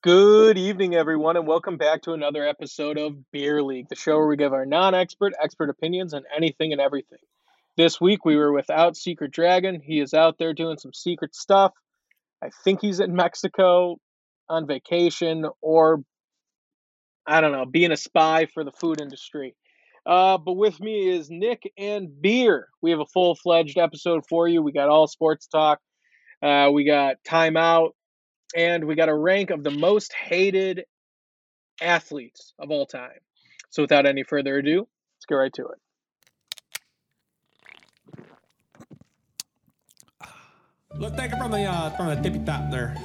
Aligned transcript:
Good 0.00 0.58
evening, 0.58 0.94
everyone, 0.94 1.36
and 1.36 1.44
welcome 1.44 1.76
back 1.76 2.02
to 2.02 2.12
another 2.12 2.46
episode 2.46 2.98
of 2.98 3.16
Beer 3.32 3.60
League, 3.64 3.88
the 3.88 3.96
show 3.96 4.16
where 4.16 4.28
we 4.28 4.36
give 4.36 4.52
our 4.52 4.64
non 4.64 4.94
expert, 4.94 5.32
expert 5.42 5.70
opinions 5.70 6.14
on 6.14 6.22
anything 6.36 6.70
and 6.70 6.80
everything. 6.80 7.18
This 7.76 8.00
week 8.00 8.24
we 8.24 8.36
were 8.36 8.52
without 8.52 8.96
Secret 8.96 9.32
Dragon. 9.32 9.80
He 9.84 9.98
is 9.98 10.14
out 10.14 10.38
there 10.38 10.54
doing 10.54 10.78
some 10.78 10.92
secret 10.92 11.34
stuff. 11.34 11.72
I 12.40 12.50
think 12.62 12.80
he's 12.80 13.00
in 13.00 13.16
Mexico 13.16 13.96
on 14.48 14.68
vacation 14.68 15.46
or, 15.60 16.04
I 17.26 17.40
don't 17.40 17.50
know, 17.50 17.66
being 17.66 17.90
a 17.90 17.96
spy 17.96 18.46
for 18.54 18.62
the 18.62 18.70
food 18.70 19.00
industry. 19.00 19.56
Uh, 20.06 20.38
but 20.38 20.52
with 20.52 20.78
me 20.78 21.08
is 21.08 21.28
Nick 21.28 21.72
and 21.76 22.22
Beer. 22.22 22.68
We 22.80 22.92
have 22.92 23.00
a 23.00 23.06
full 23.06 23.34
fledged 23.34 23.78
episode 23.78 24.22
for 24.28 24.46
you. 24.46 24.62
We 24.62 24.70
got 24.70 24.90
all 24.90 25.08
sports 25.08 25.48
talk, 25.48 25.80
uh, 26.40 26.70
we 26.72 26.84
got 26.84 27.16
timeout, 27.26 27.94
and 28.54 28.84
we 28.84 28.94
got 28.94 29.08
a 29.08 29.14
rank 29.14 29.50
of 29.50 29.62
the 29.62 29.70
most 29.70 30.12
hated 30.12 30.84
athletes 31.80 32.54
of 32.58 32.70
all 32.70 32.86
time. 32.86 33.18
So 33.70 33.82
without 33.82 34.06
any 34.06 34.22
further 34.22 34.56
ado, 34.58 34.78
let's 34.78 35.26
get 35.28 35.34
right 35.34 35.52
to 35.54 35.68
it. 35.68 35.78
Let's 40.94 41.16
take 41.16 41.32
it 41.32 41.38
from 41.38 41.50
the 41.52 41.64
uh, 41.64 41.90
from 41.90 42.08
the 42.08 42.16
tippy 42.16 42.44
top 42.44 42.70
there. 42.70 42.96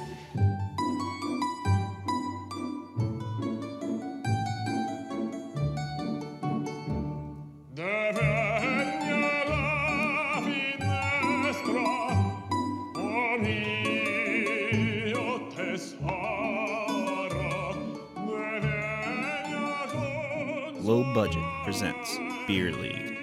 Low 20.84 21.02
Budget 21.14 21.42
presents 21.64 22.18
Beer 22.46 22.70
League. 22.70 23.16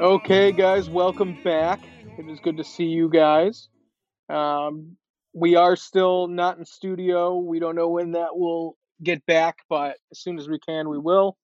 Okay, 0.00 0.50
guys, 0.50 0.90
welcome 0.90 1.38
back. 1.44 1.78
It 2.18 2.28
is 2.28 2.40
good 2.40 2.56
to 2.56 2.64
see 2.64 2.86
you 2.86 3.08
guys. 3.08 3.68
Um, 4.28 4.96
we 5.32 5.54
are 5.54 5.76
still 5.76 6.26
not 6.26 6.58
in 6.58 6.64
studio. 6.64 7.38
We 7.38 7.60
don't 7.60 7.76
know 7.76 7.90
when 7.90 8.10
that 8.12 8.36
will 8.36 8.76
get 9.04 9.24
back, 9.24 9.58
but 9.68 9.98
as 10.10 10.18
soon 10.18 10.36
as 10.36 10.48
we 10.48 10.58
can, 10.58 10.88
we 10.88 10.98
will. 10.98 11.36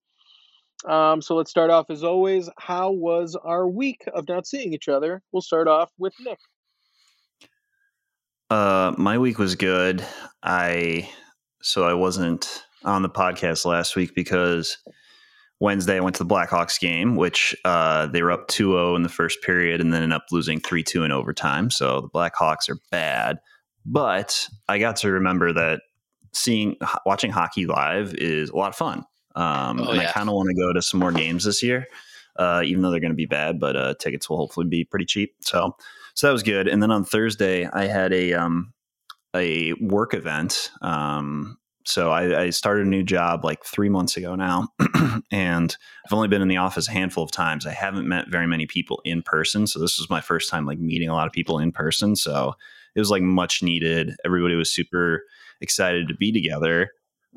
Um, 0.84 1.22
so 1.22 1.36
let's 1.36 1.50
start 1.52 1.70
off 1.70 1.90
as 1.90 2.02
always. 2.02 2.50
How 2.58 2.90
was 2.90 3.36
our 3.36 3.68
week 3.68 4.02
of 4.12 4.26
not 4.26 4.48
seeing 4.48 4.72
each 4.72 4.88
other? 4.88 5.22
We'll 5.30 5.42
start 5.42 5.68
off 5.68 5.92
with 5.96 6.14
Nick. 6.18 6.40
Uh, 8.50 8.94
my 8.98 9.16
week 9.16 9.38
was 9.38 9.54
good. 9.54 10.04
I 10.42 11.08
so 11.62 11.84
I 11.84 11.94
wasn't 11.94 12.64
on 12.84 13.02
the 13.02 13.08
podcast 13.08 13.64
last 13.64 13.96
week 13.96 14.14
because 14.14 14.78
Wednesday 15.60 15.96
I 15.96 16.00
went 16.00 16.16
to 16.16 16.24
the 16.24 16.34
Blackhawks 16.34 16.78
game, 16.78 17.16
which 17.16 17.56
uh, 17.64 18.06
they 18.06 18.22
were 18.22 18.32
up 18.32 18.48
2-0 18.48 18.96
in 18.96 19.02
the 19.02 19.08
first 19.08 19.42
period 19.42 19.80
and 19.80 19.92
then 19.92 20.02
ended 20.02 20.16
up 20.16 20.26
losing 20.30 20.60
3-2 20.60 21.04
in 21.04 21.12
overtime. 21.12 21.70
So 21.70 22.00
the 22.00 22.08
Blackhawks 22.08 22.68
are 22.68 22.78
bad. 22.90 23.38
But 23.84 24.48
I 24.68 24.78
got 24.78 24.96
to 24.96 25.10
remember 25.10 25.52
that 25.52 25.80
seeing 26.32 26.76
watching 27.06 27.30
hockey 27.30 27.66
live 27.66 28.14
is 28.14 28.50
a 28.50 28.56
lot 28.56 28.68
of 28.68 28.76
fun. 28.76 29.04
Um, 29.34 29.80
oh, 29.80 29.90
and 29.90 30.02
yeah. 30.02 30.08
I 30.08 30.12
kind 30.12 30.28
of 30.28 30.34
want 30.34 30.48
to 30.48 30.54
go 30.54 30.72
to 30.72 30.82
some 30.82 31.00
more 31.00 31.12
games 31.12 31.44
this 31.44 31.62
year, 31.62 31.86
uh, 32.36 32.62
even 32.64 32.82
though 32.82 32.90
they're 32.90 33.00
going 33.00 33.12
to 33.12 33.16
be 33.16 33.26
bad. 33.26 33.58
But 33.58 33.76
uh, 33.76 33.94
tickets 33.98 34.28
will 34.28 34.36
hopefully 34.36 34.66
be 34.66 34.84
pretty 34.84 35.06
cheap. 35.06 35.34
So, 35.40 35.76
so 36.14 36.26
that 36.26 36.32
was 36.32 36.42
good. 36.42 36.68
And 36.68 36.82
then 36.82 36.90
on 36.90 37.04
Thursday, 37.04 37.66
I 37.66 37.86
had 37.86 38.12
a 38.12 38.34
um, 38.34 38.72
a 39.34 39.72
work 39.74 40.14
event. 40.14 40.70
Um, 40.82 41.57
so 41.88 42.10
I, 42.10 42.42
I, 42.42 42.50
started 42.50 42.86
a 42.86 42.90
new 42.90 43.02
job 43.02 43.44
like 43.44 43.64
three 43.64 43.88
months 43.88 44.16
ago 44.16 44.34
now, 44.34 44.68
and 45.32 45.74
I've 46.04 46.12
only 46.12 46.28
been 46.28 46.42
in 46.42 46.48
the 46.48 46.58
office 46.58 46.86
a 46.86 46.92
handful 46.92 47.24
of 47.24 47.30
times. 47.30 47.66
I 47.66 47.72
haven't 47.72 48.06
met 48.06 48.28
very 48.28 48.46
many 48.46 48.66
people 48.66 49.00
in 49.04 49.22
person, 49.22 49.66
so 49.66 49.78
this 49.78 49.98
was 49.98 50.10
my 50.10 50.20
first 50.20 50.50
time 50.50 50.66
like 50.66 50.78
meeting 50.78 51.08
a 51.08 51.14
lot 51.14 51.26
of 51.26 51.32
people 51.32 51.58
in 51.58 51.72
person. 51.72 52.14
So 52.14 52.52
it 52.94 53.00
was 53.00 53.10
like 53.10 53.22
much 53.22 53.62
needed. 53.62 54.14
Everybody 54.24 54.54
was 54.54 54.70
super 54.70 55.24
excited 55.62 56.08
to 56.08 56.14
be 56.14 56.30
together. 56.30 56.90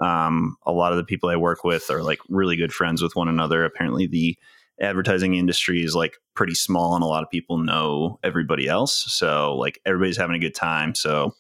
Um, 0.04 0.58
a 0.66 0.72
lot 0.72 0.92
of 0.92 0.98
the 0.98 1.06
people 1.06 1.30
I 1.30 1.38
work 1.38 1.64
with 1.64 1.90
are 1.90 2.04
like 2.04 2.20
really 2.28 2.58
good 2.58 2.74
friends 2.74 3.02
with 3.02 3.16
one 3.16 3.30
another. 3.30 3.64
Apparently, 3.64 4.06
the 4.06 4.38
advertising 4.82 5.36
industry 5.36 5.82
is 5.82 5.96
like 5.96 6.18
pretty 6.36 6.56
small, 6.56 6.96
and 6.96 7.04
a 7.04 7.08
lot 7.08 7.24
of 7.24 7.30
people 7.30 7.58
know 7.58 8.20
everybody 8.22 8.68
else. 8.68 9.06
So 9.08 9.56
like 9.56 9.80
everybody's 9.86 10.18
having 10.18 10.36
a 10.36 10.40
good 10.40 10.56
time. 10.56 10.94
So 10.94 11.36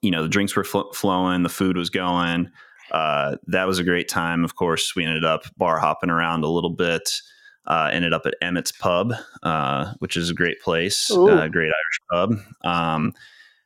you 0.00 0.10
know 0.10 0.22
the 0.22 0.28
drinks 0.28 0.56
were 0.56 0.64
fl- 0.64 0.92
flowing, 0.94 1.42
the 1.42 1.48
food 1.48 1.76
was 1.76 1.90
going. 1.90 2.50
Uh, 2.90 3.36
that 3.46 3.66
was 3.66 3.78
a 3.78 3.84
great 3.84 4.08
time. 4.08 4.44
Of 4.44 4.56
course, 4.56 4.94
we 4.94 5.04
ended 5.04 5.24
up 5.24 5.44
bar 5.56 5.78
hopping 5.78 6.10
around 6.10 6.44
a 6.44 6.48
little 6.48 6.70
bit. 6.70 7.20
Uh, 7.66 7.88
ended 7.92 8.12
up 8.12 8.26
at 8.26 8.34
Emmit's 8.42 8.72
Pub, 8.72 9.14
uh, 9.44 9.94
which 10.00 10.16
is 10.16 10.28
a 10.30 10.34
great 10.34 10.60
place, 10.60 11.10
uh, 11.12 11.46
great 11.48 11.70
Irish 11.70 12.00
pub. 12.10 12.34
Um, 12.64 13.12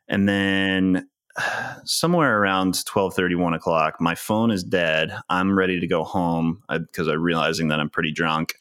and 0.09 0.29
then 0.29 1.09
somewhere 1.85 2.39
around 2.39 2.85
12 2.87 3.15
31 3.15 3.55
o'clock 3.55 4.01
my 4.01 4.15
phone 4.15 4.51
is 4.51 4.65
dead 4.65 5.17
i'm 5.29 5.57
ready 5.57 5.81
to 5.81 5.87
go 5.87 6.05
home 6.05 6.63
because 6.69 7.09
i'm 7.09 7.23
realizing 7.23 7.69
that 7.69 7.81
i'm 7.81 7.91
pretty 7.91 8.13
drunk 8.13 8.55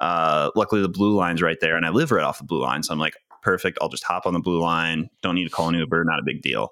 uh, 0.00 0.50
luckily 0.54 0.82
the 0.82 0.88
blue 0.88 1.14
line's 1.14 1.40
right 1.40 1.58
there 1.60 1.76
and 1.76 1.86
i 1.86 1.88
live 1.88 2.10
right 2.10 2.24
off 2.24 2.38
the 2.38 2.44
blue 2.44 2.60
line 2.60 2.82
so 2.82 2.92
i'm 2.92 2.98
like 2.98 3.14
perfect 3.42 3.78
i'll 3.80 3.88
just 3.88 4.04
hop 4.04 4.26
on 4.26 4.34
the 4.34 4.40
blue 4.40 4.60
line 4.60 5.08
don't 5.22 5.34
need 5.34 5.44
to 5.44 5.50
call 5.50 5.68
an 5.68 5.74
uber 5.74 6.04
not 6.04 6.18
a 6.18 6.22
big 6.24 6.42
deal 6.42 6.70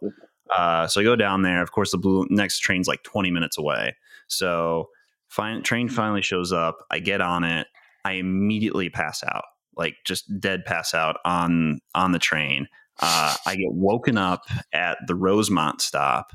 uh, 0.51 0.87
so 0.87 1.01
i 1.01 1.05
go 1.05 1.17
down 1.17 1.43
there 1.43 1.63
of 1.63 1.73
course 1.73 1.91
the 1.91 1.99
blue 1.99 2.27
next 2.31 2.61
train's 2.61 2.89
like 2.89 3.03
20 3.03 3.31
minutes 3.31 3.59
away 3.59 3.97
so 4.27 4.89
fine, 5.29 5.63
train 5.63 5.89
finally 5.89 6.23
shows 6.23 6.53
up 6.53 6.79
i 6.91 6.99
get 6.99 7.21
on 7.21 7.45
it 7.45 7.67
i 8.05 8.13
immediately 8.13 8.89
pass 8.89 9.23
out 9.25 9.45
like 9.77 9.97
just 10.05 10.25
dead 10.41 10.65
pass 10.65 10.95
out 10.95 11.17
on 11.25 11.81
on 11.95 12.13
the 12.13 12.19
train 12.19 12.69
uh, 13.01 13.35
I 13.47 13.57
get 13.57 13.73
woken 13.73 14.17
up 14.17 14.45
at 14.73 14.99
the 15.07 15.15
Rosemont 15.15 15.81
stop, 15.81 16.33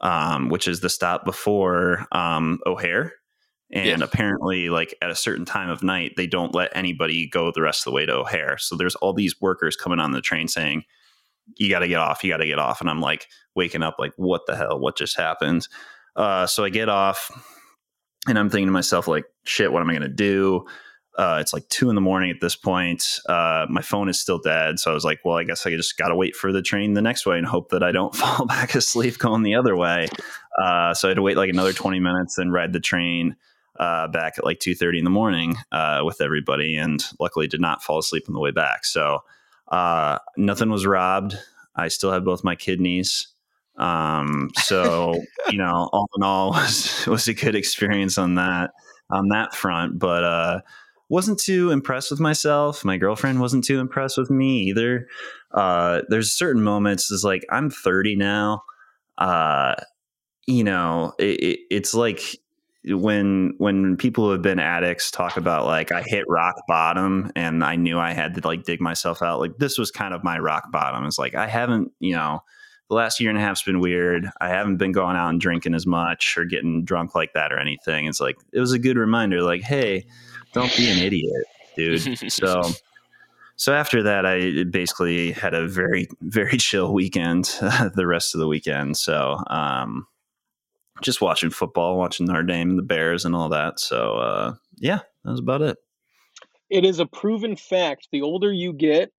um, 0.00 0.48
which 0.48 0.68
is 0.68 0.80
the 0.80 0.90
stop 0.90 1.24
before 1.24 2.06
um, 2.12 2.60
O'Hare. 2.66 3.14
And 3.72 4.00
yeah. 4.00 4.04
apparently, 4.04 4.68
like 4.68 4.94
at 5.00 5.10
a 5.10 5.16
certain 5.16 5.44
time 5.44 5.70
of 5.70 5.82
night, 5.82 6.12
they 6.16 6.26
don't 6.26 6.54
let 6.54 6.76
anybody 6.76 7.28
go 7.28 7.50
the 7.50 7.62
rest 7.62 7.80
of 7.80 7.90
the 7.90 7.94
way 7.94 8.06
to 8.06 8.12
O'Hare. 8.12 8.58
So 8.58 8.76
there's 8.76 8.94
all 8.96 9.14
these 9.14 9.40
workers 9.40 9.76
coming 9.76 9.98
on 9.98 10.12
the 10.12 10.20
train 10.20 10.46
saying, 10.46 10.84
"You 11.56 11.70
got 11.70 11.78
to 11.80 11.88
get 11.88 11.98
off. 11.98 12.22
You 12.22 12.30
got 12.30 12.36
to 12.36 12.46
get 12.46 12.58
off." 12.58 12.80
And 12.80 12.90
I'm 12.90 13.00
like 13.00 13.26
waking 13.54 13.82
up, 13.82 13.96
like, 13.98 14.12
"What 14.16 14.46
the 14.46 14.56
hell? 14.56 14.78
What 14.78 14.96
just 14.96 15.16
happened?" 15.16 15.68
Uh, 16.16 16.46
so 16.46 16.64
I 16.64 16.68
get 16.68 16.88
off, 16.88 17.30
and 18.28 18.38
I'm 18.38 18.50
thinking 18.50 18.68
to 18.68 18.72
myself, 18.72 19.08
like, 19.08 19.24
"Shit, 19.44 19.72
what 19.72 19.82
am 19.82 19.90
I 19.90 19.92
going 19.92 20.02
to 20.02 20.08
do?" 20.08 20.66
Uh, 21.16 21.38
it's 21.40 21.52
like 21.52 21.68
two 21.68 21.88
in 21.88 21.94
the 21.94 22.00
morning 22.00 22.30
at 22.30 22.40
this 22.40 22.56
point. 22.56 23.20
Uh, 23.28 23.66
my 23.70 23.82
phone 23.82 24.08
is 24.08 24.18
still 24.18 24.38
dead. 24.38 24.80
So 24.80 24.90
I 24.90 24.94
was 24.94 25.04
like, 25.04 25.20
well, 25.24 25.36
I 25.36 25.44
guess 25.44 25.64
I 25.64 25.70
just 25.70 25.96
got 25.96 26.08
to 26.08 26.16
wait 26.16 26.34
for 26.34 26.52
the 26.52 26.62
train 26.62 26.94
the 26.94 27.02
next 27.02 27.24
way 27.24 27.38
and 27.38 27.46
hope 27.46 27.70
that 27.70 27.82
I 27.82 27.92
don't 27.92 28.14
fall 28.16 28.46
back 28.46 28.74
asleep 28.74 29.18
going 29.18 29.42
the 29.42 29.54
other 29.54 29.76
way. 29.76 30.08
Uh, 30.60 30.92
so 30.94 31.08
I 31.08 31.10
had 31.10 31.16
to 31.16 31.22
wait 31.22 31.36
like 31.36 31.50
another 31.50 31.72
20 31.72 32.00
minutes 32.00 32.38
and 32.38 32.52
ride 32.52 32.72
the 32.72 32.80
train 32.80 33.36
uh, 33.78 34.08
back 34.08 34.38
at 34.38 34.44
like 34.44 34.58
2.30 34.58 34.98
in 34.98 35.04
the 35.04 35.10
morning 35.10 35.56
uh, 35.70 36.02
with 36.04 36.20
everybody. 36.20 36.76
And 36.76 37.02
luckily 37.20 37.46
did 37.46 37.60
not 37.60 37.82
fall 37.82 37.98
asleep 37.98 38.24
on 38.28 38.34
the 38.34 38.40
way 38.40 38.50
back. 38.50 38.84
So 38.84 39.20
uh, 39.68 40.18
nothing 40.36 40.70
was 40.70 40.84
robbed. 40.84 41.36
I 41.76 41.88
still 41.88 42.12
have 42.12 42.24
both 42.24 42.44
my 42.44 42.56
kidneys. 42.56 43.28
Um, 43.76 44.50
so, 44.56 45.20
you 45.50 45.58
know, 45.58 45.90
all 45.92 46.08
in 46.16 46.22
all 46.22 46.50
was, 46.52 47.06
was 47.06 47.28
a 47.28 47.34
good 47.34 47.54
experience 47.54 48.18
on 48.18 48.36
that, 48.36 48.70
on 49.10 49.28
that 49.28 49.54
front. 49.54 49.98
But, 49.98 50.24
uh, 50.24 50.60
wasn't 51.08 51.38
too 51.38 51.70
impressed 51.70 52.10
with 52.10 52.20
myself. 52.20 52.84
My 52.84 52.96
girlfriend 52.96 53.40
wasn't 53.40 53.64
too 53.64 53.78
impressed 53.78 54.16
with 54.16 54.30
me 54.30 54.62
either. 54.70 55.06
Uh, 55.52 56.02
there's 56.08 56.32
certain 56.32 56.62
moments. 56.62 57.10
It's 57.10 57.24
like 57.24 57.44
I'm 57.50 57.70
30 57.70 58.16
now. 58.16 58.62
Uh, 59.18 59.74
you 60.46 60.64
know, 60.64 61.12
it, 61.18 61.40
it, 61.40 61.60
it's 61.70 61.94
like 61.94 62.38
when 62.86 63.54
when 63.58 63.96
people 63.96 64.24
who 64.24 64.32
have 64.32 64.42
been 64.42 64.58
addicts 64.58 65.10
talk 65.10 65.36
about 65.36 65.64
like 65.64 65.90
I 65.90 66.02
hit 66.02 66.24
rock 66.28 66.56
bottom 66.68 67.32
and 67.34 67.64
I 67.64 67.76
knew 67.76 67.98
I 67.98 68.12
had 68.12 68.34
to 68.34 68.46
like 68.46 68.64
dig 68.64 68.80
myself 68.80 69.22
out. 69.22 69.40
Like 69.40 69.56
this 69.58 69.78
was 69.78 69.90
kind 69.90 70.12
of 70.12 70.24
my 70.24 70.38
rock 70.38 70.70
bottom. 70.70 71.04
It's 71.06 71.18
like 71.18 71.34
I 71.34 71.46
haven't, 71.46 71.92
you 72.00 72.14
know, 72.14 72.40
the 72.88 72.94
last 72.94 73.20
year 73.20 73.30
and 73.30 73.38
a 73.38 73.42
half's 73.42 73.62
been 73.62 73.80
weird. 73.80 74.28
I 74.40 74.48
haven't 74.48 74.76
been 74.76 74.92
going 74.92 75.16
out 75.16 75.30
and 75.30 75.40
drinking 75.40 75.74
as 75.74 75.86
much 75.86 76.36
or 76.36 76.44
getting 76.44 76.84
drunk 76.84 77.14
like 77.14 77.32
that 77.32 77.52
or 77.52 77.58
anything. 77.58 78.06
It's 78.06 78.20
like 78.20 78.36
it 78.52 78.60
was 78.60 78.72
a 78.72 78.78
good 78.78 78.96
reminder. 78.96 79.42
Like, 79.42 79.62
hey 79.62 80.06
don't 80.54 80.74
be 80.76 80.88
an 80.88 80.98
idiot, 80.98 81.44
dude. 81.76 82.32
so 82.32 82.62
so 83.56 83.74
after 83.74 84.02
that, 84.04 84.24
I 84.24 84.64
basically 84.64 85.32
had 85.32 85.52
a 85.52 85.68
very 85.68 86.08
very 86.22 86.56
chill 86.56 86.94
weekend. 86.94 87.44
the 87.94 88.06
rest 88.06 88.34
of 88.34 88.40
the 88.40 88.48
weekend, 88.48 88.96
so 88.96 89.38
um, 89.48 90.06
just 91.02 91.20
watching 91.20 91.50
football, 91.50 91.98
watching 91.98 92.26
Notre 92.26 92.42
Dame 92.42 92.70
and 92.70 92.78
the 92.78 92.82
Bears 92.82 93.24
and 93.26 93.34
all 93.34 93.50
that. 93.50 93.80
So 93.80 94.16
uh, 94.16 94.54
yeah, 94.76 95.00
that 95.24 95.30
was 95.30 95.40
about 95.40 95.60
it. 95.60 95.76
It 96.70 96.86
is 96.86 96.98
a 96.98 97.06
proven 97.06 97.56
fact. 97.56 98.08
The 98.10 98.22
older 98.22 98.52
you 98.52 98.72
get, 98.72 99.12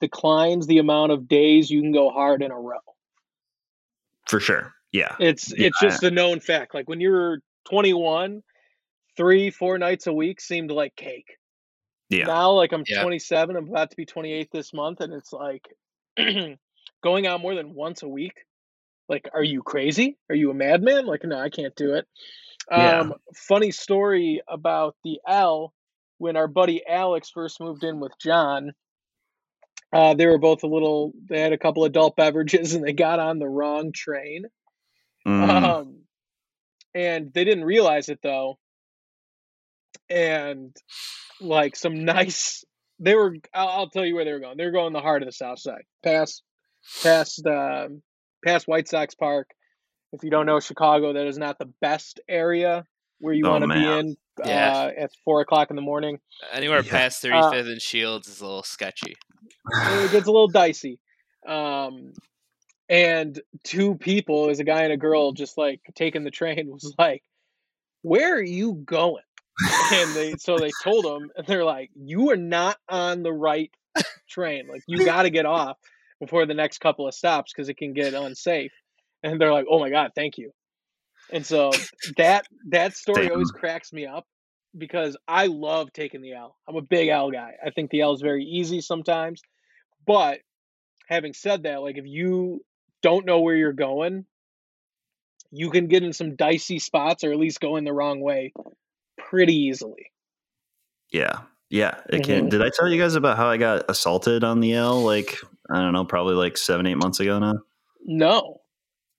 declines 0.00 0.66
the 0.66 0.78
amount 0.78 1.12
of 1.12 1.28
days 1.28 1.70
you 1.70 1.82
can 1.82 1.92
go 1.92 2.10
hard 2.10 2.42
in 2.42 2.50
a 2.50 2.58
row. 2.58 2.78
For 4.26 4.40
sure. 4.40 4.72
Yeah. 4.92 5.14
It's 5.20 5.52
Yeah. 5.56 5.66
it's 5.68 5.80
just 5.80 6.02
a 6.02 6.10
known 6.10 6.40
fact. 6.40 6.74
Like 6.74 6.88
when 6.88 7.00
you 7.00 7.10
were 7.10 7.40
21, 7.68 8.42
three, 9.16 9.50
four 9.50 9.78
nights 9.78 10.06
a 10.06 10.12
week 10.12 10.40
seemed 10.40 10.70
like 10.70 10.94
cake. 10.96 11.36
Yeah. 12.08 12.24
Now, 12.26 12.52
like 12.52 12.72
I'm 12.72 12.84
Yeah. 12.86 13.02
27, 13.02 13.56
I'm 13.56 13.68
about 13.68 13.90
to 13.90 13.96
be 13.96 14.06
28 14.06 14.48
this 14.52 14.72
month, 14.72 15.00
and 15.00 15.12
it's 15.12 15.32
like 15.32 15.66
going 17.02 17.26
out 17.26 17.40
more 17.40 17.54
than 17.54 17.74
once 17.74 18.02
a 18.02 18.08
week. 18.08 18.44
Like, 19.08 19.28
are 19.34 19.42
you 19.44 19.62
crazy? 19.62 20.18
Are 20.28 20.34
you 20.34 20.50
a 20.50 20.54
madman? 20.54 21.06
Like, 21.06 21.22
no, 21.24 21.38
I 21.38 21.48
can't 21.48 21.74
do 21.76 21.94
it. 21.94 22.06
Yeah. 22.70 23.00
Um, 23.00 23.14
funny 23.34 23.70
story 23.70 24.42
about 24.48 24.96
the 25.04 25.20
L 25.28 25.72
when 26.18 26.36
our 26.36 26.48
buddy 26.48 26.84
Alex 26.86 27.30
first 27.30 27.60
moved 27.60 27.84
in 27.84 28.00
with 28.00 28.12
John. 28.20 28.72
Uh, 29.92 30.14
they 30.14 30.26
were 30.26 30.38
both 30.38 30.62
a 30.62 30.66
little. 30.66 31.12
They 31.28 31.40
had 31.40 31.52
a 31.52 31.58
couple 31.58 31.84
adult 31.84 32.16
beverages, 32.16 32.74
and 32.74 32.84
they 32.84 32.92
got 32.92 33.18
on 33.18 33.38
the 33.38 33.48
wrong 33.48 33.92
train. 33.92 34.46
Mm, 35.26 35.48
Um, 35.50 36.00
and 36.94 37.32
they 37.32 37.44
didn't 37.44 37.64
realize 37.64 38.08
it 38.08 38.20
though. 38.22 38.58
And 40.08 40.76
like 41.40 41.76
some 41.76 42.04
nice, 42.04 42.64
they 42.98 43.14
were. 43.14 43.36
I'll, 43.54 43.68
I'll 43.68 43.90
tell 43.90 44.04
you 44.04 44.14
where 44.14 44.24
they 44.24 44.32
were 44.32 44.40
going. 44.40 44.56
They 44.56 44.64
were 44.64 44.70
going 44.72 44.92
the 44.92 45.00
heart 45.00 45.22
of 45.22 45.26
the 45.28 45.32
South 45.32 45.58
Side, 45.60 45.84
past, 46.02 46.42
past, 47.02 47.46
um, 47.46 48.02
past 48.44 48.68
White 48.68 48.88
Sox 48.88 49.14
Park. 49.14 49.50
If 50.12 50.22
you 50.22 50.30
don't 50.30 50.46
know 50.46 50.60
Chicago, 50.60 51.12
that 51.12 51.26
is 51.26 51.38
not 51.38 51.58
the 51.58 51.72
best 51.80 52.20
area 52.28 52.84
where 53.20 53.34
you 53.34 53.46
Oh, 53.46 53.50
want 53.52 53.62
to 53.62 53.68
be 53.68 53.98
in 53.98 54.16
Yeah. 54.44 54.70
uh, 54.70 54.90
at 54.96 55.10
four 55.24 55.40
o'clock 55.40 55.70
in 55.70 55.76
the 55.76 55.82
morning. 55.82 56.18
Anywhere 56.52 56.82
Yeah. 56.82 56.90
past 56.90 57.22
35th 57.22 57.68
and 57.68 57.80
Shields 57.82 58.28
is 58.28 58.40
a 58.40 58.46
little 58.46 58.62
sketchy. 58.62 59.16
it 59.70 60.12
gets 60.12 60.26
a 60.26 60.32
little 60.32 60.48
dicey. 60.48 60.98
Um, 61.46 62.12
and 62.88 63.40
two 63.64 63.96
people, 63.96 64.50
as 64.50 64.60
a 64.60 64.64
guy 64.64 64.82
and 64.82 64.92
a 64.92 64.96
girl, 64.96 65.32
just 65.32 65.58
like 65.58 65.80
taking 65.94 66.24
the 66.24 66.30
train, 66.30 66.68
was 66.70 66.94
like, 66.98 67.22
"Where 68.02 68.34
are 68.36 68.42
you 68.42 68.74
going?" 68.74 69.22
And 69.92 70.14
they 70.14 70.36
so 70.38 70.58
they 70.58 70.70
told 70.82 71.04
them, 71.04 71.30
and 71.36 71.46
they're 71.46 71.64
like, 71.64 71.90
"You 71.94 72.30
are 72.30 72.36
not 72.36 72.78
on 72.88 73.22
the 73.22 73.32
right 73.32 73.70
train. 74.28 74.68
Like 74.68 74.82
you 74.86 75.04
got 75.04 75.22
to 75.22 75.30
get 75.30 75.46
off 75.46 75.78
before 76.20 76.46
the 76.46 76.54
next 76.54 76.78
couple 76.78 77.08
of 77.08 77.14
stops 77.14 77.52
because 77.52 77.68
it 77.68 77.76
can 77.76 77.92
get 77.92 78.14
unsafe." 78.14 78.72
And 79.22 79.40
they're 79.40 79.52
like, 79.52 79.66
"Oh 79.70 79.80
my 79.80 79.90
god, 79.90 80.12
thank 80.14 80.38
you." 80.38 80.52
And 81.32 81.44
so 81.44 81.70
that 82.16 82.46
that 82.70 82.96
story 82.96 83.30
always 83.30 83.50
cracks 83.50 83.92
me 83.92 84.06
up 84.06 84.26
because 84.76 85.16
I 85.26 85.46
love 85.46 85.92
taking 85.92 86.20
the 86.20 86.34
L. 86.34 86.56
I'm 86.68 86.76
a 86.76 86.82
big 86.82 87.08
L 87.08 87.30
guy. 87.30 87.52
I 87.64 87.70
think 87.70 87.90
the 87.90 88.02
L 88.02 88.12
is 88.14 88.20
very 88.20 88.44
easy 88.44 88.80
sometimes. 88.80 89.40
But 90.06 90.40
having 91.08 91.32
said 91.32 91.64
that, 91.64 91.82
like 91.82 91.98
if 91.98 92.06
you 92.06 92.64
don't 93.02 93.26
know 93.26 93.40
where 93.40 93.56
you're 93.56 93.72
going, 93.72 94.24
you 95.50 95.70
can 95.70 95.86
get 95.88 96.02
in 96.02 96.12
some 96.12 96.36
dicey 96.36 96.78
spots 96.78 97.24
or 97.24 97.32
at 97.32 97.38
least 97.38 97.60
go 97.60 97.76
in 97.76 97.84
the 97.84 97.92
wrong 97.92 98.20
way 98.20 98.52
pretty 99.18 99.54
easily. 99.54 100.10
yeah. 101.12 101.40
Yeah. 101.68 101.96
It 102.08 102.22
can. 102.22 102.42
Mm-hmm. 102.42 102.48
Did 102.50 102.62
I 102.62 102.70
tell 102.72 102.88
you 102.88 103.00
guys 103.00 103.16
about 103.16 103.36
how 103.36 103.48
I 103.48 103.56
got 103.56 103.90
assaulted 103.90 104.44
on 104.44 104.60
the 104.60 104.74
L? 104.74 105.02
Like, 105.02 105.36
I 105.68 105.80
don't 105.80 105.92
know, 105.92 106.04
probably 106.04 106.36
like 106.36 106.56
seven, 106.56 106.86
eight 106.86 106.94
months 106.94 107.18
ago 107.18 107.40
now. 107.40 107.54
No. 108.04 108.60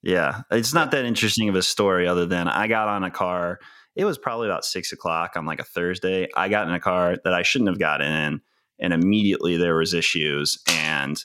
Yeah, 0.03 0.41
it's 0.51 0.73
not 0.73 0.91
that 0.91 1.05
interesting 1.05 1.49
of 1.49 1.55
a 1.55 1.61
story 1.61 2.07
other 2.07 2.25
than 2.25 2.47
I 2.47 2.67
got 2.67 2.87
on 2.87 3.03
a 3.03 3.11
car. 3.11 3.59
It 3.95 4.05
was 4.05 4.17
probably 4.17 4.47
about 4.47 4.63
six 4.63 4.91
o'clock 4.91 5.33
on 5.35 5.45
like 5.45 5.59
a 5.59 5.65
Thursday. 5.65 6.27
I 6.35 6.49
got 6.49 6.67
in 6.67 6.73
a 6.73 6.79
car 6.79 7.17
that 7.23 7.33
I 7.33 7.41
shouldn't 7.41 7.69
have 7.69 7.79
gotten 7.79 8.11
in, 8.11 8.41
and 8.79 8.93
immediately 8.93 9.57
there 9.57 9.75
was 9.75 9.93
issues, 9.93 10.59
and 10.69 11.17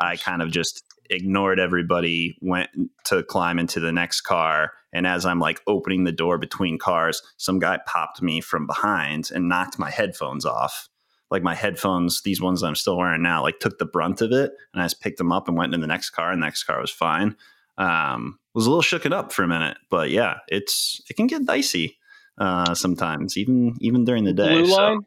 I 0.00 0.16
kind 0.16 0.42
of 0.42 0.50
just 0.50 0.82
ignored 1.08 1.60
everybody, 1.60 2.36
went 2.42 2.68
to 3.04 3.22
climb 3.22 3.60
into 3.60 3.78
the 3.78 3.92
next 3.92 4.22
car, 4.22 4.72
and 4.92 5.06
as 5.06 5.24
I'm 5.24 5.38
like 5.38 5.60
opening 5.68 6.02
the 6.02 6.12
door 6.12 6.36
between 6.36 6.78
cars, 6.78 7.22
some 7.36 7.60
guy 7.60 7.78
popped 7.86 8.20
me 8.20 8.40
from 8.40 8.66
behind 8.66 9.30
and 9.32 9.48
knocked 9.48 9.78
my 9.78 9.90
headphones 9.90 10.44
off. 10.44 10.88
Like 11.30 11.42
my 11.42 11.54
headphones, 11.54 12.22
these 12.22 12.40
ones 12.40 12.62
I'm 12.62 12.76
still 12.76 12.96
wearing 12.96 13.22
now, 13.22 13.42
like 13.42 13.60
took 13.60 13.78
the 13.78 13.86
brunt 13.86 14.20
of 14.20 14.32
it, 14.32 14.50
and 14.74 14.82
I 14.82 14.84
just 14.84 15.00
picked 15.00 15.18
them 15.18 15.32
up 15.32 15.46
and 15.46 15.56
went 15.56 15.72
into 15.72 15.84
the 15.84 15.92
next 15.92 16.10
car, 16.10 16.32
and 16.32 16.42
the 16.42 16.46
next 16.46 16.64
car 16.64 16.80
was 16.80 16.90
fine 16.90 17.36
um, 17.78 18.38
was 18.54 18.66
a 18.66 18.70
little 18.70 18.82
shooken 18.82 19.12
up 19.12 19.32
for 19.32 19.42
a 19.42 19.48
minute, 19.48 19.76
but 19.90 20.10
yeah, 20.10 20.38
it's 20.48 21.00
it 21.10 21.14
can 21.14 21.26
get 21.26 21.44
dicey 21.44 21.98
uh, 22.38 22.74
sometimes, 22.74 23.36
even 23.36 23.76
even 23.80 24.04
during 24.04 24.24
the 24.24 24.32
day. 24.32 24.62
Blue 24.62 24.66
So, 24.66 25.04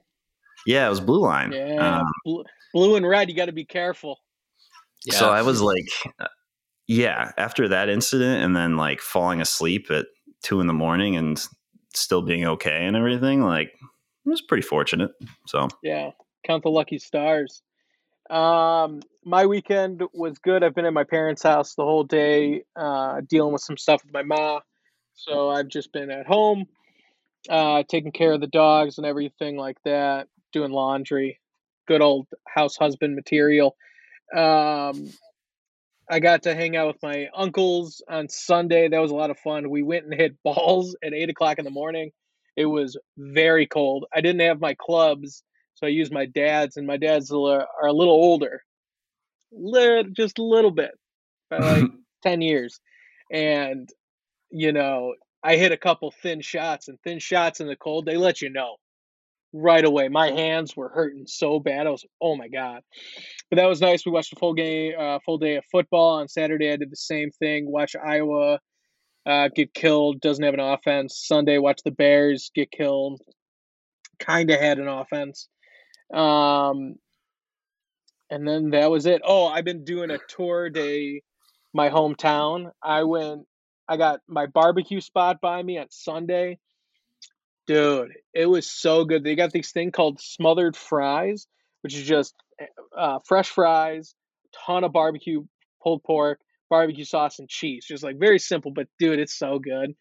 yeah, 0.65 0.85
it 0.85 0.89
was 0.89 0.99
blue 0.99 1.21
line. 1.21 1.51
Yeah. 1.51 1.99
Um, 1.99 2.11
blue, 2.23 2.43
blue 2.73 2.95
and 2.95 3.07
red, 3.07 3.29
you 3.29 3.35
got 3.35 3.45
to 3.45 3.51
be 3.51 3.65
careful. 3.65 4.19
Yeah. 5.05 5.15
So 5.15 5.29
I 5.29 5.41
was 5.41 5.61
like, 5.61 5.89
uh, 6.19 6.27
yeah, 6.87 7.31
after 7.37 7.67
that 7.69 7.89
incident, 7.89 8.43
and 8.43 8.55
then 8.55 8.77
like 8.77 8.99
falling 9.01 9.41
asleep 9.41 9.89
at 9.89 10.07
two 10.43 10.61
in 10.61 10.67
the 10.67 10.73
morning 10.73 11.15
and 11.15 11.41
still 11.93 12.21
being 12.21 12.45
okay 12.45 12.85
and 12.85 12.95
everything, 12.95 13.41
like 13.41 13.69
it 13.69 14.29
was 14.29 14.41
pretty 14.41 14.63
fortunate. 14.63 15.11
So 15.47 15.67
Yeah, 15.81 16.11
count 16.45 16.63
the 16.63 16.69
lucky 16.69 16.99
stars. 16.99 17.61
Um, 18.29 19.01
my 19.25 19.45
weekend 19.45 20.03
was 20.13 20.37
good. 20.39 20.63
I've 20.63 20.75
been 20.75 20.85
at 20.85 20.93
my 20.93 21.03
parents' 21.03 21.43
house 21.43 21.75
the 21.75 21.83
whole 21.83 22.03
day, 22.03 22.63
uh, 22.75 23.21
dealing 23.27 23.53
with 23.53 23.61
some 23.61 23.77
stuff 23.77 24.03
with 24.03 24.13
my 24.13 24.23
ma. 24.23 24.59
So 25.15 25.49
I've 25.49 25.67
just 25.67 25.91
been 25.91 26.11
at 26.11 26.27
home, 26.27 26.65
uh, 27.49 27.83
taking 27.89 28.11
care 28.11 28.33
of 28.33 28.41
the 28.41 28.47
dogs 28.47 28.97
and 28.97 29.05
everything 29.05 29.57
like 29.57 29.77
that, 29.83 30.27
doing 30.53 30.71
laundry, 30.71 31.39
good 31.87 32.01
old 32.01 32.27
house 32.47 32.77
husband 32.77 33.15
material. 33.15 33.75
Um, 34.35 35.11
I 36.09 36.19
got 36.19 36.43
to 36.43 36.55
hang 36.55 36.75
out 36.75 36.87
with 36.87 37.03
my 37.03 37.27
uncles 37.35 38.01
on 38.09 38.29
Sunday. 38.29 38.87
That 38.87 38.99
was 38.99 39.11
a 39.11 39.15
lot 39.15 39.29
of 39.29 39.37
fun. 39.39 39.69
We 39.69 39.83
went 39.83 40.05
and 40.05 40.13
hit 40.13 40.41
balls 40.43 40.95
at 41.03 41.13
eight 41.13 41.29
o'clock 41.29 41.59
in 41.59 41.65
the 41.65 41.71
morning. 41.71 42.11
It 42.55 42.65
was 42.65 42.97
very 43.17 43.67
cold. 43.67 44.05
I 44.13 44.21
didn't 44.21 44.41
have 44.41 44.59
my 44.59 44.75
clubs, 44.79 45.43
so 45.79 45.87
I 45.87 45.91
use 45.91 46.11
my 46.11 46.25
dad's, 46.25 46.77
and 46.77 46.85
my 46.85 46.97
dad's 46.97 47.31
are 47.31 47.67
a 47.81 47.93
little 47.93 48.13
older, 48.13 48.61
Lit 49.51 50.13
just 50.13 50.37
a 50.37 50.43
little 50.43 50.71
bit, 50.71 50.91
by 51.49 51.57
like 51.57 51.89
ten 52.23 52.41
years, 52.41 52.79
and 53.31 53.89
you 54.51 54.73
know 54.73 55.15
I 55.41 55.55
hit 55.55 55.71
a 55.71 55.77
couple 55.77 56.13
thin 56.21 56.41
shots, 56.41 56.89
and 56.89 56.99
thin 57.03 57.19
shots 57.19 57.61
in 57.61 57.67
the 57.67 57.75
cold 57.75 58.05
they 58.05 58.17
let 58.17 58.41
you 58.41 58.49
know 58.49 58.75
right 59.53 59.83
away. 59.83 60.09
My 60.09 60.31
hands 60.31 60.75
were 60.75 60.89
hurting 60.89 61.25
so 61.27 61.59
bad. 61.59 61.87
I 61.87 61.91
was 61.91 62.05
oh 62.21 62.35
my 62.35 62.47
god. 62.49 62.81
But 63.49 63.55
that 63.55 63.67
was 63.67 63.81
nice. 63.81 64.05
We 64.05 64.11
watched 64.11 64.33
a 64.33 64.35
full 64.35 64.53
game, 64.53 64.93
uh, 64.99 65.19
full 65.25 65.37
day 65.37 65.55
of 65.55 65.63
football 65.71 66.19
on 66.19 66.27
Saturday. 66.27 66.71
I 66.71 66.75
did 66.75 66.91
the 66.91 66.95
same 66.97 67.31
thing. 67.31 67.71
Watch 67.71 67.95
Iowa 67.95 68.59
uh, 69.25 69.49
get 69.55 69.73
killed. 69.73 70.21
Doesn't 70.21 70.43
have 70.43 70.53
an 70.53 70.59
offense. 70.59 71.23
Sunday, 71.25 71.57
watch 71.57 71.81
the 71.83 71.91
Bears 71.91 72.51
get 72.53 72.71
killed. 72.71 73.21
Kind 74.19 74.51
of 74.51 74.59
had 74.59 74.79
an 74.79 74.87
offense. 74.87 75.47
Um, 76.13 76.95
and 78.29 78.47
then 78.47 78.71
that 78.71 78.91
was 78.91 79.05
it. 79.05 79.21
Oh, 79.25 79.47
I've 79.47 79.65
been 79.65 79.83
doing 79.83 80.11
a 80.11 80.19
tour 80.27 80.69
day, 80.69 81.23
my 81.73 81.89
hometown. 81.89 82.71
I 82.81 83.03
went. 83.03 83.45
I 83.87 83.97
got 83.97 84.21
my 84.27 84.45
barbecue 84.45 85.01
spot 85.01 85.41
by 85.41 85.63
me 85.63 85.79
on 85.79 85.87
Sunday. 85.89 86.59
Dude, 87.65 88.11
it 88.33 88.45
was 88.45 88.69
so 88.69 89.05
good. 89.05 89.23
They 89.23 89.35
got 89.35 89.51
this 89.51 89.71
thing 89.71 89.91
called 89.91 90.19
smothered 90.19 90.75
fries, 90.75 91.47
which 91.81 91.95
is 91.95 92.03
just 92.03 92.35
uh, 92.97 93.19
fresh 93.25 93.49
fries, 93.49 94.13
ton 94.65 94.83
of 94.83 94.91
barbecue 94.91 95.43
pulled 95.81 96.03
pork, 96.03 96.39
barbecue 96.69 97.05
sauce, 97.05 97.39
and 97.39 97.49
cheese. 97.49 97.85
Just 97.87 98.03
like 98.03 98.17
very 98.19 98.39
simple, 98.39 98.71
but 98.71 98.87
dude, 98.99 99.19
it's 99.19 99.37
so 99.37 99.59
good. 99.59 99.95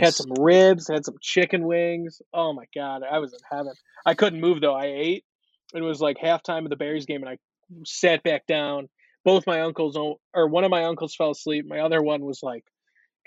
Had 0.00 0.14
some 0.14 0.32
ribs, 0.38 0.88
had 0.88 1.04
some 1.04 1.16
chicken 1.20 1.64
wings. 1.64 2.22
Oh 2.32 2.52
my 2.52 2.64
god, 2.74 3.02
I 3.08 3.18
was 3.18 3.32
in 3.32 3.40
heaven. 3.50 3.72
I 4.06 4.14
couldn't 4.14 4.40
move 4.40 4.60
though. 4.60 4.74
I 4.74 4.86
ate. 4.86 5.24
It 5.74 5.82
was 5.82 6.00
like 6.00 6.18
halftime 6.18 6.64
of 6.64 6.70
the 6.70 6.76
Bears 6.76 7.06
game, 7.06 7.22
and 7.22 7.30
I 7.30 7.38
sat 7.84 8.22
back 8.22 8.46
down. 8.46 8.88
Both 9.24 9.46
my 9.46 9.60
uncles, 9.60 9.96
or 10.34 10.48
one 10.48 10.64
of 10.64 10.70
my 10.70 10.84
uncles 10.84 11.14
fell 11.14 11.30
asleep. 11.30 11.64
My 11.68 11.78
other 11.78 12.02
one 12.02 12.22
was 12.22 12.42
like 12.42 12.64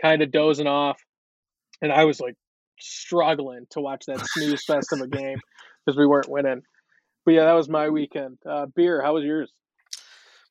kind 0.01 0.21
of 0.21 0.31
dozing 0.31 0.67
off, 0.67 1.01
and 1.81 1.91
I 1.91 2.03
was 2.03 2.19
like 2.19 2.35
struggling 2.79 3.65
to 3.71 3.79
watch 3.79 4.05
that 4.07 4.19
snooze 4.25 4.63
fest 4.65 4.91
of 4.91 4.99
a 4.99 5.07
game 5.07 5.39
because 5.85 5.97
we 5.97 6.05
weren't 6.05 6.29
winning. 6.29 6.61
But 7.25 7.33
yeah, 7.33 7.45
that 7.45 7.53
was 7.53 7.69
my 7.69 7.89
weekend. 7.89 8.37
Uh, 8.45 8.67
beer, 8.75 9.01
how 9.01 9.13
was 9.13 9.23
yours? 9.23 9.51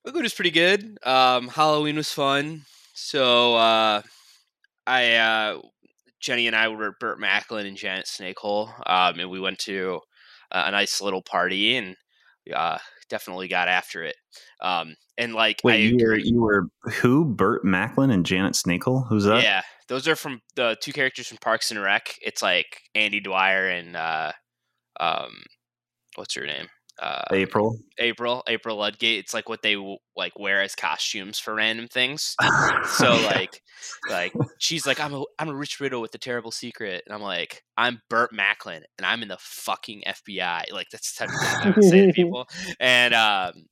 My 0.05 0.13
food 0.13 0.23
was 0.23 0.35
pretty 0.35 0.51
good. 0.51 0.99
Um, 1.05 1.49
Halloween 1.49 1.97
was 1.97 2.11
fun. 2.11 2.63
So 2.95 3.55
uh, 3.57 4.03
I 4.87 5.15
uh, 5.15 5.61
Jenny 6.21 6.47
and 6.47 6.57
I 6.57 6.69
were 6.69 6.89
at 6.89 6.99
Burt 6.99 7.21
Macklin 7.21 7.67
and 7.67 7.77
Janet 7.77 8.07
Snakehole, 8.07 8.69
um, 8.87 9.19
and 9.19 9.31
we 9.31 9.41
went 9.41 9.59
to 9.61 10.01
a 10.51 10.71
nice 10.71 11.01
little 11.01 11.23
party 11.23 11.77
and 11.77 11.97
uh, 12.55 12.79
definitely 13.09 13.49
got 13.49 13.69
after 13.69 14.03
it. 14.05 14.17
Um, 14.61 14.95
and 15.17 15.35
like 15.35 15.61
I 15.65 15.69
Wait, 15.69 15.93
you 15.93 16.07
were, 16.07 16.17
you 16.17 16.41
were 16.41 16.69
who? 17.01 17.25
Burt 17.25 17.65
Macklin 17.65 18.11
and 18.11 18.27
Janet 18.27 18.55
Snakel? 18.55 19.07
Who's 19.09 19.25
that? 19.25 19.43
Yeah, 19.43 19.63
those 19.89 20.09
are 20.09 20.17
from 20.17 20.41
the 20.57 20.77
two 20.81 20.93
characters 20.93 21.29
from 21.29 21.39
Parks 21.39 21.71
and 21.71 21.81
Rec. 21.81 22.15
It's 22.21 22.43
like 22.43 22.81
Andy 22.95 23.21
Dwyer 23.21 23.69
and 23.69 23.97
uh, 23.97 24.33
um, 24.99 25.43
what's 26.17 26.35
her 26.35 26.47
name? 26.47 26.67
Uh, 27.01 27.23
April. 27.33 27.79
April, 27.99 28.43
April 28.47 28.77
Ludgate. 28.77 29.19
It's 29.19 29.35
like 29.35 29.49
what 29.49 29.63
they 29.63 29.77
like 30.17 30.39
wear 30.39 30.63
as 30.63 30.75
costumes 30.75 31.39
for 31.39 31.55
random 31.55 31.89
things. 31.89 32.37
So 32.87 33.13
like, 33.13 33.63
like 34.11 34.33
she's 34.59 34.87
like, 34.87 35.01
I'm 35.01 35.15
a 35.15 35.25
I'm 35.39 35.49
a 35.49 35.55
rich 35.55 35.81
riddle 35.81 36.01
with 36.01 36.15
a 36.15 36.19
terrible 36.19 36.51
secret, 36.51 37.03
and 37.07 37.15
I'm 37.15 37.23
like, 37.23 37.63
I'm 37.77 38.01
Burt 38.11 38.33
Macklin, 38.33 38.85
and 38.99 39.07
I'm 39.07 39.23
in 39.23 39.29
the 39.29 39.39
fucking 39.41 40.03
FBI. 40.07 40.71
Like 40.73 40.89
that's 40.91 41.13
the 41.13 41.27
type 41.27 41.35
of 41.35 41.41
thing 41.41 41.73
I 41.73 41.75
would 41.75 41.85
say 41.85 42.07
to 42.07 42.13
people. 42.15 42.47
And 42.79 43.15
um, 43.15 43.67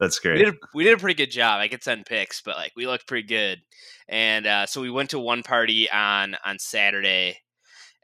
That's 0.00 0.22
we 0.22 0.30
great. 0.30 0.38
did 0.44 0.48
a, 0.48 0.56
we 0.74 0.84
did 0.84 0.94
a 0.94 0.98
pretty 0.98 1.14
good 1.14 1.30
job. 1.30 1.60
I 1.60 1.68
could 1.68 1.82
send 1.82 2.04
pics, 2.04 2.42
but 2.44 2.56
like 2.56 2.72
we 2.76 2.86
looked 2.86 3.06
pretty 3.06 3.26
good. 3.26 3.60
And 4.08 4.46
uh, 4.46 4.66
so 4.66 4.80
we 4.80 4.90
went 4.90 5.10
to 5.10 5.18
one 5.20 5.42
party 5.42 5.88
on 5.90 6.36
on 6.44 6.58
Saturday, 6.58 7.38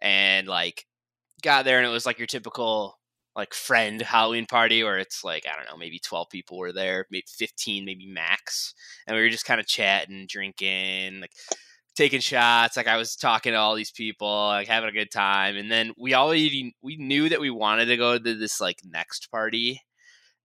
and 0.00 0.46
like 0.46 0.84
got 1.42 1.64
there, 1.64 1.78
and 1.78 1.86
it 1.86 1.90
was 1.90 2.06
like 2.06 2.18
your 2.18 2.26
typical 2.28 2.98
like 3.36 3.54
friend 3.54 4.00
Halloween 4.00 4.46
party 4.46 4.82
where 4.82 4.98
it's 4.98 5.24
like 5.24 5.44
I 5.50 5.56
don't 5.56 5.70
know, 5.70 5.76
maybe 5.76 5.98
twelve 5.98 6.28
people 6.30 6.58
were 6.58 6.72
there, 6.72 7.06
maybe 7.10 7.24
fifteen, 7.28 7.84
maybe 7.84 8.06
max, 8.06 8.74
and 9.06 9.16
we 9.16 9.22
were 9.22 9.28
just 9.28 9.46
kind 9.46 9.60
of 9.60 9.66
chatting, 9.66 10.26
drinking, 10.28 11.20
like 11.20 11.32
taking 11.96 12.20
shots. 12.20 12.76
Like 12.76 12.88
I 12.88 12.96
was 12.96 13.16
talking 13.16 13.52
to 13.52 13.58
all 13.58 13.74
these 13.74 13.90
people, 13.90 14.28
like 14.28 14.68
having 14.68 14.88
a 14.88 14.92
good 14.92 15.10
time, 15.10 15.56
and 15.56 15.70
then 15.70 15.92
we 15.98 16.14
already 16.14 16.74
we 16.82 16.96
knew 16.96 17.28
that 17.28 17.40
we 17.40 17.50
wanted 17.50 17.86
to 17.86 17.96
go 17.96 18.18
to 18.18 18.34
this 18.34 18.60
like 18.60 18.78
next 18.84 19.30
party, 19.30 19.80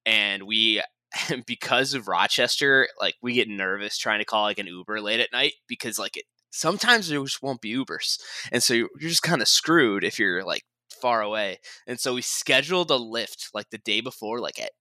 and 0.05 0.43
we 0.43 0.81
because 1.46 1.93
of 1.93 2.08
Rochester, 2.08 2.88
like 3.00 3.15
we 3.22 3.34
get 3.34 3.48
nervous 3.48 3.98
trying 3.98 4.19
to 4.19 4.25
call 4.25 4.43
like 4.43 4.60
an 4.60 4.67
Uber 4.67 5.01
late 5.01 5.19
at 5.19 5.31
night 5.34 5.53
because 5.67 6.00
like 6.00 6.17
it 6.17 6.25
sometimes 6.51 7.08
there 7.08 7.22
just 7.24 7.43
won't 7.43 7.62
be 7.62 7.75
Ubers, 7.75 8.19
and 8.51 8.63
so 8.63 8.74
you're 8.74 8.89
you're 9.00 9.10
just 9.10 9.24
kind 9.24 9.41
of 9.41 9.48
screwed 9.48 10.03
if 10.03 10.19
you're 10.19 10.43
like 10.43 10.63
far 11.01 11.22
away. 11.22 11.60
And 11.88 12.00
so 12.00 12.13
we 12.13 12.22
scheduled 12.22 12.91
a 12.91 12.96
lift 12.96 13.50
like 13.53 13.70
the 13.70 13.77
day 13.77 14.01
before, 14.01 14.39
like 14.39 14.60
at 14.60 14.72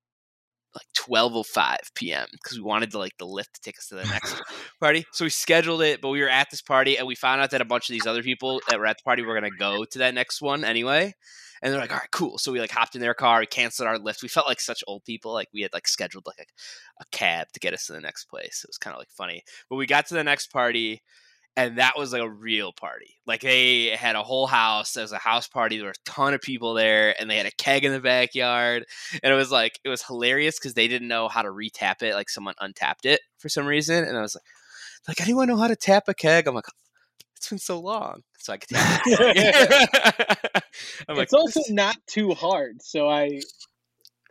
like 0.75 0.87
twelve 0.95 1.35
oh 1.35 1.43
five 1.43 1.81
p.m. 1.95 2.27
because 2.33 2.59
we 2.59 2.65
wanted 2.65 2.91
to 2.91 2.99
like 2.99 3.17
the 3.19 3.25
lift 3.27 3.55
to 3.55 3.61
take 3.61 3.79
us 3.79 3.89
to 3.89 3.97
the 3.97 4.05
next 4.05 4.41
party. 4.81 5.05
So 5.13 5.25
we 5.25 5.31
scheduled 5.31 5.83
it, 5.83 6.01
but 6.01 6.11
we 6.11 6.21
were 6.21 6.29
at 6.29 6.49
this 6.51 6.63
party 6.63 6.97
and 6.99 7.07
we 7.07 7.15
found 7.15 7.41
out 7.41 7.51
that 7.51 7.61
a 7.61 7.67
bunch 7.67 7.89
of 7.89 7.95
these 7.95 8.07
other 8.07 8.23
people 8.23 8.61
that 8.69 8.79
were 8.79 8.87
at 8.87 8.99
the 8.99 9.03
party 9.03 9.23
were 9.23 9.35
gonna 9.35 9.51
go 9.51 9.85
to 9.85 9.99
that 9.99 10.15
next 10.15 10.41
one 10.41 10.65
anyway. 10.65 11.15
And 11.61 11.73
they're 11.73 11.81
like, 11.81 11.91
all 11.91 11.99
right, 11.99 12.11
cool. 12.13 12.39
So 12.39 12.53
we 12.53 12.61
like 12.61 12.71
hopped 12.71 12.95
in 12.95 13.01
their 13.01 13.15
car, 13.15 13.41
we 13.41 13.47
canceled 13.47 13.89
our 13.89 13.99
lift. 13.99 14.23
We 14.23 14.29
felt 14.29 14.47
like 14.47 14.61
such 14.61 14.85
old 14.87 15.05
people. 15.05 15.33
Like 15.33 15.49
we 15.53 15.63
had 15.63 15.73
like 15.73 15.89
scheduled 15.89 16.27
like 16.27 16.39
a, 16.39 17.03
a 17.03 17.05
cab 17.11 17.49
to 17.53 17.61
get 17.61 17.75
us 17.75 17.87
to 17.87 17.95
the 17.95 18.01
next 18.01 18.27
place. 18.27 18.63
It 18.65 18.69
was 18.69 18.79
kind 18.79 18.95
of 18.95 18.99
like 18.99 19.11
funny. 19.11 19.43
But 19.69 19.77
we 19.77 19.87
got 19.87 20.07
to 20.09 20.15
the 20.15 20.23
next 20.23 20.53
party 20.53 21.03
and 21.59 21.79
that 21.79 21.99
was 21.99 22.13
like 22.13 22.23
a 22.23 22.31
real 22.31 22.73
party. 22.73 23.17
Like 23.27 23.41
they 23.41 23.87
had 23.89 24.15
a 24.15 24.23
whole 24.23 24.47
house. 24.47 24.93
There 24.93 25.03
was 25.03 25.11
a 25.11 25.19
house 25.19 25.49
party. 25.49 25.77
There 25.77 25.87
were 25.87 25.91
a 25.91 26.09
ton 26.09 26.33
of 26.33 26.41
people 26.41 26.75
there, 26.75 27.21
and 27.21 27.29
they 27.29 27.37
had 27.37 27.47
a 27.47 27.51
keg 27.51 27.85
in 27.85 27.91
the 27.91 27.99
backyard. 27.99 28.85
And 29.25 29.33
it 29.33 29.37
was 29.37 29.51
like 29.51 29.81
it 29.83 29.89
was 29.89 30.05
hilarious 30.05 30.57
because 30.57 30.75
they 30.75 30.87
didn't 30.87 31.09
know 31.09 31.27
how 31.27 31.43
to 31.43 31.49
retap 31.49 32.01
it. 32.03 32.15
Like 32.15 32.31
someone 32.31 32.55
untapped 32.61 33.07
it 33.07 33.21
for 33.39 33.49
some 33.49 33.67
reason, 33.67 34.05
and 34.05 34.17
I 34.17 34.21
was 34.21 34.37
like, 34.37 34.45
like 35.09 35.21
anyone 35.21 35.49
know 35.49 35.57
how 35.57 35.67
to 35.67 35.75
tap 35.75 36.05
a 36.07 36.15
keg? 36.15 36.47
I'm 36.47 36.55
like, 36.55 36.67
it's 37.37 37.49
been 37.49 37.59
so 37.59 37.81
long, 37.81 38.23
so 38.39 38.53
I 38.53 38.59
could 38.59 38.69
tap 38.69 39.03
it. 39.07 40.53
I'm 41.09 41.17
like, 41.17 41.25
it's 41.25 41.35
also 41.35 41.61
not 41.71 41.97
too 42.07 42.35
hard, 42.35 42.83
so 42.83 43.09
I. 43.09 43.41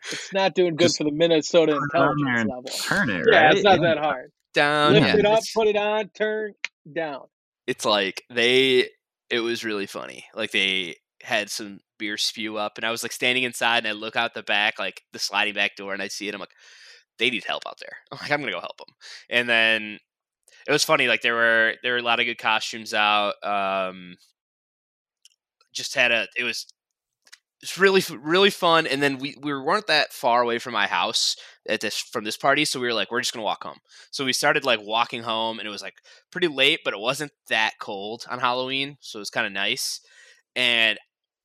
It's 0.09 0.31
not 0.31 0.55
doing 0.55 0.77
good 0.77 0.85
Just 0.85 0.99
for 0.99 1.03
the 1.03 1.11
Minnesota 1.11 1.75
intelligence 1.75 2.45
level. 2.47 2.63
Turn 2.63 3.09
it, 3.09 3.25
Yeah, 3.29 3.51
it's 3.51 3.63
not 3.63 3.81
that 3.81 3.97
hard. 3.97 4.31
down. 4.53 4.93
Lift 4.93 5.07
yeah. 5.07 5.17
it 5.17 5.25
up, 5.25 5.43
put 5.53 5.67
it 5.67 5.75
on, 5.75 6.07
turn 6.09 6.53
down. 6.93 7.27
it's 7.65 7.85
like 7.85 8.23
they 8.29 8.89
it 9.29 9.39
was 9.39 9.63
really 9.63 9.85
funny 9.85 10.25
like 10.33 10.51
they 10.51 10.95
had 11.23 11.49
some 11.49 11.79
beer 11.99 12.17
spew 12.17 12.57
up 12.57 12.77
and 12.77 12.85
i 12.85 12.91
was 12.91 13.03
like 13.03 13.11
standing 13.11 13.43
inside 13.43 13.79
and 13.79 13.87
i 13.87 13.91
look 13.91 14.15
out 14.15 14.33
the 14.33 14.43
back 14.43 14.79
like 14.79 15.01
the 15.13 15.19
sliding 15.19 15.53
back 15.53 15.75
door 15.75 15.93
and 15.93 16.01
i 16.01 16.07
see 16.07 16.27
it 16.27 16.33
i'm 16.33 16.39
like 16.39 16.51
they 17.19 17.29
need 17.29 17.43
help 17.43 17.63
out 17.67 17.77
there 17.79 17.97
i'm 18.11 18.17
like 18.21 18.31
i'm 18.31 18.39
gonna 18.39 18.51
go 18.51 18.59
help 18.59 18.77
them 18.77 18.93
and 19.29 19.49
then 19.49 19.99
it 20.67 20.71
was 20.71 20.83
funny 20.83 21.07
like 21.07 21.21
there 21.21 21.35
were 21.35 21.73
there 21.83 21.93
were 21.93 21.99
a 21.99 22.03
lot 22.03 22.19
of 22.19 22.25
good 22.25 22.37
costumes 22.37 22.93
out 22.93 23.33
um 23.43 24.15
just 25.73 25.95
had 25.95 26.11
a 26.11 26.27
it 26.37 26.43
was 26.43 26.67
it's 27.61 27.77
really 27.77 28.03
really 28.21 28.49
fun 28.49 28.85
and 28.85 29.01
then 29.01 29.17
we 29.17 29.35
we 29.41 29.53
weren't 29.53 29.87
that 29.87 30.13
far 30.13 30.41
away 30.41 30.59
from 30.59 30.73
my 30.73 30.87
house 30.87 31.35
at 31.67 31.81
this 31.81 31.97
from 31.99 32.23
this 32.23 32.37
party 32.37 32.65
so 32.65 32.79
we 32.79 32.87
were 32.87 32.93
like 32.93 33.09
we're 33.11 33.21
just 33.21 33.33
gonna 33.33 33.43
walk 33.43 33.63
home. 33.63 33.79
So 34.11 34.25
we 34.25 34.33
started 34.33 34.63
like 34.63 34.79
walking 34.81 35.23
home 35.23 35.59
and 35.59 35.67
it 35.67 35.71
was 35.71 35.81
like 35.81 35.95
pretty 36.31 36.47
late 36.47 36.81
but 36.85 36.93
it 36.93 36.99
wasn't 36.99 37.31
that 37.49 37.73
cold 37.79 38.25
on 38.29 38.39
halloween 38.39 38.97
so 39.01 39.19
it 39.19 39.21
was 39.21 39.29
kind 39.29 39.47
of 39.47 39.53
nice 39.53 40.01
and 40.55 40.97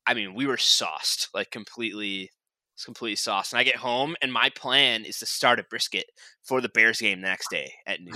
i 0.07 0.15
mean 0.15 0.35
we 0.35 0.47
were 0.47 0.57
sauced 0.59 1.29
like 1.35 1.51
completely 1.51 2.31
it's 2.75 2.85
completely 2.85 3.17
sauced 3.17 3.53
and 3.53 3.61
i 3.61 3.65
get 3.65 3.77
home 3.77 4.17
and 4.23 4.33
my 4.33 4.51
plan 4.51 5.05
is 5.05 5.19
to 5.19 5.27
start 5.27 5.61
a 5.61 5.65
brisket 5.65 6.07
for 6.43 6.61
the 6.61 6.69
bears 6.69 7.01
game 7.01 7.21
the 7.21 7.29
next 7.29 7.51
day 7.51 7.73
at 7.87 8.01
noon 8.01 8.15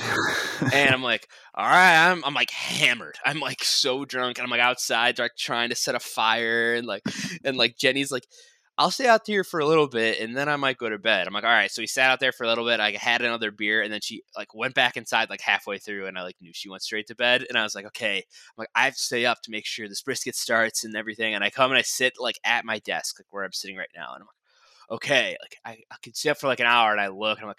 and 0.72 0.94
I'm 0.94 1.02
like, 1.02 1.28
all 1.54 1.66
right, 1.66 2.10
I'm, 2.10 2.24
I'm 2.24 2.34
like 2.34 2.50
hammered. 2.50 3.16
I'm 3.24 3.40
like 3.40 3.62
so 3.62 4.04
drunk, 4.04 4.38
and 4.38 4.44
I'm 4.44 4.50
like 4.50 4.60
outside, 4.60 5.18
like 5.18 5.36
trying 5.36 5.70
to 5.70 5.76
set 5.76 5.94
a 5.94 6.00
fire, 6.00 6.74
and 6.74 6.86
like, 6.86 7.02
and 7.44 7.56
like 7.56 7.76
Jenny's 7.76 8.10
like, 8.10 8.26
I'll 8.78 8.90
stay 8.90 9.06
out 9.06 9.22
here 9.26 9.42
for 9.44 9.60
a 9.60 9.66
little 9.66 9.88
bit, 9.88 10.20
and 10.20 10.36
then 10.36 10.48
I 10.48 10.56
might 10.56 10.78
go 10.78 10.88
to 10.88 10.98
bed. 10.98 11.26
I'm 11.26 11.32
like, 11.32 11.44
all 11.44 11.50
right. 11.50 11.70
So 11.70 11.80
we 11.80 11.86
sat 11.86 12.10
out 12.10 12.20
there 12.20 12.32
for 12.32 12.44
a 12.44 12.48
little 12.48 12.64
bit. 12.64 12.78
I 12.78 12.90
had 12.92 13.22
another 13.22 13.50
beer, 13.50 13.82
and 13.82 13.92
then 13.92 14.00
she 14.02 14.22
like 14.36 14.54
went 14.54 14.74
back 14.74 14.96
inside 14.96 15.30
like 15.30 15.40
halfway 15.40 15.78
through, 15.78 16.06
and 16.06 16.18
I 16.18 16.22
like 16.22 16.36
knew 16.40 16.52
she 16.54 16.68
went 16.68 16.82
straight 16.82 17.06
to 17.08 17.14
bed, 17.14 17.44
and 17.48 17.58
I 17.58 17.62
was 17.62 17.74
like, 17.74 17.86
okay, 17.86 18.16
I'm 18.18 18.22
like 18.58 18.68
I 18.74 18.84
have 18.84 18.94
to 18.94 19.00
stay 19.00 19.26
up 19.26 19.38
to 19.42 19.50
make 19.50 19.66
sure 19.66 19.88
this 19.88 20.02
brisket 20.02 20.34
starts 20.34 20.84
and 20.84 20.96
everything. 20.96 21.34
And 21.34 21.44
I 21.44 21.50
come 21.50 21.70
and 21.70 21.78
I 21.78 21.82
sit 21.82 22.14
like 22.18 22.38
at 22.44 22.64
my 22.64 22.78
desk, 22.80 23.18
like 23.20 23.26
where 23.30 23.44
I'm 23.44 23.52
sitting 23.52 23.76
right 23.76 23.88
now, 23.94 24.12
and 24.14 24.22
I'm 24.22 24.26
like, 24.26 24.35
okay, 24.90 25.36
like 25.40 25.56
I, 25.64 25.78
I 25.90 25.96
could 26.02 26.16
sit 26.16 26.30
up 26.30 26.38
for 26.38 26.46
like 26.46 26.60
an 26.60 26.66
hour, 26.66 26.92
and 26.92 27.00
I 27.00 27.08
look, 27.08 27.38
and 27.38 27.44
I'm 27.44 27.48
like 27.48 27.56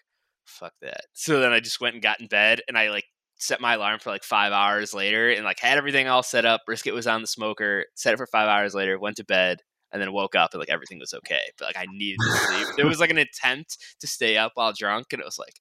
fuck 0.47 0.73
that. 0.81 1.01
So 1.13 1.39
then 1.39 1.51
I 1.51 1.59
just 1.59 1.81
went 1.81 1.93
and 1.93 2.01
got 2.01 2.21
in 2.21 2.27
bed 2.27 2.61
and 2.67 2.77
I 2.77 2.89
like 2.89 3.05
set 3.37 3.61
my 3.61 3.75
alarm 3.75 3.99
for 3.99 4.09
like 4.09 4.23
five 4.23 4.51
hours 4.51 4.93
later 4.93 5.29
and 5.29 5.43
like 5.43 5.59
had 5.59 5.77
everything 5.77 6.07
all 6.07 6.23
set 6.23 6.45
up. 6.45 6.61
Brisket 6.65 6.93
was 6.93 7.07
on 7.07 7.21
the 7.21 7.27
smoker, 7.27 7.85
set 7.95 8.13
it 8.13 8.17
for 8.17 8.27
five 8.27 8.47
hours 8.47 8.73
later, 8.73 8.99
went 8.99 9.17
to 9.17 9.25
bed, 9.25 9.59
and 9.91 10.01
then 10.01 10.13
woke 10.13 10.35
up 10.35 10.51
and 10.53 10.59
like 10.59 10.69
everything 10.69 10.99
was 10.99 11.13
okay. 11.13 11.41
But 11.57 11.65
like 11.65 11.77
I 11.77 11.85
needed 11.91 12.17
to 12.19 12.31
sleep. 12.31 12.67
there 12.77 12.87
was 12.87 12.99
like 12.99 13.11
an 13.11 13.17
attempt 13.17 13.77
to 13.99 14.07
stay 14.07 14.37
up 14.37 14.53
while 14.55 14.73
drunk 14.73 15.07
and 15.11 15.21
it 15.21 15.25
was 15.25 15.39
like, 15.39 15.55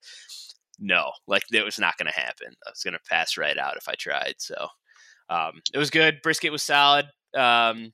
no, 0.79 1.11
like 1.27 1.43
it 1.53 1.65
was 1.65 1.79
not 1.79 1.97
going 1.99 2.11
to 2.13 2.19
happen. 2.19 2.55
I 2.67 2.71
was 2.71 2.83
going 2.83 2.95
to 2.95 3.11
pass 3.11 3.37
right 3.37 3.59
out 3.59 3.77
if 3.77 3.89
I 3.89 3.95
tried. 3.99 4.35
So 4.39 4.69
um, 5.29 5.61
it 5.73 5.79
was 5.79 5.91
good. 5.91 6.21
Brisket 6.23 6.53
was 6.53 6.63
solid. 6.63 7.07
Um, 7.35 7.93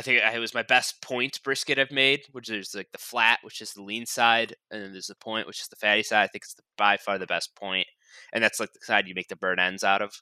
I 0.00 0.02
think 0.02 0.22
it 0.22 0.38
was 0.38 0.54
my 0.54 0.62
best 0.62 1.02
point 1.02 1.38
brisket 1.44 1.78
I've 1.78 1.90
made, 1.90 2.22
which 2.32 2.48
is 2.48 2.74
like 2.74 2.90
the 2.90 2.96
flat, 2.96 3.40
which 3.42 3.60
is 3.60 3.74
the 3.74 3.82
lean 3.82 4.06
side, 4.06 4.56
and 4.70 4.82
then 4.82 4.92
there's 4.92 5.08
the 5.08 5.14
point, 5.14 5.46
which 5.46 5.60
is 5.60 5.68
the 5.68 5.76
fatty 5.76 6.02
side. 6.02 6.22
I 6.22 6.26
think 6.28 6.44
it's 6.44 6.54
the, 6.54 6.62
by 6.78 6.96
far 6.96 7.18
the 7.18 7.26
best 7.26 7.54
point, 7.54 7.86
and 8.32 8.42
that's 8.42 8.58
like 8.58 8.72
the 8.72 8.80
side 8.82 9.06
you 9.08 9.14
make 9.14 9.28
the 9.28 9.36
burnt 9.36 9.60
ends 9.60 9.84
out 9.84 10.00
of. 10.00 10.14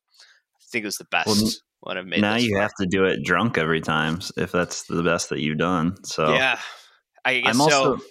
I 0.57 0.67
think 0.73 0.83
it 0.83 0.89
was 0.89 0.97
the 0.97 1.07
best 1.13 1.29
Well, 1.29 1.53
one 1.79 1.97
I've 1.97 2.07
made. 2.07 2.23
now 2.23 2.35
you 2.35 2.55
far. 2.55 2.63
have 2.63 2.75
to 2.81 2.87
do 2.87 3.05
it 3.05 3.23
drunk 3.23 3.57
every 3.57 3.81
time 3.81 4.19
if 4.37 4.51
that's 4.51 4.83
the 4.89 5.05
best 5.05 5.29
that 5.29 5.39
you've 5.39 5.59
done. 5.59 6.03
So 6.05 6.35
yeah. 6.35 6.59
I 7.25 7.39
guess 7.39 7.55
I'm 7.55 7.61
also 7.61 7.99
so. 7.99 8.05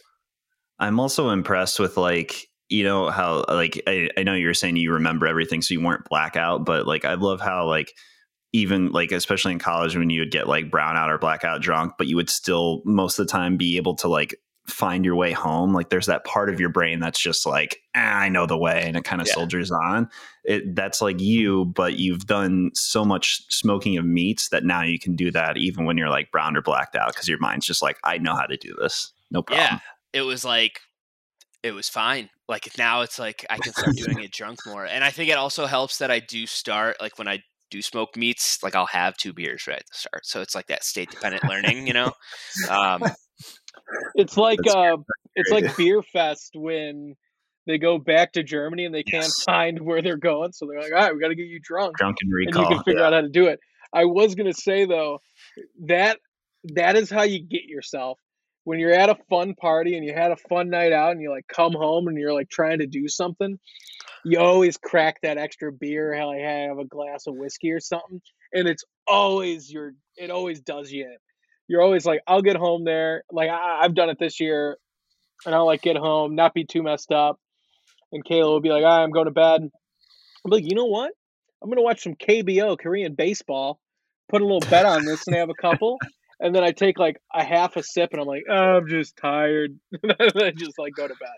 I'm 0.80 1.02
also 1.02 1.32
impressed 1.32 1.82
with 1.82 1.98
like 1.98 2.48
you 2.70 2.86
know 2.86 3.10
how 3.10 3.44
like 3.50 3.84
I, 3.88 4.10
I 4.18 4.24
know 4.24 4.36
you 4.36 4.48
were 4.48 4.54
saying 4.54 4.78
you 4.78 4.94
remember 4.94 5.28
everything 5.28 5.62
so 5.62 5.74
you 5.74 5.82
weren't 5.82 6.06
blackout 6.10 6.66
but 6.66 6.88
like 6.88 7.04
I 7.04 7.16
love 7.16 7.42
how 7.42 7.68
like 7.68 7.92
even 8.54 8.92
like 8.92 9.12
especially 9.12 9.52
in 9.52 9.60
college 9.60 9.96
when 9.96 10.10
you 10.10 10.22
would 10.22 10.32
get 10.32 10.48
like 10.48 10.72
brownout 10.72 11.10
or 11.10 11.18
blackout 11.18 11.62
drunk 11.62 11.94
but 11.98 12.08
you 12.08 12.16
would 12.16 12.30
still 12.30 12.82
most 12.86 13.20
of 13.20 13.26
the 13.28 13.32
time 13.32 13.58
be 13.58 13.78
able 13.78 13.96
to 13.96 14.08
like 14.08 14.36
find 14.68 15.06
your 15.06 15.16
way 15.16 15.32
home 15.32 15.74
like 15.74 15.90
there's 15.90 16.08
that 16.08 16.26
part 16.26 16.50
of 16.50 16.60
your 16.60 16.68
brain 16.70 17.00
that's 17.00 17.20
just 17.20 17.46
like 17.46 17.78
ah, 17.96 18.20
I 18.20 18.30
know 18.30 18.46
the 18.46 18.58
way 18.58 18.84
and 18.86 18.98
it 18.98 19.06
kind 19.06 19.22
of 19.22 19.28
Yeah. 19.28 19.34
soldiers 19.34 19.72
on 19.72 20.10
it 20.44 20.76
that's 20.76 21.02
like 21.02 21.22
you 21.22 21.66
but 21.66 22.00
you've 22.00 22.26
done 22.26 22.72
so 22.74 23.06
much 23.06 23.44
smoking 23.50 23.98
of 23.98 24.06
meats 24.06 24.50
that 24.50 24.66
now 24.66 24.82
you 24.84 25.00
can 25.00 25.16
do 25.16 25.32
that 25.32 25.56
even 25.56 25.86
when 25.86 25.98
you're 25.98 26.10
like 26.10 26.32
brown 26.32 26.58
or 26.58 26.62
blacked 26.62 26.98
out 26.98 27.14
because 27.14 27.30
your 27.30 27.40
mind's 27.40 27.66
just 27.66 27.82
like 27.82 27.98
I 28.04 28.18
know 28.18 28.36
how 28.36 28.46
to 28.46 28.58
do 28.58 28.76
this 28.80 29.14
no 29.32 29.42
problem 29.42 29.80
Yeah, 30.14 30.20
it 30.20 30.22
was 30.22 30.44
like 30.44 30.82
it 31.64 31.72
was 31.72 31.90
fine. 31.90 32.30
Like 32.48 32.78
now 32.78 33.02
it's 33.02 33.20
like 33.20 33.46
I 33.50 33.58
can 33.58 33.74
start 33.74 33.96
doing 33.98 34.20
it 34.20 34.32
drunk 34.32 34.66
more, 34.66 34.86
and 34.86 35.04
I 35.04 35.12
think 35.12 35.30
it 35.30 35.38
also 35.38 35.66
helps 35.66 35.98
that 36.00 36.12
I 36.12 36.20
do 36.20 36.46
start 36.46 36.98
like 37.02 37.18
when 37.18 37.28
I 37.28 37.42
do 37.70 37.82
smoke 37.82 38.16
meats, 38.16 38.60
like 38.64 38.76
I'll 38.76 38.86
have 38.88 39.18
two 39.18 39.34
beers 39.34 39.68
right 39.68 39.80
at 39.80 39.86
the 39.86 39.98
start, 39.98 40.26
so 40.26 40.42
it's 40.42 40.56
like 40.56 40.68
that 40.68 40.84
state 40.84 41.12
dependent 41.12 41.44
learning, 41.44 41.88
you 41.88 41.94
know. 41.94 42.12
Um, 42.70 43.04
It's 44.16 44.38
like 44.38 44.60
uh, 44.68 44.98
it's 45.36 45.52
like 45.52 45.78
Beer 45.78 46.02
Fest 46.02 46.52
when 46.56 47.16
they 47.68 47.78
go 47.78 47.98
back 47.98 48.34
to 48.34 48.44
Germany 48.44 48.86
and 48.86 48.94
they 48.94 49.04
can't 49.04 49.32
find 49.46 49.80
where 49.80 50.02
they're 50.02 50.18
going, 50.18 50.52
so 50.54 50.68
they're 50.68 50.82
like, 50.82 50.92
"All 50.92 51.00
right, 51.00 51.14
we 51.14 51.20
got 51.20 51.30
to 51.30 51.36
get 51.36 51.48
you 51.48 51.60
drunk." 51.62 51.98
drunken 51.98 52.28
and 52.28 52.34
recall 52.34 52.64
you 52.64 52.76
can 52.76 52.84
figure 52.84 53.00
yeah. 53.00 53.08
out 53.08 53.14
how 53.14 53.22
to 53.22 53.30
do 53.30 53.48
it. 53.48 53.60
I 53.94 54.06
was 54.06 54.36
gonna 54.36 54.54
say 54.54 54.86
though, 54.86 55.20
that 55.86 56.20
that 56.76 56.96
is 56.96 57.10
how 57.10 57.24
you 57.24 57.42
get 57.44 57.64
yourself 57.66 58.20
when 58.68 58.80
you're 58.80 58.92
at 58.92 59.10
a 59.10 59.16
fun 59.30 59.56
party 59.56 59.96
and 59.96 60.06
you 60.06 60.14
had 60.14 60.30
a 60.30 60.36
fun 60.36 60.70
night 60.70 60.92
out 60.92 61.14
and 61.14 61.22
you 61.22 61.30
like 61.30 61.48
come 61.48 61.72
home 61.72 62.10
and 62.10 62.18
you're 62.18 62.34
like 62.34 62.50
trying 62.50 62.80
to 62.80 62.86
do 62.86 63.08
something. 63.08 63.58
You 64.26 64.40
always 64.40 64.76
crack 64.76 65.22
that 65.22 65.38
extra 65.38 65.72
beer, 65.72 66.14
hell, 66.14 66.32
I 66.32 66.40
have 66.40 66.78
a 66.78 66.84
glass 66.84 67.28
of 67.28 67.36
whiskey 67.36 67.72
or 67.72 67.80
something, 67.80 68.20
and 68.52 68.68
it's 68.68 68.84
always 69.08 69.72
your. 69.72 69.94
It 70.18 70.32
always 70.32 70.60
does 70.60 70.92
you 70.92 71.06
in. 71.06 71.16
You're 71.70 71.82
always 71.82 72.06
like, 72.06 72.20
I'll 72.28 72.42
get 72.42 72.58
home 72.58 72.84
there. 72.84 73.24
Like 73.32 73.50
I, 73.50 73.84
I've 73.84 73.96
done 73.96 74.10
it 74.10 74.20
this 74.20 74.42
year. 74.42 74.78
and 75.46 75.56
I'll 75.56 75.66
like 75.66 75.82
get 75.82 75.96
home, 75.96 76.36
not 76.36 76.54
be 76.54 76.66
too 76.66 76.84
messed 76.84 77.14
up, 77.14 77.40
and 78.12 78.26
Kayla 78.26 78.50
will 78.50 78.60
be 78.60 78.68
like, 78.68 78.84
"All 78.84 78.98
right, 78.98 79.02
I'm 79.02 79.12
going 79.12 79.28
to 79.28 79.32
bed." 79.32 79.62
I'm 79.62 80.52
like, 80.52 80.66
you 80.66 80.76
know 80.76 80.88
what? 80.88 81.14
I'm 81.64 81.70
gonna 81.70 81.84
watch 81.84 82.04
some 82.04 82.16
KBO 82.16 82.78
Korean 82.78 83.16
baseball, 83.16 83.80
put 84.28 84.42
a 84.42 84.46
little 84.46 84.70
bet 84.70 84.86
on 84.86 85.06
this, 85.06 85.26
and 85.26 85.38
have 85.38 85.50
a 85.50 85.54
couple. 85.54 86.00
And 86.40 86.54
then 86.54 86.64
I 86.64 86.72
take 86.72 87.00
like 87.00 87.18
a 87.34 87.44
half 87.44 87.78
a 87.78 87.84
sip, 87.84 88.10
and 88.12 88.22
I'm 88.22 88.28
like, 88.28 88.44
oh, 88.50 88.78
I'm 88.78 88.88
just 88.88 89.18
tired. 89.18 89.78
and 90.04 90.16
I 90.20 90.52
just 90.52 90.78
like 90.78 90.94
go 90.96 91.08
to 91.08 91.16
bed. 91.16 91.30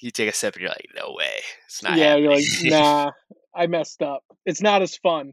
You 0.00 0.10
take 0.10 0.28
a 0.28 0.32
sip 0.32 0.54
and 0.54 0.62
you're 0.62 0.70
like, 0.70 0.88
no 0.94 1.14
way, 1.16 1.40
it's 1.66 1.82
not. 1.82 1.96
yeah, 1.96 2.16
happening. 2.16 2.24
you're 2.24 2.34
like, 2.34 2.44
nah, 2.64 3.10
I 3.54 3.66
messed 3.66 4.02
up. 4.02 4.24
It's 4.44 4.60
not 4.60 4.82
as 4.82 4.96
fun. 4.96 5.32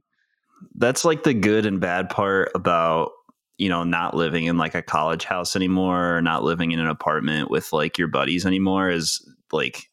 That's 0.76 1.04
like 1.04 1.24
the 1.24 1.34
good 1.34 1.66
and 1.66 1.80
bad 1.80 2.10
part 2.10 2.52
about 2.56 3.12
you 3.58 3.70
know 3.70 3.84
not 3.84 4.16
living 4.16 4.46
in 4.46 4.58
like 4.58 4.76
a 4.76 4.82
college 4.82 5.26
house 5.26 5.56
anymore 5.56 6.18
or 6.18 6.22
not 6.22 6.44
living 6.44 6.72
in 6.72 6.80
an 6.80 6.88
apartment 6.88 7.50
with 7.50 7.72
like 7.72 7.98
your 7.98 8.08
buddies 8.08 8.46
anymore 8.46 8.90
is 8.90 9.28
like 9.52 9.90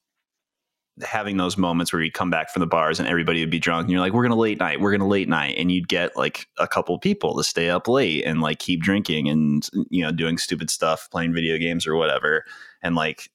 having 1.02 1.36
those 1.36 1.56
moments 1.56 1.92
where 1.92 2.02
you 2.02 2.10
come 2.10 2.30
back 2.30 2.50
from 2.50 2.60
the 2.60 2.66
bars 2.66 2.98
and 2.98 3.08
everybody 3.08 3.40
would 3.40 3.50
be 3.50 3.58
drunk 3.58 3.84
and 3.84 3.92
you're 3.92 4.00
like 4.00 4.12
we're 4.12 4.22
gonna 4.22 4.36
late 4.36 4.58
night 4.58 4.80
we're 4.80 4.92
gonna 4.92 5.08
late 5.08 5.28
night 5.28 5.56
and 5.58 5.70
you'd 5.70 5.88
get 5.88 6.16
like 6.16 6.46
a 6.58 6.68
couple 6.68 6.98
people 6.98 7.36
to 7.36 7.44
stay 7.44 7.70
up 7.70 7.88
late 7.88 8.24
and 8.24 8.40
like 8.40 8.58
keep 8.58 8.80
drinking 8.80 9.28
and 9.28 9.68
you 9.90 10.02
know 10.02 10.12
doing 10.12 10.38
stupid 10.38 10.70
stuff 10.70 11.08
playing 11.10 11.32
video 11.32 11.58
games 11.58 11.86
or 11.86 11.96
whatever. 11.96 12.44
And 12.82 12.94
like 12.94 13.30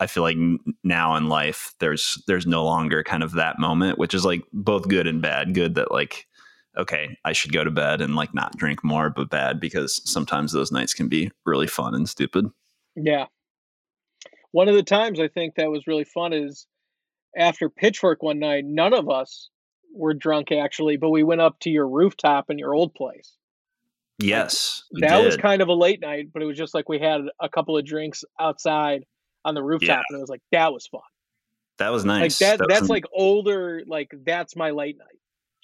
I 0.00 0.06
feel 0.06 0.22
like 0.22 0.36
now 0.82 1.16
in 1.16 1.28
life 1.28 1.74
there's 1.78 2.22
there's 2.26 2.46
no 2.46 2.64
longer 2.64 3.02
kind 3.02 3.22
of 3.22 3.32
that 3.32 3.58
moment 3.58 3.98
which 3.98 4.14
is 4.14 4.24
like 4.24 4.42
both 4.52 4.88
good 4.88 5.06
and 5.06 5.22
bad. 5.22 5.54
Good 5.54 5.74
that 5.76 5.92
like 5.92 6.26
okay 6.74 7.18
i 7.26 7.34
should 7.34 7.52
go 7.52 7.62
to 7.62 7.70
bed 7.70 8.00
and 8.00 8.16
like 8.16 8.32
not 8.32 8.56
drink 8.56 8.82
more 8.82 9.10
but 9.10 9.28
bad 9.28 9.60
because 9.60 10.00
sometimes 10.10 10.52
those 10.52 10.72
nights 10.72 10.94
can 10.94 11.06
be 11.06 11.30
really 11.44 11.66
fun 11.66 11.94
and 11.94 12.08
stupid. 12.08 12.46
Yeah. 12.96 13.26
One 14.52 14.68
of 14.68 14.74
the 14.74 14.82
times 14.82 15.18
I 15.18 15.28
think 15.28 15.54
that 15.54 15.70
was 15.70 15.86
really 15.86 16.04
fun 16.04 16.32
is 16.32 16.66
after 17.36 17.68
Pitchfork 17.70 18.22
one 18.22 18.38
night, 18.38 18.64
none 18.66 18.92
of 18.94 19.08
us 19.08 19.48
were 19.94 20.14
drunk 20.14 20.52
actually, 20.52 20.96
but 20.96 21.10
we 21.10 21.22
went 21.22 21.40
up 21.40 21.58
to 21.60 21.70
your 21.70 21.88
rooftop 21.88 22.50
in 22.50 22.58
your 22.58 22.74
old 22.74 22.94
place. 22.94 23.36
yes 24.18 24.84
we 24.92 25.00
that 25.00 25.22
was 25.22 25.36
kind 25.36 25.62
of 25.62 25.68
a 25.68 25.72
late 25.74 26.00
night, 26.00 26.28
but 26.32 26.42
it 26.42 26.46
was 26.46 26.56
just 26.56 26.74
like 26.74 26.88
we 26.88 26.98
had 26.98 27.20
a 27.40 27.48
couple 27.48 27.76
of 27.76 27.84
drinks 27.84 28.24
outside 28.40 29.04
on 29.44 29.54
the 29.54 29.62
rooftop, 29.62 29.88
Yeah. 29.88 30.02
and 30.08 30.18
it 30.18 30.20
was 30.20 30.30
like 30.30 30.42
that 30.52 30.72
was 30.72 30.86
fun. 30.86 31.00
that 31.78 31.90
was 31.90 32.04
nice 32.04 32.40
Like 32.40 32.50
that, 32.50 32.58
That 32.58 32.68
that's 32.68 32.88
like 32.88 33.04
older. 33.12 33.82
Like 33.86 34.10
that's 34.24 34.54
my 34.54 34.70
late 34.70 34.96
night. 34.98 35.08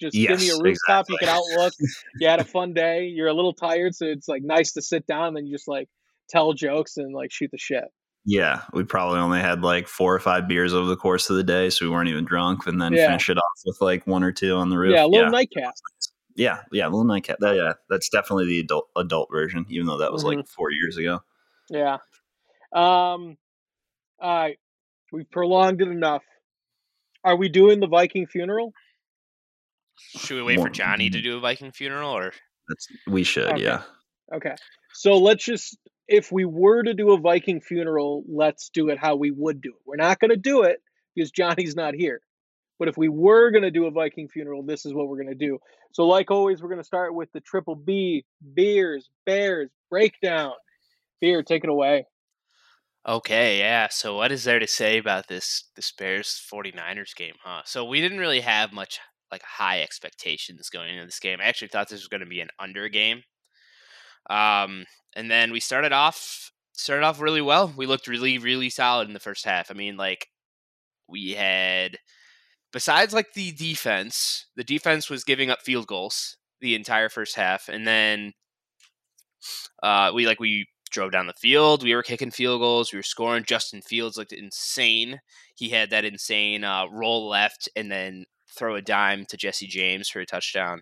Just 0.01 0.15
give 0.15 0.39
me 0.39 0.49
a 0.49 0.53
Yes, 0.53 0.59
rooftop. 0.61 1.05
You 1.09 1.17
can 1.17 1.29
outlook. 1.29 1.73
you 2.19 2.27
had 2.27 2.39
a 2.39 2.45
fun 2.45 2.73
day. 2.73 3.05
You're 3.05 3.27
a 3.27 3.33
little 3.33 3.53
tired, 3.53 3.95
so 3.95 4.05
it's 4.05 4.27
like 4.27 4.43
nice 4.43 4.73
to 4.73 4.81
sit 4.81 5.05
down 5.07 5.27
and 5.29 5.37
then 5.37 5.45
you 5.45 5.53
just 5.55 5.67
like 5.67 5.87
tell 6.29 6.53
jokes 6.53 6.97
and 6.97 7.13
like 7.13 7.31
shoot 7.31 7.51
the 7.51 7.57
shit. 7.57 7.83
Yeah, 8.25 8.61
we 8.73 8.83
probably 8.83 9.19
only 9.19 9.39
had 9.39 9.61
like 9.61 9.87
four 9.87 10.13
or 10.13 10.19
five 10.19 10.47
beers 10.47 10.73
over 10.73 10.87
the 10.87 10.95
course 10.97 11.29
of 11.29 11.37
the 11.37 11.43
day, 11.43 11.69
so 11.69 11.85
we 11.85 11.89
weren't 11.91 12.09
even 12.09 12.25
drunk. 12.25 12.67
And 12.67 12.81
then 12.81 12.93
Yeah. 12.93 13.07
finish 13.07 13.29
it 13.29 13.37
off 13.37 13.59
with 13.65 13.79
like 13.81 14.05
one 14.05 14.23
or 14.23 14.31
two 14.31 14.55
on 14.55 14.69
the 14.69 14.77
roof. 14.77 14.93
Yeah, 14.93 15.05
a 15.05 15.07
little 15.07 15.25
yeah. 15.27 15.29
nightcap. 15.31 15.73
yeah, 16.35 16.61
yeah, 16.71 16.83
a 16.85 16.89
little 16.89 17.05
nightcap. 17.05 17.37
That, 17.39 17.55
yeah, 17.55 17.73
that's 17.89 18.09
definitely 18.09 18.45
the 18.47 18.59
adult 18.59 18.89
adult 18.95 19.29
version, 19.31 19.65
even 19.69 19.87
though 19.87 19.97
that 19.97 20.11
was 20.11 20.23
Mm-hmm. 20.23 20.39
like 20.39 20.47
four 20.47 20.71
years 20.71 20.97
ago. 20.97 21.21
Yeah. 21.69 21.97
Um. 22.73 23.37
All 24.21 24.35
right, 24.41 24.59
we've 25.11 25.29
prolonged 25.31 25.81
it 25.81 25.87
enough. 25.87 26.23
Are 27.23 27.35
we 27.35 27.47
doing 27.49 27.79
the 27.79 27.87
Viking 27.87 28.27
funeral? 28.27 28.73
Should 29.97 30.35
we 30.37 30.43
wait 30.43 30.59
for 30.59 30.69
Johnny 30.69 31.09
to 31.09 31.21
do 31.21 31.37
a 31.37 31.39
Viking 31.39 31.71
funeral, 31.71 32.11
or 32.11 32.31
That's 32.67 32.87
we 33.07 33.23
should, 33.23 33.47
Okay. 33.53 33.63
yeah. 33.63 33.83
Okay. 34.33 34.55
So 34.93 35.17
let's 35.17 35.43
just, 35.43 35.77
if 36.09 36.31
we 36.31 36.43
were 36.43 36.83
to 36.83 36.93
do 36.93 37.11
a 37.13 37.19
Viking 37.19 37.61
funeral, 37.61 38.23
let's 38.27 38.69
do 38.69 38.89
it 38.89 38.97
how 38.97 39.15
we 39.15 39.31
would 39.31 39.61
do 39.61 39.69
it. 39.69 39.81
We're 39.85 39.95
not 39.95 40.19
going 40.19 40.31
to 40.31 40.37
do 40.37 40.63
it 40.63 40.81
because 41.15 41.31
Johnny's 41.31 41.75
not 41.75 41.93
here. 41.93 42.21
But 42.79 42.87
if 42.87 42.97
we 42.97 43.09
were 43.09 43.51
going 43.51 43.63
to 43.63 43.71
do 43.71 43.85
a 43.85 43.91
Viking 43.91 44.27
funeral, 44.27 44.63
this 44.63 44.85
is 44.85 44.93
what 44.93 45.07
we're 45.07 45.21
going 45.21 45.29
to 45.29 45.35
do. 45.35 45.59
So, 45.91 46.07
like 46.07 46.31
always, 46.31 46.61
we're 46.61 46.69
going 46.69 46.81
to 46.81 46.85
start 46.85 47.13
with 47.13 47.31
the 47.31 47.41
triple 47.41 47.75
B 47.75 48.25
beers, 48.55 49.09
bears, 49.25 49.69
breakdown. 49.89 50.53
Beer, 51.21 51.43
take 51.43 51.63
it 51.63 51.69
away. 51.69 52.05
Okay, 53.07 53.59
yeah. 53.59 53.87
So 53.89 54.15
what 54.15 54.31
is 54.31 54.43
there 54.43 54.59
to 54.59 54.67
say 54.67 54.97
about 54.97 55.27
this 55.27 55.65
this 55.75 55.91
Bears 55.91 56.41
49ers 56.51 57.15
game, 57.15 57.35
huh? 57.43 57.61
So 57.65 57.85
we 57.85 58.01
didn't 58.01 58.19
really 58.19 58.41
have 58.41 58.73
much 58.73 58.99
like 59.31 59.41
high 59.43 59.81
expectations 59.81 60.69
going 60.69 60.89
into 60.89 61.05
this 61.05 61.19
game. 61.19 61.39
I 61.41 61.45
actually 61.45 61.67
thought 61.67 61.89
this 61.89 61.99
was 61.99 62.07
going 62.07 62.21
to 62.21 62.27
be 62.27 62.41
an 62.41 62.49
under 62.59 62.89
game. 62.89 63.23
Um 64.29 64.85
and 65.15 65.29
then 65.29 65.51
we 65.51 65.59
started 65.59 65.91
off 65.93 66.51
started 66.73 67.05
off 67.05 67.21
really 67.21 67.41
well. 67.41 67.73
We 67.75 67.85
looked 67.85 68.07
really 68.07 68.37
really 68.37 68.69
solid 68.69 69.07
in 69.07 69.13
the 69.13 69.19
first 69.19 69.45
half. 69.45 69.71
I 69.71 69.73
mean, 69.73 69.97
like 69.97 70.27
we 71.07 71.31
had 71.33 71.97
besides 72.73 73.13
like 73.13 73.33
the 73.33 73.51
defense, 73.53 74.47
the 74.55 74.63
defense 74.63 75.09
was 75.09 75.23
giving 75.23 75.49
up 75.49 75.61
field 75.61 75.87
goals 75.87 76.37
the 76.61 76.75
entire 76.75 77.09
first 77.09 77.35
half 77.35 77.69
and 77.69 77.87
then 77.87 78.33
uh 79.83 80.11
we 80.13 80.25
like 80.25 80.39
we 80.39 80.67
drove 80.91 81.11
down 81.11 81.27
the 81.27 81.33
field. 81.33 81.83
We 81.83 81.93
were 81.95 82.03
kicking 82.03 82.31
field 82.31 82.61
goals. 82.61 82.91
We 82.91 82.97
were 82.97 83.03
scoring. 83.03 83.43
Justin 83.47 83.81
Fields 83.81 84.17
looked 84.17 84.33
insane. 84.33 85.19
He 85.55 85.69
had 85.69 85.91
that 85.91 86.05
insane 86.05 86.63
uh, 86.63 86.85
roll 86.91 87.29
left 87.29 87.69
and 87.75 87.91
then 87.91 88.25
throw 88.57 88.75
a 88.75 88.81
dime 88.81 89.25
to 89.27 89.37
Jesse 89.37 89.67
James 89.67 90.09
for 90.09 90.19
a 90.19 90.25
touchdown. 90.25 90.81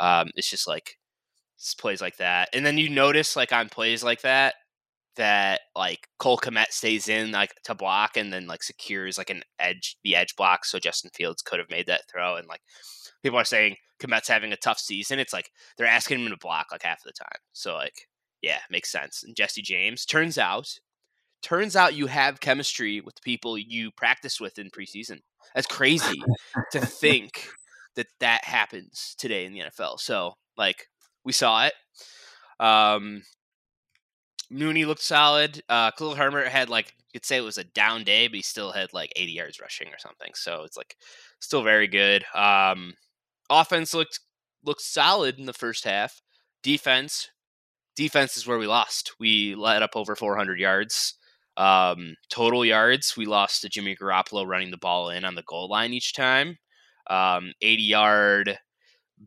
Um, 0.00 0.30
it's 0.36 0.48
just 0.50 0.68
like 0.68 0.96
plays 1.78 2.00
like 2.00 2.16
that. 2.18 2.48
And 2.52 2.64
then 2.64 2.78
you 2.78 2.88
notice 2.88 3.36
like 3.36 3.52
on 3.52 3.68
plays 3.68 4.02
like 4.02 4.22
that 4.22 4.54
that 5.16 5.60
like 5.76 6.08
Cole 6.18 6.38
Kmet 6.38 6.70
stays 6.70 7.08
in 7.08 7.32
like 7.32 7.52
to 7.64 7.74
block 7.74 8.16
and 8.16 8.32
then 8.32 8.46
like 8.46 8.62
secures 8.62 9.18
like 9.18 9.28
an 9.28 9.42
edge 9.58 9.96
the 10.02 10.16
edge 10.16 10.34
block 10.36 10.64
so 10.64 10.78
Justin 10.78 11.10
Fields 11.14 11.42
could 11.42 11.58
have 11.58 11.68
made 11.70 11.86
that 11.86 12.08
throw 12.10 12.36
and 12.36 12.48
like 12.48 12.62
people 13.22 13.38
are 13.38 13.44
saying 13.44 13.76
Kmet's 14.02 14.28
having 14.28 14.52
a 14.52 14.56
tough 14.56 14.78
season. 14.78 15.18
It's 15.18 15.32
like 15.32 15.50
they're 15.76 15.86
asking 15.86 16.20
him 16.20 16.30
to 16.30 16.36
block 16.36 16.68
like 16.72 16.82
half 16.82 16.98
of 16.98 17.04
the 17.04 17.12
time. 17.12 17.38
So 17.52 17.74
like 17.74 18.08
yeah, 18.42 18.58
makes 18.70 18.90
sense. 18.90 19.22
And 19.22 19.36
Jesse 19.36 19.62
James 19.62 20.04
turns 20.04 20.36
out, 20.36 20.68
turns 21.42 21.76
out 21.76 21.94
you 21.94 22.08
have 22.08 22.40
chemistry 22.40 23.00
with 23.00 23.14
the 23.14 23.22
people 23.22 23.56
you 23.56 23.90
practice 23.92 24.40
with 24.40 24.58
in 24.58 24.70
preseason. 24.70 25.20
That's 25.54 25.66
crazy 25.66 26.20
to 26.72 26.80
think 26.84 27.46
that 27.94 28.08
that 28.20 28.44
happens 28.44 29.14
today 29.16 29.44
in 29.44 29.52
the 29.52 29.60
NFL. 29.60 30.00
So 30.00 30.34
like 30.56 30.88
we 31.24 31.32
saw 31.32 31.66
it. 31.66 31.74
Um, 32.60 33.22
Mooney 34.50 34.84
looked 34.84 35.02
solid. 35.02 35.62
Uh, 35.68 35.90
Khalil 35.92 36.14
Herbert 36.14 36.48
had 36.48 36.68
like 36.68 36.94
you 37.12 37.20
could 37.20 37.26
say 37.26 37.36
it 37.36 37.42
was 37.42 37.58
a 37.58 37.64
down 37.64 38.04
day, 38.04 38.28
but 38.28 38.36
he 38.36 38.42
still 38.42 38.72
had 38.72 38.92
like 38.92 39.12
80 39.16 39.32
yards 39.32 39.60
rushing 39.60 39.88
or 39.88 39.98
something. 39.98 40.32
So 40.34 40.64
it's 40.64 40.76
like 40.76 40.96
still 41.40 41.62
very 41.62 41.88
good. 41.88 42.24
Um, 42.34 42.94
offense 43.50 43.94
looked 43.94 44.20
looked 44.64 44.82
solid 44.82 45.38
in 45.38 45.46
the 45.46 45.52
first 45.52 45.84
half. 45.84 46.22
Defense 46.62 47.30
defense 47.96 48.36
is 48.36 48.46
where 48.46 48.58
we 48.58 48.66
lost. 48.66 49.12
We 49.18 49.54
let 49.54 49.82
up 49.82 49.96
over 49.96 50.16
400 50.16 50.58
yards. 50.58 51.14
Um, 51.56 52.16
total 52.30 52.64
yards, 52.64 53.14
we 53.16 53.26
lost 53.26 53.62
to 53.62 53.68
Jimmy 53.68 53.94
Garoppolo 53.94 54.46
running 54.46 54.70
the 54.70 54.78
ball 54.78 55.10
in 55.10 55.24
on 55.24 55.34
the 55.34 55.42
goal 55.42 55.68
line 55.68 55.92
each 55.92 56.14
time. 56.14 56.56
Um, 57.10 57.52
80 57.60 57.82
yard 57.82 58.58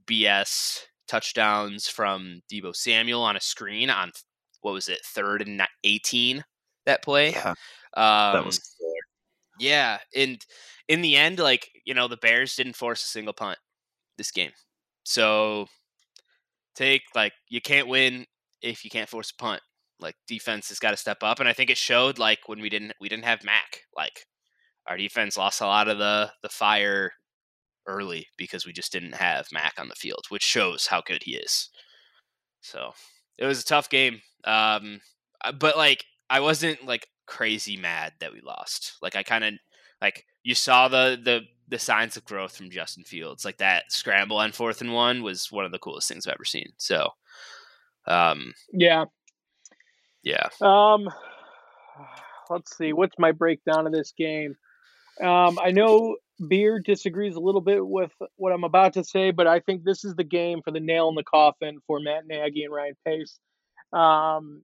BS 0.08 0.80
touchdowns 1.08 1.88
from 1.88 2.42
Deebo 2.52 2.76
Samuel 2.76 3.22
on 3.22 3.36
a 3.36 3.42
screen 3.42 3.90
on 3.90 4.12
what 4.62 4.74
was 4.74 4.90
it, 4.90 5.00
third 5.06 5.42
and 5.42 5.62
18 5.84 6.44
that 6.86 7.04
play. 7.04 7.32
Yeah, 7.32 7.54
Um, 7.96 8.34
that 8.34 8.46
was 8.46 8.60
yeah, 9.60 10.00
and 10.16 10.44
in 10.88 11.02
the 11.02 11.16
end, 11.16 11.40
like 11.40 11.70
you 11.86 11.94
know, 11.94 12.08
the 12.08 12.18
Bears 12.18 12.56
didn't 12.56 12.76
force 12.76 13.04
a 13.04 13.08
single 13.08 13.34
punt 13.34 13.58
this 14.18 14.32
game, 14.32 14.52
so 15.04 15.68
take 16.76 17.04
like 17.16 17.34
you 17.50 17.62
can't 17.62 17.88
win 17.88 18.26
if 18.62 18.84
you 18.84 18.90
can't 18.90 19.10
force 19.10 19.32
a 19.32 19.42
punt. 19.42 19.62
Like 20.00 20.16
defense 20.28 20.68
has 20.70 20.80
got 20.80 20.92
to 20.92 20.98
step 20.98 21.20
up, 21.22 21.40
and 21.40 21.48
I 21.48 21.54
think 21.54 21.70
it 21.70 21.78
showed. 21.78 22.20
Like 22.20 22.40
when 22.48 22.60
we 22.60 22.70
didn't 22.70 22.94
we 23.00 23.10
didn't 23.10 23.26
have 23.26 23.44
Mack. 23.44 23.82
Like 23.96 24.26
our 24.88 24.98
defense 24.98 25.38
lost 25.38 25.62
a 25.62 25.66
lot 25.66 25.88
of 25.88 25.98
the 25.98 26.32
the 26.44 26.50
fire 26.50 27.12
early 27.88 28.28
because 28.38 28.66
we 28.66 28.74
just 28.74 28.92
didn't 28.92 29.16
have 29.16 29.48
Mack 29.52 29.74
on 29.78 29.88
the 29.90 29.96
field, 29.96 30.26
which 30.30 30.44
shows 30.44 30.88
how 30.88 31.02
good 31.02 31.24
he 31.24 31.36
is. 31.36 31.70
So 32.62 32.94
it 33.38 33.46
was 33.46 33.62
a 33.62 33.66
tough 33.66 33.90
game, 33.90 34.22
um, 34.44 35.02
uh, 35.44 35.52
but 35.52 35.78
like 35.78 36.06
I 36.30 36.40
wasn't 36.40 36.86
like 36.86 37.08
crazy 37.28 37.78
mad 37.78 38.14
that 38.20 38.34
we 38.34 38.42
lost. 38.42 38.94
Like 39.02 39.16
I 39.16 39.24
kind 39.24 39.44
of 39.44 39.54
like 40.02 40.26
you 40.44 40.56
saw 40.56 40.88
the 40.88 41.20
the 41.24 41.42
the 41.68 41.80
signs 41.80 42.16
of 42.16 42.26
growth 42.26 42.56
from 42.56 42.70
Justin 42.70 43.04
Fields. 43.04 43.46
Like 43.46 43.58
that 43.58 43.92
scramble 43.92 44.38
on 44.38 44.52
fourth 44.52 44.82
and 44.82 44.94
one 44.94 45.24
was 45.24 45.52
one 45.52 45.66
of 45.66 45.72
the 45.72 45.80
coolest 45.80 46.08
things 46.08 46.28
I've 46.28 46.34
ever 46.34 46.46
seen. 46.46 46.72
So, 46.78 47.10
um, 48.06 48.54
Yeah. 48.72 49.06
yeah, 50.24 50.48
Um, 50.62 51.10
let's 52.50 52.76
see. 52.78 52.94
What's 52.94 53.18
my 53.20 53.32
breakdown 53.32 53.88
of 53.88 53.94
this 53.94 54.14
game? 54.18 54.56
Um, 55.22 55.58
I 55.60 55.72
know 55.72 56.18
Beer 56.48 56.80
disagrees 56.80 57.36
a 57.36 57.40
little 57.40 57.62
bit 57.62 57.86
with 57.86 58.12
what 58.36 58.52
I'm 58.52 58.64
about 58.64 58.94
to 58.94 59.04
say, 59.04 59.32
but 59.32 59.48
I 59.48 59.60
think 59.60 59.84
this 59.84 60.04
is 60.04 60.16
the 60.16 60.24
game 60.24 60.62
for 60.64 60.72
the 60.72 60.80
nail 60.80 61.10
in 61.10 61.16
the 61.16 61.24
coffin 61.24 61.80
for 61.88 62.00
Matt 62.00 62.28
Nagy 62.28 62.64
and 62.64 62.74
Ryan 62.74 62.96
Pace. 63.06 63.40
Um, 63.94 64.64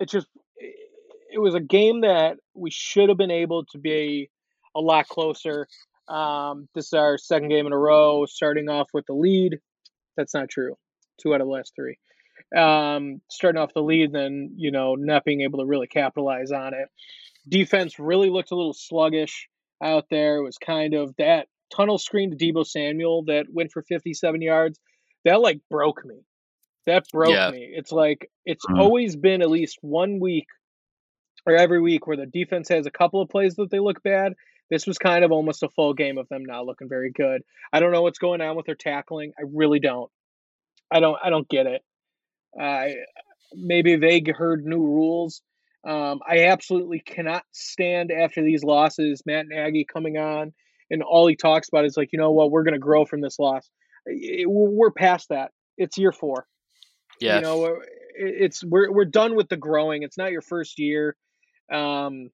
it 0.00 0.08
just 0.08 0.26
it 0.56 1.38
was 1.38 1.54
a 1.54 1.60
game 1.60 2.02
that 2.02 2.38
we 2.54 2.70
should 2.70 3.08
have 3.08 3.18
been 3.18 3.30
able 3.30 3.64
to 3.72 3.78
be 3.78 4.30
a 4.74 4.80
lot 4.80 5.08
closer. 5.08 5.66
Um, 6.08 6.68
this 6.74 6.86
is 6.86 6.92
our 6.92 7.18
second 7.18 7.48
game 7.48 7.66
in 7.66 7.72
a 7.72 7.78
row, 7.78 8.24
starting 8.26 8.68
off 8.68 8.88
with 8.94 9.04
the 9.06 9.14
lead. 9.14 9.58
That's 10.16 10.34
not 10.34 10.48
true. 10.48 10.76
Two 11.20 11.34
out 11.34 11.40
of 11.40 11.46
the 11.46 11.52
last 11.52 11.72
three. 11.74 11.96
Um, 12.56 13.20
starting 13.30 13.60
off 13.60 13.74
the 13.74 13.82
lead, 13.82 14.12
then 14.12 14.54
you 14.56 14.70
know 14.70 14.94
not 14.94 15.24
being 15.24 15.42
able 15.42 15.58
to 15.58 15.66
really 15.66 15.86
capitalize 15.86 16.50
on 16.50 16.72
it. 16.72 16.88
Defense 17.48 17.98
really 17.98 18.30
looked 18.30 18.52
a 18.52 18.56
little 18.56 18.74
sluggish 18.74 19.48
out 19.84 20.06
there. 20.10 20.36
It 20.38 20.42
was 20.42 20.58
kind 20.58 20.94
of 20.94 21.14
that 21.16 21.46
tunnel 21.74 21.98
screen 21.98 22.30
to 22.30 22.36
Deebo 22.36 22.66
Samuel 22.66 23.24
that 23.24 23.46
went 23.52 23.72
for 23.72 23.82
57 23.82 24.42
yards. 24.42 24.78
That 25.24 25.40
like 25.40 25.60
broke 25.70 26.04
me. 26.04 26.24
That 26.86 27.04
broke 27.12 27.32
Yeah. 27.32 27.50
me. 27.50 27.72
It's 27.74 27.92
like 27.92 28.30
it's 28.44 28.66
Mm. 28.66 28.78
always 28.80 29.16
been 29.16 29.42
at 29.42 29.50
least 29.50 29.78
one 29.82 30.20
week 30.20 30.46
or 31.46 31.54
every 31.56 31.80
week 31.80 32.06
where 32.06 32.16
the 32.16 32.26
defense 32.26 32.68
has 32.68 32.86
a 32.86 32.90
couple 32.90 33.20
of 33.20 33.28
plays 33.28 33.54
that 33.56 33.70
they 33.70 33.78
look 33.78 34.02
bad. 34.02 34.34
This 34.70 34.86
was 34.86 34.98
kind 34.98 35.24
of 35.24 35.32
almost 35.32 35.62
a 35.62 35.68
full 35.68 35.92
game 35.94 36.18
of 36.18 36.28
them 36.28 36.44
not 36.44 36.66
looking 36.66 36.88
very 36.88 37.10
good. 37.10 37.42
I 37.72 37.80
don't 37.80 37.92
know 37.92 38.02
what's 38.02 38.18
going 38.18 38.40
on 38.40 38.56
with 38.56 38.66
their 38.66 38.74
tackling. 38.74 39.32
I 39.38 39.42
really 39.52 39.78
don't. 39.80 40.10
I 40.90 41.00
don't. 41.00 41.18
I 41.22 41.30
don't 41.30 41.48
get 41.48 41.66
it. 41.66 41.82
I 42.58 42.94
maybe 43.52 43.96
they 43.96 44.22
heard 44.26 44.64
new 44.64 44.80
rules. 44.80 45.42
Um, 45.86 46.20
I 46.28 46.46
absolutely 46.46 47.00
cannot 47.00 47.42
stand 47.52 48.10
after 48.10 48.42
these 48.42 48.64
losses. 48.64 49.22
Matt 49.26 49.46
Nagy 49.48 49.84
coming 49.84 50.16
on 50.16 50.52
and 50.90 51.02
all 51.02 51.26
he 51.26 51.36
talks 51.36 51.68
about 51.68 51.84
is 51.84 51.96
like, 51.96 52.10
you 52.12 52.18
know 52.18 52.30
what, 52.32 52.50
we're 52.50 52.62
going 52.62 52.74
to 52.74 52.78
grow 52.78 53.04
from 53.04 53.20
this 53.20 53.38
loss. 53.38 53.68
It- 54.06 54.48
we're 54.48 54.90
past 54.90 55.28
that. 55.30 55.50
It's 55.76 55.98
year 55.98 56.12
four. 56.12 56.46
Yeah. 57.20 57.36
You 57.36 57.42
know, 57.42 57.64
it- 57.66 57.82
it's 58.16 58.64
we're 58.64 58.92
we're 58.92 59.04
done 59.04 59.34
with 59.34 59.48
the 59.48 59.56
growing. 59.56 60.02
It's 60.04 60.16
not 60.16 60.30
your 60.30 60.42
first 60.42 60.78
year. 60.78 61.16
Um, 61.72 62.30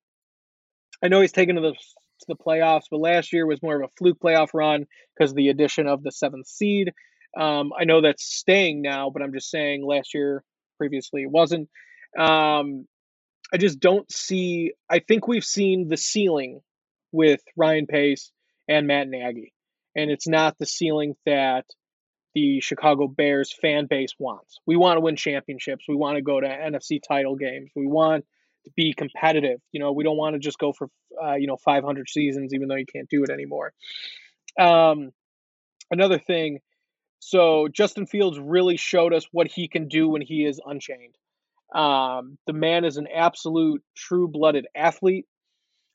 I 1.02 1.08
know 1.08 1.20
he's 1.22 1.32
taken 1.32 1.56
to 1.56 1.62
the 1.62 1.72
to 1.72 2.26
the 2.28 2.36
playoffs, 2.36 2.84
but 2.90 3.00
last 3.00 3.32
year 3.32 3.46
was 3.46 3.62
more 3.62 3.76
of 3.80 3.88
a 3.88 3.92
fluke 3.96 4.18
playoff 4.20 4.48
run 4.52 4.86
because 5.16 5.30
of 5.30 5.36
the 5.36 5.48
addition 5.48 5.86
of 5.86 6.02
the 6.02 6.12
seventh 6.12 6.46
seed. 6.46 6.92
Um, 7.38 7.72
I 7.78 7.84
know 7.84 8.02
that's 8.02 8.24
staying 8.24 8.82
now, 8.82 9.08
but 9.08 9.22
I'm 9.22 9.32
just 9.32 9.50
saying 9.50 9.86
last 9.86 10.12
year, 10.12 10.44
previously, 10.76 11.22
it 11.22 11.30
wasn't. 11.30 11.70
Um, 12.18 12.86
I 13.52 13.56
just 13.56 13.80
don't 13.80 14.10
see. 14.10 14.72
I 14.88 15.00
think 15.00 15.26
we've 15.26 15.44
seen 15.44 15.88
the 15.88 15.96
ceiling 15.96 16.60
with 17.12 17.40
Ryan 17.56 17.86
Pace 17.86 18.30
and 18.68 18.86
Matt 18.86 19.08
Nagy, 19.08 19.52
and 19.96 20.10
it's 20.10 20.28
not 20.28 20.56
the 20.58 20.66
ceiling 20.66 21.14
that 21.26 21.66
the 22.34 22.60
Chicago 22.60 23.08
Bears 23.08 23.52
fan 23.52 23.86
base 23.86 24.14
wants. 24.18 24.58
We 24.66 24.76
want 24.76 24.96
to 24.96 25.00
win 25.00 25.16
championships. 25.16 25.86
We 25.88 25.96
want 25.96 26.16
to 26.16 26.22
go 26.22 26.40
to 26.40 26.46
NFC 26.46 27.00
title 27.06 27.34
games. 27.34 27.70
We 27.74 27.86
want 27.86 28.24
to 28.64 28.70
be 28.76 28.94
competitive. 28.94 29.60
You 29.72 29.80
know, 29.80 29.92
we 29.92 30.04
don't 30.04 30.16
want 30.16 30.34
to 30.34 30.38
just 30.38 30.58
go 30.58 30.72
for 30.72 30.88
uh, 31.22 31.34
you 31.34 31.46
know 31.46 31.56
500 31.56 32.08
seasons, 32.08 32.54
even 32.54 32.68
though 32.68 32.76
you 32.76 32.86
can't 32.86 33.08
do 33.08 33.24
it 33.24 33.30
anymore. 33.30 33.72
Um, 34.58 35.10
another 35.90 36.18
thing. 36.18 36.60
So 37.18 37.68
Justin 37.68 38.06
Fields 38.06 38.38
really 38.38 38.76
showed 38.76 39.12
us 39.12 39.26
what 39.30 39.46
he 39.46 39.68
can 39.68 39.88
do 39.88 40.08
when 40.08 40.22
he 40.22 40.46
is 40.46 40.60
unchained. 40.64 41.14
Um, 41.74 42.38
the 42.46 42.52
man 42.52 42.84
is 42.84 42.96
an 42.96 43.06
absolute 43.14 43.82
true-blooded 43.96 44.66
athlete. 44.74 45.26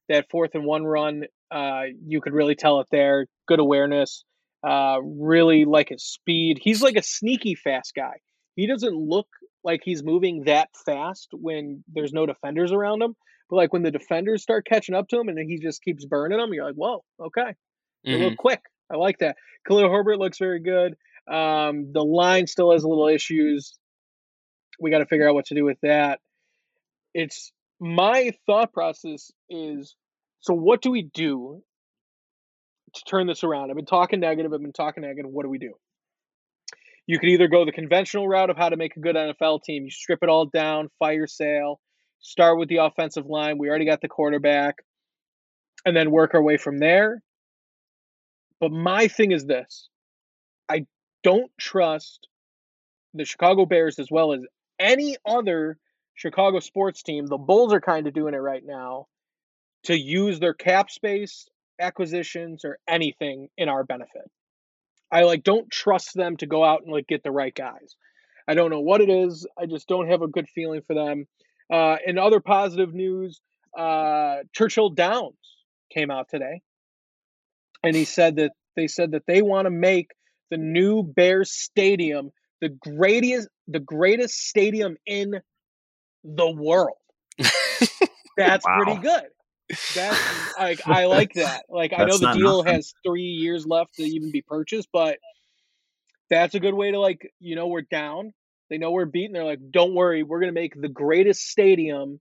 That 0.09 0.29
fourth 0.29 0.51
and 0.53 0.65
one 0.65 0.83
run, 0.83 1.23
uh, 1.51 1.83
you 2.05 2.21
could 2.21 2.33
really 2.33 2.55
tell 2.55 2.79
it 2.79 2.87
there. 2.91 3.25
Good 3.47 3.59
awareness. 3.59 4.23
Uh, 4.65 4.99
really 5.03 5.65
like 5.65 5.89
his 5.89 6.03
speed. 6.03 6.59
He's 6.61 6.81
like 6.81 6.95
a 6.95 7.03
sneaky 7.03 7.55
fast 7.55 7.93
guy. 7.95 8.17
He 8.55 8.67
doesn't 8.67 8.95
look 8.95 9.27
like 9.63 9.81
he's 9.83 10.03
moving 10.03 10.43
that 10.45 10.69
fast 10.85 11.29
when 11.33 11.83
there's 11.91 12.13
no 12.13 12.25
defenders 12.25 12.71
around 12.71 13.01
him. 13.01 13.15
But 13.49 13.57
like 13.57 13.73
when 13.73 13.83
the 13.83 13.91
defenders 13.91 14.41
start 14.43 14.65
catching 14.65 14.95
up 14.95 15.07
to 15.09 15.19
him 15.19 15.27
and 15.27 15.37
then 15.37 15.47
he 15.49 15.59
just 15.59 15.83
keeps 15.83 16.05
burning 16.05 16.37
them, 16.39 16.53
you're 16.53 16.65
like, 16.65 16.75
whoa, 16.75 17.03
okay. 17.19 17.53
They 18.09 18.11
Mhm. 18.11 18.21
look 18.21 18.37
quick. 18.37 18.61
I 18.91 18.97
like 18.97 19.17
that. 19.19 19.37
Khalil 19.67 19.89
Herbert 19.91 20.19
looks 20.19 20.37
very 20.37 20.59
good. 20.59 20.95
Um, 21.27 21.91
the 21.91 22.03
line 22.03 22.45
still 22.47 22.71
has 22.71 22.83
a 22.83 22.87
little 22.87 23.07
issues. 23.07 23.77
We 24.79 24.91
got 24.91 24.99
to 24.99 25.05
figure 25.05 25.27
out 25.27 25.35
what 25.35 25.45
to 25.47 25.55
do 25.55 25.65
with 25.65 25.79
that. 25.81 26.19
It's 27.13 27.51
my 27.79 28.31
thought 28.45 28.73
process 28.73 29.31
is 29.49 29.95
so 30.41 30.53
what 30.53 30.81
do 30.81 30.91
we 30.91 31.09
do 31.13 31.63
to 32.93 33.03
turn 33.05 33.27
this 33.27 33.43
around? 33.43 33.69
I've 33.69 33.75
been 33.75 33.85
talking 33.85 34.19
negative. 34.19 34.53
I've 34.53 34.61
been 34.61 34.73
talking 34.73 35.01
negative. 35.01 35.31
What 35.31 35.43
do 35.43 35.49
we 35.49 35.57
do? 35.57 35.73
You 37.07 37.19
could 37.19 37.29
either 37.29 37.47
go 37.47 37.65
the 37.65 37.71
conventional 37.71 38.27
route 38.27 38.49
of 38.49 38.57
how 38.57 38.69
to 38.69 38.77
make 38.77 38.95
a 38.95 38.99
good 38.99 39.15
NFL 39.15 39.63
team. 39.63 39.83
You 39.85 39.91
strip 39.91 40.19
it 40.23 40.29
all 40.29 40.45
down, 40.45 40.89
fire 40.99 41.27
sale, 41.27 41.79
start 42.19 42.57
with 42.57 42.69
the 42.69 42.77
offensive 42.77 43.27
line. 43.27 43.57
We 43.57 43.69
already 43.69 43.85
got 43.85 44.01
the 44.01 44.07
quarterback, 44.07 44.77
and 45.85 45.95
then 45.95 46.11
work 46.11 46.33
our 46.33 46.41
way 46.41 46.57
from 46.57 46.79
there. 46.79 47.21
But 48.59 48.71
my 48.71 49.07
thing 49.07 49.31
is 49.31 49.45
this 49.45 49.89
I 50.69 50.85
don't 51.23 51.51
trust 51.59 52.27
the 53.13 53.25
Chicago 53.25 53.65
Bears 53.65 53.99
as 53.99 54.09
well 54.09 54.33
as 54.33 54.41
any 54.79 55.17
other 55.25 55.77
Chicago 56.15 56.59
sports 56.59 57.03
team. 57.03 57.27
The 57.27 57.37
Bulls 57.37 57.73
are 57.73 57.81
kind 57.81 58.07
of 58.07 58.13
doing 58.13 58.33
it 58.33 58.37
right 58.37 58.63
now 58.65 59.07
to 59.83 59.97
use 59.97 60.39
their 60.39 60.53
cap 60.53 60.89
space, 60.89 61.47
acquisitions, 61.79 62.65
or 62.65 62.79
anything 62.87 63.49
in 63.57 63.69
our 63.69 63.83
benefit. 63.83 64.29
I 65.11 65.23
like 65.23 65.43
don't 65.43 65.69
trust 65.69 66.15
them 66.15 66.37
to 66.37 66.47
go 66.47 66.63
out 66.63 66.81
and 66.83 66.91
like 66.91 67.07
get 67.07 67.23
the 67.23 67.31
right 67.31 67.53
guys. 67.53 67.95
I 68.47 68.53
don't 68.53 68.71
know 68.71 68.79
what 68.79 69.01
it 69.01 69.09
is. 69.09 69.47
I 69.57 69.65
just 69.65 69.87
don't 69.87 70.09
have 70.09 70.21
a 70.21 70.27
good 70.27 70.47
feeling 70.49 70.81
for 70.85 70.93
them. 70.93 71.25
Uh, 71.71 71.97
in 72.05 72.17
other 72.17 72.39
positive 72.39 72.93
news, 72.93 73.39
uh, 73.77 74.37
Churchill 74.53 74.89
Downs 74.89 75.35
came 75.93 76.11
out 76.11 76.29
today, 76.29 76.61
and 77.83 77.95
he 77.95 78.05
said 78.05 78.37
that 78.37 78.51
they 78.75 78.87
said 78.87 79.11
that 79.11 79.25
they 79.25 79.41
want 79.41 79.65
to 79.65 79.71
make 79.71 80.11
the 80.51 80.57
new 80.57 81.03
Bears 81.03 81.51
Stadium 81.51 82.31
the 82.61 82.69
greatest 82.69 83.47
the 83.67 83.79
greatest 83.79 84.35
stadium 84.47 84.97
in 85.05 85.41
the 86.23 86.49
world. 86.51 86.97
That's 88.37 88.65
Wow. 88.65 88.67
pretty 88.67 88.97
good. 88.97 89.25
That's 89.89 90.29
like 90.57 90.81
I 90.87 91.05
like 91.05 91.33
that. 91.35 91.65
Like 91.69 91.93
I 91.93 92.03
know 92.05 92.17
the 92.17 92.27
deal 92.27 92.63
nothing. 92.63 92.63
has 92.63 92.95
three 93.05 93.21
years 93.23 93.65
left 93.65 93.95
to 93.97 94.03
even 94.03 94.31
be 94.31 94.41
purchased, 94.41 94.89
but 94.91 95.19
that's 96.29 96.55
a 96.55 96.59
good 96.59 96.73
way 96.73 96.91
to 96.91 96.99
like 96.99 97.31
you 97.39 97.55
know 97.55 97.67
we're 97.67 97.81
down. 97.81 98.33
They 98.69 98.77
know 98.77 98.91
we're 98.91 99.05
beaten. 99.05 99.33
They're 99.33 99.43
like, 99.43 99.71
don't 99.71 99.93
worry, 99.93 100.23
we're 100.23 100.39
gonna 100.39 100.51
make 100.51 100.79
the 100.79 100.89
greatest 100.89 101.41
stadium 101.47 102.19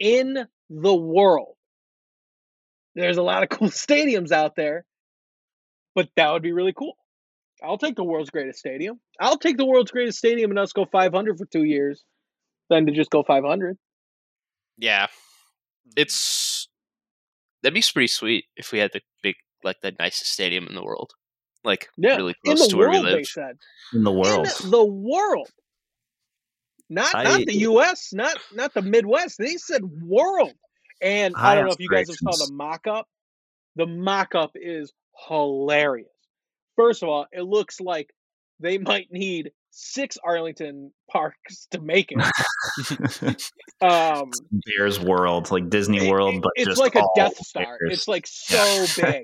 in 0.00 0.46
the 0.70 0.94
world. 0.94 1.56
There's 2.94 3.18
a 3.18 3.22
lot 3.22 3.42
of 3.42 3.48
cool 3.58 3.68
stadiums 3.68 4.32
out 4.32 4.56
there, 4.56 4.84
but 5.94 6.08
that 6.16 6.32
would 6.32 6.42
be 6.42 6.52
really 6.52 6.72
cool. 6.72 6.96
I'll 7.62 7.78
take 7.78 7.96
the 7.96 8.04
world's 8.04 8.30
greatest 8.30 8.58
stadium. 8.58 9.00
I'll 9.20 9.38
take 9.38 9.56
the 9.56 9.64
world's 9.66 9.90
greatest 9.90 10.18
stadium 10.18 10.50
and 10.50 10.58
us 10.58 10.72
go 10.72 10.84
500 10.84 11.38
for 11.38 11.46
two 11.46 11.64
years, 11.64 12.04
than 12.68 12.86
to 12.86 12.92
just 12.92 13.10
go 13.10 13.22
500. 13.22 13.76
Yeah. 14.78 15.04
Mm-hmm. 15.06 15.90
It's 15.96 16.68
that'd 17.62 17.74
be 17.74 17.82
pretty 17.92 18.08
sweet 18.08 18.44
if 18.56 18.72
we 18.72 18.78
had 18.78 18.90
the 18.92 19.00
big 19.22 19.36
like 19.64 19.76
the 19.82 19.94
nicest 19.98 20.32
stadium 20.32 20.66
in 20.66 20.74
the 20.74 20.84
world. 20.84 21.12
Like 21.64 21.88
Yeah, 21.96 22.16
really 22.16 22.34
close 22.44 22.60
the 22.60 22.68
to 22.68 22.76
where 22.76 22.90
we 22.90 22.96
world, 22.96 23.06
they 23.06 23.14
live. 23.16 23.26
said. 23.26 23.56
in 23.94 24.04
the 24.04 24.12
world. 24.12 24.46
In 24.62 24.70
the 24.70 24.84
world. 24.84 25.48
Not 26.88 27.14
I- 27.14 27.24
not 27.24 27.40
the 27.46 27.56
U.S., 27.58 28.12
not 28.12 28.36
not 28.54 28.74
the 28.74 28.82
Midwest. 28.82 29.38
They 29.38 29.56
said 29.56 29.82
world. 29.84 30.52
And 31.02 31.34
I 31.36 31.40
High 31.40 31.54
don't 31.56 31.66
know 31.66 31.72
if 31.72 31.80
you 31.80 31.88
guys 31.90 32.08
have 32.08 32.16
saw 32.16 32.46
the 32.46 32.52
mock-up. 32.52 33.06
The 33.76 33.86
mock-up 33.86 34.52
is 34.54 34.92
hilarious. 35.28 36.08
First 36.76 37.02
of 37.02 37.08
all, 37.08 37.26
it 37.32 37.42
looks 37.42 37.80
like 37.80 38.12
they 38.60 38.78
might 38.78 39.08
need 39.10 39.50
six 39.70 40.16
Arlington 40.22 40.92
parks 41.10 41.66
to 41.70 41.80
make 41.80 42.12
it. 42.12 43.42
Um, 43.82 44.30
Bears 44.50 44.98
World, 44.98 45.50
like 45.50 45.68
Disney 45.68 46.10
World, 46.10 46.40
but 46.40 46.52
it's 46.54 46.66
just 46.66 46.80
like 46.80 46.94
a 46.94 47.04
Death 47.14 47.36
Star. 47.36 47.76
Bears. 47.78 47.92
It's 47.92 48.08
like 48.08 48.26
so 48.30 48.86
big, 48.96 49.22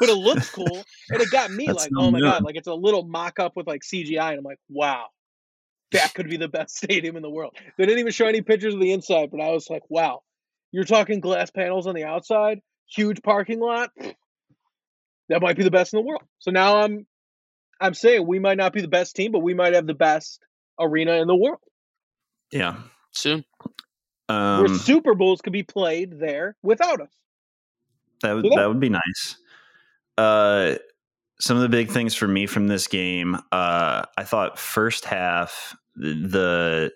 but 0.00 0.08
it 0.08 0.14
looks 0.14 0.50
cool, 0.50 0.82
and 1.10 1.20
it 1.20 1.30
got 1.30 1.50
me 1.50 1.66
That's 1.66 1.80
like, 1.80 1.90
oh 1.98 2.10
my 2.10 2.18
god, 2.18 2.42
like 2.42 2.56
it's 2.56 2.66
a 2.66 2.72
little 2.72 3.02
mock-up 3.04 3.56
with 3.56 3.66
like 3.66 3.82
CGI, 3.82 4.30
and 4.30 4.38
I'm 4.38 4.44
like, 4.44 4.58
wow, 4.70 5.08
that 5.92 6.14
could 6.14 6.30
be 6.30 6.38
the 6.38 6.48
best 6.48 6.78
stadium 6.78 7.16
in 7.16 7.22
the 7.22 7.28
world. 7.28 7.54
They 7.76 7.84
didn't 7.84 7.98
even 7.98 8.12
show 8.12 8.26
any 8.26 8.40
pictures 8.40 8.72
of 8.72 8.80
the 8.80 8.90
inside, 8.90 9.30
but 9.30 9.42
I 9.42 9.50
was 9.50 9.68
like, 9.68 9.82
wow, 9.90 10.22
you're 10.72 10.84
talking 10.84 11.20
glass 11.20 11.50
panels 11.50 11.86
on 11.86 11.94
the 11.94 12.04
outside, 12.04 12.60
huge 12.88 13.22
parking 13.22 13.60
lot. 13.60 13.90
That 15.30 15.40
might 15.40 15.56
be 15.56 15.64
the 15.64 15.70
best 15.70 15.94
in 15.94 15.98
the 15.98 16.02
world. 16.04 16.22
So 16.40 16.50
now 16.50 16.82
I'm, 16.82 17.06
I'm 17.80 17.94
saying 17.94 18.26
we 18.26 18.38
might 18.38 18.58
not 18.58 18.72
be 18.74 18.82
the 18.82 18.88
best 18.88 19.16
team, 19.16 19.32
but 19.32 19.38
we 19.38 19.54
might 19.54 19.72
have 19.74 19.86
the 19.86 19.94
best 19.94 20.40
arena 20.78 21.12
in 21.14 21.26
the 21.28 21.36
world. 21.36 21.60
yeah. 22.52 22.76
Soon. 23.12 23.44
where 24.28 24.38
Um, 24.38 24.78
Super 24.78 25.14
Bowls 25.14 25.40
could 25.40 25.52
be 25.52 25.62
played 25.64 26.20
there 26.20 26.56
without 26.62 27.00
us. 27.00 27.10
that 28.22 28.34
would 28.34 28.44
Yeah. 28.44 28.56
that 28.56 28.68
would 28.68 28.78
be 28.80 28.90
nice. 28.90 29.36
Uh, 30.18 30.76
some 31.40 31.56
of 31.56 31.62
the 31.62 31.68
big 31.70 31.90
things 31.90 32.14
for 32.14 32.28
me 32.28 32.46
from 32.46 32.68
this 32.68 32.86
game, 32.86 33.34
uh, 33.50 34.04
I 34.16 34.24
thought 34.24 34.58
first 34.58 35.06
half 35.06 35.74
the 35.96 36.92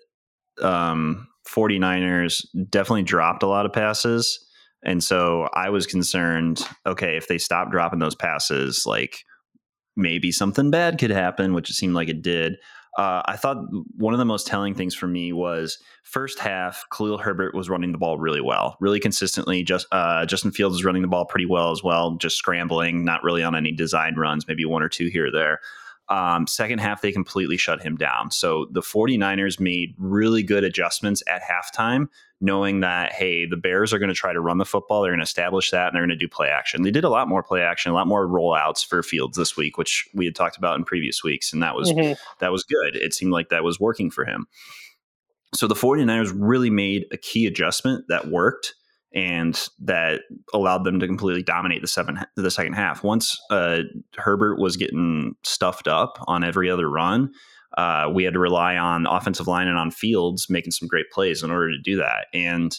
um 0.61 1.27
49ers 1.49 2.45
definitely 2.69 3.03
dropped 3.03 3.43
a 3.43 3.47
lot 3.47 3.65
of 3.65 3.73
passes. 3.73 4.44
And 4.85 5.03
so 5.03 5.49
I 5.53 5.69
was 5.69 5.87
concerned, 5.87 6.61
okay, 6.85 7.17
if 7.17 7.27
they 7.27 7.37
stop 7.37 7.71
dropping 7.71 7.99
those 7.99 8.15
passes, 8.15 8.85
like 8.85 9.25
maybe 9.95 10.31
something 10.31 10.69
bad 10.71 10.99
could 10.99 11.09
happen, 11.09 11.53
which 11.53 11.69
it 11.69 11.73
seemed 11.73 11.95
like 11.95 12.09
it 12.09 12.21
did. 12.21 12.57
Uh, 12.97 13.21
I 13.25 13.35
thought 13.35 13.57
one 13.97 14.13
of 14.13 14.19
the 14.19 14.25
most 14.25 14.47
telling 14.47 14.73
things 14.73 14.95
for 14.95 15.07
me 15.07 15.33
was 15.33 15.77
first 16.03 16.39
half. 16.39 16.85
Khalil 16.95 17.17
Herbert 17.17 17.53
was 17.53 17.69
running 17.69 17.91
the 17.91 17.97
ball 17.97 18.17
really 18.17 18.39
well, 18.39 18.77
really 18.79 19.01
consistently. 19.01 19.63
Just 19.63 19.87
uh, 19.91 20.25
Justin 20.25 20.51
Fields 20.51 20.75
was 20.75 20.85
running 20.85 21.01
the 21.01 21.09
ball 21.09 21.25
pretty 21.25 21.45
well 21.45 21.71
as 21.71 21.83
well, 21.83 22.15
just 22.15 22.37
scrambling, 22.37 23.03
not 23.03 23.21
really 23.21 23.43
on 23.43 23.53
any 23.53 23.73
design 23.73 24.15
runs, 24.15 24.47
maybe 24.47 24.63
one 24.63 24.81
or 24.81 24.87
two 24.87 25.07
here 25.07 25.27
or 25.27 25.31
there. 25.31 25.59
Um, 26.07 26.47
second 26.47 26.79
half, 26.79 27.01
they 27.01 27.11
completely 27.11 27.57
shut 27.57 27.81
him 27.81 27.97
down. 27.97 28.31
So 28.31 28.67
the 28.71 28.81
49ers 28.81 29.59
made 29.59 29.95
really 29.97 30.43
good 30.43 30.63
adjustments 30.63 31.23
at 31.27 31.41
halftime, 31.41 32.07
knowing 32.45 32.81
that, 32.81 33.11
hey, 33.11 33.45
the 33.45 33.57
Bears 33.57 33.91
are 33.91 33.99
going 33.99 34.09
to 34.09 34.15
try 34.15 34.31
to 34.31 34.39
run 34.39 34.59
the 34.59 34.65
football. 34.65 35.01
They're 35.01 35.11
going 35.11 35.19
to 35.19 35.23
establish 35.23 35.71
that 35.71 35.87
and 35.87 35.95
they're 35.95 36.03
going 36.03 36.09
to 36.09 36.15
do 36.15 36.29
play 36.29 36.47
action. 36.47 36.83
They 36.83 36.91
did 36.91 37.03
a 37.03 37.09
lot 37.09 37.27
more 37.27 37.41
play 37.41 37.61
action, 37.61 37.91
a 37.91 37.95
lot 37.95 38.07
more 38.07 38.27
rollouts 38.27 38.85
for 38.85 39.01
Fields 39.01 39.35
this 39.35 39.57
week, 39.57 39.77
which 39.77 40.07
we 40.13 40.25
had 40.25 40.35
talked 40.35 40.55
about 40.55 40.77
in 40.77 40.85
previous 40.85 41.23
weeks. 41.23 41.51
And 41.51 41.63
that 41.63 41.75
was, 41.75 41.91
mm-hmm. 41.91 42.13
that 42.39 42.51
was 42.51 42.63
good. 42.63 42.95
It 42.95 43.13
seemed 43.15 43.31
like 43.31 43.49
that 43.49 43.63
was 43.63 43.79
working 43.79 44.11
for 44.11 44.25
him. 44.25 44.45
So 45.55 45.67
the 45.67 45.75
49ers 45.75 46.31
really 46.35 46.69
made 46.69 47.05
a 47.11 47.17
key 47.17 47.47
adjustment 47.47 48.05
that 48.09 48.27
worked 48.27 48.75
and 49.13 49.67
that 49.79 50.21
allowed 50.53 50.83
them 50.83 50.99
to 50.99 51.07
completely 51.07 51.41
dominate 51.41 51.81
the 51.81 51.87
seven 51.87 52.19
the 52.35 52.51
second 52.51 52.73
half. 52.73 53.03
Once 53.03 53.39
uh, 53.49 53.79
Herbert 54.17 54.59
was 54.59 54.75
getting 54.75 55.35
stuffed 55.43 55.87
up 55.87 56.19
on 56.27 56.43
every 56.43 56.69
other 56.69 56.89
run, 56.89 57.31
uh, 57.77 58.09
we 58.13 58.23
had 58.23 58.33
to 58.33 58.39
rely 58.39 58.77
on 58.77 59.05
offensive 59.05 59.47
line 59.47 59.67
and 59.67 59.77
on 59.77 59.91
Fields 59.91 60.49
making 60.49 60.71
some 60.71 60.87
great 60.87 61.09
plays 61.11 61.43
in 61.43 61.51
order 61.51 61.71
to 61.71 61.81
do 61.81 61.97
that. 61.97 62.27
And 62.33 62.77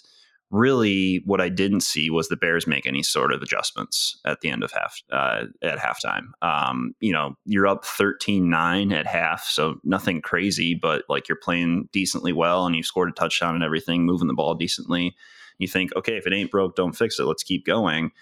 really, 0.50 1.22
what 1.24 1.40
I 1.40 1.48
didn't 1.48 1.80
see 1.80 2.08
was 2.08 2.28
the 2.28 2.36
Bears 2.36 2.66
make 2.66 2.86
any 2.86 3.02
sort 3.02 3.32
of 3.32 3.42
adjustments 3.42 4.18
at 4.24 4.40
the 4.40 4.48
end 4.48 4.62
of 4.62 4.72
half 4.72 5.02
uh, 5.12 5.44
at 5.62 5.78
halftime. 5.78 6.28
Um, 6.40 6.94
you 7.00 7.12
know, 7.12 7.36
you're 7.44 7.66
up 7.66 7.84
13-9 7.84 8.92
at 8.92 9.06
half, 9.06 9.44
so 9.44 9.76
nothing 9.84 10.22
crazy, 10.22 10.74
but 10.74 11.02
like 11.08 11.28
you're 11.28 11.36
playing 11.36 11.88
decently 11.92 12.32
well, 12.32 12.66
and 12.66 12.76
you've 12.76 12.86
scored 12.86 13.08
a 13.08 13.12
touchdown 13.12 13.54
and 13.54 13.64
everything, 13.64 14.04
moving 14.06 14.28
the 14.28 14.34
ball 14.34 14.54
decently 14.54 15.16
you 15.58 15.68
think, 15.68 15.94
okay, 15.96 16.16
if 16.16 16.26
it 16.26 16.32
ain't 16.32 16.50
broke, 16.50 16.76
don't 16.76 16.96
fix 16.96 17.18
it. 17.18 17.24
Let's 17.24 17.42
keep 17.42 17.64
going. 17.64 18.12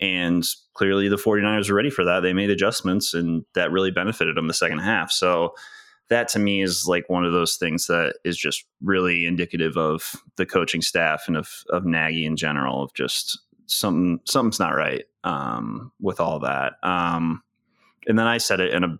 And 0.00 0.44
clearly 0.74 1.08
the 1.08 1.16
49ers 1.16 1.70
were 1.70 1.76
ready 1.76 1.90
for 1.90 2.04
that. 2.04 2.20
They 2.20 2.32
made 2.32 2.50
adjustments 2.50 3.14
and 3.14 3.44
that 3.54 3.72
really 3.72 3.90
benefited 3.90 4.36
them 4.36 4.46
the 4.46 4.54
second 4.54 4.80
half. 4.80 5.10
So 5.10 5.54
that 6.08 6.28
to 6.28 6.38
me 6.38 6.62
is 6.62 6.86
like 6.86 7.08
one 7.08 7.24
of 7.24 7.32
those 7.32 7.56
things 7.56 7.86
that 7.86 8.16
is 8.24 8.36
just 8.36 8.64
really 8.82 9.26
indicative 9.26 9.76
of 9.76 10.14
the 10.36 10.46
coaching 10.46 10.82
staff 10.82 11.24
and 11.26 11.36
of, 11.36 11.48
of 11.70 11.84
Nagy 11.84 12.24
in 12.24 12.36
general 12.36 12.82
of 12.82 12.94
just 12.94 13.38
something 13.66 14.20
something's 14.24 14.60
not 14.60 14.76
right 14.76 15.04
um, 15.24 15.92
with 16.00 16.20
all 16.20 16.38
that. 16.40 16.74
Um, 16.82 17.42
and 18.06 18.18
then 18.18 18.26
I 18.26 18.38
said 18.38 18.60
it 18.60 18.72
in 18.72 18.84
a 18.84 18.98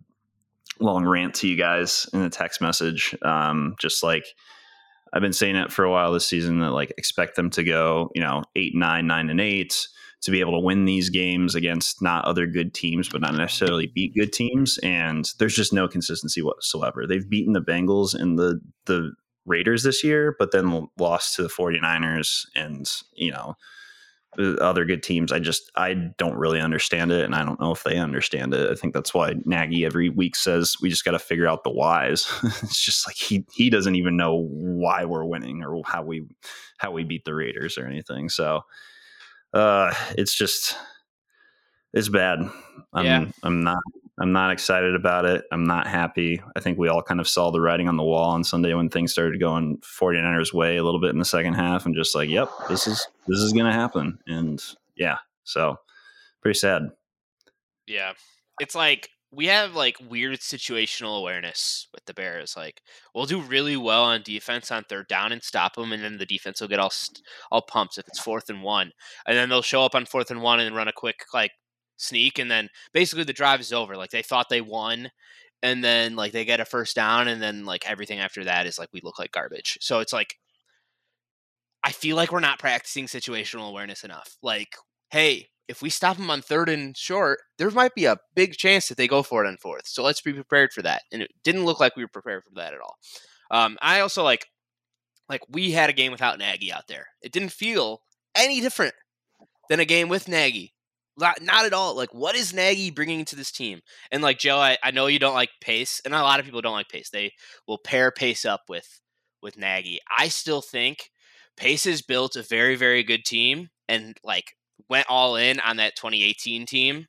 long 0.81 1.05
rant 1.05 1.35
to 1.37 1.49
you 1.49 1.57
guys 1.57 2.09
in 2.13 2.23
a 2.23 2.31
text 2.31 2.61
message, 2.61 3.15
um, 3.23 3.77
just 3.79 4.03
like 4.03 4.27
I've 5.13 5.23
been 5.23 5.33
saying 5.33 5.57
it 5.57 5.73
for 5.73 5.85
a 5.85 5.91
while 5.91 6.13
this 6.13 6.27
season 6.27 6.59
that 6.61 6.73
like 6.73 6.93
expect 6.99 7.37
them 7.37 7.51
to 7.51 7.63
go, 7.63 8.11
you 8.15 8.21
know, 8.21 8.43
eight, 8.57 8.75
nine, 8.75 9.07
nine, 9.07 9.31
and 9.31 9.41
eight 9.41 9.87
to 10.27 10.33
be 10.33 10.41
able 10.41 10.53
to 10.53 10.65
win 10.65 10.85
these 10.85 11.09
games 11.09 11.55
against 11.55 12.03
not 12.03 12.25
other 12.25 12.49
good 12.49 12.75
teams, 12.75 13.09
but 13.09 13.21
not 13.21 13.35
necessarily 13.35 13.87
beat 13.87 14.13
good 14.15 14.33
teams. 14.33 14.77
And 14.79 15.31
there's 15.39 15.55
just 15.55 15.73
no 15.73 15.87
consistency 15.87 16.43
whatsoever. 16.43 17.07
They've 17.07 17.29
beaten 17.29 17.53
the 17.53 17.63
Bengals 17.63 18.13
and 18.13 18.37
the 18.37 18.61
the 18.87 19.13
Raiders 19.47 19.85
this 19.85 20.03
year, 20.03 20.35
but 20.37 20.51
then 20.51 20.89
lost 20.99 21.37
to 21.37 21.45
the 21.45 21.49
49ers 21.49 22.47
and, 22.57 22.91
you 23.15 23.31
know, 23.31 23.55
other 24.61 24.85
good 24.85 25.05
teams. 25.05 25.31
I 25.31 25.39
just 25.39 25.71
I 25.77 25.95
don't 26.19 26.35
really 26.35 26.61
understand 26.61 27.13
it, 27.13 27.25
and 27.25 27.37
I 27.37 27.45
don't 27.45 27.61
know 27.61 27.71
if 27.71 27.85
they 27.85 27.97
understand 27.97 28.53
it. 28.53 28.69
I 28.69 28.75
think 28.75 28.95
that's 28.95 29.15
why 29.15 29.35
Nagy 29.45 29.85
every 29.85 30.09
week 30.11 30.35
says 30.35 30.75
we 30.83 30.91
just 30.91 31.05
got 31.05 31.13
to 31.13 31.21
figure 31.21 31.47
out 31.47 31.63
the 31.63 31.71
whys. 31.71 32.27
it's 32.43 32.85
just 32.85 33.07
like 33.07 33.17
he 33.17 33.47
he 33.55 33.71
doesn't 33.71 33.95
even 33.95 34.17
know 34.17 34.49
why 34.51 35.05
we're 35.05 35.25
winning 35.25 35.63
or 35.63 35.81
how 35.87 36.03
we 36.03 36.27
how 36.79 36.91
we 36.91 37.05
beat 37.05 37.25
the 37.25 37.35
Raiders 37.35 37.79
or 37.79 37.87
anything. 37.87 38.29
So 38.29 38.63
uh, 39.57 39.95
it's 40.19 40.37
just 40.37 40.77
it's 41.93 42.09
bad. 42.09 42.39
I'm 42.93 43.05
yeah. 43.05 43.27
I'm 43.43 43.63
not 43.65 43.79
I'm 44.19 44.33
not 44.33 44.51
excited 44.51 44.95
about 44.95 45.25
it. 45.25 45.45
I'm 45.53 45.65
not 45.65 45.87
happy. 45.87 46.43
I 46.55 46.61
think 46.61 46.79
we 46.79 46.89
all 46.89 47.03
kind 47.03 47.21
of 47.21 47.29
saw 47.29 47.51
the 47.51 47.61
writing 47.61 47.89
on 47.89 47.97
the 47.97 48.03
wall 48.03 48.31
on 48.31 48.45
Sunday 48.45 48.73
when 48.75 48.89
things 48.89 49.13
started 49.13 49.39
going 49.41 49.79
49ers 49.79 50.53
way 50.53 50.77
a 50.77 50.85
little 50.85 51.01
bit 51.01 51.11
in 51.11 51.19
the 51.19 51.25
second 51.25 51.55
half 51.55 51.85
and 51.87 51.95
just 51.95 52.15
like, 52.15 52.29
yep, 52.29 52.51
this 52.69 52.87
is 52.87 53.09
this 53.27 53.39
is 53.39 53.53
going 53.53 53.67
to 53.67 53.73
happen. 53.73 54.19
And 54.27 54.63
yeah, 54.95 55.19
so 55.45 55.79
pretty 56.41 56.59
sad. 56.59 56.91
Yeah. 57.87 58.13
It's 58.59 58.75
like 58.75 59.11
we 59.33 59.47
have 59.47 59.75
like 59.75 59.97
weird 60.09 60.39
situational 60.39 61.19
awareness 61.19 61.89
with 61.93 62.05
the 62.07 62.15
Bears. 62.15 62.55
Like 62.57 62.81
we'll 63.15 63.27
do 63.27 63.41
really 63.41 63.77
well 63.77 64.05
on 64.05 64.23
defense 64.23 64.71
on 64.71 64.85
third 64.85 65.09
down 65.09 65.33
and 65.33 65.43
stop 65.43 65.75
them, 65.75 65.93
and 65.93 66.03
then 66.03 66.19
the 66.19 66.27
defense 66.27 66.61
will 66.61 66.69
get 66.69 66.79
all 66.79 66.93
all 67.51 67.63
pumped 67.63 67.99
if 67.99 68.07
it's 68.09 68.21
fourth 68.21 68.49
and 68.49 68.63
one, 68.63 68.93
and 69.27 69.37
then 69.37 69.49
they'll 69.49 69.63
show 69.63 69.85
up 69.85 69.95
on 69.95 70.07
fourth 70.07 70.31
and 70.31 70.43
one 70.43 70.61
and 70.61 70.77
run 70.77 70.89
a 70.89 70.93
quick 70.93 71.25
like 71.35 71.53
sneak 71.97 72.39
and 72.39 72.51
then 72.51 72.69
basically 72.93 73.25
the 73.25 73.33
drive 73.33 73.61
is 73.61 73.73
over 73.73 73.97
like 73.97 74.11
they 74.11 74.23
thought 74.23 74.49
they 74.49 74.61
won 74.61 75.11
and 75.63 75.83
then 75.83 76.15
like 76.15 76.33
they 76.33 76.45
get 76.45 76.61
a 76.61 76.65
first 76.65 76.95
down 76.95 77.27
and 77.29 77.41
then 77.41 77.65
like 77.65 77.89
everything 77.89 78.19
after 78.19 78.45
that 78.45 78.67
is 78.67 78.79
like 78.79 78.89
we 78.93 79.01
look 79.03 79.19
like 79.19 79.33
garbage 79.33 79.79
so 79.81 80.01
it's 80.01 80.13
like 80.13 80.37
i 81.83 81.91
feel 81.91 82.17
like 82.17 82.33
we're 82.33 82.41
not 82.41 82.59
practicing 82.59 83.07
situational 83.07 83.69
awareness 83.69 84.05
enough 84.05 84.37
like 84.43 84.77
hey 85.11 85.47
if 85.69 85.83
we 85.83 85.91
stop 85.91 86.17
them 86.17 86.31
on 86.31 86.43
third 86.43 86.69
and 86.69 86.97
short 86.97 87.41
there 87.59 87.71
might 87.71 87.95
be 87.95 88.05
a 88.05 88.19
big 88.35 88.57
chance 88.57 88.89
that 88.89 88.97
they 88.97 89.09
go 89.09 89.23
for 89.23 89.45
it 89.45 89.49
on 89.49 89.57
fourth 89.57 89.87
so 89.87 90.03
let's 90.03 90.21
be 90.21 90.33
prepared 90.33 90.73
for 90.73 90.83
that 90.83 91.03
and 91.13 91.23
it 91.23 91.31
didn't 91.43 91.65
look 91.65 91.81
like 91.81 91.97
we 91.97 92.05
were 92.05 92.09
prepared 92.09 92.43
for 92.45 92.55
that 92.55 92.75
at 92.75 92.81
all 92.81 92.97
um, 93.51 93.77
i 93.81 94.01
also 94.01 94.23
like 94.23 94.47
like 95.29 95.43
we 95.49 95.73
had 95.73 95.91
a 95.91 95.95
game 95.95 96.13
without 96.13 96.39
nagy 96.39 96.73
out 96.73 96.87
there 96.89 97.09
it 97.23 97.33
didn't 97.33 97.53
feel 97.53 98.01
any 98.35 98.61
different 98.61 98.95
than 99.69 99.81
a 99.81 99.85
game 99.85 100.09
with 100.09 100.29
nagy 100.29 100.73
not, 101.19 101.43
not 101.43 101.65
at 101.65 101.73
all. 101.73 101.97
Like, 101.97 102.13
what 102.13 102.35
is 102.35 102.53
Nagy 102.53 102.91
bringing 102.91 103.25
to 103.27 103.37
this 103.37 103.51
team? 103.51 103.81
And 104.11 104.23
like 104.23 104.39
Joe, 104.39 104.59
I, 104.59 104.77
I 104.83 104.91
know 104.91 105.07
you 105.07 105.19
don't 105.19 105.35
like 105.35 105.51
Pace, 105.61 106.01
and 106.05 106.15
a 106.15 106.23
lot 106.23 106.41
of 106.41 106.45
people 106.45 106.61
don't 106.61 106.75
like 106.75 106.89
Pace. 106.89 107.11
They 107.11 107.33
will 107.67 107.79
pair 107.79 108.11
Pace 108.11 108.45
up 108.45 108.63
with 108.69 109.01
with 109.43 109.57
Nagy. 109.57 110.01
I 110.19 110.29
still 110.29 110.61
think 110.61 111.11
Pace 111.57 111.85
has 111.85 112.03
built 112.03 112.37
a 112.37 112.43
very 112.43 112.77
very 112.77 113.03
good 113.03 113.25
team, 113.25 113.71
and 113.89 114.17
like 114.23 114.57
went 114.89 115.07
all 115.09 115.37
in 115.37 115.61
on 115.61 115.77
that 115.77 115.97
2018 115.97 116.67
team. 116.67 117.07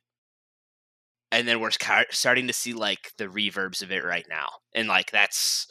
And 1.30 1.46
then 1.46 1.60
we're 1.60 1.70
starting 2.10 2.46
to 2.46 2.52
see 2.52 2.72
like 2.72 3.12
the 3.18 3.26
reverbs 3.26 3.82
of 3.82 3.92
it 3.92 4.02
right 4.02 4.24
now, 4.30 4.48
and 4.74 4.88
like 4.88 5.10
that's 5.10 5.66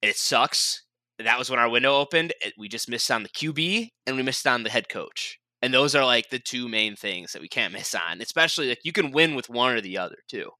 it 0.00 0.16
sucks. 0.16 0.82
That 1.18 1.38
was 1.38 1.50
when 1.50 1.58
our 1.58 1.68
window 1.68 1.96
opened. 1.96 2.32
We 2.56 2.68
just 2.68 2.88
missed 2.88 3.10
on 3.10 3.24
the 3.24 3.28
QB 3.28 3.88
and 4.06 4.16
we 4.16 4.22
missed 4.22 4.46
on 4.46 4.62
the 4.62 4.70
head 4.70 4.88
coach 4.88 5.40
and 5.62 5.72
those 5.72 5.94
are 5.94 6.04
like 6.04 6.30
the 6.30 6.38
two 6.38 6.68
main 6.68 6.96
things 6.96 7.32
that 7.32 7.42
we 7.42 7.48
can't 7.48 7.72
miss 7.72 7.94
on. 7.94 8.20
Especially 8.20 8.68
like 8.68 8.84
you 8.84 8.92
can 8.92 9.10
win 9.10 9.34
with 9.34 9.48
one 9.48 9.74
or 9.74 9.80
the 9.80 9.98
other 9.98 10.18
too. 10.28 10.50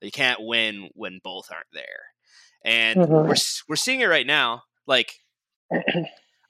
You 0.00 0.10
can't 0.10 0.40
win 0.40 0.90
when 0.94 1.20
both 1.22 1.48
aren't 1.50 1.66
there. 1.72 1.84
And 2.64 3.00
mm-hmm. 3.00 3.12
we're 3.12 3.34
we're 3.68 3.76
seeing 3.76 4.00
it 4.00 4.06
right 4.06 4.26
now. 4.26 4.62
Like 4.86 5.14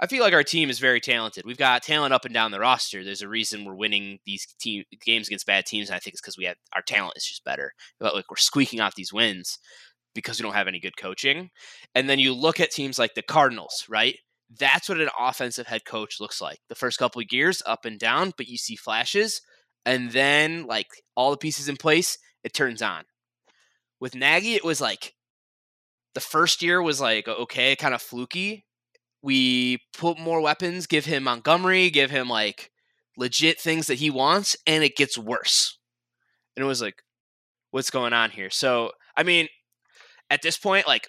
I 0.02 0.08
feel 0.08 0.24
like 0.24 0.34
our 0.34 0.42
team 0.42 0.68
is 0.68 0.80
very 0.80 1.00
talented. 1.00 1.44
We've 1.46 1.56
got 1.56 1.84
talent 1.84 2.12
up 2.12 2.24
and 2.24 2.34
down 2.34 2.50
the 2.50 2.58
roster. 2.58 3.04
There's 3.04 3.22
a 3.22 3.28
reason 3.28 3.64
we're 3.64 3.76
winning 3.76 4.18
these 4.26 4.44
team 4.58 4.82
games 5.00 5.28
against 5.28 5.46
bad 5.46 5.64
teams, 5.64 5.88
and 5.88 5.94
I 5.94 6.00
think 6.00 6.14
it's 6.14 6.20
because 6.20 6.36
we 6.36 6.44
have 6.46 6.56
our 6.74 6.82
talent 6.82 7.12
is 7.16 7.24
just 7.24 7.44
better. 7.44 7.72
But 8.00 8.12
like 8.12 8.28
we're 8.28 8.36
squeaking 8.36 8.80
off 8.80 8.96
these 8.96 9.12
wins 9.12 9.60
because 10.12 10.40
we 10.40 10.42
don't 10.42 10.56
have 10.56 10.66
any 10.66 10.80
good 10.80 10.96
coaching. 10.96 11.50
And 11.94 12.10
then 12.10 12.18
you 12.18 12.34
look 12.34 12.58
at 12.58 12.72
teams 12.72 12.98
like 12.98 13.14
the 13.14 13.22
Cardinals, 13.22 13.86
right? 13.88 14.16
That's 14.58 14.88
what 14.88 15.00
an 15.00 15.08
offensive 15.18 15.68
head 15.68 15.84
coach 15.84 16.16
looks 16.20 16.40
like. 16.40 16.58
The 16.68 16.74
first 16.74 16.98
couple 16.98 17.22
of 17.22 17.28
years, 17.30 17.62
up 17.64 17.84
and 17.84 17.96
down, 17.96 18.32
but 18.36 18.48
you 18.48 18.58
see 18.58 18.74
flashes, 18.74 19.40
and 19.86 20.10
then 20.10 20.66
like 20.66 20.88
all 21.14 21.30
the 21.30 21.36
pieces 21.36 21.68
in 21.68 21.76
place, 21.76 22.18
it 22.42 22.52
turns 22.52 22.82
on. 22.82 23.04
With 24.00 24.16
Nagy, 24.16 24.56
it 24.56 24.64
was 24.64 24.80
like 24.80 25.14
the 26.14 26.20
first 26.20 26.60
year 26.60 26.82
was 26.82 27.00
like 27.00 27.28
okay, 27.28 27.76
kind 27.76 27.94
of 27.94 28.02
fluky. 28.02 28.64
We 29.22 29.78
put 29.96 30.18
more 30.18 30.40
weapons, 30.40 30.86
give 30.86 31.04
him 31.04 31.24
Montgomery, 31.24 31.90
give 31.90 32.10
him 32.10 32.28
like 32.28 32.70
legit 33.16 33.60
things 33.60 33.86
that 33.86 33.94
he 33.94 34.10
wants, 34.10 34.56
and 34.66 34.82
it 34.82 34.96
gets 34.96 35.16
worse. 35.16 35.78
And 36.56 36.64
it 36.64 36.66
was 36.66 36.82
like, 36.82 37.02
what's 37.70 37.90
going 37.90 38.12
on 38.12 38.30
here? 38.30 38.50
So, 38.50 38.92
I 39.16 39.22
mean, 39.22 39.48
at 40.30 40.42
this 40.42 40.58
point, 40.58 40.86
like 40.86 41.08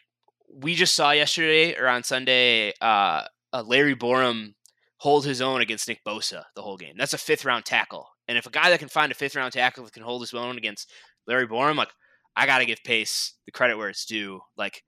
we 0.53 0.75
just 0.75 0.93
saw 0.93 1.11
yesterday 1.11 1.75
or 1.75 1.87
on 1.87 2.03
Sunday, 2.03 2.73
uh, 2.81 3.23
uh, 3.51 3.63
Larry 3.65 3.95
Borom 3.95 4.53
hold 4.97 5.25
his 5.25 5.41
own 5.41 5.61
against 5.61 5.87
Nick 5.87 6.03
Bosa 6.05 6.43
the 6.55 6.61
whole 6.61 6.77
game. 6.77 6.95
That's 6.97 7.13
a 7.13 7.17
fifth 7.17 7.45
round 7.45 7.65
tackle. 7.65 8.07
And 8.27 8.37
if 8.37 8.45
a 8.45 8.51
guy 8.51 8.69
that 8.69 8.79
can 8.79 8.89
find 8.89 9.11
a 9.11 9.15
fifth 9.15 9.35
round 9.35 9.53
tackle 9.53 9.83
that 9.83 9.93
can 9.93 10.03
hold 10.03 10.21
his 10.21 10.33
own 10.33 10.57
against 10.57 10.91
Larry 11.27 11.47
Borom, 11.47 11.75
like 11.75 11.89
I 12.35 12.45
got 12.45 12.59
to 12.59 12.65
give 12.65 12.83
Pace 12.83 13.33
the 13.45 13.51
credit 13.51 13.77
where 13.77 13.89
it's 13.89 14.05
due. 14.05 14.41
Like 14.57 14.83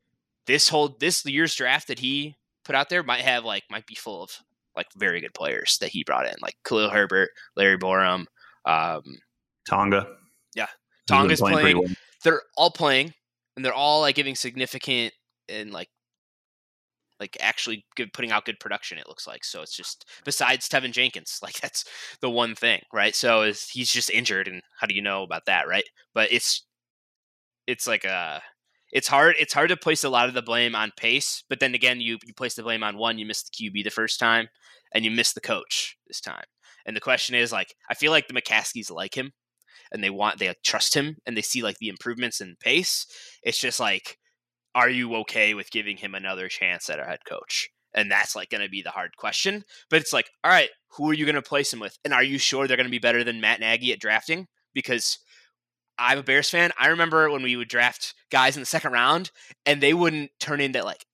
this 0.48 0.70
whole 0.70 0.96
this 1.00 1.26
year's 1.26 1.56
draft 1.56 1.88
that 1.88 2.00
he 2.00 2.36
put 2.66 2.76
out 2.76 2.90
there 2.90 3.04
might 3.04 3.22
have 3.22 3.46
like 3.46 3.64
might 3.70 3.86
be 3.86 3.96
full 3.96 4.24
of 4.24 4.32
like 4.76 4.88
very 4.98 5.22
good 5.22 5.34
players 5.34 5.78
that 5.80 5.90
he 5.90 6.04
brought 6.04 6.26
in, 6.26 6.34
like 6.42 6.56
Khalil 6.66 6.90
Herbert, 6.90 7.30
Larry 7.56 7.78
Borom, 7.78 8.26
um, 8.66 9.04
Tonga. 9.70 10.08
Yeah. 10.56 10.68
Tonga's 11.08 11.40
pretty 11.40 11.56
playing. 11.56 11.78
well. 11.78 11.94
they're 12.24 12.42
all 12.58 12.72
playing 12.72 13.14
and 13.56 13.64
they're 13.64 13.74
all 13.74 14.02
like 14.02 14.16
giving 14.16 14.36
significant 14.36 15.14
and 15.50 15.72
like 15.72 15.90
like 17.20 17.38
actually 17.40 17.86
good, 17.96 18.12
putting 18.12 18.32
out 18.32 18.44
good 18.46 18.60
production 18.60 18.98
it 18.98 19.08
looks 19.08 19.26
like 19.26 19.46
so 19.46 19.62
it's 19.62 19.76
just 19.76 20.06
besides 20.26 20.68
Teven 20.68 20.92
Jenkins 20.92 21.40
like 21.44 21.60
that's 21.62 21.86
the 22.22 22.30
one 22.30 22.56
thing 22.56 22.82
right 22.92 23.16
so 23.16 23.44
is 23.44 23.70
he's 23.70 23.92
just 23.92 24.10
injured 24.10 24.48
and 24.48 24.62
how 24.80 24.88
do 24.88 24.96
you 24.96 25.02
know 25.02 25.24
about 25.24 25.46
that 25.46 25.68
right 25.68 25.86
but 26.14 26.32
it's 26.32 26.66
it's 27.68 27.88
like 27.88 28.04
a 28.04 28.42
it's 28.96 29.10
hard 29.10 29.36
it's 29.38 29.54
hard 29.54 29.70
to 29.70 29.78
place 29.78 30.04
a 30.04 30.10
lot 30.10 30.28
of 30.28 30.34
the 30.34 30.42
blame 30.42 30.74
on 30.74 30.92
pace 30.98 31.44
but 31.50 31.60
then 31.60 31.76
again 31.76 32.00
you 32.02 32.18
you 32.26 32.34
place 32.34 32.56
the 32.56 32.64
blame 32.64 32.84
on 32.84 32.98
one 32.98 33.20
you 33.20 33.26
missed 33.26 33.52
the 33.52 33.70
QB 33.70 33.84
the 33.84 33.90
first 33.92 34.20
time 34.20 34.48
and 34.94 35.04
you 35.04 35.12
missed 35.12 35.36
the 35.36 35.42
coach 35.42 35.98
this 36.08 36.22
time 36.22 36.46
and 36.86 36.96
the 36.96 37.02
question 37.02 37.36
is 37.36 37.52
like 37.52 37.76
I 37.90 37.94
feel 37.94 38.12
like 38.12 38.28
the 38.28 38.34
McCaskies 38.34 38.90
like 38.90 39.16
him 39.16 39.34
and 39.92 40.04
they 40.04 40.10
want 40.10 40.40
they 40.40 40.48
like, 40.48 40.64
trust 40.64 40.96
him 40.96 41.18
and 41.26 41.36
they 41.36 41.42
see 41.42 41.64
like 41.64 41.78
the 41.78 41.90
improvements 41.90 42.42
in 42.42 42.56
pace. 42.60 43.06
It's 43.44 43.60
just 43.60 43.80
like, 43.80 44.18
are 44.74 44.90
you 44.90 45.16
okay 45.18 45.54
with 45.54 45.72
giving 45.72 45.98
him 45.98 46.16
another 46.16 46.48
chance 46.48 46.90
at 46.90 47.00
a 47.00 47.06
head 47.06 47.20
coach? 47.28 47.70
And 47.94 48.12
that's 48.12 48.36
like 48.36 48.50
going 48.50 48.62
to 48.62 48.70
be 48.70 48.82
the 48.82 48.92
hard 48.92 49.16
question. 49.18 49.64
But 49.90 50.02
it's 50.02 50.12
like, 50.12 50.30
all 50.44 50.52
right, 50.52 50.70
who 50.98 51.10
are 51.10 51.14
you 51.14 51.26
going 51.26 51.36
to 51.36 51.42
place 51.42 51.72
him 51.72 51.80
with? 51.80 51.98
And 52.04 52.14
are 52.14 52.24
you 52.24 52.38
sure 52.38 52.68
they're 52.68 52.76
going 52.76 52.88
to 52.88 52.92
be 52.92 53.00
better 53.00 53.24
than 53.24 53.40
Matt 53.40 53.62
Nagy 53.62 53.94
at 53.94 54.00
drafting? 54.00 54.48
Because 54.74 55.18
I'm 55.98 56.20
a 56.20 56.24
Bears 56.24 56.50
fan. 56.50 56.72
I 56.80 56.88
remember 56.88 57.30
when 57.30 57.44
we 57.44 57.56
would 57.56 57.70
draft 57.70 58.14
guys 58.32 58.56
in 58.56 58.62
the 58.62 58.66
second 58.66 58.92
round 58.92 59.32
and 59.66 59.82
they 59.82 59.94
wouldn't 59.94 60.32
turn 60.40 60.62
into 60.62 60.84
like 60.84 61.06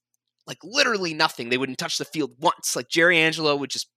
like 0.48 0.58
literally 0.64 1.14
nothing. 1.14 1.50
They 1.50 1.58
wouldn't 1.58 1.78
touch 1.78 1.98
the 1.98 2.06
field 2.06 2.32
once. 2.40 2.76
Like 2.76 2.90
Jerry 2.90 3.18
Angelo 3.20 3.56
would 3.56 3.70
just 3.70 3.90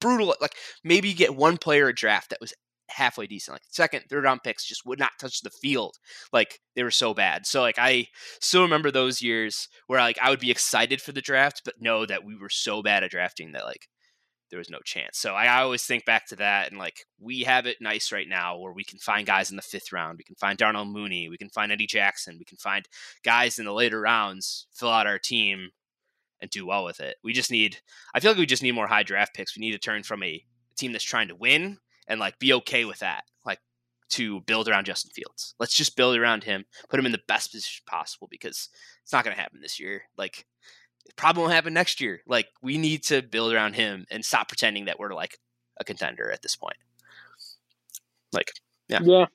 brutal 0.00 0.34
like 0.40 0.54
maybe 0.82 1.08
you 1.08 1.14
get 1.14 1.36
one 1.36 1.56
player 1.56 1.88
a 1.88 1.94
draft 1.94 2.30
that 2.30 2.40
was 2.40 2.52
halfway 2.90 3.26
decent. 3.26 3.54
Like 3.54 3.62
second, 3.70 4.04
third 4.08 4.24
round 4.24 4.42
picks 4.42 4.64
just 4.64 4.86
would 4.86 4.98
not 4.98 5.12
touch 5.20 5.40
the 5.40 5.50
field. 5.50 5.96
Like 6.32 6.60
they 6.74 6.82
were 6.82 6.90
so 6.90 7.14
bad. 7.14 7.46
So 7.46 7.60
like 7.60 7.78
I 7.78 8.08
still 8.40 8.62
remember 8.62 8.90
those 8.90 9.22
years 9.22 9.68
where 9.86 10.00
like 10.00 10.18
I 10.22 10.30
would 10.30 10.40
be 10.40 10.50
excited 10.50 11.00
for 11.00 11.12
the 11.12 11.22
draft, 11.22 11.62
but 11.64 11.74
know 11.80 12.06
that 12.06 12.24
we 12.24 12.36
were 12.36 12.50
so 12.50 12.82
bad 12.82 13.04
at 13.04 13.10
drafting 13.10 13.52
that 13.52 13.64
like 13.64 13.88
there 14.54 14.60
was 14.60 14.70
no 14.70 14.78
chance. 14.84 15.18
So 15.18 15.34
I 15.34 15.60
always 15.60 15.82
think 15.82 16.04
back 16.04 16.28
to 16.28 16.36
that 16.36 16.70
and 16.70 16.78
like 16.78 17.06
we 17.18 17.40
have 17.40 17.66
it 17.66 17.78
nice 17.80 18.12
right 18.12 18.28
now 18.28 18.56
where 18.56 18.72
we 18.72 18.84
can 18.84 19.00
find 19.00 19.26
guys 19.26 19.50
in 19.50 19.56
the 19.56 19.62
fifth 19.62 19.92
round. 19.92 20.16
We 20.16 20.22
can 20.22 20.36
find 20.36 20.56
Darnell 20.56 20.84
Mooney. 20.84 21.28
We 21.28 21.36
can 21.36 21.48
find 21.48 21.72
Eddie 21.72 21.88
Jackson. 21.88 22.36
We 22.38 22.44
can 22.44 22.58
find 22.58 22.88
guys 23.24 23.58
in 23.58 23.64
the 23.64 23.72
later 23.72 24.00
rounds, 24.00 24.68
fill 24.72 24.90
out 24.90 25.08
our 25.08 25.18
team 25.18 25.70
and 26.40 26.52
do 26.52 26.64
well 26.66 26.84
with 26.84 27.00
it. 27.00 27.16
We 27.24 27.32
just 27.32 27.50
need 27.50 27.78
I 28.14 28.20
feel 28.20 28.30
like 28.30 28.38
we 28.38 28.46
just 28.46 28.62
need 28.62 28.76
more 28.76 28.86
high 28.86 29.02
draft 29.02 29.34
picks. 29.34 29.56
We 29.56 29.60
need 29.60 29.72
to 29.72 29.78
turn 29.78 30.04
from 30.04 30.22
a 30.22 30.44
team 30.76 30.92
that's 30.92 31.02
trying 31.02 31.26
to 31.28 31.34
win 31.34 31.78
and 32.06 32.20
like 32.20 32.38
be 32.38 32.52
okay 32.52 32.84
with 32.84 33.00
that. 33.00 33.24
Like 33.44 33.58
to 34.10 34.40
build 34.42 34.68
around 34.68 34.84
Justin 34.84 35.10
Fields. 35.12 35.56
Let's 35.58 35.74
just 35.74 35.96
build 35.96 36.16
around 36.16 36.44
him, 36.44 36.64
put 36.88 37.00
him 37.00 37.06
in 37.06 37.12
the 37.12 37.22
best 37.26 37.50
position 37.50 37.82
possible 37.88 38.28
because 38.30 38.68
it's 39.02 39.12
not 39.12 39.24
going 39.24 39.34
to 39.34 39.42
happen 39.42 39.60
this 39.60 39.80
year. 39.80 40.02
Like 40.16 40.46
probably 41.16 41.42
won't 41.42 41.54
happen 41.54 41.74
next 41.74 42.00
year. 42.00 42.20
Like 42.26 42.48
we 42.62 42.78
need 42.78 43.04
to 43.04 43.22
build 43.22 43.52
around 43.52 43.74
him 43.74 44.06
and 44.10 44.24
stop 44.24 44.48
pretending 44.48 44.86
that 44.86 44.98
we're 44.98 45.14
like 45.14 45.38
a 45.78 45.84
contender 45.84 46.30
at 46.30 46.42
this 46.42 46.56
point. 46.56 46.76
Like 48.32 48.50
Yeah. 48.88 49.00
Yeah. 49.02 49.26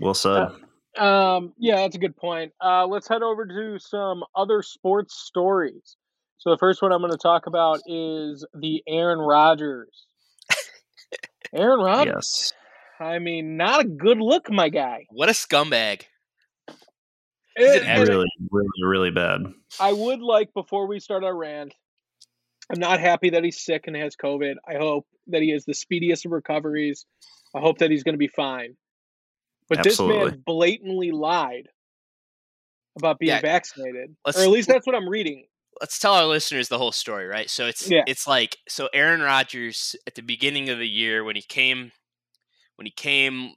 Well 0.00 0.14
said. 0.14 0.48
Um, 0.96 1.52
yeah, 1.58 1.76
that's 1.76 1.96
a 1.96 1.98
good 1.98 2.16
point. 2.16 2.52
Uh, 2.62 2.86
let's 2.86 3.06
head 3.08 3.22
over 3.22 3.46
to 3.46 3.78
some 3.78 4.24
other 4.34 4.62
sports 4.62 5.14
stories. 5.14 5.96
So 6.38 6.50
the 6.50 6.58
first 6.58 6.80
one 6.80 6.92
I'm 6.92 7.00
going 7.00 7.10
to 7.10 7.18
talk 7.18 7.46
about 7.46 7.80
is 7.86 8.46
the 8.54 8.82
Aaron 8.86 9.18
Rodgers. 9.18 10.06
Aaron 11.52 11.80
Rodgers. 11.80 12.14
yes. 12.14 12.52
I 12.98 13.18
mean, 13.18 13.56
not 13.58 13.82
a 13.82 13.84
good 13.84 14.18
look, 14.18 14.50
my 14.50 14.70
guy. 14.70 15.06
what 15.10 15.28
a 15.28 15.32
scumbag. 15.32 16.02
And- 17.56 17.84
an 17.84 18.00
Really, 18.08 18.26
really, 18.50 18.68
really 18.82 19.10
bad. 19.10 19.40
I 19.80 19.92
would 19.92 20.20
like 20.20 20.52
before 20.54 20.86
we 20.86 21.00
start 21.00 21.24
our 21.24 21.34
rant. 21.36 21.74
I'm 22.70 22.80
not 22.80 22.98
happy 23.00 23.30
that 23.30 23.44
he's 23.44 23.64
sick 23.64 23.84
and 23.86 23.94
has 23.96 24.16
COVID. 24.16 24.56
I 24.68 24.74
hope 24.76 25.06
that 25.28 25.40
he 25.42 25.50
has 25.50 25.64
the 25.64 25.74
speediest 25.74 26.26
of 26.26 26.32
recoveries. 26.32 27.06
I 27.54 27.60
hope 27.60 27.78
that 27.78 27.90
he's 27.90 28.02
going 28.02 28.14
to 28.14 28.18
be 28.18 28.26
fine. 28.28 28.76
But 29.68 29.82
this 29.82 30.00
man 30.00 30.42
blatantly 30.44 31.10
lied 31.12 31.68
about 32.98 33.18
being 33.18 33.30
Yeah. 33.30 33.40
vaccinated, 33.40 34.16
Let's- 34.24 34.38
or 34.38 34.42
at 34.42 34.48
least 34.50 34.68
that's 34.68 34.86
what 34.86 34.94
I'm 34.96 35.08
reading. 35.08 35.46
let's 35.80 35.98
tell 35.98 36.14
our 36.14 36.24
listeners 36.24 36.68
the 36.68 36.78
whole 36.78 36.92
story, 36.92 37.26
right? 37.26 37.50
So 37.50 37.66
it's 37.66 37.90
Yeah. 37.90 38.02
it's 38.06 38.26
like 38.26 38.56
so 38.68 38.88
Aaron 38.94 39.20
Rodgers 39.20 39.94
at 40.06 40.14
the 40.14 40.22
beginning 40.22 40.68
of 40.70 40.78
the 40.78 40.88
year 40.88 41.22
when 41.22 41.36
he 41.36 41.42
came 41.42 41.92
when 42.76 42.86
he 42.86 42.90
came 42.92 43.54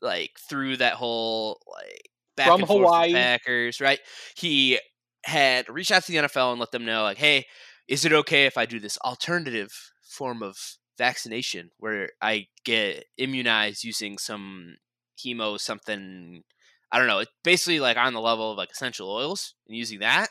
like 0.00 0.38
through 0.48 0.76
that 0.76 0.94
whole 0.94 1.60
like 1.66 2.10
back 2.38 2.48
From 2.48 2.60
and 2.60 2.68
forth 2.68 2.80
with 2.80 2.88
Hawaii. 2.88 3.12
Packers, 3.12 3.80
right? 3.80 4.00
He 4.36 4.78
had 5.24 5.68
reached 5.68 5.90
out 5.90 6.04
to 6.04 6.12
the 6.12 6.18
NFL 6.18 6.52
and 6.52 6.60
let 6.60 6.70
them 6.70 6.84
know 6.84 7.02
like, 7.02 7.18
hey, 7.18 7.44
is 7.86 8.04
it 8.04 8.12
okay 8.12 8.46
if 8.46 8.56
I 8.56 8.64
do 8.64 8.80
this 8.80 8.98
alternative 9.04 9.70
form 10.02 10.42
of 10.42 10.56
vaccination 10.96 11.70
where 11.78 12.10
I 12.22 12.46
get 12.64 13.04
immunized 13.18 13.84
using 13.84 14.18
some 14.18 14.76
hemo 15.18 15.60
something 15.60 16.42
I 16.90 16.98
don't 16.98 17.08
know, 17.08 17.18
it's 17.18 17.30
basically 17.44 17.80
like 17.80 17.98
on 17.98 18.14
the 18.14 18.20
level 18.20 18.50
of 18.50 18.56
like 18.56 18.70
essential 18.70 19.10
oils 19.10 19.54
and 19.66 19.76
using 19.76 19.98
that 19.98 20.28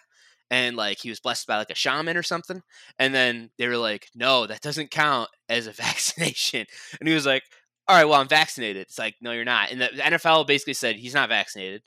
and 0.50 0.76
like 0.76 1.00
he 1.00 1.10
was 1.10 1.20
blessed 1.20 1.48
by 1.48 1.58
like 1.58 1.70
a 1.70 1.76
shaman 1.76 2.18
or 2.18 2.24
something 2.24 2.62
and 3.00 3.14
then 3.14 3.50
they 3.58 3.68
were 3.68 3.78
like 3.78 4.08
no 4.16 4.48
that 4.48 4.62
doesn't 4.62 4.92
count 4.92 5.30
as 5.50 5.68
a 5.68 5.72
vaccination 5.74 6.66
and 7.00 7.08
he 7.08 7.14
was 7.14 7.26
like 7.26 7.44
all 7.88 7.96
right 7.96 8.06
well 8.06 8.20
i'm 8.20 8.28
vaccinated 8.28 8.82
it's 8.84 9.00
like 9.00 9.16
no 9.22 9.32
you're 9.32 9.46
not 9.46 9.72
and 9.72 9.82
the 9.82 9.88
nfl 9.88 10.48
basically 10.48 10.74
said 10.74 10.96
he's 10.96 11.14
not 11.14 11.30
vaccinated 11.30 11.82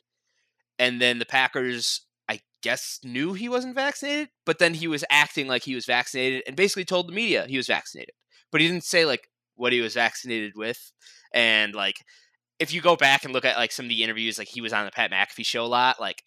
and 0.80 1.00
then 1.00 1.18
the 1.18 1.26
packers 1.26 2.00
i 2.28 2.40
guess 2.62 2.98
knew 3.04 3.34
he 3.34 3.48
wasn't 3.48 3.74
vaccinated 3.74 4.28
but 4.44 4.58
then 4.58 4.74
he 4.74 4.88
was 4.88 5.04
acting 5.10 5.46
like 5.46 5.62
he 5.62 5.74
was 5.76 5.86
vaccinated 5.86 6.42
and 6.46 6.56
basically 6.56 6.84
told 6.84 7.06
the 7.06 7.12
media 7.12 7.46
he 7.48 7.56
was 7.56 7.68
vaccinated 7.68 8.14
but 8.50 8.60
he 8.60 8.66
didn't 8.66 8.84
say 8.84 9.04
like 9.04 9.28
what 9.54 9.72
he 9.72 9.80
was 9.80 9.94
vaccinated 9.94 10.52
with 10.56 10.90
and 11.32 11.74
like 11.74 11.98
if 12.58 12.74
you 12.74 12.80
go 12.80 12.96
back 12.96 13.24
and 13.24 13.32
look 13.32 13.44
at 13.44 13.56
like 13.56 13.70
some 13.70 13.84
of 13.84 13.90
the 13.90 14.02
interviews 14.02 14.38
like 14.38 14.48
he 14.48 14.60
was 14.60 14.72
on 14.72 14.86
the 14.86 14.90
pat 14.90 15.12
mcafee 15.12 15.46
show 15.46 15.64
a 15.64 15.66
lot 15.66 16.00
like 16.00 16.22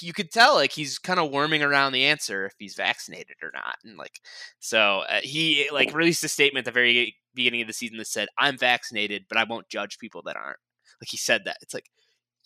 you 0.00 0.12
could 0.12 0.30
tell 0.30 0.54
like 0.54 0.72
he's 0.72 0.98
kind 0.98 1.18
of 1.18 1.30
worming 1.30 1.62
around 1.62 1.92
the 1.92 2.04
answer 2.04 2.46
if 2.46 2.54
he's 2.58 2.74
vaccinated 2.74 3.36
or 3.42 3.50
not 3.52 3.76
and 3.84 3.96
like 3.96 4.20
so 4.60 5.02
uh, 5.08 5.20
he 5.22 5.68
like 5.72 5.94
released 5.94 6.24
a 6.24 6.28
statement 6.28 6.66
at 6.66 6.72
the 6.72 6.74
very 6.74 7.16
beginning 7.34 7.60
of 7.60 7.66
the 7.66 7.72
season 7.72 7.96
that 7.96 8.06
said 8.06 8.28
i'm 8.38 8.56
vaccinated 8.56 9.24
but 9.28 9.38
i 9.38 9.44
won't 9.44 9.68
judge 9.68 9.98
people 9.98 10.22
that 10.24 10.36
aren't 10.36 10.58
like 11.00 11.08
he 11.08 11.16
said 11.16 11.42
that 11.44 11.56
it's 11.62 11.74
like 11.74 11.90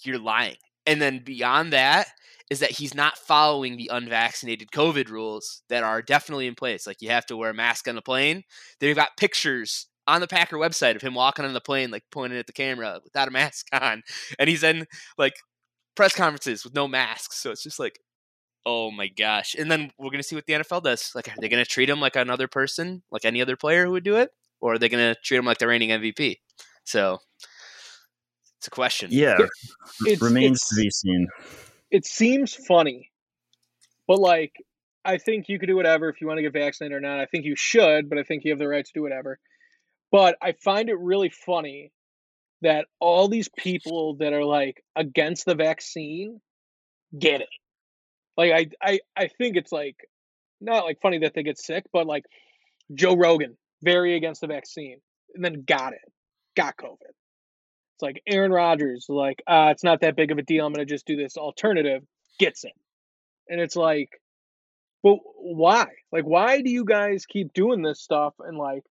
you're 0.02 0.18
lying 0.18 0.56
and 0.86 1.00
then 1.00 1.22
beyond 1.24 1.72
that 1.72 2.08
is 2.48 2.60
that 2.60 2.70
he's 2.70 2.94
not 2.94 3.18
following 3.18 3.76
the 3.76 3.90
unvaccinated 3.92 4.70
covid 4.70 5.08
rules 5.08 5.62
that 5.68 5.82
are 5.82 6.02
definitely 6.02 6.46
in 6.46 6.54
place 6.54 6.86
like 6.86 7.00
you 7.00 7.08
have 7.08 7.26
to 7.26 7.36
wear 7.36 7.50
a 7.50 7.54
mask 7.54 7.88
on 7.88 7.94
the 7.94 8.02
plane 8.02 8.42
they've 8.80 8.96
got 8.96 9.16
pictures 9.16 9.86
on 10.08 10.20
the 10.20 10.28
packer 10.28 10.56
website 10.56 10.94
of 10.94 11.02
him 11.02 11.14
walking 11.14 11.44
on 11.44 11.52
the 11.52 11.60
plane 11.60 11.90
like 11.90 12.04
pointing 12.12 12.38
at 12.38 12.46
the 12.46 12.52
camera 12.52 13.00
without 13.02 13.28
a 13.28 13.32
mask 13.32 13.66
on 13.72 14.02
and 14.38 14.48
he's 14.48 14.62
in 14.62 14.86
like 15.18 15.34
press 15.96 16.14
conferences 16.14 16.62
with 16.62 16.74
no 16.74 16.86
masks. 16.86 17.38
So 17.38 17.50
it's 17.50 17.62
just 17.64 17.80
like, 17.80 17.98
oh 18.64 18.90
my 18.92 19.08
gosh. 19.08 19.56
And 19.58 19.70
then 19.70 19.90
we're 19.98 20.10
gonna 20.10 20.22
see 20.22 20.36
what 20.36 20.46
the 20.46 20.52
NFL 20.52 20.84
does. 20.84 21.10
Like, 21.14 21.28
are 21.28 21.34
they 21.40 21.48
gonna 21.48 21.64
treat 21.64 21.90
him 21.90 22.00
like 22.00 22.14
another 22.14 22.46
person, 22.46 23.02
like 23.10 23.24
any 23.24 23.42
other 23.42 23.56
player 23.56 23.86
who 23.86 23.92
would 23.92 24.04
do 24.04 24.16
it, 24.16 24.30
or 24.60 24.74
are 24.74 24.78
they 24.78 24.88
gonna 24.88 25.16
treat 25.24 25.38
him 25.38 25.46
like 25.46 25.58
the 25.58 25.66
reigning 25.66 25.90
MVP? 25.90 26.36
So 26.84 27.18
it's 28.66 28.72
a 28.72 28.74
question. 28.74 29.10
Yeah, 29.12 29.36
It's- 30.06 30.20
remains 30.20 30.58
it's- 30.62 30.68
to 30.70 30.82
be 30.82 30.90
seen. 30.90 31.28
It 31.92 32.04
seems 32.04 32.52
funny, 32.54 33.12
but 34.08 34.18
like, 34.18 34.52
I 35.04 35.18
think 35.18 35.48
you 35.48 35.58
could 35.60 35.66
do 35.68 35.76
whatever 35.76 36.08
if 36.08 36.20
you 36.20 36.26
want 36.26 36.38
to 36.38 36.42
get 36.42 36.52
vaccinated 36.52 36.96
or 36.96 37.00
not. 37.00 37.20
I 37.20 37.26
think 37.26 37.44
you 37.44 37.54
should, 37.56 38.08
but 38.08 38.18
I 38.18 38.24
think 38.24 38.44
you 38.44 38.50
have 38.50 38.58
the 38.58 38.66
right 38.66 38.84
to 38.84 38.92
do 38.92 39.02
whatever. 39.02 39.38
But 40.10 40.36
I 40.42 40.52
find 40.64 40.88
it 40.88 40.98
really 40.98 41.28
funny 41.28 41.92
that 42.62 42.86
all 42.98 43.28
these 43.28 43.48
people 43.56 44.16
that 44.16 44.32
are 44.32 44.44
like 44.44 44.82
against 44.96 45.44
the 45.46 45.54
vaccine 45.54 46.40
get 47.16 47.40
it. 47.40 47.48
Like 48.36 48.52
I 48.52 48.66
I 48.82 49.00
I 49.16 49.28
think 49.28 49.56
it's 49.56 49.70
like 49.70 49.96
not 50.60 50.84
like 50.84 50.98
funny 51.00 51.18
that 51.18 51.34
they 51.34 51.44
get 51.44 51.58
sick, 51.58 51.84
but 51.92 52.06
like 52.08 52.24
Joe 52.92 53.14
Rogan, 53.16 53.56
very 53.82 54.16
against 54.16 54.40
the 54.40 54.48
vaccine, 54.48 54.98
and 55.34 55.44
then 55.44 55.62
got 55.64 55.92
it, 55.92 56.00
got 56.56 56.76
COVID. 56.76 57.14
It's 57.96 58.02
like 58.02 58.22
Aaron 58.26 58.52
Rodgers, 58.52 59.06
like 59.08 59.42
uh, 59.46 59.68
it's 59.72 59.82
not 59.82 60.00
that 60.02 60.16
big 60.16 60.30
of 60.30 60.38
a 60.38 60.42
deal. 60.42 60.66
I'm 60.66 60.72
gonna 60.72 60.84
just 60.84 61.06
do 61.06 61.16
this 61.16 61.36
alternative, 61.36 62.02
gets 62.38 62.64
it, 62.64 62.72
and 63.48 63.58
it's 63.60 63.74
like, 63.76 64.10
but 65.02 65.16
why? 65.38 65.86
Like, 66.12 66.24
why 66.24 66.60
do 66.60 66.70
you 66.70 66.84
guys 66.84 67.24
keep 67.26 67.52
doing 67.54 67.80
this 67.82 68.00
stuff? 68.02 68.34
And 68.38 68.58
like, 68.58 68.82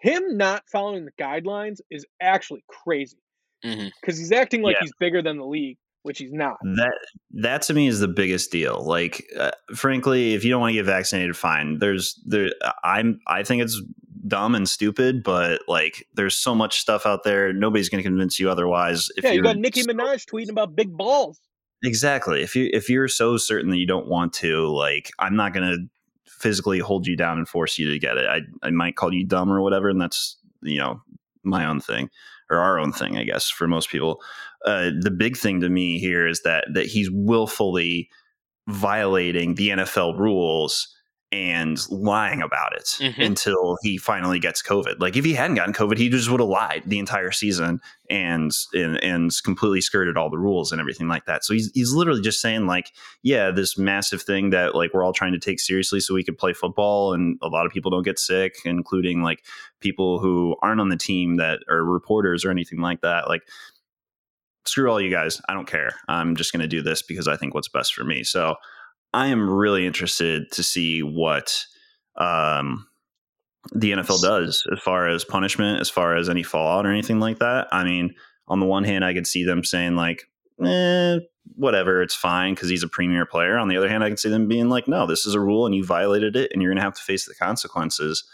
him 0.00 0.36
not 0.36 0.64
following 0.70 1.06
the 1.06 1.12
guidelines 1.22 1.80
is 1.90 2.04
actually 2.20 2.62
crazy 2.68 3.16
because 3.62 4.18
he's 4.18 4.32
acting 4.32 4.60
like 4.62 4.74
Yeah. 4.74 4.82
he's 4.82 4.92
bigger 5.00 5.22
than 5.22 5.38
the 5.38 5.46
league. 5.46 5.78
which 6.02 6.18
he's 6.18 6.32
not. 6.32 6.56
That 6.76 6.92
that 7.32 7.62
to 7.62 7.74
me 7.74 7.88
is 7.88 7.98
the 7.98 8.06
biggest 8.06 8.52
deal. 8.52 8.80
Like, 8.84 9.24
uh, 9.36 9.50
frankly, 9.74 10.34
if 10.34 10.44
you 10.44 10.50
don't 10.50 10.60
want 10.60 10.70
to 10.70 10.74
get 10.74 10.84
vaccinated, 10.86 11.36
fine. 11.36 11.78
There's 11.80 12.22
there. 12.24 12.50
I'm. 12.84 13.18
I 13.26 13.42
think 13.42 13.62
it's 13.64 13.82
dumb 14.26 14.54
and 14.54 14.68
stupid, 14.68 15.22
but 15.22 15.62
like, 15.68 16.06
there's 16.14 16.36
so 16.36 16.54
much 16.54 16.78
stuff 16.78 17.06
out 17.06 17.24
there. 17.24 17.52
Nobody's 17.52 17.88
going 17.88 18.02
to 18.02 18.08
convince 18.08 18.38
you 18.38 18.50
otherwise. 18.50 19.08
If 19.16 19.24
yeah, 19.24 19.32
you 19.32 19.42
got 19.42 19.56
Nicki 19.56 19.82
so- 19.82 19.92
Minaj 19.92 20.24
tweeting 20.26 20.50
about 20.50 20.74
big 20.76 20.96
balls. 20.96 21.40
Exactly. 21.84 22.42
If 22.42 22.56
you 22.56 22.70
if 22.72 22.88
you're 22.88 23.08
so 23.08 23.36
certain 23.36 23.70
that 23.70 23.76
you 23.76 23.86
don't 23.86 24.08
want 24.08 24.32
to, 24.34 24.66
like, 24.68 25.10
I'm 25.18 25.36
not 25.36 25.52
going 25.52 25.68
to 25.70 25.86
physically 26.26 26.78
hold 26.78 27.06
you 27.06 27.16
down 27.16 27.38
and 27.38 27.48
force 27.48 27.78
you 27.78 27.90
to 27.90 27.98
get 27.98 28.16
it. 28.16 28.28
I 28.28 28.40
I 28.62 28.70
might 28.70 28.96
call 28.96 29.12
you 29.12 29.24
dumb 29.24 29.52
or 29.52 29.60
whatever, 29.60 29.88
and 29.90 30.00
that's 30.00 30.36
you 30.62 30.78
know 30.78 31.02
my 31.44 31.66
own 31.66 31.80
thing 31.80 32.10
or 32.50 32.58
our 32.58 32.78
own 32.78 32.92
thing, 32.92 33.16
I 33.16 33.24
guess, 33.24 33.50
for 33.50 33.68
most 33.68 33.90
people. 33.90 34.22
Uh, 34.64 34.90
the 35.00 35.10
big 35.10 35.36
thing 35.36 35.60
to 35.60 35.68
me 35.68 35.98
here 35.98 36.26
is 36.26 36.42
that 36.42 36.64
that 36.72 36.86
he's 36.86 37.10
willfully 37.10 38.08
violating 38.68 39.54
the 39.54 39.70
NFL 39.70 40.18
rules 40.18 40.95
and 41.32 41.78
lying 41.90 42.40
about 42.40 42.72
it 42.74 42.84
Mhm. 43.00 43.26
until 43.26 43.76
he 43.82 43.98
finally 43.98 44.38
gets 44.38 44.62
COVID. 44.62 45.00
Like 45.00 45.16
if 45.16 45.24
he 45.24 45.34
hadn't 45.34 45.56
gotten 45.56 45.74
COVID, 45.74 45.98
he 45.98 46.08
just 46.08 46.30
would 46.30 46.38
have 46.38 46.48
lied 46.48 46.84
the 46.86 47.00
entire 47.00 47.32
season 47.32 47.80
and, 48.08 48.52
and 48.74 49.02
and 49.02 49.32
completely 49.42 49.80
skirted 49.80 50.16
all 50.16 50.30
the 50.30 50.38
rules 50.38 50.70
and 50.70 50.80
everything 50.80 51.08
like 51.08 51.26
that. 51.26 51.44
So 51.44 51.52
he's 51.52 51.70
he's 51.74 51.92
literally 51.92 52.20
just 52.22 52.40
saying 52.40 52.66
like, 52.66 52.92
yeah, 53.24 53.50
this 53.50 53.76
massive 53.76 54.22
thing 54.22 54.50
that 54.50 54.76
like 54.76 54.94
we're 54.94 55.02
all 55.02 55.12
trying 55.12 55.32
to 55.32 55.38
take 55.40 55.58
seriously 55.58 55.98
so 55.98 56.14
we 56.14 56.22
could 56.22 56.38
play 56.38 56.52
football 56.52 57.12
and 57.12 57.38
a 57.42 57.48
lot 57.48 57.66
of 57.66 57.72
people 57.72 57.90
don't 57.90 58.04
get 58.04 58.20
sick, 58.20 58.54
including 58.64 59.22
like 59.22 59.44
people 59.80 60.20
who 60.20 60.54
aren't 60.62 60.80
on 60.80 60.90
the 60.90 60.96
team 60.96 61.36
that 61.38 61.58
are 61.68 61.84
reporters 61.84 62.44
or 62.44 62.50
anything 62.52 62.78
like 62.80 63.00
that. 63.00 63.28
Like 63.28 63.42
screw 64.64 64.90
all 64.90 65.00
you 65.00 65.10
guys. 65.10 65.40
I 65.48 65.54
don't 65.54 65.68
care. 65.68 65.90
I'm 66.08 66.34
just 66.36 66.52
going 66.52 66.60
to 66.62 66.68
do 66.68 66.82
this 66.82 67.02
because 67.02 67.28
I 67.28 67.36
think 67.36 67.54
what's 67.54 67.68
best 67.68 67.94
for 67.94 68.04
me. 68.04 68.24
So 68.24 68.56
I 69.12 69.28
am 69.28 69.48
really 69.48 69.86
interested 69.86 70.50
to 70.52 70.62
see 70.62 71.02
what 71.02 71.64
um, 72.16 72.86
the 73.72 73.92
NFL 73.92 74.22
does 74.22 74.66
as 74.72 74.78
far 74.78 75.08
as 75.08 75.24
punishment, 75.24 75.80
as 75.80 75.90
far 75.90 76.16
as 76.16 76.28
any 76.28 76.42
fallout 76.42 76.86
or 76.86 76.90
anything 76.90 77.20
like 77.20 77.38
that. 77.38 77.68
I 77.72 77.84
mean, 77.84 78.14
on 78.48 78.60
the 78.60 78.66
one 78.66 78.84
hand, 78.84 79.04
I 79.04 79.14
could 79.14 79.26
see 79.26 79.44
them 79.44 79.64
saying 79.64 79.96
like, 79.96 80.24
eh, 80.64 81.18
whatever, 81.54 82.02
it's 82.02 82.14
fine 82.14 82.54
because 82.54 82.68
he's 82.68 82.82
a 82.82 82.88
premier 82.88 83.26
player. 83.26 83.58
On 83.58 83.68
the 83.68 83.76
other 83.76 83.88
hand, 83.88 84.04
I 84.04 84.08
can 84.08 84.16
see 84.16 84.28
them 84.28 84.48
being 84.48 84.68
like, 84.68 84.88
no, 84.88 85.06
this 85.06 85.26
is 85.26 85.34
a 85.34 85.40
rule 85.40 85.66
and 85.66 85.74
you 85.74 85.84
violated 85.84 86.36
it 86.36 86.50
and 86.52 86.62
you're 86.62 86.70
going 86.70 86.78
to 86.78 86.84
have 86.84 86.94
to 86.94 87.02
face 87.02 87.26
the 87.26 87.34
consequences, 87.34 88.24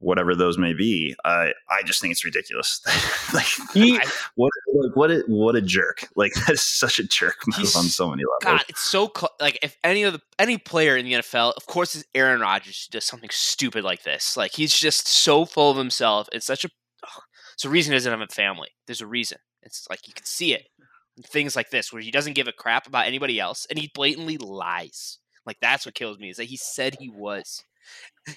whatever 0.00 0.34
those 0.34 0.58
may 0.58 0.72
be. 0.74 1.14
I 1.24 1.52
I 1.70 1.82
just 1.84 2.00
think 2.00 2.12
it's 2.12 2.24
ridiculous. 2.24 2.80
like, 3.34 3.46
He 3.72 3.96
I- 3.98 4.04
what 4.34 4.50
like, 4.74 4.96
what 4.96 5.10
a, 5.10 5.22
what 5.28 5.54
a 5.56 5.60
jerk! 5.62 6.08
Like 6.16 6.32
that's 6.46 6.62
such 6.62 6.98
a 6.98 7.04
jerk 7.04 7.36
move 7.46 7.74
on 7.76 7.84
so 7.84 8.10
many 8.10 8.22
levels. 8.24 8.60
God, 8.60 8.64
it's 8.68 8.80
so 8.82 9.10
cl- 9.16 9.34
like 9.40 9.58
if 9.62 9.76
any 9.84 10.02
of 10.02 10.12
the 10.14 10.20
any 10.38 10.58
player 10.58 10.96
in 10.96 11.04
the 11.04 11.12
NFL, 11.14 11.54
of 11.56 11.66
course, 11.66 11.94
is 11.94 12.04
Aaron 12.14 12.40
Rodgers 12.40 12.86
who 12.86 12.92
does 12.96 13.04
something 13.04 13.30
stupid 13.30 13.84
like 13.84 14.02
this. 14.02 14.36
Like 14.36 14.52
he's 14.52 14.76
just 14.76 15.06
so 15.06 15.44
full 15.44 15.70
of 15.70 15.76
himself. 15.76 16.28
It's 16.32 16.46
such 16.46 16.64
a. 16.64 16.70
It's 17.54 17.64
a 17.66 17.68
reason 17.70 17.92
he 17.92 17.96
doesn't 17.96 18.10
have 18.10 18.20
a 18.22 18.32
family. 18.32 18.68
There's 18.86 19.02
a 19.02 19.06
reason. 19.06 19.36
It's 19.62 19.86
like 19.90 20.08
you 20.08 20.14
can 20.14 20.24
see 20.24 20.54
it. 20.54 20.68
Things 21.26 21.54
like 21.54 21.68
this 21.68 21.92
where 21.92 22.00
he 22.00 22.10
doesn't 22.10 22.32
give 22.32 22.48
a 22.48 22.52
crap 22.52 22.86
about 22.86 23.06
anybody 23.06 23.38
else 23.38 23.66
and 23.68 23.78
he 23.78 23.90
blatantly 23.94 24.38
lies. 24.38 25.18
Like 25.44 25.58
that's 25.60 25.84
what 25.84 25.94
kills 25.94 26.18
me 26.18 26.30
is 26.30 26.38
that 26.38 26.44
he 26.44 26.56
said 26.56 26.96
he 26.98 27.10
was. 27.10 27.62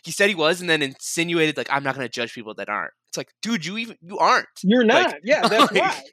He 0.04 0.12
said 0.12 0.30
he 0.30 0.36
was 0.36 0.62
and 0.62 0.70
then 0.70 0.82
insinuated 0.82 1.58
like 1.58 1.70
I'm 1.72 1.84
not 1.84 1.96
going 1.96 2.06
to 2.06 2.12
judge 2.12 2.34
people 2.34 2.54
that 2.56 2.70
aren't. 2.70 2.94
It's 3.08 3.18
like, 3.18 3.34
dude, 3.42 3.66
you 3.66 3.78
even 3.78 3.98
you 4.02 4.18
aren't. 4.18 4.48
you're 4.64 4.84
not. 4.84 5.12
Like- 5.12 5.22
yeah, 5.24 5.42
that's 5.48 5.72
like- 5.72 5.82
why. 5.82 6.04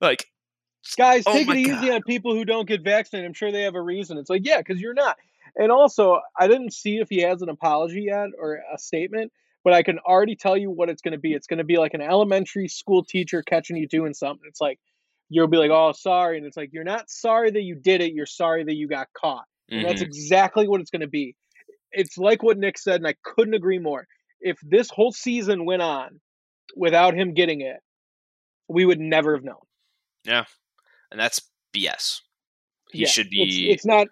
Like 0.00 0.26
Guys, 0.96 1.24
Oh 1.26 1.32
take 1.32 1.48
it 1.48 1.56
easy 1.56 1.88
God. 1.88 1.90
on 1.90 2.02
people 2.02 2.34
who 2.34 2.44
don't 2.44 2.66
get 2.66 2.82
vaccinated. 2.82 3.26
I'm 3.26 3.34
sure 3.34 3.52
they 3.52 3.62
have 3.62 3.74
a 3.74 3.82
reason. 3.82 4.18
It's 4.18 4.30
like, 4.30 4.42
yeah, 4.44 4.58
because 4.58 4.80
you're 4.80 4.94
not. 4.94 5.16
And 5.56 5.70
also, 5.70 6.20
I 6.38 6.48
didn't 6.48 6.72
see 6.72 6.98
if 6.98 7.08
he 7.10 7.20
has 7.22 7.42
an 7.42 7.48
apology 7.48 8.02
yet 8.08 8.28
or 8.38 8.60
a 8.72 8.78
statement, 8.78 9.32
but 9.62 9.74
I 9.74 9.82
can 9.82 9.98
already 9.98 10.36
tell 10.36 10.56
you 10.56 10.70
what 10.70 10.88
it's 10.88 11.02
going 11.02 11.12
to 11.12 11.18
be. 11.18 11.34
It's 11.34 11.46
going 11.46 11.58
to 11.58 11.64
be 11.64 11.76
like 11.76 11.94
an 11.94 12.00
elementary 12.00 12.68
school 12.68 13.04
teacher 13.04 13.42
catching 13.42 13.76
you 13.76 13.88
doing 13.88 14.14
something. 14.14 14.46
It's 14.48 14.60
like, 14.60 14.78
you'll 15.28 15.48
be 15.48 15.58
like, 15.58 15.70
oh, 15.70 15.92
sorry. 15.92 16.38
And 16.38 16.46
it's 16.46 16.56
like, 16.56 16.70
you're 16.72 16.84
not 16.84 17.10
sorry 17.10 17.50
that 17.50 17.62
you 17.62 17.74
did 17.74 18.00
it. 18.00 18.14
You're 18.14 18.26
sorry 18.26 18.64
that 18.64 18.74
you 18.74 18.88
got 18.88 19.08
caught. 19.12 19.44
And 19.70 19.84
that's 19.84 20.02
mm-hmm. 20.02 20.08
exactly 20.08 20.66
what 20.66 20.80
it's 20.80 20.90
going 20.90 21.02
to 21.02 21.08
be. 21.08 21.36
It's 21.92 22.18
like 22.18 22.42
what 22.42 22.58
Nick 22.58 22.78
said, 22.78 22.96
and 22.96 23.06
I 23.06 23.14
couldn't 23.24 23.54
agree 23.54 23.78
more. 23.78 24.06
If 24.40 24.58
this 24.62 24.90
whole 24.90 25.12
season 25.12 25.64
went 25.64 25.82
on 25.82 26.20
without 26.76 27.14
him 27.14 27.34
getting 27.34 27.60
it, 27.60 27.78
we 28.68 28.84
would 28.84 29.00
never 29.00 29.34
have 29.34 29.44
known. 29.44 29.56
Yeah, 30.24 30.44
and 31.10 31.18
that's 31.18 31.40
BS. 31.74 32.20
He 32.90 33.00
Yeah, 33.00 33.08
should 33.08 33.30
be 33.30 33.70
It's, 33.70 33.86
not. 33.86 34.08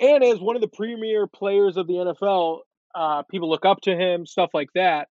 And 0.00 0.22
as 0.22 0.38
one 0.38 0.56
of 0.56 0.62
the 0.62 0.68
premier 0.68 1.26
players 1.26 1.76
of 1.76 1.86
the 1.86 1.94
NFL, 1.94 2.60
uh, 2.94 3.22
people 3.30 3.50
look 3.50 3.64
up 3.64 3.80
to 3.82 3.96
him, 3.96 4.26
stuff 4.26 4.50
like 4.54 4.68
that. 4.74 5.08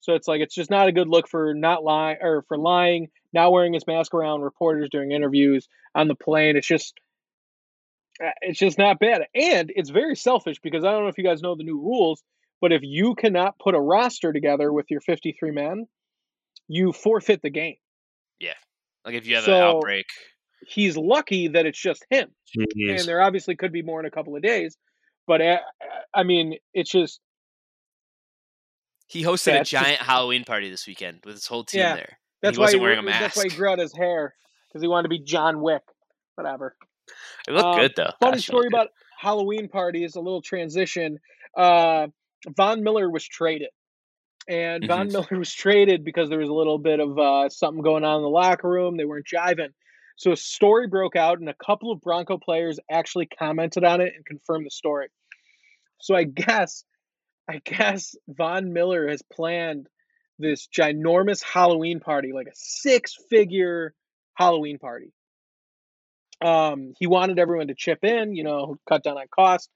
So 0.00 0.14
it's 0.14 0.28
like 0.28 0.40
it's 0.40 0.54
just 0.54 0.70
not 0.70 0.86
a 0.88 0.92
good 0.92 1.08
look 1.08 1.28
for 1.28 1.54
not 1.54 1.82
lying 1.82 2.18
or 2.20 2.44
for 2.46 2.56
lying, 2.56 3.08
not 3.32 3.50
wearing 3.50 3.74
his 3.74 3.86
mask 3.86 4.14
around 4.14 4.42
reporters 4.42 4.88
during 4.90 5.10
interviews 5.10 5.68
on 5.94 6.06
the 6.06 6.14
plane. 6.14 6.56
It's 6.56 6.68
just, 6.68 6.94
it's 8.40 8.58
just 8.58 8.78
not 8.78 8.98
bad. 8.98 9.22
And 9.34 9.72
it's 9.74 9.90
very 9.90 10.16
selfish 10.16 10.58
because 10.62 10.84
I 10.84 10.90
don't 10.92 11.02
know 11.02 11.08
if 11.08 11.18
you 11.18 11.24
guys 11.24 11.42
know 11.42 11.54
the 11.54 11.64
new 11.64 11.78
rules, 11.80 12.22
but 12.60 12.72
if 12.72 12.82
you 12.82 13.14
cannot 13.14 13.58
put 13.58 13.74
a 13.74 13.80
roster 13.80 14.32
together 14.32 14.72
with 14.72 14.86
your 14.90 15.00
53 15.00 15.50
men, 15.52 15.86
you 16.66 16.92
forfeit 16.92 17.40
the 17.42 17.50
game. 17.50 17.76
Yeah. 18.38 18.54
Like 19.04 19.14
if 19.14 19.26
you 19.26 19.36
have 19.36 19.44
So- 19.44 19.54
an 19.54 19.62
outbreak. 19.62 20.06
He's 20.66 20.96
lucky 20.96 21.46
that 21.48 21.66
it's 21.66 21.78
just 21.80 22.04
him. 22.10 22.34
Jeez. 22.56 22.98
and 22.98 23.08
there 23.08 23.20
obviously 23.20 23.54
could 23.54 23.70
be 23.72 23.82
more 23.82 24.00
in 24.00 24.06
a 24.06 24.10
couple 24.10 24.34
of 24.34 24.42
days. 24.42 24.76
But 25.28 25.40
uh, 25.40 25.58
I 26.12 26.24
mean, 26.24 26.56
it's 26.74 26.90
just 26.90 27.20
He 29.06 29.22
hosted 29.22 29.46
Yeah, 29.52 29.58
a 29.58 29.60
it's 29.60 29.70
just- 29.70 29.84
giant 29.84 30.02
Halloween 30.02 30.44
party 30.44 30.68
this 30.68 30.86
weekend 30.86 31.20
with 31.24 31.34
his 31.36 31.46
whole 31.46 31.62
team 31.64 31.80
Yeah. 31.80 31.94
there. 31.94 32.18
that's 32.42 32.56
he 32.56 32.60
why 32.60 32.64
wasn't 32.64 32.80
he, 32.80 32.82
wearing 32.82 32.98
a 32.98 33.02
mask. 33.02 33.20
That's 33.20 33.36
why 33.36 33.42
he 33.44 33.48
mask. 33.50 33.56
grew 33.58 33.68
out 33.70 33.78
his 33.78 33.96
hair 33.96 34.34
because 34.68 34.82
he 34.82 34.88
wanted 34.88 35.04
to 35.04 35.08
be 35.10 35.20
John 35.20 35.60
Wick. 35.62 35.82
Whatever. 36.34 36.76
It 37.48 37.52
looked 37.52 37.64
Um, 37.66 37.80
good 37.80 37.92
though. 37.96 38.10
Funny 38.20 38.36
Gosh, 38.36 38.44
story 38.46 38.66
about 38.66 38.88
Halloween 39.18 39.68
parties. 39.68 40.16
A 40.16 40.20
little 40.20 40.42
transition. 40.42 41.18
Uh, 41.56 42.08
Von 42.56 42.82
Miller 42.84 43.10
was 43.10 43.26
traded, 43.26 43.70
and 44.46 44.86
Von 44.86 45.08
Mhm. 45.08 45.12
Miller 45.12 45.26
was 45.40 45.52
traded 45.52 46.04
because 46.04 46.28
there 46.28 46.38
was 46.38 46.50
a 46.50 46.54
little 46.54 46.78
bit 46.78 47.00
of 47.00 47.18
uh, 47.18 47.48
something 47.48 47.82
going 47.82 48.04
on 48.04 48.16
in 48.18 48.22
the 48.22 48.28
locker 48.28 48.68
room. 48.68 48.96
They 48.96 49.04
weren't 49.06 49.26
jiving. 49.26 49.72
So 50.16 50.32
a 50.32 50.36
story 50.36 50.88
broke 50.88 51.16
out, 51.16 51.38
and 51.40 51.48
a 51.48 51.54
couple 51.54 51.90
of 51.90 52.00
Bronco 52.00 52.38
players 52.38 52.78
actually 52.90 53.26
commented 53.26 53.84
on 53.84 54.00
it 54.00 54.12
and 54.14 54.26
confirmed 54.26 54.66
the 54.66 54.70
story. 54.70 55.08
So 56.00 56.14
I 56.14 56.24
guess, 56.24 56.84
I 57.48 57.60
guess 57.64 58.14
Von 58.28 58.72
Miller 58.72 59.08
has 59.08 59.22
planned 59.22 59.88
this 60.38 60.68
ginormous 60.68 61.42
Halloween 61.42 61.98
party, 62.00 62.32
like 62.32 62.46
a 62.46 62.54
six-figure 62.54 63.94
Halloween 64.34 64.78
party. 64.78 65.12
Um, 66.40 66.92
he 66.98 67.06
wanted 67.06 67.38
everyone 67.38 67.68
to 67.68 67.74
chip 67.74 68.04
in, 68.04 68.34
you 68.34 68.44
know, 68.44 68.76
cut 68.88 69.02
down 69.02 69.18
on 69.18 69.26
cost. 69.34 69.70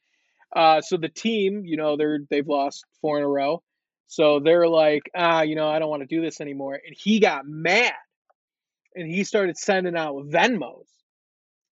Uh, 0.54 0.80
so 0.80 0.96
the 0.96 1.08
team, 1.08 1.62
you 1.64 1.76
know, 1.76 1.96
they're 1.96 2.20
they've 2.30 2.46
lost 2.46 2.84
four 3.00 3.18
in 3.18 3.24
a 3.24 3.28
row, 3.28 3.62
so 4.06 4.38
they're 4.40 4.68
like, 4.68 5.02
ah, 5.16 5.42
you 5.42 5.56
know, 5.56 5.68
I 5.68 5.78
don't 5.78 5.88
want 5.88 6.02
to 6.02 6.06
do 6.06 6.20
this 6.20 6.40
anymore. 6.40 6.74
And 6.74 6.94
he 6.96 7.20
got 7.20 7.46
mad, 7.46 7.94
and 8.94 9.08
he 9.08 9.24
started 9.24 9.56
sending 9.56 9.96
out 9.96 10.26
Venmos, 10.28 10.86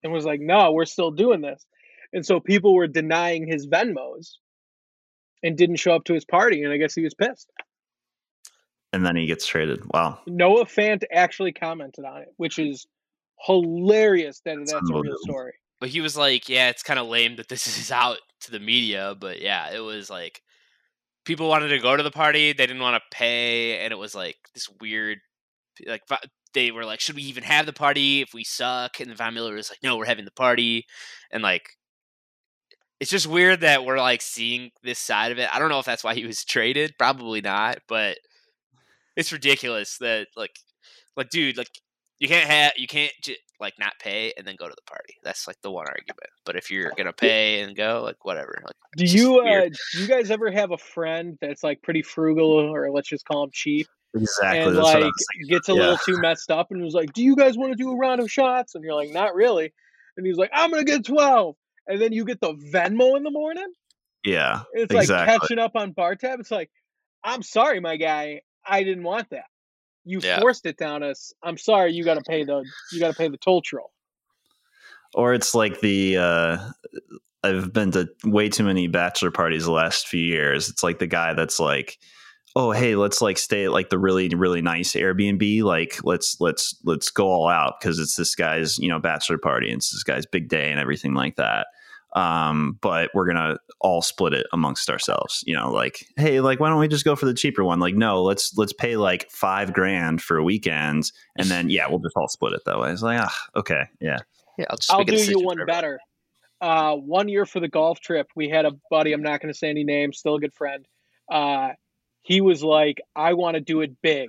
and 0.02 0.12
was 0.12 0.24
like, 0.24 0.40
no, 0.40 0.72
we're 0.72 0.86
still 0.86 1.10
doing 1.10 1.40
this. 1.42 1.64
And 2.12 2.24
so 2.24 2.40
people 2.40 2.74
were 2.74 2.88
denying 2.88 3.46
his 3.46 3.66
Venmos, 3.66 4.32
and 5.42 5.56
didn't 5.56 5.76
show 5.76 5.94
up 5.94 6.04
to 6.04 6.14
his 6.14 6.24
party, 6.24 6.64
and 6.64 6.72
I 6.72 6.78
guess 6.78 6.94
he 6.94 7.02
was 7.02 7.14
pissed. 7.14 7.50
and 8.92 9.04
then 9.06 9.14
he 9.16 9.26
gets 9.26 9.46
traded. 9.46 9.82
Wow. 9.92 10.18
Noah 10.26 10.64
Fant 10.64 11.04
actually 11.12 11.52
commented 11.52 12.04
on 12.04 12.22
it, 12.22 12.28
which 12.38 12.58
is 12.58 12.86
hilarious 13.46 14.40
that 14.44 14.56
that's 14.58 14.72
a 14.72 15.00
real 15.00 15.16
story. 15.20 15.52
But 15.80 15.88
he 15.88 16.00
was 16.00 16.16
like, 16.16 16.48
"Yeah, 16.48 16.68
it's 16.68 16.82
kind 16.82 16.98
of 16.98 17.08
lame 17.08 17.36
that 17.36 17.48
this 17.48 17.66
is 17.78 17.90
out 17.90 18.18
to 18.42 18.50
the 18.50 18.60
media." 18.60 19.14
But 19.18 19.40
yeah, 19.40 19.70
it 19.72 19.80
was 19.80 20.10
like 20.10 20.42
people 21.24 21.48
wanted 21.48 21.68
to 21.68 21.78
go 21.78 21.96
to 21.96 22.02
the 22.02 22.10
party, 22.10 22.52
they 22.52 22.66
didn't 22.66 22.82
want 22.82 23.02
to 23.02 23.16
pay, 23.16 23.78
and 23.78 23.92
it 23.92 23.96
was 23.96 24.14
like 24.14 24.36
this 24.54 24.68
weird. 24.80 25.18
Like 25.86 26.02
they 26.54 26.70
were 26.70 26.84
like, 26.84 27.00
"Should 27.00 27.16
we 27.16 27.22
even 27.22 27.44
have 27.44 27.66
the 27.66 27.72
party 27.72 28.20
if 28.20 28.34
we 28.34 28.44
suck?" 28.44 29.00
And 29.00 29.16
Von 29.16 29.34
Miller 29.34 29.54
was 29.54 29.70
like, 29.70 29.82
"No, 29.82 29.96
we're 29.96 30.06
having 30.06 30.24
the 30.24 30.30
party," 30.32 30.86
and 31.30 31.42
like. 31.42 31.70
It's 33.00 33.10
just 33.10 33.26
weird 33.26 33.62
that 33.62 33.86
we're 33.86 33.98
like 33.98 34.20
seeing 34.20 34.72
this 34.82 34.98
side 34.98 35.32
of 35.32 35.38
it. 35.38 35.48
I 35.50 35.58
don't 35.58 35.70
know 35.70 35.78
if 35.78 35.86
that's 35.86 36.04
why 36.04 36.14
he 36.14 36.26
was 36.26 36.44
traded. 36.44 36.98
Probably 36.98 37.40
not, 37.40 37.78
but 37.88 38.18
it's 39.16 39.32
ridiculous 39.32 39.96
that 40.00 40.28
like, 40.36 40.54
like, 41.16 41.30
dude, 41.30 41.56
like 41.56 41.70
you 42.20 42.28
can't 42.28 42.48
have 42.48 42.72
you 42.76 42.86
can't 42.86 43.12
j- 43.22 43.36
like 43.58 43.74
not 43.78 43.92
pay 43.98 44.32
and 44.38 44.46
then 44.46 44.54
go 44.56 44.68
to 44.68 44.74
the 44.74 44.82
party. 44.90 45.14
That's 45.24 45.46
like 45.48 45.60
the 45.62 45.70
one 45.70 45.86
argument. 45.88 46.30
But 46.46 46.56
if 46.56 46.70
you're 46.70 46.92
gonna 46.96 47.12
pay 47.12 47.60
and 47.62 47.76
go, 47.76 48.02
like 48.04 48.24
whatever. 48.24 48.62
Like 48.64 48.74
Do 48.96 49.04
you 49.04 49.40
uh, 49.40 49.68
do 49.92 50.00
you 50.00 50.06
guys 50.06 50.30
ever 50.30 50.50
have 50.52 50.70
a 50.70 50.78
friend 50.78 51.36
that's 51.40 51.62
like 51.64 51.82
pretty 51.82 52.02
frugal 52.02 52.50
or 52.52 52.90
let's 52.92 53.08
just 53.08 53.24
call 53.24 53.42
him 53.44 53.50
cheap 53.52 53.86
Exactly. 54.14 54.58
and 54.60 54.76
That's 54.76 54.84
what 54.84 54.96
I 54.96 55.00
like 55.00 55.12
was 55.12 55.48
gets 55.48 55.68
a 55.68 55.72
Yeah. 55.72 55.80
little 55.80 55.98
too 55.98 56.18
messed 56.20 56.50
up 56.50 56.70
and 56.70 56.82
was 56.82 56.94
like, 56.94 57.12
"Do 57.12 57.22
you 57.22 57.36
guys 57.36 57.56
want 57.56 57.72
to 57.72 57.76
do 57.76 57.90
a 57.92 57.96
round 57.96 58.20
of 58.20 58.30
shots?" 58.30 58.74
And 58.74 58.82
you're 58.84 58.94
like, 58.94 59.10
"Not 59.10 59.34
really." 59.34 59.72
and 60.16 60.26
he's 60.26 60.36
like, 60.36 60.50
I'm 60.52 60.70
gonna 60.70 60.84
get 60.84 61.04
twelve, 61.06 61.54
and 61.86 62.00
then 62.00 62.12
you 62.12 62.24
get 62.24 62.40
the 62.40 62.52
Venmo 62.54 63.16
in 63.16 63.22
the 63.22 63.30
morning. 63.30 63.68
Yeah, 64.24 64.62
It's 64.74 64.92
like 64.92 65.08
catching 65.08 65.58
up 65.58 65.72
on 65.76 65.92
bar 65.92 66.14
tab. 66.16 66.40
It's 66.40 66.50
like, 66.50 66.70
I'm 67.24 67.42
sorry, 67.42 67.80
my 67.80 67.96
guy, 67.96 68.42
I 68.66 68.82
didn't 68.82 69.04
want 69.04 69.30
that. 69.30 69.44
You 70.04 70.20
Yeah. 70.22 70.40
forced 70.40 70.66
it 70.66 70.76
down 70.76 71.02
us. 71.02 71.32
I'm 71.42 71.56
sorry. 71.58 71.92
You 71.92 72.04
got 72.04 72.14
to 72.14 72.22
pay 72.22 72.44
the 72.44 72.64
you 72.92 73.00
got 73.00 73.08
to 73.08 73.14
pay 73.14 73.28
the 73.28 73.36
toll 73.38 73.62
troll. 73.62 73.90
or 75.14 75.34
it's 75.34 75.54
like 75.54 75.80
the 75.80 76.16
uh 76.16 76.58
I've 77.42 77.72
been 77.72 77.90
to 77.92 78.08
way 78.24 78.48
too 78.48 78.64
many 78.64 78.86
bachelor 78.86 79.30
parties 79.30 79.64
the 79.64 79.72
last 79.72 80.06
few 80.06 80.20
years. 80.22 80.68
It's 80.68 80.82
like 80.82 80.98
the 80.98 81.06
guy 81.06 81.32
that's 81.32 81.58
like, 81.58 81.98
"Oh, 82.54 82.70
hey, 82.70 82.96
let's 82.96 83.22
like 83.22 83.38
stay 83.38 83.64
at 83.64 83.72
like 83.72 83.88
the 83.88 83.98
really 83.98 84.28
really 84.28 84.60
nice 84.62 84.92
Airbnb. 84.92 85.62
Like 85.62 85.98
let's 86.04 86.36
let's 86.40 86.76
let's 86.84 87.10
go 87.10 87.26
all 87.28 87.48
out 87.48 87.74
because 87.80 87.98
it's 87.98 88.16
this 88.16 88.34
guy's 88.34 88.78
you 88.78 88.88
know 88.88 88.98
bachelor 88.98 89.38
party 89.38 89.68
and 89.70 89.78
it's 89.78 89.90
this 89.90 90.02
guy's 90.02 90.26
big 90.26 90.48
day 90.48 90.70
and 90.70 90.78
everything 90.80 91.14
like 91.14 91.36
that." 91.36 91.66
Um, 92.14 92.78
but 92.80 93.10
we're 93.14 93.26
gonna 93.26 93.58
all 93.80 94.02
split 94.02 94.32
it 94.32 94.46
amongst 94.52 94.90
ourselves. 94.90 95.44
You 95.46 95.54
know, 95.54 95.70
like, 95.70 96.06
hey, 96.16 96.40
like 96.40 96.60
why 96.60 96.68
don't 96.68 96.80
we 96.80 96.88
just 96.88 97.04
go 97.04 97.16
for 97.16 97.26
the 97.26 97.34
cheaper 97.34 97.64
one? 97.64 97.80
Like, 97.80 97.94
no, 97.94 98.22
let's 98.22 98.56
let's 98.56 98.72
pay 98.72 98.96
like 98.96 99.30
five 99.30 99.72
grand 99.72 100.20
for 100.20 100.36
a 100.36 100.42
weekend 100.42 101.12
and 101.38 101.48
then 101.48 101.70
yeah, 101.70 101.86
we'll 101.88 102.00
just 102.00 102.16
all 102.16 102.28
split 102.28 102.52
it 102.52 102.62
that 102.66 102.78
way. 102.78 102.90
It's 102.92 103.02
like, 103.02 103.20
ah, 103.20 103.36
okay, 103.56 103.84
yeah. 104.00 104.18
Yeah, 104.58 104.66
I'll 104.68 104.76
just 104.76 104.92
I'll 104.92 105.04
do 105.04 105.16
you 105.16 105.40
one 105.40 105.56
for 105.56 105.64
better. 105.64 106.00
Uh, 106.60 106.94
one 106.94 107.28
year 107.28 107.46
for 107.46 107.60
the 107.60 107.68
golf 107.68 108.00
trip, 108.00 108.26
we 108.36 108.50
had 108.50 108.66
a 108.66 108.72
buddy. 108.90 109.12
I'm 109.12 109.22
not 109.22 109.40
going 109.40 109.52
to 109.52 109.58
say 109.58 109.70
any 109.70 109.84
names. 109.84 110.18
Still 110.18 110.34
a 110.34 110.40
good 110.40 110.52
friend. 110.52 110.84
Uh, 111.32 111.70
he 112.20 112.42
was 112.42 112.62
like, 112.62 113.00
"I 113.16 113.32
want 113.32 113.54
to 113.54 113.60
do 113.62 113.80
it 113.80 113.96
big," 114.02 114.28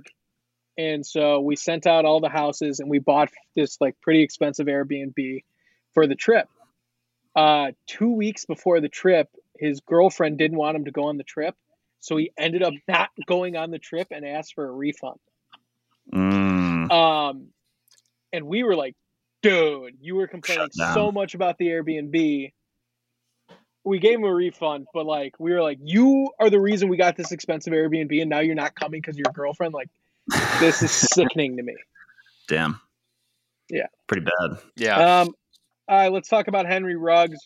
and 0.78 1.06
so 1.06 1.42
we 1.42 1.58
sent 1.58 1.86
out 1.86 2.06
all 2.06 2.22
the 2.22 2.30
houses 2.30 2.80
and 2.80 2.90
we 2.90 3.00
bought 3.00 3.30
this 3.56 3.78
like 3.82 4.00
pretty 4.02 4.24
expensive 4.24 4.68
Airbnb 4.68 5.44
for 5.94 6.08
the 6.08 6.16
trip. 6.16 6.48
Uh, 7.36 7.72
two 7.88 8.12
weeks 8.12 8.46
before 8.46 8.82
the 8.82 8.90
trip, 8.90 9.30
his 9.58 9.80
girlfriend 9.82 10.38
didn't 10.38 10.58
want 10.58 10.76
him 10.76 10.86
to 10.86 10.92
go 10.92 11.06
on 11.06 11.18
the 11.18 11.24
trip, 11.24 11.56
so 12.00 12.18
he 12.18 12.32
ended 12.38 12.64
up 12.64 12.74
not 12.88 13.10
going 13.26 13.56
on 13.56 13.72
the 13.72 13.80
trip 13.80 14.08
and 14.12 14.26
asked 14.26 14.54
for 14.56 14.68
a 14.68 14.72
refund. 14.72 15.20
Mm, 16.14 16.92
Um, 16.92 17.48
and 18.34 18.48
we 18.48 18.64
were 18.64 18.76
like, 18.76 18.96
dude, 19.42 19.98
you 20.02 20.16
were 20.16 20.28
complaining 20.28 20.70
so 20.94 21.12
much 21.12 21.36
about 21.36 21.58
the 21.58 21.68
Airbnb. 21.68 22.52
We 23.84 24.00
gave 24.00 24.16
him 24.20 24.24
a 24.26 24.34
refund, 24.34 24.88
but 24.94 25.06
like, 25.06 25.40
we 25.40 25.54
were 25.54 25.62
like, 25.62 25.80
you 25.82 26.32
are 26.40 26.50
the 26.50 26.60
reason 26.60 26.90
we 26.90 26.98
got 26.98 27.16
this 27.16 27.32
expensive 27.32 27.74
Airbnb, 27.74 28.20
and 28.22 28.30
now 28.30 28.40
you're 28.40 28.56
not 28.56 28.76
coming 28.76 29.02
because 29.02 29.18
your 29.18 29.32
girlfriend. 29.34 29.74
Like, 29.74 29.90
this 30.60 30.84
is 30.84 30.92
sickening 31.14 31.58
to 31.58 31.64
me. 31.64 31.76
damn. 32.48 32.80
Yeah. 33.70 33.88
Pretty 34.08 34.26
bad. 34.26 34.58
Yeah. 34.76 35.22
Um, 35.22 35.34
right, 35.98 36.12
let's 36.12 36.30
talk 36.30 36.48
about 36.48 36.66
Henry 36.66 36.96
Ruggs. 36.96 37.39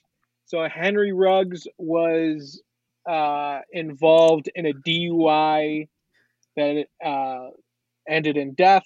So 0.45 0.67
Henry 0.67 1.11
Ruggs 1.11 1.67
was 1.77 2.61
uh, 3.09 3.59
involved 3.71 4.49
in 4.53 4.65
a 4.65 4.73
DUI 4.73 5.87
that 6.55 6.85
uh, 7.03 7.49
ended 8.07 8.37
in 8.37 8.53
death. 8.53 8.83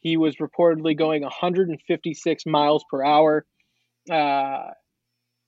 He 0.00 0.16
was 0.16 0.36
reportedly 0.36 0.96
going 0.96 1.22
156 1.22 2.46
miles 2.46 2.84
per 2.90 3.04
hour. 3.04 3.44
Uh, 4.10 4.70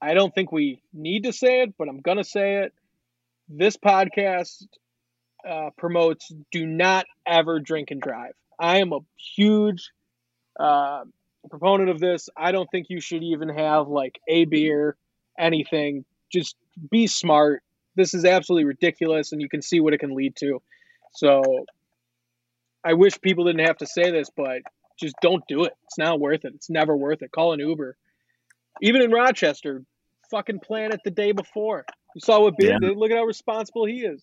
I 0.01 0.15
don't 0.15 0.35
think 0.35 0.53
we 0.53 0.83
need 0.93 1.25
to 1.25 1.33
say 1.33 1.63
it, 1.63 1.75
but 1.79 1.89
I'm 1.89 2.01
gonna 2.01 2.25
say 2.25 2.57
it. 2.65 2.73
This 3.49 3.77
podcast 3.77 4.67
uh, 5.49 5.71
promotes 5.77 6.31
do 6.53 6.67
not 6.67 7.07
ever 7.27 7.61
drink 7.61 7.91
and 7.91 8.01
drive. 8.01 8.33
I 8.59 8.79
am 8.79 8.93
a 8.93 9.01
huge 9.37 9.91
uh, 10.59 11.05
proponent 11.49 11.89
of 11.91 11.99
this. 12.01 12.29
I 12.37 12.53
don't 12.53 12.69
think 12.71 12.87
you 12.89 13.01
should 13.01 13.23
even 13.23 13.49
have 13.49 13.89
like 13.89 14.19
a 14.29 14.45
beer, 14.45 14.97
anything. 15.39 16.05
Just 16.33 16.57
be 16.91 17.07
smart. 17.07 17.63
This 17.95 18.13
is 18.15 18.25
absolutely 18.25 18.65
ridiculous, 18.65 19.33
and 19.33 19.41
you 19.41 19.49
can 19.49 19.63
see 19.63 19.81
what 19.81 19.95
it 19.95 19.99
can 19.99 20.15
lead 20.15 20.37
to. 20.37 20.61
So 21.13 21.65
I 22.85 22.93
wish 22.95 23.21
people 23.21 23.45
didn't 23.45 23.67
have 23.67 23.79
to 23.79 23.87
say 23.87 24.11
this, 24.11 24.29
but 24.37 24.61
just 24.99 25.15
don't 25.23 25.43
do 25.49 25.65
it. 25.65 25.73
It's 25.85 25.99
not 25.99 26.21
worth 26.21 26.45
it. 26.45 26.53
It's 26.55 26.71
never 26.71 26.97
worth 26.97 27.23
it. 27.23 27.31
Call 27.33 27.53
an 27.53 27.61
Uber. 27.61 27.97
Even 28.83 29.03
in 29.03 29.11
Rochester, 29.11 29.83
fucking 30.31 30.61
plan 30.61 30.93
it 30.93 31.01
the 31.05 31.11
day 31.11 31.33
before. 31.33 31.85
You 32.15 32.21
saw 32.21 32.41
what 32.43 32.57
Beard 32.57 32.79
Yeah. 32.83 32.89
did. 32.89 32.99
Look 32.99 33.11
at 33.11 33.17
how 33.17 33.25
responsible 33.25 33.87
he 33.87 34.05
is. 34.05 34.23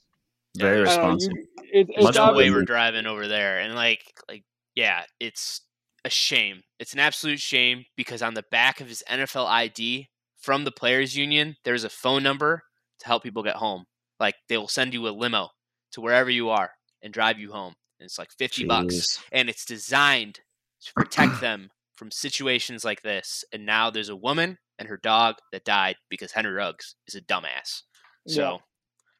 Very 0.57 0.82
I 0.82 0.84
don't 0.84 0.84
know, 0.86 0.89
responsible. 0.91 1.38
you- 1.38 1.47
it- 1.71 1.89
it's 1.89 2.03
Much 2.03 2.15
the 2.15 2.34
way 2.34 2.51
we're 2.51 2.61
driving 2.63 3.07
over 3.07 3.28
there, 3.28 3.59
and 3.59 3.74
like, 3.74 4.03
like, 4.30 4.43
yeah, 4.76 5.03
it's 5.19 5.61
a 6.05 6.09
shame. 6.09 6.61
It's 6.79 6.93
an 6.93 6.99
absolute 6.99 7.39
shame 7.39 7.85
because 7.95 8.21
on 8.21 8.33
the 8.33 8.43
back 8.51 8.81
of 8.81 8.87
his 8.89 9.03
NFL 9.09 9.47
ID 9.47 10.09
from 10.37 10.63
the 10.65 10.71
players' 10.71 11.15
union, 11.15 11.55
there's 11.63 11.83
a 11.83 11.89
phone 11.89 12.23
number 12.23 12.63
to 12.99 13.05
help 13.05 13.23
people 13.23 13.43
get 13.43 13.55
home. 13.55 13.85
Like 14.19 14.35
they 14.49 14.57
will 14.57 14.67
send 14.67 14.93
you 14.93 15.07
a 15.07 15.09
limo 15.11 15.49
to 15.93 16.01
wherever 16.01 16.29
you 16.29 16.49
are 16.49 16.71
and 17.01 17.13
drive 17.13 17.39
you 17.39 17.51
home, 17.51 17.73
and 17.99 18.05
it's 18.05 18.17
like 18.19 18.31
fifty 18.37 18.65
bucks, 18.65 19.19
and 19.31 19.49
it's 19.49 19.65
designed 19.65 20.39
to 20.85 20.93
protect 20.93 21.39
them 21.41 21.69
from 21.95 22.11
situations 22.11 22.83
like 22.83 23.01
this. 23.01 23.43
And 23.53 23.65
now 23.65 23.89
there's 23.89 24.09
a 24.09 24.15
woman 24.15 24.57
and 24.79 24.87
her 24.87 24.97
dog 24.97 25.35
that 25.51 25.63
died 25.65 25.95
because 26.09 26.31
Henry 26.31 26.51
Ruggs 26.51 26.95
is 27.07 27.15
a 27.15 27.21
dumbass. 27.21 27.83
So 28.27 28.41
Yeah. 28.41 28.57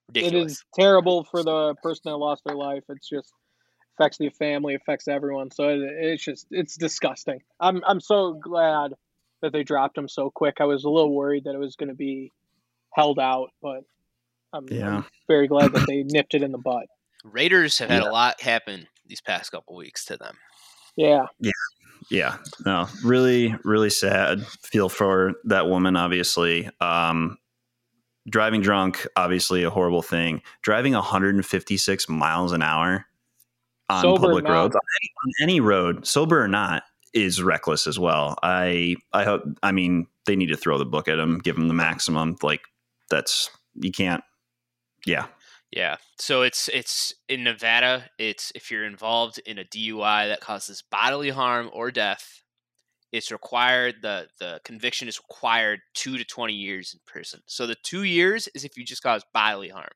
ridiculous. 0.08 0.52
is 0.54 0.64
terrible 0.76 1.24
for 1.26 1.44
the 1.44 1.76
person 1.84 2.02
that 2.06 2.18
lost 2.18 2.44
their 2.46 2.56
life. 2.56 2.84
It's 2.90 3.08
just 3.08 3.32
affects 3.98 4.18
the 4.18 4.30
family, 4.30 4.76
affects 4.76 5.08
everyone. 5.08 5.52
So 5.52 5.70
it, 5.70 5.80
it's 5.82 6.24
just 6.24 6.48
it's 6.52 6.78
disgusting. 6.78 7.42
I'm 7.60 7.84
I'm 7.86 8.00
so 8.00 8.34
glad 8.34 8.94
that 9.42 9.52
they 9.54 9.64
dropped 9.64 9.98
him 9.98 10.08
so 10.08 10.30
quick. 10.30 10.58
I 10.60 10.66
was 10.66 10.84
a 10.84 10.90
little 10.90 11.14
worried 11.14 11.44
that 11.46 11.54
it 11.56 11.60
was 11.60 11.76
going 11.76 11.90
to 11.90 11.96
be 11.96 12.32
held 12.94 13.20
out, 13.20 13.50
but 13.62 13.84
I'm, 14.54 14.68
Yeah. 14.70 14.98
I'm 14.98 15.06
very 15.28 15.48
glad 15.48 15.74
that 15.74 15.86
they 15.88 16.04
nipped 16.04 16.34
it 16.34 16.44
in 16.44 16.52
the 16.52 16.58
butt. 16.58 16.86
Raiders 17.26 17.78
have 17.80 17.90
had 17.90 18.04
Yeah. 18.04 18.10
a 18.10 18.12
lot 18.12 18.40
happen 18.42 18.88
these 19.06 19.20
past 19.22 19.52
couple 19.52 19.76
weeks 19.76 20.06
to 20.06 20.16
them. 20.18 20.38
Yeah, 20.96 21.26
Yeah, 21.40 21.52
Yeah. 22.10 22.38
no, 22.66 22.88
really, 23.04 23.54
really 23.66 23.90
sad. 23.90 24.46
Feel 24.48 24.88
for 24.90 25.34
that 25.46 25.68
woman, 25.68 25.98
obviously. 25.98 26.70
Um, 26.80 27.38
driving 28.30 28.62
drunk, 28.62 29.06
obviously 29.18 29.64
a 29.64 29.70
horrible 29.70 30.02
thing. 30.04 30.42
Driving 30.62 30.94
156 30.94 32.08
miles 32.08 32.52
an 32.54 32.62
hour 32.62 33.08
on 33.94 34.02
Sober 34.02 34.28
public 34.28 34.48
roads, 34.48 34.76
on 34.76 34.82
any, 35.02 35.12
on 35.26 35.34
any 35.44 35.60
road, 35.60 36.08
sober 36.08 36.42
or 36.42 36.48
not, 36.48 36.84
is 37.14 37.42
reckless 37.42 37.88
as 37.88 38.00
well. 38.00 38.38
I, 38.44 38.96
I 39.14 39.24
hope. 39.24 39.44
I 39.62 39.72
mean, 39.72 40.08
they 40.26 40.36
need 40.36 40.48
to 40.48 40.58
throw 40.58 40.78
the 40.78 40.86
book 40.86 41.08
at 41.08 41.20
him, 41.20 41.40
give 41.40 41.58
him 41.58 41.68
the 41.68 41.74
maximum. 41.74 42.36
Like 42.42 42.62
that's 43.10 43.50
you 43.76 43.92
can't. 43.92 44.24
Yeah, 45.06 45.26
Yeah. 45.72 45.98
So 46.20 46.44
it's 46.44 46.70
it's 46.70 47.14
in 47.28 47.44
Nevada, 47.44 48.06
it's 48.20 48.52
if 48.56 48.70
you're 48.70 48.86
involved 48.86 49.40
in 49.46 49.58
a 49.58 49.64
DUI 49.64 50.28
that 50.28 50.40
causes 50.40 50.84
bodily 50.90 51.30
harm 51.30 51.70
or 51.74 51.90
death, 51.92 52.44
it's 53.12 53.32
required 53.32 53.96
the 54.02 54.28
the 54.40 54.62
conviction 54.64 55.08
is 55.08 55.20
required 55.20 55.80
2 55.96 56.18
to 56.18 56.26
20 56.26 56.54
years 56.54 56.94
in 56.94 57.00
prison. 57.06 57.42
So 57.48 57.66
the 57.66 57.76
2 57.84 58.04
years 58.04 58.48
is 58.54 58.64
if 58.64 58.78
you 58.78 58.86
just 58.86 59.04
cause 59.04 59.24
bodily 59.34 59.70
harm. 59.70 59.90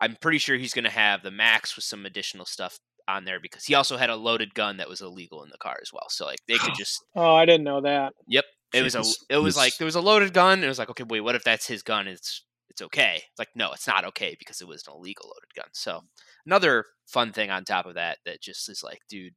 I'm 0.00 0.16
pretty 0.20 0.38
sure 0.38 0.56
he's 0.56 0.74
going 0.74 0.84
to 0.84 0.90
have 0.90 1.22
the 1.22 1.30
max 1.30 1.76
with 1.76 1.84
some 1.84 2.06
additional 2.06 2.46
stuff 2.46 2.78
on 3.08 3.24
there 3.24 3.40
because 3.40 3.64
he 3.64 3.74
also 3.74 3.96
had 3.96 4.08
a 4.10 4.16
loaded 4.16 4.54
gun 4.54 4.76
that 4.78 4.88
was 4.88 5.00
illegal 5.00 5.42
in 5.42 5.50
the 5.50 5.58
car 5.58 5.76
as 5.82 5.92
well. 5.92 6.06
So 6.08 6.26
like 6.26 6.38
they 6.48 6.58
could 6.58 6.74
just 6.78 7.02
oh, 7.16 7.34
I 7.34 7.44
didn't 7.44 7.64
know 7.64 7.80
that. 7.82 8.12
Yep. 8.28 8.44
It 8.72 8.82
was 8.82 8.94
a 8.94 9.02
it 9.28 9.38
was 9.38 9.56
like 9.56 9.76
there 9.78 9.84
was 9.84 9.96
a 9.96 10.00
loaded 10.00 10.32
gun. 10.32 10.62
It 10.62 10.68
was 10.68 10.78
like 10.78 10.90
okay, 10.90 11.02
wait, 11.04 11.20
what 11.20 11.34
if 11.34 11.42
that's 11.42 11.66
his 11.66 11.82
gun? 11.82 12.06
It's 12.06 12.44
it's 12.68 12.80
okay. 12.82 13.16
It's 13.16 13.38
like 13.38 13.48
no, 13.56 13.72
it's 13.72 13.88
not 13.88 14.04
okay 14.06 14.36
because 14.38 14.60
it 14.60 14.68
was 14.68 14.84
an 14.86 14.94
illegal 14.94 15.26
loaded 15.26 15.54
gun. 15.56 15.66
So 15.72 16.02
another 16.46 16.84
fun 17.08 17.32
thing 17.32 17.50
on 17.50 17.64
top 17.64 17.86
of 17.86 17.94
that 17.94 18.18
that 18.26 18.40
just 18.40 18.68
is 18.68 18.82
like, 18.84 19.00
dude, 19.08 19.32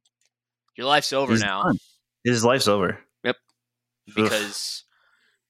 your 0.76 0.86
life's 0.86 1.12
over 1.12 1.32
He's 1.32 1.42
now 1.42 1.64
done. 1.64 1.78
His 2.22 2.44
life's 2.44 2.68
over 2.68 3.00
Yep. 3.24 3.36
because 4.14 4.84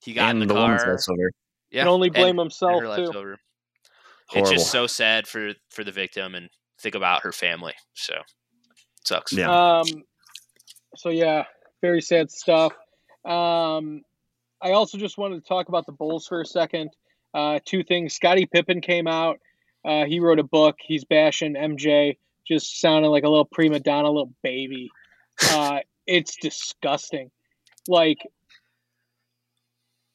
he 0.00 0.12
got 0.14 0.30
and 0.30 0.42
in 0.42 0.48
the, 0.48 0.54
the 0.54 0.60
woman's 0.60 0.82
car. 0.82 0.92
life's 0.92 1.08
over. 1.08 1.30
Yeah, 1.70 1.82
Can 1.82 1.88
only 1.88 2.08
blame 2.10 2.30
and 2.30 2.38
himself 2.40 2.80
her 2.80 2.88
life's 2.88 3.10
too. 3.10 3.18
over. 3.18 3.38
Horrible. 4.26 4.52
It's 4.52 4.62
just 4.62 4.72
so 4.72 4.86
sad 4.86 5.26
for 5.26 5.52
for 5.70 5.84
the 5.84 5.92
victim 5.92 6.34
and 6.34 6.48
think 6.80 6.94
about 6.94 7.22
her 7.22 7.32
family. 7.32 7.74
So 7.94 8.14
sucks. 9.04 9.32
Yeah. 9.32 9.50
Um, 9.80 9.86
so 10.96 11.10
yeah, 11.10 11.44
very 11.80 12.00
sad 12.00 12.30
stuff. 12.30 12.72
Um, 13.24 14.02
I 14.60 14.72
also 14.72 14.98
just 14.98 15.18
wanted 15.18 15.42
to 15.42 15.48
talk 15.48 15.68
about 15.68 15.86
the 15.86 15.92
Bulls 15.92 16.26
for 16.26 16.40
a 16.40 16.46
second. 16.46 16.90
Uh, 17.32 17.58
two 17.64 17.82
things. 17.82 18.14
Scottie 18.14 18.46
Pippen 18.46 18.80
came 18.80 19.06
out. 19.06 19.40
Uh, 19.84 20.04
he 20.04 20.20
wrote 20.20 20.38
a 20.38 20.44
book. 20.44 20.76
He's 20.80 21.04
bashing 21.04 21.54
MJ, 21.54 22.16
just 22.46 22.80
sounding 22.80 23.10
like 23.10 23.24
a 23.24 23.28
little 23.28 23.44
prima 23.44 23.80
donna, 23.80 24.08
little 24.08 24.32
baby. 24.42 24.90
Uh, 25.50 25.80
it's 26.06 26.36
disgusting. 26.36 27.30
Like, 27.88 28.18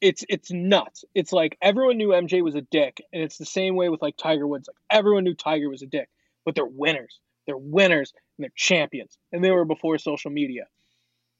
it's 0.00 0.24
it's 0.28 0.50
nuts. 0.50 1.04
It's 1.14 1.32
like 1.32 1.56
everyone 1.60 1.96
knew 1.96 2.08
MJ 2.08 2.42
was 2.42 2.54
a 2.54 2.62
dick, 2.62 3.02
and 3.12 3.22
it's 3.22 3.38
the 3.38 3.46
same 3.46 3.76
way 3.76 3.88
with 3.88 4.02
like 4.02 4.16
Tiger 4.16 4.46
Woods. 4.46 4.68
Like 4.68 4.98
everyone 4.98 5.24
knew 5.24 5.34
Tiger 5.34 5.68
was 5.68 5.82
a 5.82 5.86
dick, 5.86 6.08
but 6.44 6.54
they're 6.54 6.64
winners. 6.64 7.20
They're 7.46 7.56
winners 7.56 8.12
and 8.36 8.44
they're 8.44 8.52
champions, 8.54 9.16
and 9.32 9.42
they 9.44 9.50
were 9.50 9.64
before 9.64 9.98
social 9.98 10.30
media. 10.30 10.66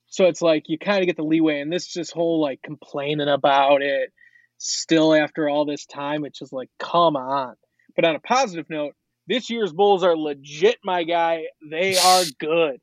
So 0.07 0.27
it's 0.27 0.43
like 0.43 0.69
you 0.69 0.79
kind 0.79 1.01
of 1.01 1.07
get 1.07 1.17
the 1.17 1.23
leeway, 1.23 1.61
and 1.61 1.73
this 1.73 1.93
this 1.93 2.11
whole 2.11 2.41
like 2.41 2.63
complaining 2.63 3.29
about 3.29 3.83
it 3.83 4.13
still 4.61 5.15
after 5.15 5.49
all 5.49 5.65
this 5.65 5.87
time, 5.87 6.25
it's 6.25 6.39
just 6.39 6.53
like, 6.53 6.69
come 6.79 7.17
on. 7.17 7.57
But 7.97 8.05
on 8.05 8.15
a 8.15 8.21
positive 8.21 8.67
note, 8.69 8.95
this 9.27 9.51
year's 9.51 9.73
Bulls 9.73 10.05
are 10.05 10.17
legit, 10.17 10.79
my 10.85 11.03
guy. 11.05 11.45
They 11.69 11.97
are 11.97 12.23
good. 12.39 12.81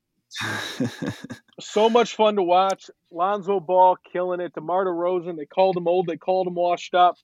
So 1.59 1.89
much 1.89 2.15
fun 2.15 2.36
to 2.36 2.43
watch. 2.43 2.89
Lonzo 3.11 3.59
Ball 3.59 3.97
killing 4.11 4.39
it. 4.39 4.53
DeMar 4.53 4.86
DeRozan, 4.86 5.38
they 5.38 5.45
called 5.45 5.78
him 5.78 5.88
old, 5.88 6.07
they 6.07 6.17
called 6.17 6.47
him 6.47 6.55
washed 6.55 6.93
up. 6.93 7.17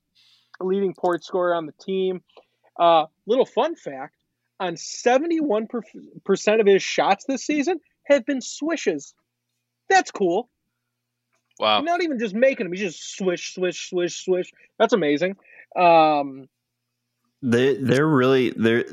Leading 0.60 0.94
point 0.94 1.24
scorer 1.24 1.56
on 1.56 1.66
the 1.66 1.74
team. 1.74 2.22
Uh, 2.80 3.06
little 3.26 3.46
fun 3.46 3.76
fact 3.76 4.16
on 4.60 4.76
71% 4.76 6.60
of 6.60 6.68
his 6.68 6.82
shots 6.84 7.26
this 7.28 7.46
season 7.46 7.80
have 8.06 8.26
been 8.26 8.42
swishes. 8.42 9.14
That's 9.90 10.12
cool. 10.12 10.50
Wow. 11.60 11.82
Not 11.82 12.02
even 12.02 12.18
just 12.18 12.34
making 12.34 12.66
them, 12.66 12.74
he's 12.74 12.94
just 12.94 13.16
swish, 13.16 13.54
swish, 13.54 13.90
swish, 13.90 14.24
swish. 14.24 14.52
That's 14.80 14.94
amazing. 14.94 15.36
Um, 15.76 16.48
they 17.42 17.76
they're 17.76 18.08
really 18.08 18.52
they're 18.52 18.86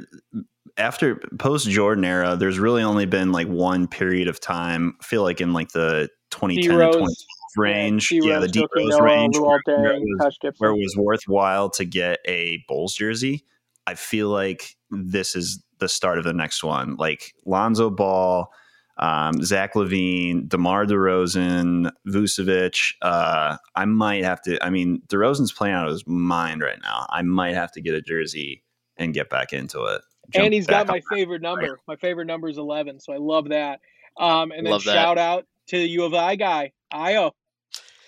after 0.81 1.17
post 1.39 1.69
Jordan 1.69 2.05
era. 2.05 2.37
There's 2.37 2.59
really 2.59 2.83
only 2.83 3.07
been 3.07 3.33
like 3.33 3.47
one 3.47 3.87
period 3.87 4.29
of 4.29 4.41
time. 4.41 4.97
I 5.01 5.05
feel 5.05 5.23
like 5.23 5.41
in 5.41 5.53
like 5.53 5.71
the 5.71 6.09
2010 6.31 6.63
to 6.63 6.69
D-Rose. 6.69 6.95
2012 6.95 7.17
range, 7.57 8.09
D-Rose, 8.09 8.27
yeah, 8.27 8.39
the 8.39 8.49
D 8.49 8.67
Rose 8.77 9.01
range, 9.01 9.37
where, 9.39 9.61
where 9.67 9.95
it 9.95 10.03
was, 10.03 10.39
where 10.59 10.71
it 10.71 10.79
was 10.79 10.95
worthwhile 10.97 11.71
to 11.71 11.85
get 11.85 12.19
a 12.27 12.63
Bulls 12.69 12.95
jersey. 12.95 13.45
I 13.87 13.95
feel 13.95 14.29
like 14.29 14.77
this 14.91 15.35
is 15.35 15.63
the 15.79 15.89
start 15.89 16.19
of 16.19 16.25
the 16.25 16.33
next 16.33 16.63
one. 16.63 16.97
Like 16.97 17.35
Lonzo 17.45 17.91
Ball, 17.91 18.53
um, 18.99 19.43
Zach 19.43 19.75
LaVine, 19.75 20.49
DeMar 20.49 20.87
DeRozan, 20.87 21.91
Vucevic. 22.07 22.95
Uh, 23.03 23.57
I 23.75 23.85
might 23.87 24.25
have 24.25 24.43
to. 24.43 24.65
I 24.65 24.71
mean, 24.71 25.03
DeRozan's 25.09 25.53
playing 25.53 25.75
out 25.75 25.87
of 25.87 25.93
his 25.93 26.07
mind 26.07 26.63
right 26.63 26.79
now. 26.83 27.07
I 27.11 27.23
might 27.23 27.55
have 27.55 27.73
to 27.73 27.81
get 27.81 27.95
a 27.95 28.03
jersey 28.03 28.63
and 28.97 29.15
get 29.15 29.31
back 29.31 29.53
into 29.53 29.85
it. 29.85 30.03
And 30.35 30.53
he's 30.53 30.67
got 30.67 30.87
my 30.87 31.01
favorite 31.11 31.43
number. 31.43 31.79
My 31.87 31.97
favorite 31.97 32.27
number 32.27 32.49
is 32.49 32.59
11, 32.59 33.01
so 33.01 33.13
I 33.13 33.19
love 33.19 33.49
that. 33.51 33.81
Um, 34.19 34.51
and 34.53 34.67
then 34.67 34.73
Love 34.73 34.85
that. 34.85 34.93
shout 34.93 35.19
out 35.19 35.47
to 35.69 35.79
the 35.79 35.89
U 35.89 36.05
of 36.05 36.15
I 36.15 36.37
guy, 36.37 36.73
Ayo. 36.93 37.33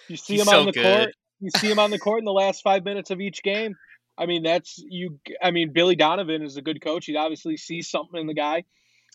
You 0.09 0.17
see 0.17 0.35
He's 0.35 0.43
him 0.43 0.49
so 0.49 0.61
on 0.61 0.67
the 0.67 0.73
good. 0.73 0.83
court. 0.83 1.15
You 1.41 1.51
see 1.57 1.71
him 1.71 1.79
on 1.79 1.91
the 1.91 1.99
court 1.99 2.19
in 2.21 2.25
the 2.25 2.33
last 2.33 2.63
five 2.63 2.85
minutes 2.85 3.11
of 3.11 3.21
each 3.21 3.43
game. 3.43 3.75
I 4.19 4.27
mean, 4.27 4.43
that's 4.43 4.79
you. 4.79 5.19
I 5.43 5.51
mean, 5.51 5.73
Billy 5.73 5.97
Donovan 5.97 6.43
is 6.43 6.57
a 6.57 6.63
good 6.63 6.83
coach. 6.83 7.07
He 7.07 7.17
obviously 7.17 7.57
sees 7.57 7.89
something 7.91 8.21
in 8.21 8.27
the 8.27 8.35
guy. 8.35 8.65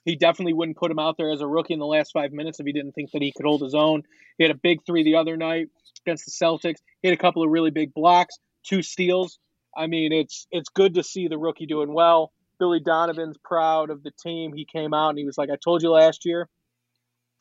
He 0.06 0.16
definitely 0.16 0.54
wouldn't 0.54 0.78
put 0.78 0.90
him 0.90 1.00
out 1.00 1.18
there 1.18 1.32
as 1.32 1.42
a 1.42 1.48
rookie 1.48 1.74
in 1.74 1.80
the 1.80 1.86
last 1.86 2.12
five 2.14 2.32
minutes 2.32 2.60
if 2.60 2.66
he 2.66 2.72
didn't 2.72 2.94
think 2.94 3.12
that 3.12 3.22
he 3.22 3.34
could 3.36 3.46
hold 3.46 3.62
his 3.62 3.76
own. 3.76 4.04
He 4.38 4.44
had 4.44 4.52
a 4.52 4.60
big 4.62 4.80
three 4.86 5.04
the 5.04 5.16
other 5.16 5.36
night 5.38 5.68
against 6.06 6.26
the 6.26 6.32
Celtics. 6.32 6.78
He 7.02 7.10
had 7.10 7.18
a 7.18 7.22
couple 7.22 7.44
of 7.44 7.50
really 7.50 7.72
big 7.72 7.94
blocks, 7.94 8.38
two 8.64 8.82
steals. 8.82 9.38
I 9.76 9.88
mean, 9.88 10.12
it's 10.14 10.48
it's 10.50 10.70
good 10.70 10.96
to 10.96 11.04
see 11.04 11.28
the 11.28 11.38
rookie 11.38 11.66
doing 11.68 11.94
well. 11.94 12.32
Billy 12.60 12.80
Donovan's 12.80 13.38
proud 13.38 13.90
of 13.90 14.04
the 14.04 14.12
team. 14.12 14.54
He 14.54 14.66
came 14.66 14.94
out 14.94 15.10
and 15.10 15.18
he 15.18 15.26
was 15.26 15.38
like, 15.38 15.50
"I 15.50 15.56
told 15.56 15.84
you 15.84 15.92
last 15.92 16.26
year. 16.26 16.50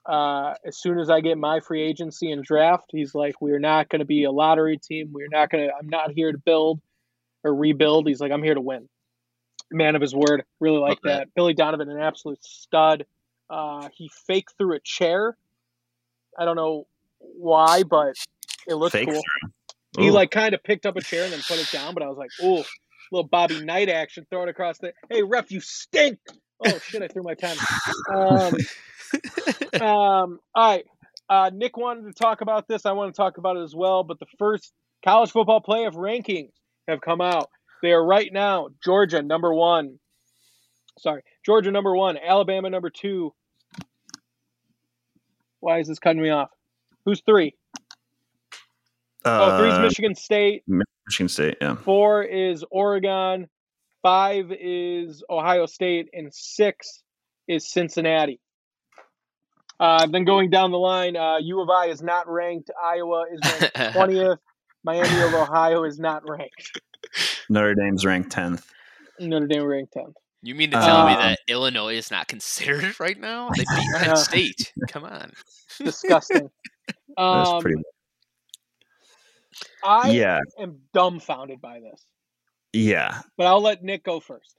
Uh, 0.07 0.55
as 0.65 0.77
soon 0.77 1.01
as 1.01 1.11
I 1.11 1.21
get 1.21 1.37
my 1.37 1.59
free 1.59 1.83
agency 1.83 2.31
and 2.31 2.45
draft, 2.45 2.91
he's 2.93 3.13
like, 3.13 3.41
we're 3.41 3.59
not 3.59 3.89
going 3.89 3.99
to 3.99 4.05
be 4.05 4.23
a 4.23 4.31
lottery 4.31 4.79
team. 4.79 5.11
We're 5.13 5.29
not 5.29 5.51
going 5.51 5.67
to. 5.67 5.75
I'm 5.75 5.89
not 5.89 6.13
here 6.13 6.31
to 6.31 6.39
build 6.39 6.81
or 7.43 7.53
rebuild. 7.53 8.07
He's 8.07 8.21
like, 8.21 8.31
I'm 8.31 8.43
here 8.43 8.55
to 8.55 8.61
win. 8.61 8.89
Man 9.73 9.97
of 9.97 10.03
his 10.03 10.15
word. 10.15 10.45
Really 10.61 10.79
like 10.79 11.01
Love 11.05 11.19
that. 11.19 11.35
Billy 11.35 11.55
Donovan, 11.55 11.91
an 11.91 11.99
absolute 11.99 12.45
stud. 12.45 13.05
Uh, 13.51 13.89
he 13.93 14.09
faked 14.29 14.55
through 14.57 14.77
a 14.77 14.81
chair. 14.81 15.37
I 16.39 16.45
don't 16.45 16.57
know 16.57 16.87
why, 17.19 17.83
but 17.83 18.15
it 18.69 18.75
looked 18.75 18.93
Fake 18.93 19.09
cool. 19.09 19.23
He 19.99 20.11
like 20.11 20.31
kind 20.31 20.55
of 20.55 20.63
picked 20.63 20.87
up 20.87 20.97
a 20.97 21.01
chair 21.01 21.25
and 21.25 21.33
then 21.33 21.41
put 21.41 21.59
it 21.59 21.71
down, 21.73 21.95
but 21.95 22.03
I 22.03 22.09
was 22.09 22.19
like, 22.19 22.31
"Ooh, 22.45 22.63
little 23.13 23.29
Bobby 23.29 23.65
Knight 23.65 23.89
action, 23.89 24.27
throw 24.31 24.43
it 24.43 24.49
across 24.49 24.79
the. 24.79 24.93
Hey, 25.11 25.23
ref, 25.23 25.51
you 25.51 25.61
stink! 25.61 26.19
Oh 26.65 26.79
shit, 26.79 27.03
I 27.03 27.09
threw 27.09 27.23
my 27.23 27.35
pen. 27.35 27.57
Um, 28.13 28.55
um, 29.81 30.39
all 30.55 30.71
right, 30.73 30.85
uh, 31.29 31.51
Nick 31.53 31.77
wanted 31.77 32.07
to 32.07 32.13
talk 32.13 32.41
about 32.41 32.69
this. 32.69 32.87
I 32.87 32.93
want 32.93 33.15
to 33.15 33.17
talk 33.17 33.39
about 33.39 33.57
it 33.57 33.63
as 33.63 33.75
well. 33.75 34.05
But 34.05 34.19
the 34.19 34.27
first 34.39 34.73
college 35.05 35.31
football 35.31 35.63
playoff 35.63 35.95
rankings 35.95 36.51
have 36.89 37.01
come 37.01 37.21
out. 37.21 37.51
They 37.83 37.93
are 37.93 38.05
right 38.05 38.33
now 38.33 38.69
Georgia 38.85 39.23
number 39.23 39.53
one. 39.53 39.99
Sorry, 40.99 41.23
Georgia 41.45 41.71
number 41.71 41.95
one, 41.95 42.17
Alabama 42.17 42.71
number 42.71 42.91
two. 42.91 43.35
Why 45.61 45.81
is 45.81 45.89
this 45.89 45.99
cutting 45.99 46.23
me 46.23 46.31
off? 46.31 46.49
Who's 47.05 47.23
three? 47.27 47.55
Oh, 49.25 49.59
three's 49.59 49.75
Uh, 49.75 49.81
Michigan 49.83 50.15
State. 50.15 50.63
Michigan 51.07 51.29
State. 51.29 51.57
Yeah. 51.61 51.77
Four 51.77 52.23
is 52.23 52.65
Oregon. 52.71 53.49
Five 54.03 54.53
is 54.53 55.23
Ohio 55.31 55.67
State. 55.67 56.09
And 56.13 56.33
six 56.35 57.03
is 57.49 57.71
Cincinnati. 57.71 58.41
Uh, 59.79 60.07
then 60.07 60.25
going 60.25 60.49
down 60.51 60.71
the 60.71 60.79
line, 60.79 61.17
uh, 61.17 61.37
U 61.39 61.61
of 61.61 61.69
I 61.69 61.87
is 61.87 62.03
not 62.03 62.29
ranked. 62.29 62.71
Iowa 62.83 63.25
is 63.33 63.41
ranked 63.45 63.77
20th. 63.77 64.39
Miami 64.85 65.21
of 65.23 65.35
Ohio 65.35 65.85
is 65.85 65.99
not 65.99 66.23
ranked. 66.29 66.81
Notre 67.49 67.75
Dame's 67.75 68.05
ranked 68.05 68.31
tenth. 68.31 68.67
Notre 69.19 69.47
Dame 69.47 69.65
ranked 69.65 69.95
10th. 69.95 70.15
You 70.43 70.55
mean 70.55 70.71
to 70.71 70.77
tell 70.79 71.07
me 71.07 71.13
Um, 71.15 71.19
that 71.21 71.41
Illinois 71.49 71.97
is 71.97 72.11
not 72.11 72.29
considered 72.29 72.95
right 73.01 73.19
now? 73.19 73.51
They 73.57 73.65
beat 73.65 73.89
Penn 73.97 74.17
State. 74.17 74.73
Come 74.89 75.05
on. 75.05 75.33
Disgusting. 75.79 76.51
That's 77.17 77.49
um, 77.51 77.61
pretty. 77.63 77.83
I 79.85 80.11
Yeah. 80.11 80.41
am 80.59 80.81
dumbfounded 80.93 81.61
by 81.61 81.81
this, 81.81 82.05
Yeah. 82.73 83.23
but 83.37 83.47
I'll 83.47 83.61
let 83.63 83.83
Nick 83.83 84.05
go 84.05 84.21
first. 84.21 84.57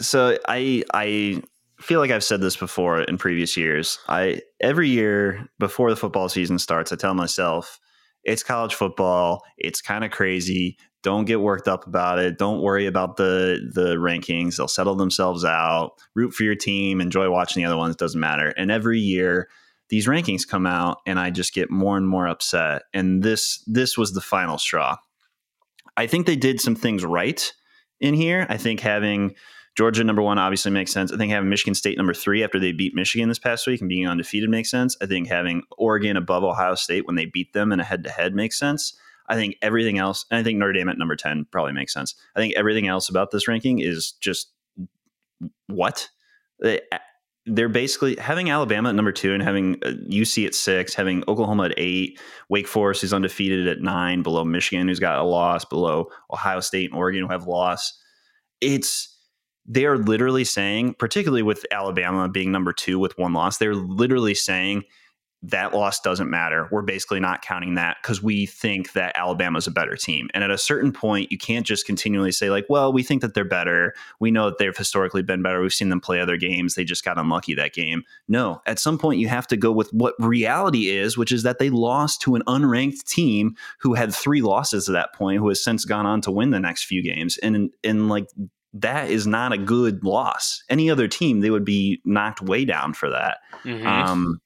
so 0.00 0.38
I 0.48 0.82
I 0.94 1.42
feel 1.80 2.00
like 2.00 2.10
I've 2.10 2.24
said 2.24 2.40
this 2.40 2.56
before 2.56 3.00
in 3.02 3.18
previous 3.18 3.56
years. 3.56 3.98
I 4.08 4.42
every 4.60 4.88
year 4.88 5.48
before 5.58 5.90
the 5.90 5.96
football 5.96 6.28
season 6.28 6.58
starts, 6.58 6.92
I 6.92 6.96
tell 6.96 7.14
myself 7.14 7.78
it's 8.24 8.42
college 8.42 8.74
football. 8.74 9.42
It's 9.56 9.80
kind 9.80 10.04
of 10.04 10.10
crazy. 10.10 10.76
Don't 11.02 11.24
get 11.24 11.40
worked 11.40 11.66
up 11.68 11.86
about 11.86 12.18
it. 12.18 12.36
Don't 12.36 12.60
worry 12.60 12.84
about 12.86 13.16
the 13.16 13.70
the 13.74 13.96
rankings. 13.96 14.56
They'll 14.56 14.68
settle 14.68 14.94
themselves 14.94 15.44
out. 15.44 15.92
Root 16.14 16.34
for 16.34 16.42
your 16.44 16.54
team. 16.54 17.00
Enjoy 17.00 17.30
watching 17.30 17.62
the 17.62 17.66
other 17.66 17.78
ones. 17.78 17.96
Doesn't 17.96 18.20
matter. 18.20 18.48
And 18.58 18.70
every 18.70 18.98
year 18.98 19.48
these 19.90 20.06
rankings 20.06 20.48
come 20.48 20.66
out, 20.66 20.98
and 21.06 21.18
I 21.18 21.30
just 21.30 21.52
get 21.52 21.70
more 21.70 21.96
and 21.96 22.08
more 22.08 22.26
upset. 22.26 22.82
And 22.94 23.22
this 23.22 23.62
this 23.66 23.98
was 23.98 24.12
the 24.12 24.20
final 24.20 24.56
straw. 24.56 24.96
I 25.96 26.06
think 26.06 26.26
they 26.26 26.36
did 26.36 26.60
some 26.60 26.74
things 26.76 27.04
right 27.04 27.52
in 28.00 28.14
here. 28.14 28.46
I 28.48 28.56
think 28.56 28.80
having 28.80 29.34
Georgia 29.76 30.04
number 30.04 30.22
one 30.22 30.38
obviously 30.38 30.70
makes 30.70 30.92
sense. 30.92 31.12
I 31.12 31.16
think 31.16 31.32
having 31.32 31.50
Michigan 31.50 31.74
State 31.74 31.96
number 31.96 32.14
three 32.14 32.42
after 32.42 32.58
they 32.58 32.72
beat 32.72 32.94
Michigan 32.94 33.28
this 33.28 33.38
past 33.38 33.66
week 33.66 33.80
and 33.80 33.88
being 33.88 34.08
undefeated 34.08 34.48
makes 34.48 34.70
sense. 34.70 34.96
I 35.02 35.06
think 35.06 35.28
having 35.28 35.62
Oregon 35.76 36.16
above 36.16 36.44
Ohio 36.44 36.74
State 36.74 37.06
when 37.06 37.16
they 37.16 37.26
beat 37.26 37.52
them 37.52 37.72
in 37.72 37.80
a 37.80 37.84
head 37.84 38.04
to 38.04 38.10
head 38.10 38.34
makes 38.34 38.58
sense. 38.58 38.96
I 39.28 39.36
think 39.36 39.56
everything 39.62 39.98
else, 39.98 40.26
and 40.30 40.38
I 40.38 40.42
think 40.42 40.58
Notre 40.58 40.72
Dame 40.72 40.88
at 40.88 40.98
number 40.98 41.14
10 41.14 41.46
probably 41.52 41.72
makes 41.72 41.92
sense. 41.92 42.14
I 42.34 42.40
think 42.40 42.54
everything 42.56 42.88
else 42.88 43.08
about 43.08 43.30
this 43.30 43.46
ranking 43.46 43.78
is 43.78 44.12
just 44.20 44.50
what? 45.68 46.08
They're 47.46 47.68
basically 47.68 48.16
having 48.16 48.50
Alabama 48.50 48.90
at 48.90 48.94
number 48.94 49.12
two 49.12 49.32
and 49.32 49.42
having 49.42 49.76
uh, 49.84 49.92
UC 50.08 50.46
at 50.46 50.54
six, 50.54 50.94
having 50.94 51.24
Oklahoma 51.26 51.64
at 51.64 51.74
eight, 51.76 52.20
Wake 52.48 52.68
Forest 52.68 53.00
who's 53.00 53.12
undefeated 53.12 53.66
at 53.66 53.80
nine, 53.80 54.22
below 54.22 54.44
Michigan 54.44 54.88
who's 54.88 55.00
got 55.00 55.18
a 55.18 55.24
loss, 55.24 55.64
below 55.64 56.08
Ohio 56.32 56.60
State 56.60 56.90
and 56.90 56.98
Oregon 56.98 57.22
who 57.22 57.28
have 57.28 57.46
loss. 57.46 57.98
It's 58.60 59.16
they 59.66 59.84
are 59.84 59.98
literally 59.98 60.44
saying, 60.44 60.94
particularly 60.98 61.42
with 61.42 61.64
Alabama 61.70 62.28
being 62.28 62.50
number 62.50 62.72
two 62.72 62.98
with 62.98 63.16
one 63.18 63.32
loss, 63.32 63.58
they're 63.58 63.74
literally 63.74 64.34
saying 64.34 64.84
that 65.42 65.72
loss 65.72 66.00
doesn't 66.00 66.28
matter. 66.28 66.68
We're 66.70 66.82
basically 66.82 67.18
not 67.18 67.40
counting 67.40 67.74
that 67.76 67.96
because 68.02 68.22
we 68.22 68.44
think 68.44 68.92
that 68.92 69.16
Alabama's 69.16 69.66
a 69.66 69.70
better 69.70 69.96
team. 69.96 70.28
And 70.34 70.44
at 70.44 70.50
a 70.50 70.58
certain 70.58 70.92
point, 70.92 71.32
you 71.32 71.38
can't 71.38 71.64
just 71.64 71.86
continually 71.86 72.32
say, 72.32 72.50
like, 72.50 72.66
well, 72.68 72.92
we 72.92 73.02
think 73.02 73.22
that 73.22 73.32
they're 73.32 73.44
better. 73.44 73.94
We 74.20 74.30
know 74.30 74.50
that 74.50 74.58
they've 74.58 74.76
historically 74.76 75.22
been 75.22 75.40
better. 75.42 75.62
We've 75.62 75.72
seen 75.72 75.88
them 75.88 76.00
play 76.00 76.20
other 76.20 76.36
games. 76.36 76.74
They 76.74 76.84
just 76.84 77.04
got 77.04 77.18
unlucky 77.18 77.54
that 77.54 77.72
game. 77.72 78.02
No, 78.28 78.60
at 78.66 78.78
some 78.78 78.98
point, 78.98 79.18
you 79.18 79.28
have 79.28 79.46
to 79.46 79.56
go 79.56 79.72
with 79.72 79.90
what 79.94 80.14
reality 80.18 80.90
is, 80.90 81.16
which 81.16 81.32
is 81.32 81.42
that 81.44 81.58
they 81.58 81.70
lost 81.70 82.20
to 82.22 82.34
an 82.34 82.42
unranked 82.46 83.04
team 83.04 83.56
who 83.78 83.94
had 83.94 84.14
three 84.14 84.42
losses 84.42 84.90
at 84.90 84.92
that 84.92 85.14
point, 85.14 85.38
who 85.38 85.48
has 85.48 85.64
since 85.64 85.86
gone 85.86 86.04
on 86.04 86.20
to 86.20 86.30
win 86.30 86.50
the 86.50 86.60
next 86.60 86.84
few 86.84 87.02
games. 87.02 87.38
And, 87.38 87.70
and 87.82 88.10
like, 88.10 88.26
that 88.74 89.10
is 89.10 89.26
not 89.26 89.52
a 89.52 89.58
good 89.58 90.04
loss. 90.04 90.62
Any 90.68 90.90
other 90.90 91.08
team, 91.08 91.40
they 91.40 91.50
would 91.50 91.64
be 91.64 92.00
knocked 92.04 92.42
way 92.42 92.64
down 92.64 92.92
for 92.92 93.10
that. 93.10 93.38
Mhm. 93.64 93.84
Um, 93.84 94.40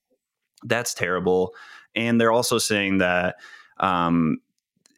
that's 0.65 0.95
terrible. 0.95 1.55
And 1.95 2.21
they're 2.21 2.33
also 2.33 2.59
saying 2.59 2.99
that 2.99 3.37
um, 3.79 4.39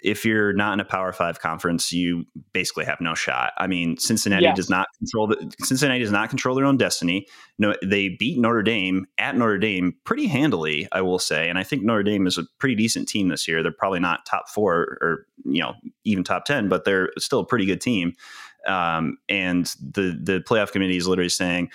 if 0.03 0.25
you're 0.25 0.53
not 0.53 0.75
in 0.75 0.81
a 0.81 0.85
Power 0.85 1.13
Five 1.13 1.41
conference, 1.41 1.93
you 1.93 2.25
basically 2.53 2.85
have 2.85 3.01
no 3.01 3.15
shot. 3.15 3.53
I 3.59 3.67
mean, 3.67 3.97
Cincinnati 3.97 4.45
Yes. 4.45 4.57
does 4.57 4.71
not 4.71 4.87
control 4.99 5.27
the 5.27 5.53
Cincinnati 5.61 6.01
does 6.01 6.13
not 6.13 6.29
control 6.29 6.55
their 6.55 6.65
own 6.65 6.77
destiny. 6.77 7.27
No, 7.59 7.75
they 7.83 8.11
beat 8.11 8.39
Notre 8.39 8.63
Dame 8.63 9.07
at 9.19 9.37
Notre 9.37 9.59
Dame 9.59 9.95
pretty 10.05 10.27
handily, 10.27 10.87
I 10.93 11.01
will 11.01 11.19
say, 11.19 11.49
and 11.49 11.59
I 11.59 11.65
think 11.65 11.83
Notre 11.83 12.03
Dame 12.03 12.27
is 12.27 12.39
a 12.39 12.45
pretty 12.59 12.75
decent 12.77 13.09
team 13.09 13.29
this 13.29 13.49
year. 13.49 13.63
They're 13.63 13.73
probably 13.73 14.01
not 14.01 14.27
top 14.27 14.49
four 14.49 14.99
or 15.01 15.27
you 15.45 15.61
know 15.61 15.75
even 16.05 16.25
top 16.25 16.45
ten, 16.45 16.69
but 16.69 16.85
they're 16.85 17.11
still 17.19 17.41
a 17.41 17.47
pretty 17.47 17.67
good 17.67 17.81
team. 17.81 18.13
Um, 18.67 19.19
and 19.29 19.67
the 19.81 20.19
the 20.23 20.41
playoff 20.41 20.73
committee 20.73 20.97
is 20.97 21.09
literally 21.09 21.29
saying 21.31 21.71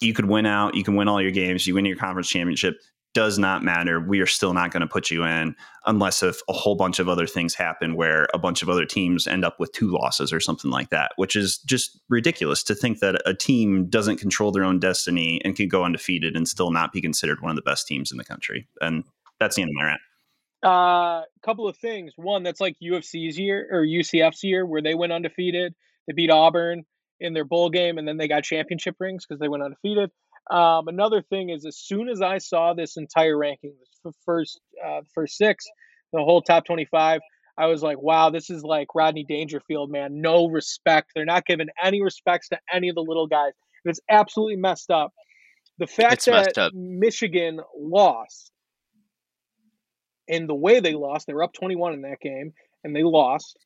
you 0.00 0.14
could 0.14 0.26
win 0.26 0.46
out, 0.46 0.74
you 0.74 0.84
can 0.84 0.94
win 0.94 1.08
all 1.08 1.20
your 1.20 1.30
games, 1.30 1.66
you 1.66 1.74
win 1.74 1.84
your 1.84 1.96
conference 1.96 2.28
championship. 2.28 2.80
Does 3.16 3.38
not 3.38 3.64
matter. 3.64 3.98
We 3.98 4.20
are 4.20 4.26
still 4.26 4.52
not 4.52 4.72
going 4.72 4.82
to 4.82 4.86
put 4.86 5.10
you 5.10 5.24
in 5.24 5.56
unless 5.86 6.22
if 6.22 6.42
a 6.50 6.52
whole 6.52 6.74
bunch 6.74 6.98
of 6.98 7.08
other 7.08 7.26
things 7.26 7.54
happen 7.54 7.96
where 7.96 8.28
a 8.34 8.38
bunch 8.38 8.60
of 8.60 8.68
other 8.68 8.84
teams 8.84 9.26
end 9.26 9.42
up 9.42 9.58
with 9.58 9.72
two 9.72 9.88
losses 9.90 10.34
or 10.34 10.38
something 10.38 10.70
like 10.70 10.90
that, 10.90 11.12
which 11.16 11.34
is 11.34 11.56
just 11.60 11.98
ridiculous 12.10 12.62
to 12.64 12.74
think 12.74 12.98
that 12.98 13.22
a 13.24 13.32
team 13.32 13.86
doesn't 13.88 14.18
control 14.18 14.52
their 14.52 14.64
own 14.64 14.78
destiny 14.78 15.40
and 15.46 15.56
can 15.56 15.66
go 15.66 15.82
undefeated 15.82 16.36
and 16.36 16.46
still 16.46 16.70
not 16.70 16.92
be 16.92 17.00
considered 17.00 17.40
one 17.40 17.48
of 17.48 17.56
the 17.56 17.62
best 17.62 17.86
teams 17.86 18.12
in 18.12 18.18
the 18.18 18.24
country. 18.24 18.68
And 18.82 19.02
that's 19.40 19.56
the 19.56 19.62
end 19.62 19.70
of 19.70 19.76
my 19.76 19.84
rant. 19.84 20.00
A 20.62 20.68
uh, 20.68 21.22
couple 21.42 21.66
of 21.66 21.78
things. 21.78 22.12
One, 22.16 22.42
that's 22.42 22.60
like 22.60 22.76
UFC's 22.82 23.38
year 23.38 23.66
or 23.72 23.82
UCF's 23.82 24.44
year 24.44 24.66
where 24.66 24.82
they 24.82 24.94
went 24.94 25.14
undefeated. 25.14 25.74
They 26.06 26.12
beat 26.12 26.30
Auburn 26.30 26.84
in 27.18 27.32
their 27.32 27.46
bowl 27.46 27.70
game, 27.70 27.96
and 27.96 28.06
then 28.06 28.18
they 28.18 28.28
got 28.28 28.44
championship 28.44 28.96
rings 29.00 29.24
because 29.24 29.40
they 29.40 29.48
went 29.48 29.62
undefeated. 29.62 30.10
Um, 30.50 30.88
another 30.88 31.22
thing 31.22 31.50
is, 31.50 31.66
as 31.66 31.76
soon 31.76 32.08
as 32.08 32.22
I 32.22 32.38
saw 32.38 32.74
this 32.74 32.96
entire 32.96 33.36
ranking, 33.36 33.74
the 34.04 34.12
first 34.24 34.60
uh, 34.84 35.00
first 35.14 35.36
six, 35.36 35.64
the 36.12 36.20
whole 36.20 36.42
top 36.42 36.64
twenty-five, 36.64 37.20
I 37.58 37.66
was 37.66 37.82
like, 37.82 38.00
"Wow, 38.00 38.30
this 38.30 38.50
is 38.50 38.62
like 38.62 38.88
Rodney 38.94 39.24
Dangerfield, 39.24 39.90
man. 39.90 40.20
No 40.20 40.46
respect. 40.46 41.12
They're 41.14 41.24
not 41.24 41.46
giving 41.46 41.68
any 41.82 42.02
respects 42.02 42.48
to 42.50 42.58
any 42.72 42.88
of 42.88 42.94
the 42.94 43.02
little 43.02 43.26
guys. 43.26 43.52
And 43.84 43.90
it's 43.90 44.00
absolutely 44.08 44.56
messed 44.56 44.90
up. 44.90 45.12
The 45.78 45.86
fact 45.86 46.14
It's 46.14 46.24
that. 46.26 46.74
Michigan 46.74 47.60
lost 47.76 48.50
and 50.28 50.48
the 50.48 50.54
way 50.54 50.80
they 50.80 50.94
lost, 50.94 51.26
they 51.26 51.34
were 51.34 51.42
up 51.42 51.52
21 51.52 51.94
in 51.94 52.02
that 52.02 52.20
game 52.20 52.52
and 52.84 52.94
they 52.94 53.02
lost. 53.02 53.58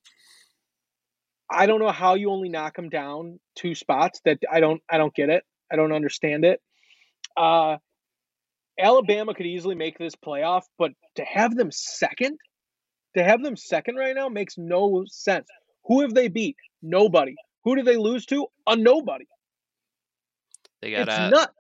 I 1.51 1.67
don't 1.67 1.81
know 1.81 1.91
how 1.91 2.15
you 2.15 2.31
only 2.31 2.49
knock 2.49 2.77
them 2.77 2.89
down 2.89 3.41
two 3.57 3.75
spots. 3.75 4.21
That 4.25 4.39
I 4.51 4.61
don't 4.61 4.81
I 4.89 4.99
don't 4.99 5.15
get 5.15 5.31
it. 5.31 5.45
I 5.73 5.77
don't 5.77 5.93
understand 5.93 6.45
it. 6.45 6.61
Uh 7.37 7.77
Alabama 8.79 9.35
could 9.35 9.47
easily 9.47 9.75
make 9.75 9.99
this 9.99 10.15
playoff, 10.15 10.63
but 10.79 10.93
to 11.17 11.25
have 11.25 11.55
them 11.55 11.71
second, 11.71 12.39
to 13.17 13.23
have 13.23 13.43
them 13.43 13.57
second 13.57 13.97
right 13.97 14.15
now 14.15 14.29
makes 14.29 14.57
no 14.57 15.05
sense. 15.07 15.47
Who 15.85 16.01
have 16.01 16.15
they 16.15 16.29
beat? 16.29 16.57
Nobody. 16.83 17.35
Who 17.65 17.77
did 17.77 17.85
they 17.85 17.97
lose 17.97 18.25
to? 18.27 18.47
A 18.67 18.77
nobody. 18.77 19.27
They 20.81 20.93
It's 20.95 21.07
got 21.07 21.31
nuts. 21.31 21.53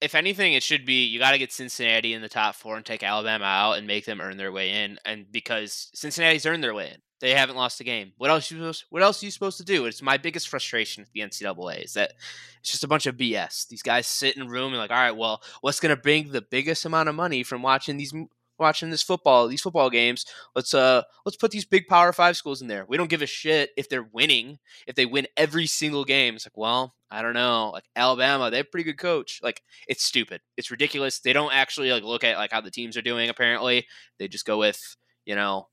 if 0.00 0.14
anything, 0.14 0.54
it 0.54 0.62
should 0.62 0.84
be 0.84 1.04
you 1.04 1.18
got 1.18 1.30
to 1.32 1.38
get 1.38 1.52
Cincinnati 1.52 2.12
in 2.12 2.22
the 2.22 2.28
top 2.28 2.54
four 2.56 2.76
and 2.76 2.84
take 2.84 3.02
Alabama 3.02 3.44
out 3.44 3.72
and 3.74 3.86
make 3.86 4.04
them 4.04 4.20
earn 4.20 4.36
their 4.36 4.52
way 4.52 4.84
in. 4.84 4.98
And 5.04 5.30
because 5.30 5.90
Cincinnati's 5.94 6.46
earned 6.46 6.64
their 6.64 6.74
way 6.74 6.88
in, 6.88 7.00
they 7.20 7.32
haven't 7.32 7.56
lost 7.56 7.80
a 7.80 7.84
game. 7.84 8.12
What 8.18 8.30
else 8.30 8.50
you 8.50 8.58
supposed? 8.58 8.84
What 8.90 9.02
else 9.02 9.22
are 9.22 9.26
you 9.26 9.32
supposed 9.32 9.58
to 9.58 9.64
do? 9.64 9.86
It's 9.86 10.02
my 10.02 10.16
biggest 10.16 10.48
frustration 10.48 11.02
with 11.02 11.12
the 11.12 11.20
NCAA 11.20 11.84
is 11.84 11.94
that 11.94 12.12
it's 12.60 12.70
just 12.70 12.84
a 12.84 12.88
bunch 12.88 13.06
of 13.06 13.16
BS. 13.16 13.68
These 13.68 13.82
guys 13.82 14.06
sit 14.06 14.36
in 14.36 14.42
a 14.42 14.48
room 14.48 14.72
and 14.72 14.78
like, 14.78 14.90
all 14.90 14.96
right, 14.96 15.16
well, 15.16 15.42
what's 15.60 15.80
going 15.80 15.94
to 15.94 16.00
bring 16.00 16.30
the 16.30 16.42
biggest 16.42 16.84
amount 16.84 17.08
of 17.08 17.14
money 17.14 17.42
from 17.42 17.62
watching 17.62 17.96
these 17.96 18.12
watching 18.58 18.90
this 18.90 19.02
football 19.02 19.48
these 19.48 19.60
football 19.60 19.90
games 19.90 20.24
let's 20.54 20.72
uh 20.72 21.02
let's 21.24 21.36
put 21.36 21.50
these 21.50 21.64
big 21.64 21.86
power 21.88 22.12
five 22.12 22.36
schools 22.36 22.62
in 22.62 22.68
there 22.68 22.86
we 22.88 22.96
don't 22.96 23.10
give 23.10 23.22
a 23.22 23.26
shit 23.26 23.70
if 23.76 23.88
they're 23.88 24.08
winning 24.12 24.58
if 24.86 24.94
they 24.94 25.04
win 25.04 25.26
every 25.36 25.66
single 25.66 26.04
game 26.04 26.34
it's 26.34 26.46
like 26.46 26.56
well 26.56 26.94
i 27.10 27.20
don't 27.20 27.34
know 27.34 27.70
like 27.74 27.84
alabama 27.96 28.50
they 28.50 28.56
have 28.56 28.66
a 28.66 28.70
pretty 28.70 28.84
good 28.84 28.98
coach 28.98 29.40
like 29.42 29.62
it's 29.88 30.02
stupid 30.02 30.40
it's 30.56 30.70
ridiculous 30.70 31.20
they 31.20 31.32
don't 31.34 31.52
actually 31.52 31.90
like 31.90 32.02
look 32.02 32.24
at 32.24 32.38
like 32.38 32.50
how 32.52 32.60
the 32.60 32.70
teams 32.70 32.96
are 32.96 33.02
doing 33.02 33.28
apparently 33.28 33.86
they 34.18 34.26
just 34.26 34.46
go 34.46 34.58
with 34.58 34.96
you 35.26 35.34
know 35.34 35.68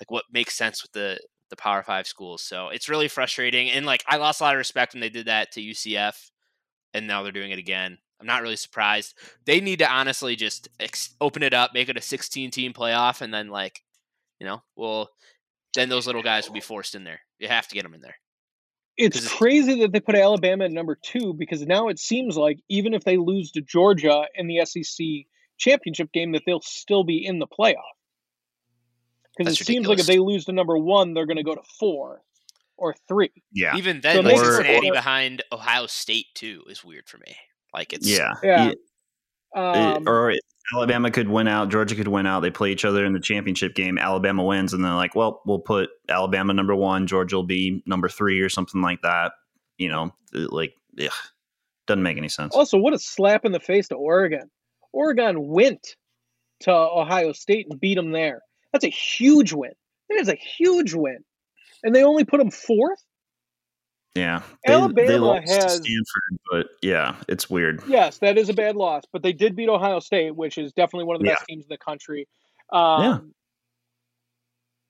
like 0.00 0.10
what 0.10 0.24
makes 0.32 0.54
sense 0.56 0.82
with 0.82 0.92
the 0.92 1.18
the 1.50 1.56
power 1.56 1.82
five 1.82 2.06
schools 2.06 2.42
so 2.42 2.68
it's 2.68 2.88
really 2.88 3.08
frustrating 3.08 3.68
and 3.70 3.84
like 3.84 4.04
i 4.06 4.16
lost 4.16 4.40
a 4.40 4.44
lot 4.44 4.54
of 4.54 4.58
respect 4.58 4.94
when 4.94 5.00
they 5.00 5.08
did 5.08 5.26
that 5.26 5.50
to 5.50 5.60
ucf 5.60 6.30
and 6.94 7.06
now 7.06 7.22
they're 7.22 7.32
doing 7.32 7.50
it 7.50 7.58
again. 7.58 7.98
I'm 8.20 8.26
not 8.26 8.42
really 8.42 8.56
surprised. 8.56 9.14
They 9.46 9.60
need 9.60 9.78
to 9.78 9.90
honestly 9.90 10.36
just 10.36 10.68
ex- 10.78 11.14
open 11.20 11.42
it 11.42 11.54
up 11.54 11.72
make 11.72 11.88
it 11.88 11.96
a 11.96 12.02
16 12.02 12.50
team 12.50 12.72
playoff 12.72 13.22
and 13.22 13.32
then 13.32 13.48
like 13.48 13.82
you 14.38 14.46
know 14.46 14.62
well 14.76 15.10
then 15.74 15.88
those 15.88 16.06
little 16.06 16.22
guys 16.22 16.46
will 16.46 16.54
be 16.54 16.60
forced 16.60 16.94
in 16.94 17.04
there. 17.04 17.20
You 17.38 17.48
have 17.48 17.68
to 17.68 17.74
get 17.74 17.84
them 17.84 17.94
in 17.94 18.00
there. 18.00 18.16
It's 18.96 19.32
crazy 19.32 19.80
that 19.80 19.92
they 19.92 20.00
put 20.00 20.16
Alabama 20.16 20.64
at 20.64 20.72
number 20.72 20.98
two 21.00 21.32
because 21.32 21.62
now 21.62 21.88
it 21.88 21.98
seems 21.98 22.36
like 22.36 22.58
even 22.68 22.92
if 22.92 23.04
they 23.04 23.16
lose 23.16 23.52
to 23.52 23.62
Georgia 23.62 24.24
in 24.34 24.46
the 24.46 24.66
SEC 24.66 25.06
championship 25.56 26.12
game, 26.12 26.32
that 26.32 26.42
they'll 26.44 26.60
still 26.60 27.04
be 27.04 27.24
in 27.24 27.38
the 27.38 27.46
playoff. 27.46 27.76
Because 29.40 29.54
it 29.54 29.58
That's 29.60 29.66
seems 29.66 29.86
like 29.86 29.98
if 29.98 30.06
they 30.06 30.18
lose 30.18 30.44
to 30.44 30.52
number 30.52 30.76
one, 30.76 31.14
they're 31.14 31.24
going 31.24 31.38
to 31.38 31.42
go 31.42 31.54
to 31.54 31.62
four 31.78 32.20
or 32.76 32.94
three. 33.08 33.30
Yeah. 33.52 33.76
even 33.76 34.00
then 34.02 34.18
it 34.18 34.24
like 34.24 34.38
cincinnati 34.38 34.90
or- 34.90 34.94
behind 34.94 35.42
ohio 35.50 35.86
state 35.86 36.26
too 36.34 36.62
is 36.68 36.84
weird 36.84 37.08
for 37.08 37.18
me 37.18 37.36
like 37.74 37.92
it's 37.92 38.08
Yeah. 38.08 38.34
Yeah. 38.42 38.70
It- 38.70 38.78
Um, 39.54 40.06
or 40.06 40.34
Alabama 40.74 41.10
could 41.10 41.28
win 41.28 41.48
out, 41.48 41.70
Georgia 41.70 41.94
could 41.94 42.08
win 42.08 42.26
out. 42.26 42.40
They 42.40 42.50
play 42.50 42.70
each 42.70 42.84
other 42.84 43.04
in 43.04 43.12
the 43.12 43.20
championship 43.20 43.74
game. 43.74 43.98
Alabama 43.98 44.44
wins, 44.44 44.72
and 44.72 44.84
they're 44.84 44.94
like, 44.94 45.16
"Well, 45.16 45.42
we'll 45.44 45.58
put 45.58 45.90
Alabama 46.08 46.52
number 46.54 46.76
one, 46.76 47.06
Georgia 47.06 47.36
will 47.36 47.42
be 47.42 47.82
number 47.86 48.08
three, 48.08 48.40
or 48.40 48.48
something 48.48 48.80
like 48.80 49.02
that." 49.02 49.32
You 49.78 49.88
know, 49.88 50.14
like, 50.32 50.74
ugh, 51.02 51.10
doesn't 51.86 52.02
make 52.02 52.16
any 52.16 52.28
sense. 52.28 52.54
also, 52.54 52.78
what 52.78 52.94
a 52.94 52.98
slap 52.98 53.44
in 53.44 53.52
the 53.52 53.58
face 53.58 53.88
to 53.88 53.96
Oregon. 53.96 54.50
Oregon 54.92 55.48
went 55.48 55.96
to 56.60 56.70
Ohio 56.70 57.32
State 57.32 57.66
and 57.68 57.80
beat 57.80 57.96
them 57.96 58.12
there. 58.12 58.40
That's 58.72 58.84
a 58.84 58.88
huge 58.90 59.52
win. 59.52 59.72
That 60.08 60.20
is 60.20 60.28
a 60.28 60.34
huge 60.34 60.94
win. 60.94 61.18
And 61.82 61.94
they 61.94 62.04
only 62.04 62.24
put 62.24 62.38
them 62.38 62.50
fourth? 62.50 63.02
Yeah, 64.16 64.42
Alabama 64.66 65.18
lost 65.18 65.46
to 65.46 65.52
has- 65.54 65.72
Stanford, 65.76 66.38
but 66.50 66.66
yeah, 66.82 67.14
it's 67.28 67.48
weird. 67.48 67.80
Yes, 67.86 68.18
that 68.18 68.38
is 68.38 68.48
a 68.48 68.52
bad 68.54 68.74
loss, 68.74 69.04
but 69.12 69.22
they 69.22 69.32
did 69.32 69.54
beat 69.54 69.68
Ohio 69.68 70.00
State, 70.00 70.34
which 70.34 70.58
is 70.58 70.72
definitely 70.72 71.04
one 71.04 71.14
of 71.14 71.22
the 71.22 71.28
Yeah. 71.28 71.34
best 71.34 71.46
teams 71.48 71.64
in 71.64 71.68
the 71.68 71.78
country. 71.78 72.26
Um, 72.72 73.02
Yeah. 73.02 73.18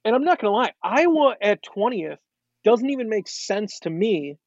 And 0.06 0.16
I'm 0.16 0.24
not 0.24 0.40
going 0.40 0.50
to 0.50 0.56
lie, 0.56 0.72
Iowa 0.82 1.36
at 1.42 1.62
20th 1.62 2.18
doesn't 2.64 2.88
even 2.88 3.10
make 3.10 3.28
sense 3.28 3.80
to 3.80 3.90
me. 3.90 4.38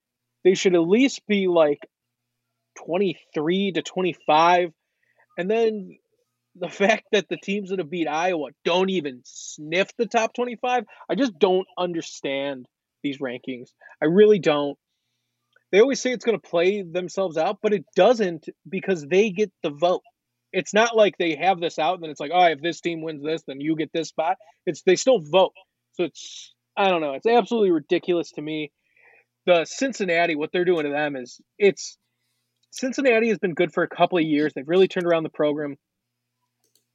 They 0.43 0.55
should 0.55 0.73
at 0.73 0.81
least 0.81 1.21
be 1.27 1.47
like 1.47 1.79
23 2.75 3.73
to 3.73 3.83
25. 3.83 4.73
And 5.37 5.49
then 5.51 5.97
the 6.55 6.69
fact 6.69 7.05
that 7.11 7.27
the 7.29 7.37
teams 7.37 7.69
that 7.69 7.79
have 7.79 7.89
beat 7.89 8.07
Iowa 8.07 8.49
don't 8.63 8.89
even 8.89 9.21
sniff 9.25 9.89
the 9.97 10.05
top 10.05 10.33
25, 10.33 10.83
I 11.09 11.15
just 11.15 11.37
don't 11.39 11.67
understand 11.77 12.67
these 13.01 13.19
rankings. 13.19 13.69
I 14.01 14.05
really 14.05 14.39
don't. 14.39 14.77
They 15.71 15.79
always 15.79 15.99
say 15.99 16.11
it's 16.11 16.25
going 16.25 16.39
to 16.39 16.49
play 16.49 16.83
themselves 16.83 17.37
out, 17.37 17.57
but 17.61 17.73
it 17.73 17.85
doesn't 17.95 18.47
because 18.69 19.05
they 19.05 19.31
get 19.31 19.51
the 19.63 19.71
vote. 19.71 20.03
It's 20.51 20.73
not 20.73 20.95
like 20.95 21.17
they 21.17 21.35
have 21.35 21.59
this 21.59 21.79
out 21.79 21.95
and 21.95 22.03
then 22.03 22.11
it's 22.11 22.19
like, 22.19 22.31
oh, 22.31 22.45
if 22.45 22.61
this 22.61 22.79
team 22.79 23.01
wins 23.01 23.23
this, 23.23 23.41
then 23.47 23.59
you 23.59 23.75
get 23.75 23.91
this 23.91 24.09
spot. 24.09 24.37
It's 24.67 24.83
they 24.83 24.95
still 24.95 25.19
vote. 25.19 25.53
So 25.93 26.03
it's 26.03 26.53
I 26.77 26.89
don't 26.89 27.01
know. 27.01 27.13
It's 27.13 27.25
absolutely 27.25 27.71
ridiculous 27.71 28.31
to 28.33 28.41
me. 28.41 28.71
The 29.47 29.65
Cincinnati, 29.65 30.35
what 30.35 30.51
they're 30.53 30.63
doing 30.63 30.85
to 30.85 30.91
them 30.91 31.15
is 31.15 31.41
it's 31.57 31.97
Cincinnati 32.71 33.29
has 33.29 33.39
been 33.39 33.53
good 33.55 33.73
for 33.73 33.83
a 33.83 33.89
couple 33.89 34.19
of 34.19 34.23
years. 34.23 34.53
They've 34.53 34.67
really 34.67 34.87
turned 34.87 35.05
around 35.07 35.23
the 35.23 35.29
program. 35.29 35.75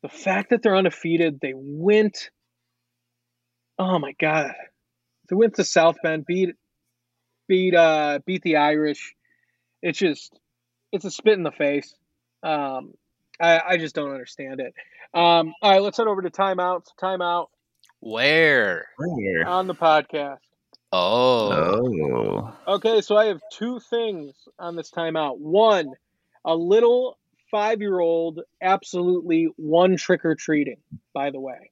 The 0.03 0.09
fact 0.09 0.51
that 0.51 0.63
they're 0.63 0.77
undefeated, 0.77 1.41
they 1.41 1.55
went. 1.55 2.31
Oh 3.79 3.99
my 3.99 4.13
god, 4.19 4.55
they 5.29 5.37
went 5.37 5.55
to 5.55 5.65
South 5.65 5.97
Bend, 6.03 6.27
beat, 6.27 6.55
beat, 7.47 7.75
uh, 7.75 8.21
beat 8.27 8.43
the 8.43 8.57
Irish. 8.57 9.15
It's 9.83 9.99
just, 9.99 10.39
it's 10.91 11.05
a 11.05 11.11
spit 11.11 11.35
in 11.35 11.45
the 11.45 11.53
face. 11.53 11.95
Um, 12.43 12.95
I, 13.41 13.61
I 13.61 13.77
just 13.77 13.95
don't 13.95 14.11
understand 14.11 14.61
it. 14.61 14.75
Um, 15.15 15.55
all 15.63 15.71
right, 15.71 15.83
let's 15.83 15.97
head 15.97 16.09
over 16.09 16.23
to 16.23 16.31
timeout. 16.31 16.87
Timeout 17.01 17.47
where 18.01 18.87
Where? 18.97 19.47
on 19.47 19.67
the 19.67 19.75
podcast. 19.75 20.39
oh 20.93 21.53
Oh, 21.53 22.75
Okay, 22.75 23.01
so 23.01 23.17
I 23.17 23.27
have 23.27 23.41
two 23.53 23.81
things 23.81 24.35
on 24.59 24.77
this 24.77 24.91
timeout. 24.91 25.39
One, 25.39 25.93
a 26.45 26.55
little 26.55 27.19
five 27.51 27.81
year 27.81 27.99
old 28.01 28.41
absolutely 28.63 29.49
one 29.57 29.97
trick 29.97 30.25
or 30.25 30.35
treating, 30.35 30.79
by 31.15 31.31
the 31.31 31.41
way. 31.41 31.71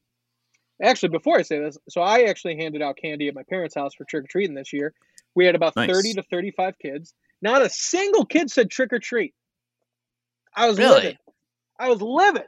Actually, 0.83 1.09
before 1.11 1.39
I 1.39 1.43
say 1.43 1.59
this, 1.59 1.79
so 1.89 2.03
I 2.03 2.25
actually 2.25 2.57
handed 2.57 2.83
out 2.83 2.99
candy 3.01 3.29
at 3.29 3.35
my 3.35 3.45
parents' 3.49 3.75
house 3.75 3.95
for 3.95 4.05
trick 4.05 4.25
or 4.25 4.29
treating 4.29 4.55
this 4.55 4.73
year. 4.73 4.93
We 5.35 5.47
had 5.47 5.55
about 5.55 5.77
Nice. 5.77 5.91
30 5.91 6.15
to 6.15 6.23
35 6.25 6.79
kids. 6.79 7.15
Not 7.41 7.63
a 7.63 7.71
single 7.71 8.25
kid 8.27 8.51
said 8.51 8.71
trick 8.71 8.93
or 8.93 8.99
treat. 8.99 9.35
I 10.55 10.69
was 10.69 10.79
Really? 10.79 10.95
livid. 10.97 11.19
I 11.79 11.89
was 11.91 12.01
livid. 12.03 12.45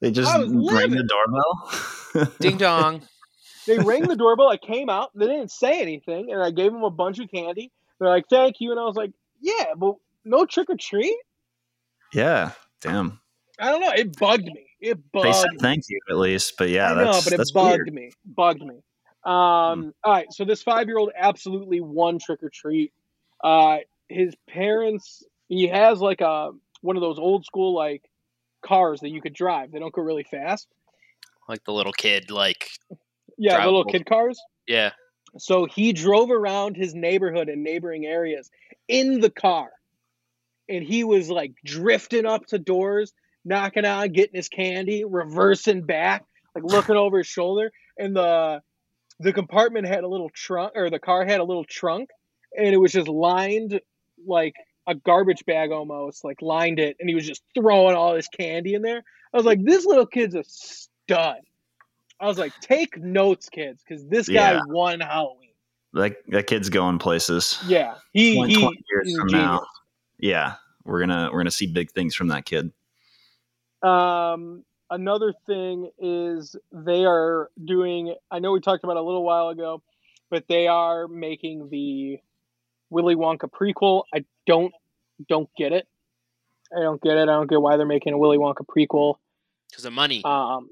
they 0.00 0.10
just 0.10 0.30
I 0.34 0.38
rang 0.40 0.50
livid. 0.52 0.98
the 0.98 1.08
doorbell. 2.14 2.32
ding 2.40 2.56
dong 2.56 3.02
They 3.66 3.78
rang 3.78 4.06
the 4.08 4.16
doorbell. 4.16 4.48
I 4.48 4.56
came 4.56 4.88
out. 4.88 5.10
They 5.14 5.26
didn't 5.26 5.50
say 5.50 5.80
anything, 5.80 6.32
and 6.32 6.42
I 6.42 6.50
gave 6.50 6.72
them 6.72 6.84
a 6.84 6.90
bunch 6.90 7.18
of 7.18 7.30
candy. 7.30 7.70
They're 7.98 8.08
like, 8.08 8.24
"Thank 8.30 8.56
you," 8.60 8.70
and 8.70 8.80
I 8.80 8.84
was 8.84 8.96
like, 8.96 9.10
"Yeah, 9.40 9.74
but 9.76 9.96
no 10.24 10.44
trick 10.46 10.70
or 10.70 10.76
treat." 10.76 11.16
Yeah, 12.16 12.52
damn. 12.80 13.20
I 13.58 13.70
don't 13.70 13.82
know. 13.82 13.92
It 13.92 14.18
bugged 14.18 14.46
me. 14.46 14.66
It 14.80 14.98
bugged. 15.12 15.26
They 15.26 15.32
said 15.34 15.50
me. 15.50 15.58
thank 15.60 15.84
you 15.90 15.98
at 16.08 16.16
least, 16.16 16.54
but 16.56 16.70
yeah, 16.70 16.90
I 16.90 16.94
know, 16.94 17.12
that's 17.12 17.28
but 17.28 17.38
it 17.38 17.50
bugged 17.52 17.76
weird. 17.76 17.92
me. 17.92 18.10
Bugged 18.24 18.62
me. 18.62 18.76
Um, 19.24 19.92
all 20.02 20.12
right, 20.12 20.26
so 20.32 20.46
this 20.46 20.62
five-year-old 20.62 21.10
absolutely 21.14 21.82
won 21.82 22.18
trick 22.18 22.42
or 22.42 22.48
treat. 22.48 22.94
Uh, 23.44 23.78
his 24.08 24.34
parents, 24.48 25.24
he 25.50 25.68
has 25.68 26.00
like 26.00 26.22
a 26.22 26.52
one 26.80 26.96
of 26.96 27.02
those 27.02 27.18
old 27.18 27.44
school 27.44 27.74
like 27.74 28.08
cars 28.64 29.00
that 29.00 29.10
you 29.10 29.20
could 29.20 29.34
drive. 29.34 29.70
They 29.70 29.78
don't 29.78 29.92
go 29.92 30.00
really 30.00 30.24
fast. 30.24 30.68
Like 31.50 31.64
the 31.64 31.72
little 31.72 31.92
kid, 31.92 32.30
like 32.30 32.70
Yeah, 33.36 33.60
the 33.60 33.66
little 33.66 33.84
kid 33.84 34.06
cars. 34.06 34.40
yeah. 34.66 34.92
So 35.36 35.66
he 35.66 35.92
drove 35.92 36.30
around 36.30 36.76
his 36.76 36.94
neighborhood 36.94 37.50
and 37.50 37.62
neighboring 37.62 38.06
areas 38.06 38.50
in 38.88 39.20
the 39.20 39.28
car. 39.28 39.68
And 40.68 40.82
he 40.82 41.04
was 41.04 41.30
like 41.30 41.52
drifting 41.64 42.26
up 42.26 42.46
to 42.46 42.58
doors, 42.58 43.12
knocking 43.44 43.84
on, 43.84 44.10
getting 44.12 44.34
his 44.36 44.48
candy, 44.48 45.04
reversing 45.04 45.82
back, 45.82 46.24
like 46.54 46.64
looking 46.64 46.96
over 46.96 47.18
his 47.18 47.26
shoulder. 47.26 47.70
And 47.98 48.16
the 48.16 48.62
the 49.20 49.32
compartment 49.32 49.86
had 49.86 50.04
a 50.04 50.08
little 50.08 50.30
trunk 50.30 50.72
or 50.74 50.90
the 50.90 50.98
car 50.98 51.24
had 51.24 51.40
a 51.40 51.44
little 51.44 51.64
trunk 51.64 52.10
and 52.56 52.66
it 52.68 52.76
was 52.78 52.92
just 52.92 53.08
lined 53.08 53.80
like 54.26 54.54
a 54.86 54.94
garbage 54.94 55.44
bag 55.46 55.72
almost, 55.72 56.24
like 56.24 56.40
lined 56.40 56.78
it, 56.78 56.96
and 57.00 57.08
he 57.08 57.14
was 57.14 57.26
just 57.26 57.42
throwing 57.54 57.96
all 57.96 58.14
his 58.14 58.28
candy 58.28 58.74
in 58.74 58.82
there. 58.82 59.02
I 59.32 59.36
was 59.36 59.46
like, 59.46 59.62
this 59.64 59.84
little 59.84 60.06
kid's 60.06 60.34
a 60.34 60.44
stud. 60.46 61.40
I 62.20 62.26
was 62.26 62.38
like, 62.38 62.52
take 62.60 62.96
notes, 62.96 63.48
kids, 63.48 63.82
because 63.86 64.06
this 64.06 64.28
guy 64.28 64.52
Yeah. 64.52 64.60
won 64.68 65.00
Halloween. 65.00 65.50
That 65.92 66.16
that 66.28 66.46
kid's 66.46 66.68
going 66.68 66.98
places. 66.98 67.58
Yeah, 67.66 67.94
he, 68.12 68.34
20, 68.34 68.54
he 68.54 68.60
20 68.60 68.84
years 68.90 69.18
from 69.18 69.28
now. 69.28 69.66
Yeah, 70.18 70.54
we're 70.84 71.00
gonna 71.00 71.30
we're 71.32 71.40
gonna 71.40 71.50
see 71.50 71.66
big 71.66 71.90
things 71.90 72.14
from 72.14 72.28
that 72.28 72.44
kid. 72.44 72.72
Um, 73.82 74.64
another 74.90 75.32
thing 75.46 75.90
is 75.98 76.56
they 76.72 77.04
are 77.04 77.50
doing. 77.62 78.14
I 78.30 78.38
know 78.38 78.52
we 78.52 78.60
talked 78.60 78.84
about 78.84 78.96
it 78.96 79.00
a 79.00 79.02
little 79.02 79.24
while 79.24 79.48
ago, 79.48 79.82
but 80.30 80.44
they 80.48 80.66
are 80.68 81.06
making 81.08 81.68
the 81.70 82.18
Willy 82.90 83.14
Wonka 83.14 83.50
prequel. 83.50 84.04
I 84.14 84.24
don't 84.46 84.72
don't 85.28 85.48
get 85.56 85.72
it. 85.72 85.86
I 86.76 86.80
don't 86.80 87.00
get 87.00 87.16
it. 87.16 87.22
I 87.22 87.26
don't 87.26 87.48
get 87.48 87.60
why 87.60 87.76
they're 87.76 87.86
making 87.86 88.12
a 88.12 88.18
Willy 88.18 88.38
Wonka 88.38 88.64
prequel. 88.66 89.14
Because 89.70 89.84
of 89.84 89.92
money. 89.92 90.22
Um, 90.24 90.68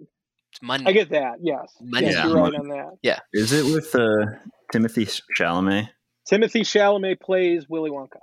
it's 0.52 0.62
money. 0.62 0.84
I 0.86 0.92
get 0.92 1.10
that. 1.10 1.36
Yes, 1.42 1.72
Money. 1.80 2.06
yes, 2.06 2.14
Yeah. 2.16 2.26
you're 2.26 2.36
right 2.36 2.54
on 2.54 2.68
that. 2.68 3.22
Is 3.32 3.52
it 3.52 3.64
with 3.64 3.94
uh, 3.94 4.26
Timothy 4.72 5.06
Chalamet? 5.38 5.88
Timothy 6.26 6.62
Chalamet 6.62 7.20
plays 7.20 7.68
Willy 7.68 7.90
Wonka, 7.90 8.18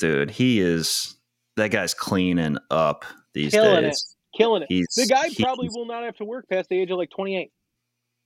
Dude, 0.00 0.30
he 0.30 0.60
is 0.60 1.16
that 1.56 1.70
guy's 1.70 1.94
cleaning 1.94 2.56
up 2.70 3.04
these 3.34 3.52
Killing 3.52 3.82
days. 3.84 4.16
killing 4.36 4.62
it. 4.62 4.68
He's 4.68 4.86
The 4.96 5.06
guy 5.06 5.28
he's- 5.28 5.40
probably 5.40 5.68
will 5.72 5.86
not 5.86 6.02
have 6.04 6.16
to 6.16 6.24
work 6.24 6.48
past 6.48 6.68
the 6.68 6.80
age 6.80 6.90
of 6.90 6.98
like 6.98 7.10
28. 7.10 7.52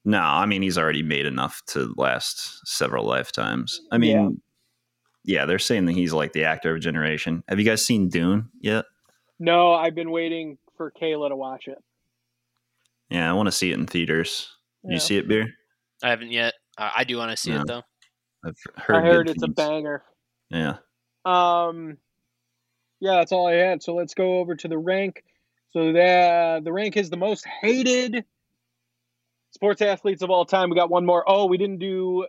No, 0.07 0.21
I 0.21 0.47
mean 0.47 0.63
he's 0.63 0.79
already 0.79 1.03
made 1.03 1.27
enough 1.27 1.63
to 1.69 1.93
last 1.97 2.67
several 2.67 3.05
lifetimes. 3.07 3.81
I 3.91 3.99
mean, 3.99 4.41
yeah. 5.25 5.47
they're 5.47 5.59
saying 5.59 5.87
that 5.87 5.93
he's 5.93 6.13
like 6.13 6.33
the 6.33 6.45
actor 6.45 6.71
of 6.71 6.77
a 6.77 6.81
generation. 6.81 7.43
Have 7.49 7.59
you 7.59 7.65
guys 7.65 7.85
seen 7.85 8.09
Dune 8.09 8.51
yet? 8.61 8.85
No, 9.39 9.73
I've 9.73 9.95
been 9.95 10.11
waiting 10.11 10.59
for 10.77 10.93
Kayla 10.93 11.31
to 11.31 11.37
watch 11.37 11.67
it. 11.69 11.79
Yeah, 13.11 13.29
I 13.29 13.33
want 13.33 13.47
to 13.47 13.53
see 13.53 13.71
it 13.71 13.79
in 13.79 13.87
theaters. 13.87 14.51
Yeah. 14.85 14.93
You 14.95 15.01
see 15.01 15.17
it, 15.17 15.27
beer? 15.27 15.47
I 16.03 16.11
haven't 16.11 16.31
yet. 16.33 16.55
Uh, 16.77 16.91
I 16.95 17.05
do 17.05 17.17
want 17.17 17.31
to 17.31 17.37
see 17.37 17.51
No. 17.51 17.61
it 17.63 17.67
though. 17.67 17.83
I've 18.45 18.57
heard. 18.77 18.97
I 18.97 19.01
heard 19.01 19.27
good 19.27 19.37
it's 19.37 19.43
a 19.43 19.49
banger. 19.49 20.05
Yeah. 20.51 20.77
Um, 21.25 21.99
yeah, 23.01 23.17
that's 23.17 23.33
all 23.33 23.47
I 23.47 23.55
had. 23.55 23.83
So 23.83 23.95
let's 23.95 24.15
go 24.15 24.39
over 24.39 24.55
to 24.57 24.69
the 24.69 24.79
rank. 24.79 25.25
So 25.73 25.93
the 25.93 26.61
the 26.63 26.73
rank 26.73 26.97
is 26.97 27.11
the 27.11 27.17
most 27.17 27.45
hated 27.47 28.25
sports 29.51 29.83
athletes 29.83 30.23
of 30.23 30.31
all 30.31 30.45
time. 30.45 30.71
We 30.71 30.77
got 30.77 30.91
one 30.91 31.05
more. 31.05 31.25
Oh, 31.27 31.47
we 31.47 31.59
didn't 31.59 31.79
do 31.79 32.27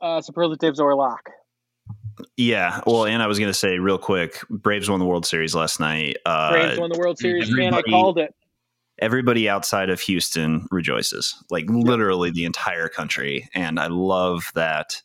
uh, 0.00 0.20
superlatives 0.20 0.80
or 0.80 0.94
lock. 0.94 1.30
Yeah. 2.36 2.80
Well, 2.86 3.06
and 3.06 3.22
I 3.22 3.26
was 3.26 3.38
going 3.38 3.50
to 3.50 3.54
say 3.54 3.78
real 3.78 3.98
quick, 3.98 4.40
Braves 4.50 4.90
won 4.90 4.98
the 4.98 5.06
World 5.06 5.26
Series 5.26 5.54
last 5.54 5.80
night. 5.80 6.16
Uh, 6.26 6.50
Braves 6.50 6.78
won 6.78 6.90
the 6.90 6.98
World 6.98 7.18
Series, 7.18 7.48
and 7.50 7.74
I 7.74 7.82
called 7.82 8.18
it. 8.18 8.34
everybody 8.98 9.48
outside 9.48 9.90
of 9.90 10.00
Houston 10.00 10.66
rejoices, 10.70 11.34
like 11.50 11.64
literally 11.68 12.30
the 12.30 12.44
entire 12.44 12.88
country. 12.88 13.48
And 13.54 13.78
I 13.78 13.86
love 13.86 14.50
that 14.54 15.02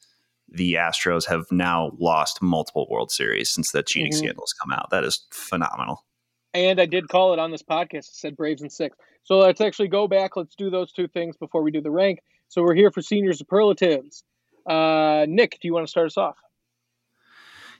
the 0.49 0.73
Astros 0.73 1.27
have 1.27 1.45
now 1.51 1.91
lost 1.99 2.41
multiple 2.41 2.87
World 2.89 3.11
Series 3.11 3.49
since 3.49 3.71
that 3.71 3.87
cheating 3.87 4.11
Mhm. 4.11 4.17
scandal 4.17 4.43
has 4.43 4.53
come 4.53 4.71
out. 4.71 4.89
That 4.91 5.03
is 5.03 5.25
phenomenal. 5.31 6.05
And 6.53 6.79
I 6.79 6.85
did 6.85 7.09
call 7.09 7.33
it 7.33 7.39
on 7.39 7.51
this 7.51 7.63
podcast. 7.63 8.07
It 8.07 8.15
said 8.15 8.37
Braves 8.37 8.61
in 8.61 8.69
six. 8.69 8.95
So 9.23 9.39
let's 9.39 9.59
actually 9.59 9.89
go 9.89 10.07
back. 10.07 10.37
Let's 10.37 10.55
do 10.55 10.69
those 10.69 10.91
two 10.91 11.07
things 11.07 11.35
before 11.35 11.61
we 11.63 11.71
do 11.71 11.81
the 11.81 11.91
rank. 11.91 12.19
So 12.47 12.61
we're 12.61 12.75
here 12.75 12.91
for 12.91 13.01
senior 13.01 13.33
superlatives. 13.33 14.23
Uh, 14.65 15.25
Nick, 15.27 15.59
do 15.61 15.67
you 15.67 15.73
want 15.73 15.85
to 15.85 15.89
start 15.91 16.07
us 16.07 16.17
off? 16.17 16.37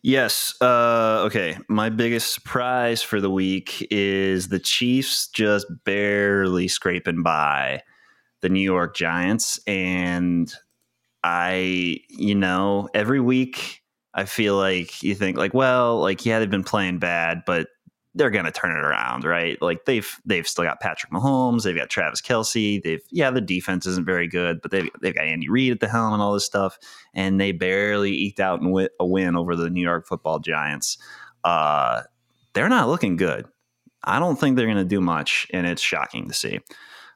Yes. 0.02 0.54
Uh, 0.62 1.24
okay. 1.26 1.58
My 1.68 1.90
biggest 1.90 2.34
surprise 2.34 3.02
for 3.02 3.20
the 3.20 3.30
week 3.30 3.88
is 3.90 4.50
the 4.50 4.60
Chiefs 4.60 5.28
just 5.30 5.66
barely 5.84 6.68
scraping 6.68 7.24
by 7.24 7.82
the 8.42 8.50
New 8.50 8.60
York 8.60 8.96
Giants. 8.96 9.60
And 9.66 10.54
I, 11.26 12.02
you 12.10 12.36
know, 12.36 12.88
every 12.94 13.20
week 13.20 13.82
I 14.14 14.26
feel 14.26 14.56
like 14.58 15.02
you 15.02 15.16
think 15.16 15.38
like, 15.38 15.56
well, 15.56 16.00
like 16.00 16.24
yeah, 16.24 16.38
they've 16.38 16.50
been 16.50 16.64
playing 16.64 17.00
bad, 17.00 17.42
but 17.48 17.68
they're 18.14 18.30
gonna 18.30 18.52
turn 18.52 18.72
it 18.72 18.86
around, 18.86 19.24
right? 19.26 19.60
Like 19.60 19.86
they've 19.86 20.08
they've 20.24 20.48
still 20.48 20.64
got 20.66 20.80
Patrick 20.80 21.12
Mahomes, 21.12 21.64
they've 21.64 21.76
got 21.76 21.90
Travis 21.90 22.22
Kelce, 22.22 22.82
they've 22.82 23.02
yeah, 23.10 23.32
the 23.32 23.42
defense 23.42 23.88
isn't 23.88 24.06
very 24.06 24.28
good, 24.28 24.62
but 24.62 24.70
they've 24.70 24.88
they've 25.02 25.16
got 25.16 25.26
Andy 25.26 25.50
Reid 25.50 25.72
at 25.72 25.80
the 25.80 25.88
helm 25.90 26.14
and 26.14 26.22
all 26.22 26.34
this 26.34 26.46
stuff, 26.46 26.78
and 27.16 27.42
they 27.42 27.52
barely 27.52 28.12
eked 28.14 28.40
out 28.40 28.62
a 29.00 29.06
win 29.06 29.36
over 29.36 29.56
the 29.56 29.72
New 29.72 29.82
York 29.82 30.06
Football 30.08 30.40
Giants. 30.40 30.98
Uh, 31.44 32.04
they're 32.54 32.70
not 32.70 32.88
looking 32.88 33.16
good. 33.18 33.48
I 34.04 34.20
don't 34.20 34.40
think 34.40 34.56
they're 34.56 34.68
gonna 34.68 34.86
do 34.86 35.02
much, 35.02 35.48
and 35.52 35.66
it's 35.66 35.82
shocking 35.82 36.28
to 36.28 36.34
see. 36.36 36.60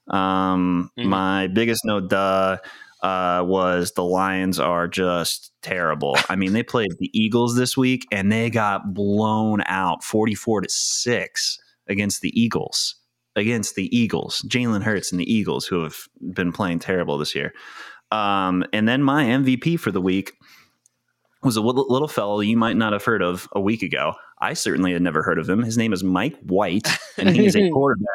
Um, 0.09 0.89
Mhm. 0.97 1.05
My 1.05 1.47
biggest 1.47 1.85
no 1.85 1.99
duh 1.99 2.57
uh, 3.01 3.43
was 3.45 3.93
the 3.93 4.03
Lions 4.03 4.59
are 4.59 4.87
just 4.87 5.51
terrible. 5.61 6.17
I 6.27 6.35
mean, 6.35 6.53
they 6.53 6.63
played 6.63 6.91
the 6.99 7.09
Eagles 7.13 7.55
this 7.55 7.77
week 7.77 8.05
and 8.11 8.31
they 8.31 8.49
got 8.49 8.93
blown 8.93 9.61
out 9.65 10.03
44 10.03 10.61
to 10.61 10.69
6 10.69 11.59
against 11.87 12.21
the 12.21 12.39
Eagles. 12.39 12.95
Against 13.35 13.75
the 13.75 13.95
Eagles, 13.95 14.43
Jalen 14.49 14.81
Hurts 14.81 15.11
and 15.11 15.21
the 15.21 15.33
Eagles, 15.33 15.65
who 15.65 15.83
have 15.83 15.95
been 16.33 16.51
playing 16.51 16.79
terrible 16.79 17.17
this 17.17 17.35
year. 17.35 17.53
Um, 18.11 18.65
and 18.73 18.87
then 18.87 19.01
my 19.01 19.23
MVP 19.23 19.79
for 19.79 19.91
the 19.91 20.01
week 20.01 20.33
was 21.43 21.55
a 21.55 21.61
little, 21.61 21.85
little 21.87 22.07
fellow 22.07 22.41
you 22.41 22.57
might 22.57 22.75
not 22.75 22.91
have 22.91 23.05
heard 23.05 23.21
of 23.21 23.47
a 23.53 23.61
week 23.61 23.81
ago. 23.81 24.13
I 24.41 24.53
certainly 24.53 24.91
had 24.91 25.01
never 25.01 25.21
heard 25.21 25.37
of 25.39 25.47
him. 25.47 25.63
His 25.63 25.77
name 25.77 25.93
is 25.93 26.03
Mike 26.03 26.37
White, 26.41 26.87
and 27.17 27.29
he's 27.29 27.55
a 27.55 27.69
quarterback 27.71 28.07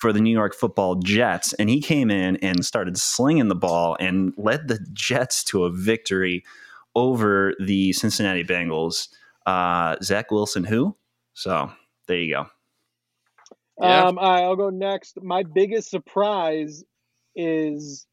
for 0.00 0.12
the 0.12 0.20
New 0.20 0.32
York 0.32 0.54
Football 0.54 0.96
Jets. 0.96 1.52
And 1.54 1.68
he 1.68 1.80
came 1.80 2.10
in 2.10 2.36
and 2.36 2.64
started 2.64 2.96
slinging 2.96 3.48
the 3.48 3.54
ball 3.54 3.96
and 4.00 4.32
led 4.36 4.66
the 4.66 4.78
Jets 4.92 5.44
to 5.44 5.64
a 5.64 5.70
victory 5.70 6.42
over 6.96 7.54
the 7.60 7.92
Cincinnati 7.92 8.42
Bengals. 8.42 9.08
Uh, 9.46 9.96
Zach 10.02 10.30
Wilson, 10.30 10.64
who? 10.64 10.96
So 11.34 11.70
there 12.08 12.18
you 12.18 12.34
go. 12.34 12.46
Yeah. 13.80 14.06
Um, 14.06 14.18
all 14.18 14.32
right, 14.32 14.42
I'll 14.42 14.56
go 14.56 14.70
next. 14.70 15.22
My 15.22 15.42
biggest 15.42 15.90
surprise 15.90 16.82
is 17.36 18.06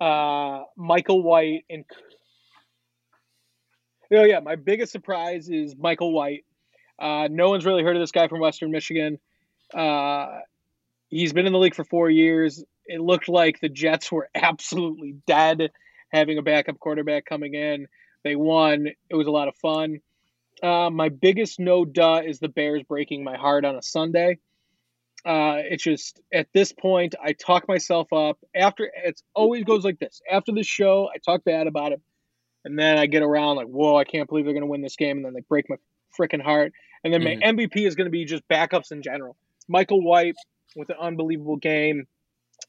uh, 0.00 0.62
Michael 0.76 1.22
White 1.22 1.64
and. 1.68 1.84
Oh 4.12 4.24
yeah, 4.24 4.40
my 4.40 4.54
biggest 4.54 4.92
surprise 4.92 5.48
is 5.48 5.74
Michael 5.76 6.12
White. 6.12 6.44
Uh, 6.98 7.28
no 7.30 7.48
one's 7.48 7.64
really 7.64 7.82
heard 7.82 7.96
of 7.96 8.02
this 8.02 8.12
guy 8.12 8.28
from 8.28 8.38
Western 8.38 8.70
Michigan. 8.70 9.18
Uh, 9.74 10.40
he's 11.08 11.32
been 11.32 11.46
in 11.46 11.52
the 11.52 11.58
league 11.58 11.74
for 11.74 11.84
four 11.84 12.10
years. 12.10 12.62
It 12.86 13.00
looked 13.00 13.28
like 13.28 13.60
the 13.60 13.68
Jets 13.68 14.12
were 14.12 14.28
absolutely 14.34 15.16
dead, 15.26 15.70
having 16.10 16.38
a 16.38 16.42
backup 16.42 16.78
quarterback 16.78 17.24
coming 17.24 17.54
in. 17.54 17.86
They 18.22 18.36
won. 18.36 18.86
It 19.10 19.14
was 19.14 19.26
a 19.26 19.30
lot 19.30 19.48
of 19.48 19.56
fun. 19.56 20.00
Uh, 20.62 20.88
my 20.90 21.08
biggest 21.08 21.58
no 21.58 21.84
duh 21.84 22.22
is 22.24 22.38
the 22.38 22.48
Bears 22.48 22.82
breaking 22.84 23.24
my 23.24 23.36
heart 23.36 23.64
on 23.64 23.76
a 23.76 23.82
Sunday. 23.82 24.38
Uh, 25.24 25.56
it's 25.58 25.82
just 25.82 26.20
at 26.32 26.48
this 26.52 26.72
point, 26.72 27.14
I 27.22 27.32
talk 27.32 27.66
myself 27.66 28.12
up. 28.12 28.38
After 28.54 28.90
it's 29.04 29.22
always 29.34 29.64
goes 29.64 29.84
like 29.84 29.98
this. 29.98 30.20
After 30.30 30.52
the 30.52 30.62
show, 30.62 31.08
I 31.12 31.18
talk 31.18 31.44
bad 31.44 31.66
about 31.66 31.92
it, 31.92 32.00
and 32.64 32.78
then 32.78 32.98
I 32.98 33.06
get 33.06 33.22
around 33.22 33.56
like, 33.56 33.66
"Whoa, 33.66 33.96
I 33.96 34.04
can't 34.04 34.28
believe 34.28 34.44
they're 34.44 34.54
going 34.54 34.62
to 34.62 34.68
win 34.70 34.82
this 34.82 34.96
game," 34.96 35.16
and 35.16 35.24
then 35.24 35.32
they 35.32 35.40
break 35.40 35.68
my 35.70 35.76
freaking 36.18 36.42
heart. 36.42 36.72
And 37.02 37.12
then 37.12 37.22
my 37.22 37.36
MVP 37.36 37.86
is 37.86 37.96
going 37.96 38.06
to 38.06 38.10
be 38.10 38.24
just 38.24 38.46
backups 38.48 38.90
in 38.90 39.02
general. 39.02 39.36
Michael 39.68 40.02
White 40.02 40.34
with 40.76 40.90
an 40.90 40.96
unbelievable 41.00 41.56
game. 41.56 42.06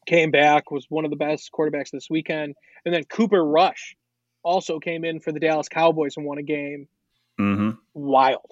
came 0.06 0.32
back, 0.32 0.72
was 0.72 0.86
one 0.89 1.06
of 1.06 1.12
the 1.12 1.18
best 1.18 1.50
quarterbacks 1.52 1.91
this 1.91 2.10
weekend. 2.10 2.56
And 2.86 2.93
then 2.93 3.04
Cooper 3.06 3.43
Rush 3.46 3.96
also 4.43 4.80
came 4.80 5.04
in 5.04 5.20
for 5.20 5.32
the 5.32 5.39
Dallas 5.39 5.68
Cowboys 5.68 6.18
and 6.18 6.26
won 6.26 6.38
a 6.38 6.43
game. 6.43 6.88
hmm 7.38 7.72
Wild. 7.93 8.52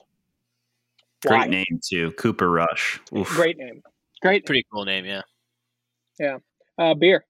Great 1.25 1.37
Wild. 1.37 1.49
name 1.51 1.79
too, 1.87 2.11
Cooper 2.13 2.49
Rush. 2.49 2.99
Oof. 3.15 3.29
Great 3.29 3.57
name. 3.57 3.81
Great. 4.21 4.45
Pretty 4.45 4.65
cool 4.73 4.85
name, 4.85 5.05
yeah. 5.05 5.21
yeah. 6.19 6.37
Uh, 6.77 6.93
beer. 6.93 7.25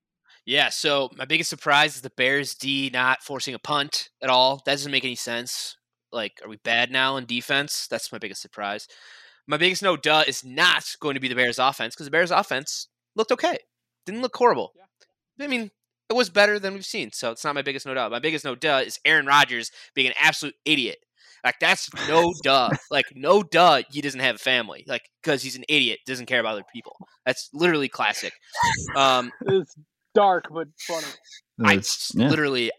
Yeah, 0.45 0.69
so 0.69 1.09
my 1.15 1.25
biggest 1.25 1.49
surprise 1.49 1.95
is 1.95 2.01
the 2.01 2.11
Bears 2.17 2.53
D 2.55 2.89
not 2.91 3.23
forcing 3.23 3.53
a 3.53 3.59
punt 3.59 4.09
at 4.21 4.29
all. 4.29 4.57
That 4.65 4.73
doesn't 4.73 4.91
make 4.91 5.05
any 5.05 5.15
sense. 5.15 5.77
Like, 6.11 6.33
are 6.43 6.49
we 6.49 6.57
bad 6.57 6.91
now 6.91 7.17
in 7.17 7.25
defense? 7.25 7.87
That's 7.89 8.11
my 8.11 8.17
biggest 8.17 8.41
surprise. 8.41 8.87
My 9.47 9.57
biggest 9.57 9.83
no 9.83 9.97
duh 9.97 10.23
is 10.27 10.43
not 10.43 10.85
going 10.99 11.15
to 11.15 11.19
be 11.19 11.27
the 11.27 11.35
Bears 11.35 11.59
offense 11.59 11.95
because 11.95 12.05
the 12.07 12.11
Bears 12.11 12.31
offense 12.31 12.87
looked 13.15 13.31
okay. 13.31 13.57
Didn't 14.05 14.21
look 14.21 14.35
horrible. 14.35 14.73
I 15.39 15.47
mean, 15.47 15.71
it 16.09 16.13
was 16.13 16.29
better 16.29 16.59
than 16.59 16.73
we've 16.73 16.85
seen, 16.85 17.11
so 17.11 17.31
it's 17.31 17.43
not 17.43 17.55
my 17.55 17.61
biggest 17.61 17.85
no 17.85 17.93
duh. 17.93 18.09
My 18.09 18.19
biggest 18.19 18.45
no 18.45 18.55
duh 18.55 18.83
is 18.85 18.99
Aaron 19.05 19.25
Rodgers 19.25 19.71
being 19.95 20.07
an 20.07 20.13
absolute 20.19 20.55
idiot. 20.65 20.97
Like 21.43 21.59
that's 21.59 21.89
no 22.07 22.33
duh. 22.43 22.69
Like 22.89 23.05
no 23.15 23.43
duh. 23.43 23.81
He 23.91 24.01
doesn't 24.01 24.19
have 24.19 24.35
a 24.35 24.39
family. 24.39 24.85
Like 24.87 25.09
because 25.21 25.41
he's 25.43 25.55
an 25.57 25.65
idiot, 25.67 25.99
doesn't 26.05 26.27
care 26.27 26.39
about 26.39 26.53
other 26.53 26.65
people. 26.73 26.95
That's 27.25 27.49
literally 27.53 27.89
classic. 27.89 28.33
Um, 28.95 29.31
It's 29.47 29.75
dark 30.15 30.45
but 30.53 30.67
funny. 30.87 31.07
I 31.63 31.81
yeah. 32.13 32.29
literally, 32.29 32.71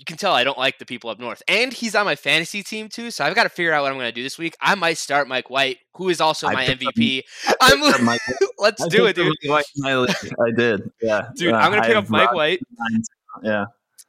you 0.00 0.06
can 0.06 0.16
tell 0.16 0.32
I 0.32 0.44
don't 0.44 0.56
like 0.56 0.78
the 0.78 0.86
people 0.86 1.10
up 1.10 1.18
north. 1.20 1.42
And 1.46 1.74
he's 1.74 1.94
on 1.94 2.06
my 2.06 2.16
fantasy 2.16 2.62
team 2.62 2.88
too, 2.88 3.10
so 3.10 3.22
I've 3.22 3.34
got 3.34 3.42
to 3.42 3.50
figure 3.50 3.74
out 3.74 3.82
what 3.82 3.92
I'm 3.92 3.98
going 3.98 4.08
to 4.08 4.12
do 4.12 4.22
this 4.22 4.38
week. 4.38 4.56
I 4.58 4.74
might 4.74 4.96
start 4.96 5.28
Mike 5.28 5.50
White, 5.50 5.76
who 5.96 6.08
is 6.08 6.22
also 6.22 6.46
I 6.46 6.54
my 6.54 6.64
picked 6.64 6.86
up- 6.86 6.94
MVP. 6.94 7.22
I'm 7.60 7.80
let's 8.58 8.80
I 8.82 8.88
do 8.88 9.04
it, 9.04 9.14
dude. 9.14 9.34
White. 9.44 9.66
I 9.84 10.50
did. 10.56 10.90
Yeah, 11.02 11.28
Dude, 11.36 11.52
Uh, 11.52 11.58
I'm 11.58 11.70
going 11.70 11.82
to 11.82 11.86
pick 11.88 11.96
up 11.98 12.08
Mike 12.08 12.32
White. 12.32 12.60
Yeah, 13.42 13.66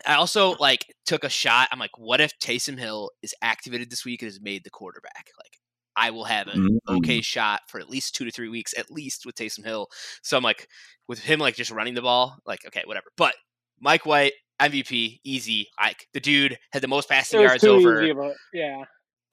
I 0.08 0.14
also 0.16 0.56
like 0.62 0.86
took 1.06 1.26
a 1.26 1.30
shot. 1.30 1.68
I'm 1.74 1.80
like, 1.80 1.98
what 1.98 2.22
if 2.22 2.32
Taysom 2.40 2.80
Hill 2.80 3.12
is 3.22 3.36
activated 3.42 3.90
this 3.92 4.06
week 4.06 4.22
and 4.22 4.30
is 4.30 4.40
made 4.40 4.64
the 4.64 4.70
quarterback? 4.70 5.30
Like, 5.38 5.58
I 5.98 6.12
will 6.12 6.24
have 6.24 6.48
an 6.48 6.80
Mm. 6.88 6.98
okay 7.00 7.20
shot 7.20 7.62
for 7.68 7.82
at 7.82 7.90
least 7.90 8.16
two 8.16 8.24
to 8.24 8.32
three 8.32 8.48
weeks, 8.48 8.74
at 8.78 8.90
least 8.90 9.26
with 9.26 9.36
Taysom 9.36 9.66
Hill. 9.66 9.90
So 10.24 10.38
I'm 10.38 10.44
like, 10.44 10.70
with 11.10 11.20
him 11.20 11.40
like 11.42 11.56
just 11.56 11.70
running 11.70 11.96
the 11.96 12.02
ball, 12.02 12.38
like 12.46 12.66
okay, 12.66 12.84
whatever. 12.86 13.08
But 13.18 13.36
Mike 13.82 14.06
White, 14.06 14.32
MVP, 14.62 15.20
easy. 15.24 15.70
Like 15.80 16.08
the 16.14 16.20
dude 16.20 16.58
had 16.72 16.82
the 16.82 16.88
most 16.88 17.06
It 17.06 17.14
passing 17.14 17.40
was 17.40 17.50
yards 17.50 17.64
too 17.64 17.70
over 17.72 18.02
easy 18.02 18.12
of 18.12 18.18
a 18.18 18.34
yeah. 18.54 18.84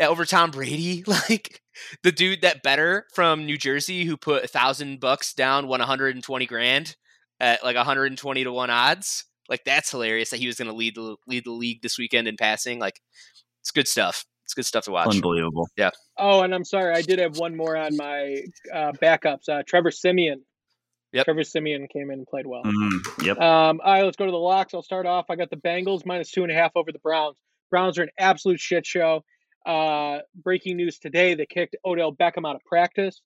over 0.00 0.24
Tom 0.24 0.50
Brady. 0.50 1.04
Like 1.28 1.60
the 2.02 2.10
dude 2.10 2.42
that 2.42 2.62
better 2.62 3.06
from 3.14 3.46
New 3.46 3.56
Jersey 3.56 4.04
who 4.04 4.16
put 4.16 4.44
a 4.44 4.48
thousand 4.48 4.98
bucks 4.98 5.32
down, 5.32 5.68
won 5.68 5.80
120 5.80 6.46
grand 6.46 6.96
at 7.38 7.62
like 7.62 7.76
120 7.76 8.44
to 8.44 8.52
one 8.52 8.70
odds. 8.70 9.24
Like 9.48 9.62
that's 9.64 9.90
hilarious 9.90 10.30
that 10.30 10.38
he 10.38 10.46
was 10.46 10.56
going 10.56 10.70
to 10.70 10.76
lead 10.76 10.94
the 10.96 11.16
lead 11.26 11.44
the 11.44 11.52
league 11.52 11.82
this 11.82 11.98
weekend 11.98 12.26
in 12.28 12.36
passing. 12.36 12.78
Like 12.78 13.00
it's 13.62 13.70
good 13.70 13.88
stuff. 13.88 14.24
It's 14.44 14.54
good 14.54 14.66
stuff 14.66 14.84
to 14.84 14.92
watch. 14.92 15.08
unbelievable. 15.08 15.68
Yeah. 15.76 15.90
Oh, 16.16 16.40
and 16.40 16.54
I'm 16.54 16.64
sorry, 16.64 16.94
I 16.94 17.02
did 17.02 17.18
have 17.18 17.36
one 17.36 17.54
more 17.54 17.76
on 17.76 17.94
my 17.96 18.36
uh, 18.72 18.92
backups. 18.92 19.46
Uh, 19.46 19.62
Trevor 19.66 19.90
Siemian. 19.90 20.42
Yep. 21.12 21.24
Trevor 21.24 21.42
Siemian 21.44 21.88
came 21.88 22.10
in 22.10 22.18
and 22.18 22.26
played 22.26 22.46
well. 22.46 22.62
Mm, 22.64 23.24
yep. 23.24 23.38
Um, 23.40 23.80
all 23.82 23.92
right, 23.92 24.02
let's 24.04 24.16
go 24.16 24.26
to 24.26 24.30
the 24.30 24.36
locks. 24.36 24.74
I'll 24.74 24.82
start 24.82 25.06
off. 25.06 25.26
I 25.30 25.36
got 25.36 25.48
the 25.50 25.56
Bengals 25.56 26.04
minus 26.04 26.30
two 26.30 26.42
and 26.42 26.52
a 26.52 26.54
half 26.54 26.72
over 26.76 26.92
the 26.92 26.98
Browns. 26.98 27.36
Browns 27.70 27.98
are 27.98 28.02
an 28.02 28.10
absolute 28.18 28.60
shit 28.60 28.84
show. 28.86 29.22
Uh, 29.66 30.18
breaking 30.34 30.76
news 30.76 30.98
today: 30.98 31.34
they 31.34 31.46
kicked 31.46 31.76
Odell 31.84 32.12
Beckham 32.14 32.46
out 32.48 32.56
of 32.56 32.62
practice. 32.66 33.20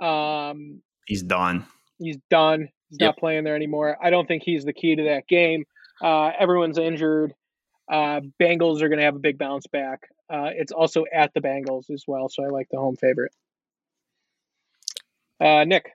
Um, 0.00 0.82
He's 1.06 1.22
done. 1.22 1.66
he's 1.98 2.18
done. 2.30 2.68
He's 2.90 2.98
Yep. 3.00 3.08
not 3.08 3.16
playing 3.18 3.44
there 3.44 3.56
anymore. 3.56 3.96
I 4.02 4.10
don't 4.10 4.26
think 4.28 4.42
he's 4.44 4.64
the 4.64 4.72
key 4.74 4.96
to 4.96 5.02
that 5.04 5.26
game. 5.26 5.64
Uh, 6.02 6.30
everyone's 6.38 6.78
injured. 6.78 7.32
Uh, 7.90 8.20
Bengals 8.40 8.82
are 8.82 8.88
going 8.88 8.98
to 8.98 9.04
have 9.04 9.16
a 9.16 9.20
big 9.20 9.38
bounce 9.38 9.66
back. 9.66 10.00
Uh, 10.30 10.50
it's 10.54 10.72
also 10.72 11.04
at 11.12 11.32
the 11.34 11.40
Bengals 11.40 11.90
as 11.90 12.04
well, 12.06 12.28
so 12.28 12.44
I 12.44 12.48
like 12.48 12.68
the 12.70 12.78
home 12.78 12.96
favorite. 12.96 13.32
Uh, 15.40 15.64
Nick, 15.64 15.90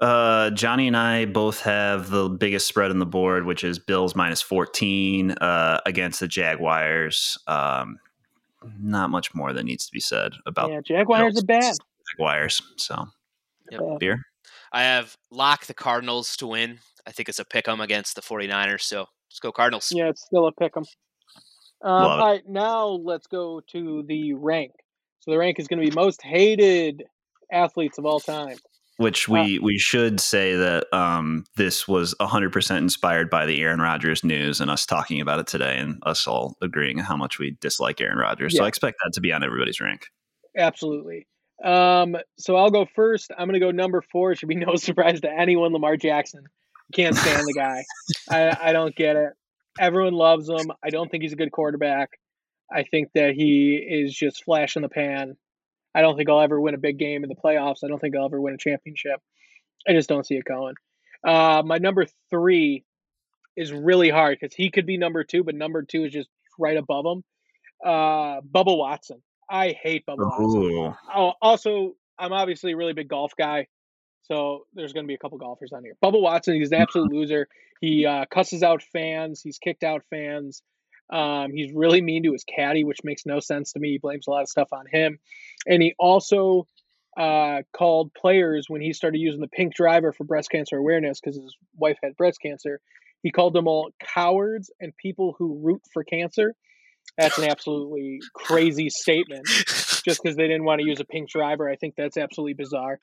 Uh, 0.00 0.50
Johnny 0.50 0.86
and 0.88 0.96
I 0.96 1.24
both 1.24 1.60
have 1.62 2.10
the 2.10 2.28
biggest 2.28 2.66
spread 2.66 2.90
on 2.90 2.98
the 2.98 3.06
board, 3.06 3.46
which 3.46 3.62
is 3.64 3.78
Bills 3.78 4.14
minus 4.16 4.42
14 4.42 5.30
uh, 5.32 5.80
against 5.86 6.20
the 6.20 6.28
Jaguars. 6.28 7.38
Um, 7.46 7.98
not 8.80 9.10
much 9.10 9.34
more 9.34 9.52
that 9.52 9.64
needs 9.64 9.86
to 9.86 9.92
be 9.92 10.00
said 10.00 10.32
about 10.46 10.70
yeah, 10.70 10.80
Jaguars 10.80 11.38
are 11.38 11.44
bad. 11.46 11.74
Jaguars. 12.12 12.60
So, 12.76 13.06
Yep. 13.70 13.80
Beer. 14.00 14.22
I 14.72 14.82
have 14.82 15.16
lock 15.30 15.66
the 15.66 15.74
Cardinals 15.74 16.36
to 16.38 16.48
win. 16.48 16.80
I 17.06 17.12
think 17.12 17.28
it's 17.28 17.38
a 17.38 17.44
pick 17.44 17.68
'em 17.68 17.80
against 17.80 18.14
the 18.16 18.22
49ers. 18.22 18.82
So 18.82 19.06
let's 19.30 19.38
go 19.40 19.52
Cardinals. 19.52 19.90
Yeah, 19.94 20.08
it's 20.08 20.22
still 20.24 20.46
a 20.46 20.52
pick 20.52 20.76
'em. 20.76 20.84
Um, 21.82 21.90
Love 21.90 22.20
all 22.20 22.26
it. 22.28 22.30
right, 22.32 22.48
now 22.48 22.86
let's 22.88 23.26
go 23.26 23.60
to 23.72 24.02
the 24.06 24.32
rank. 24.34 24.72
So 25.20 25.30
the 25.30 25.38
rank 25.38 25.58
is 25.58 25.68
going 25.68 25.82
to 25.82 25.88
be 25.90 25.94
most 25.94 26.20
hated 26.22 27.04
athletes 27.52 27.96
of 27.98 28.04
all 28.06 28.20
time. 28.20 28.56
Which 28.96 29.28
we 29.28 29.58
we 29.58 29.76
should 29.76 30.20
say 30.20 30.54
that 30.54 30.86
um, 30.92 31.44
this 31.56 31.88
was 31.88 32.14
100% 32.20 32.78
inspired 32.78 33.28
by 33.28 33.44
the 33.44 33.60
Aaron 33.60 33.80
Rodgers 33.80 34.22
news 34.22 34.60
and 34.60 34.70
us 34.70 34.86
talking 34.86 35.20
about 35.20 35.40
it 35.40 35.48
today, 35.48 35.78
and 35.78 36.00
us 36.04 36.28
all 36.28 36.56
agreeing 36.62 36.98
how 36.98 37.16
much 37.16 37.40
we 37.40 37.56
dislike 37.60 38.00
Aaron 38.00 38.18
Rodgers. 38.18 38.56
So 38.56 38.64
I 38.64 38.68
expect 38.68 38.98
that 39.02 39.12
to 39.14 39.20
be 39.20 39.32
on 39.32 39.42
everybody's 39.42 39.80
rank. 39.80 40.06
Absolutely. 40.56 41.26
Um, 41.62 42.16
so 42.38 42.56
I'll 42.56 42.70
go 42.70 42.86
first. 42.94 43.30
I'm 43.36 43.48
going 43.48 43.54
to 43.54 43.60
go 43.60 43.70
number 43.70 44.02
four. 44.12 44.32
It 44.32 44.38
should 44.38 44.48
be 44.48 44.54
no 44.54 44.76
surprise 44.76 45.20
to 45.22 45.30
anyone. 45.30 45.72
Lamar 45.72 45.96
Jackson. 45.96 46.44
Can't 46.92 47.16
stand 47.16 47.44
the 47.46 47.54
guy. 47.54 47.82
I, 48.30 48.68
I 48.68 48.72
don't 48.72 48.94
get 48.94 49.16
it. 49.16 49.32
Everyone 49.80 50.12
loves 50.12 50.48
him. 50.48 50.70
I 50.84 50.90
don't 50.90 51.10
think 51.10 51.22
he's 51.22 51.32
a 51.32 51.36
good 51.36 51.50
quarterback. 51.50 52.10
I 52.72 52.84
think 52.84 53.08
that 53.14 53.34
he 53.34 53.74
is 53.74 54.14
just 54.14 54.44
flash 54.44 54.76
in 54.76 54.82
the 54.82 54.88
pan. 54.88 55.36
I 55.94 56.02
don't 56.02 56.16
think 56.16 56.28
I'll 56.28 56.40
ever 56.40 56.60
win 56.60 56.74
a 56.74 56.78
big 56.78 56.98
game 56.98 57.22
in 57.22 57.28
the 57.28 57.36
playoffs. 57.36 57.84
I 57.84 57.88
don't 57.88 58.00
think 58.00 58.16
I'll 58.16 58.26
ever 58.26 58.40
win 58.40 58.54
a 58.54 58.58
championship. 58.58 59.20
I 59.88 59.92
just 59.92 60.08
don't 60.08 60.26
see 60.26 60.34
it 60.36 60.44
going. 60.44 60.74
Uh, 61.26 61.62
my 61.64 61.78
number 61.78 62.06
three 62.30 62.84
is 63.56 63.72
really 63.72 64.10
hard 64.10 64.38
because 64.40 64.54
he 64.54 64.70
could 64.70 64.86
be 64.86 64.96
number 64.98 65.24
two, 65.24 65.44
but 65.44 65.54
number 65.54 65.82
two 65.82 66.04
is 66.04 66.12
just 66.12 66.28
right 66.58 66.76
above 66.76 67.04
him. 67.06 67.24
Uh, 67.84 68.40
Bubba 68.40 68.76
Watson. 68.76 69.22
I 69.48 69.74
hate 69.80 70.04
Bubba 70.06 70.18
Watson. 70.18 70.94
Oh, 71.14 71.32
also, 71.40 71.92
I'm 72.18 72.32
obviously 72.32 72.72
a 72.72 72.76
really 72.76 72.94
big 72.94 73.08
golf 73.08 73.32
guy, 73.38 73.66
so 74.22 74.66
there's 74.74 74.92
going 74.92 75.04
to 75.04 75.08
be 75.08 75.14
a 75.14 75.18
couple 75.18 75.38
golfers 75.38 75.72
on 75.72 75.84
here. 75.84 75.94
Bubba 76.02 76.20
Watson, 76.20 76.54
he's 76.56 76.72
an 76.72 76.80
absolute 76.80 77.12
loser. 77.12 77.48
He 77.80 78.06
uh, 78.06 78.24
cusses 78.32 78.62
out 78.62 78.82
fans. 78.82 79.40
He's 79.42 79.58
kicked 79.58 79.84
out 79.84 80.02
fans. 80.10 80.62
Um, 81.14 81.52
he's 81.52 81.72
really 81.72 82.02
mean 82.02 82.24
to 82.24 82.32
his 82.32 82.42
caddy, 82.44 82.82
which 82.82 83.04
makes 83.04 83.24
no 83.24 83.38
sense 83.38 83.72
to 83.72 83.78
me. 83.78 83.92
He 83.92 83.98
blames 83.98 84.26
a 84.26 84.30
lot 84.30 84.42
of 84.42 84.48
stuff 84.48 84.68
on 84.72 84.84
him, 84.90 85.18
and 85.66 85.80
he 85.80 85.94
also 85.96 86.66
uh, 87.16 87.62
called 87.72 88.12
players 88.14 88.66
when 88.68 88.80
he 88.80 88.92
started 88.92 89.18
using 89.18 89.40
the 89.40 89.48
pink 89.48 89.74
driver 89.74 90.12
for 90.12 90.24
breast 90.24 90.50
cancer 90.50 90.76
awareness 90.76 91.20
because 91.20 91.36
his 91.36 91.56
wife 91.76 91.98
had 92.02 92.16
breast 92.16 92.38
cancer. 92.42 92.80
He 93.22 93.30
called 93.30 93.54
them 93.54 93.68
all 93.68 93.90
cowards 94.14 94.72
and 94.80 94.92
people 94.96 95.36
who 95.38 95.60
root 95.62 95.82
for 95.92 96.02
cancer. 96.02 96.54
That's 97.16 97.38
an 97.38 97.48
absolutely 97.48 98.18
crazy 98.34 98.90
statement 98.90 99.46
just 99.46 100.20
because 100.22 100.36
they 100.36 100.48
didn't 100.48 100.64
want 100.64 100.80
to 100.80 100.86
use 100.86 100.98
a 100.98 101.04
pink 101.04 101.30
driver. 101.30 101.70
I 101.70 101.76
think 101.76 101.94
that's 101.96 102.16
absolutely 102.16 102.54
bizarre. 102.54 102.98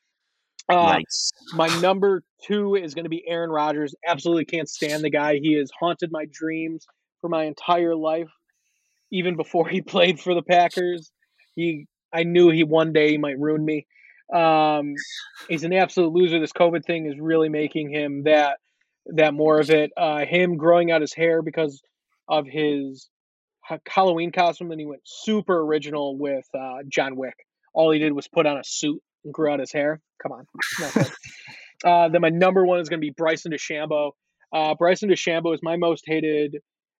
Nice. 0.70 1.32
my 1.54 1.68
number 1.80 2.24
two 2.46 2.76
is 2.76 2.94
going 2.94 3.06
to 3.06 3.10
be 3.10 3.24
Aaron 3.28 3.50
Rodgers. 3.50 3.96
Absolutely 4.08 4.46
can't 4.46 4.70
stand 4.70 5.04
the 5.04 5.10
guy. 5.10 5.40
He 5.42 5.58
has 5.58 5.70
haunted 5.78 6.12
my 6.12 6.26
dreams 6.32 6.86
for 7.22 7.30
my 7.30 7.46
entire 7.46 7.96
life. 7.96 8.30
Even 9.12 9.36
before 9.36 9.68
he 9.68 9.82
played 9.82 10.20
for 10.20 10.34
the 10.34 10.42
Packers, 10.42 11.12
he 11.56 11.88
I 12.14 12.24
knew 12.24 12.50
he 12.50 12.64
one 12.64 12.92
day 12.94 13.12
he 13.12 13.18
might 13.18 13.40
ruin 13.40 13.64
me. 13.64 13.88
Um, 14.34 14.96
he's 15.50 15.64
an 15.64 15.74
absolute 15.74 16.14
loser. 16.14 16.40
This 16.40 16.54
COVID 16.54 16.86
thing 16.86 17.06
is 17.06 17.16
really 17.20 17.50
making 17.50 17.92
him 17.92 18.24
that 18.24 18.58
that 19.08 19.34
more 19.34 19.60
of 19.60 19.70
it. 19.70 19.92
Uh, 19.96 20.26
him 20.26 20.58
growing 20.58 20.92
out 20.92 21.02
his 21.02 21.14
hair 21.14 21.42
because 21.42 21.82
of 22.28 22.46
his 22.48 23.10
Halloween 23.88 24.32
costume. 24.32 24.72
and 24.72 24.80
he 24.80 24.86
went 24.86 25.02
super 25.06 25.60
original 25.60 26.18
with 26.18 26.46
uh, 26.58 26.80
John 26.88 27.16
Wick. 27.16 27.36
All 27.74 27.92
he 27.92 28.00
did 28.00 28.14
was 28.14 28.28
put 28.28 28.46
on 28.46 28.58
a 28.58 28.64
suit 28.64 29.02
and 29.24 29.34
grew 29.34 29.52
out 29.52 29.60
his 29.60 29.72
hair. 29.72 30.02
Come 30.22 30.32
on. 30.34 30.46
uh, 31.86 32.10
then 32.10 32.22
my 32.22 32.30
number 32.30 32.66
one 32.66 32.80
is 32.80 32.90
going 32.90 33.00
to 33.00 33.06
be 33.06 33.14
Bryson 33.16 33.52
DeChambeau. 33.52 34.12
Uh, 34.54 34.76
Bryson 34.76 35.10
DeChambeau 35.10 35.54
is 35.54 35.62
my 35.64 35.78
most 35.78 36.04
hated 36.06 36.58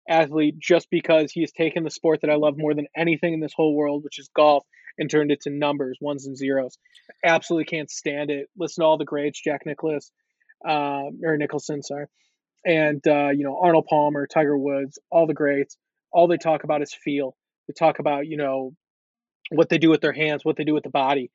athlete 0.08 0.58
just 0.58 0.88
because 0.90 1.32
he 1.32 1.40
has 1.40 1.52
taken 1.52 1.84
the 1.84 1.90
sport 1.90 2.20
that 2.22 2.30
I 2.30 2.36
love 2.36 2.54
more 2.56 2.74
than 2.74 2.86
anything 2.96 3.34
in 3.34 3.40
this 3.40 3.54
whole 3.54 3.74
world, 3.74 4.04
which 4.04 4.18
is 4.18 4.28
golf, 4.34 4.64
and 4.98 5.10
turned 5.10 5.30
it 5.30 5.42
to 5.42 5.50
numbers, 5.50 5.98
ones 6.00 6.26
and 6.26 6.36
zeros. 6.36 6.78
Absolutely 7.24 7.64
can't 7.64 7.90
stand 7.90 8.30
it. 8.30 8.48
Listen 8.58 8.82
to 8.82 8.86
all 8.86 8.98
the 8.98 9.04
greats, 9.04 9.40
Jack 9.42 9.62
Nicholas, 9.66 10.10
uh, 10.66 11.04
or 11.24 11.36
Nicholson, 11.36 11.82
sorry, 11.82 12.06
and 12.64 13.06
uh, 13.06 13.30
you 13.30 13.44
know 13.44 13.58
Arnold 13.62 13.86
Palmer, 13.88 14.26
Tiger 14.26 14.56
Woods, 14.58 14.98
all 15.10 15.26
the 15.26 15.34
greats. 15.34 15.76
All 16.12 16.28
they 16.28 16.36
talk 16.36 16.64
about 16.64 16.82
is 16.82 16.92
feel. 16.92 17.36
They 17.68 17.74
talk 17.74 17.98
about 17.98 18.26
you 18.26 18.36
know 18.36 18.74
what 19.50 19.68
they 19.68 19.78
do 19.78 19.90
with 19.90 20.00
their 20.00 20.12
hands, 20.12 20.44
what 20.44 20.56
they 20.56 20.64
do 20.64 20.74
with 20.74 20.84
the 20.84 20.90
body, 20.90 21.30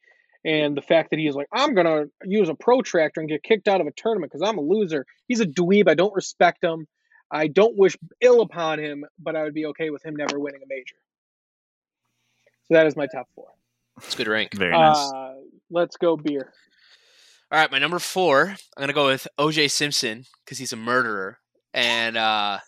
And 0.46 0.76
the 0.78 0.82
fact 0.82 1.10
that 1.12 1.20
he's 1.20 1.36
like, 1.36 1.48
I'm 1.54 1.74
gonna 1.74 2.06
use 2.24 2.50
a 2.50 2.56
protractor 2.56 3.20
and 3.22 3.30
get 3.30 3.44
kicked 3.44 3.68
out 3.68 3.82
of 3.82 3.88
a 3.88 3.92
tournament 3.92 4.32
because 4.32 4.48
I'm 4.48 4.58
a 4.58 4.62
loser. 4.62 5.06
He's 5.28 5.40
a 5.42 5.46
dweeb. 5.46 5.90
I 5.90 5.94
don't 5.96 6.14
respect 6.16 6.64
him. 6.64 6.88
I 7.32 7.48
don't 7.48 7.78
wish 7.78 7.98
ill 8.22 8.42
upon 8.42 8.80
him, 8.80 9.06
but 9.20 9.36
I 9.36 9.44
would 9.44 9.54
be 9.54 9.66
okay 9.68 9.90
with 9.90 10.06
him 10.06 10.16
never 10.16 10.40
winning 10.40 10.62
a 10.64 10.68
major. 10.68 10.96
So 12.66 12.74
that 12.74 12.86
is 12.88 12.96
my 12.96 13.08
top 13.08 13.28
four. 13.36 13.48
It's 13.98 14.14
a 14.14 14.18
good 14.18 14.28
rank. 14.28 14.54
Very 14.54 14.72
nice. 14.72 14.98
Uh, 14.98 15.36
let's 15.70 15.98
go 15.98 16.18
beer. 16.18 16.54
All 17.52 17.60
right, 17.60 17.72
my 17.72 17.80
number 17.80 18.00
four. 18.00 18.50
I'm 18.76 18.82
gonna 18.82 18.94
go 18.94 19.08
with 19.08 19.28
O.J. 19.38 19.70
Simpson 19.70 20.26
because 20.44 20.58
he's 20.58 20.74
a 20.74 20.78
murderer, 20.78 21.40
and 21.74 22.18
uh, 22.18 22.60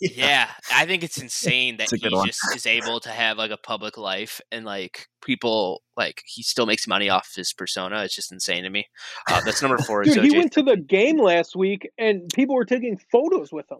yeah, 0.00 0.48
I 0.72 0.86
think 0.86 1.02
it's 1.02 1.20
insane 1.20 1.76
that 1.76 1.92
It's 1.92 2.02
he 2.02 2.08
one. 2.08 2.26
just 2.26 2.40
is 2.54 2.66
able 2.66 3.00
to 3.00 3.08
have 3.10 3.36
like 3.38 3.50
a 3.50 3.56
public 3.56 3.96
life 3.98 4.40
and 4.50 4.64
like 4.64 5.06
people 5.24 5.82
like 5.96 6.22
he 6.26 6.42
still 6.42 6.66
makes 6.66 6.86
money 6.86 7.08
off 7.10 7.32
his 7.36 7.52
persona. 7.52 8.02
It's 8.04 8.14
just 8.14 8.32
insane 8.32 8.62
to 8.64 8.70
me. 8.70 8.86
Uh, 9.30 9.40
that's 9.44 9.62
number 9.62 9.78
four. 9.78 10.02
is 10.02 10.14
Dude, 10.14 10.24
he 10.24 10.30
O.J. 10.30 10.38
went 10.38 10.52
to 10.52 10.62
the 10.62 10.76
game 10.76 11.18
last 11.18 11.54
week 11.56 11.90
and 11.98 12.28
people 12.34 12.54
were 12.54 12.64
taking 12.64 12.98
photos 13.10 13.52
with 13.52 13.70
him. 13.70 13.78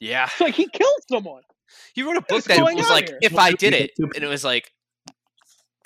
yeah, 0.00 0.24
It's 0.26 0.40
like 0.40 0.54
he 0.54 0.68
killed 0.68 1.00
someone. 1.08 1.42
he 1.94 2.02
wrote 2.02 2.16
a 2.16 2.20
book 2.20 2.30
What's 2.30 2.46
that 2.48 2.58
going 2.58 2.76
was 2.76 2.88
like, 2.90 3.08
here? 3.08 3.18
"If 3.22 3.36
I 3.38 3.52
did 3.52 3.72
it," 3.74 3.90
and 3.98 4.22
it 4.22 4.26
was 4.28 4.44
like, 4.44 4.70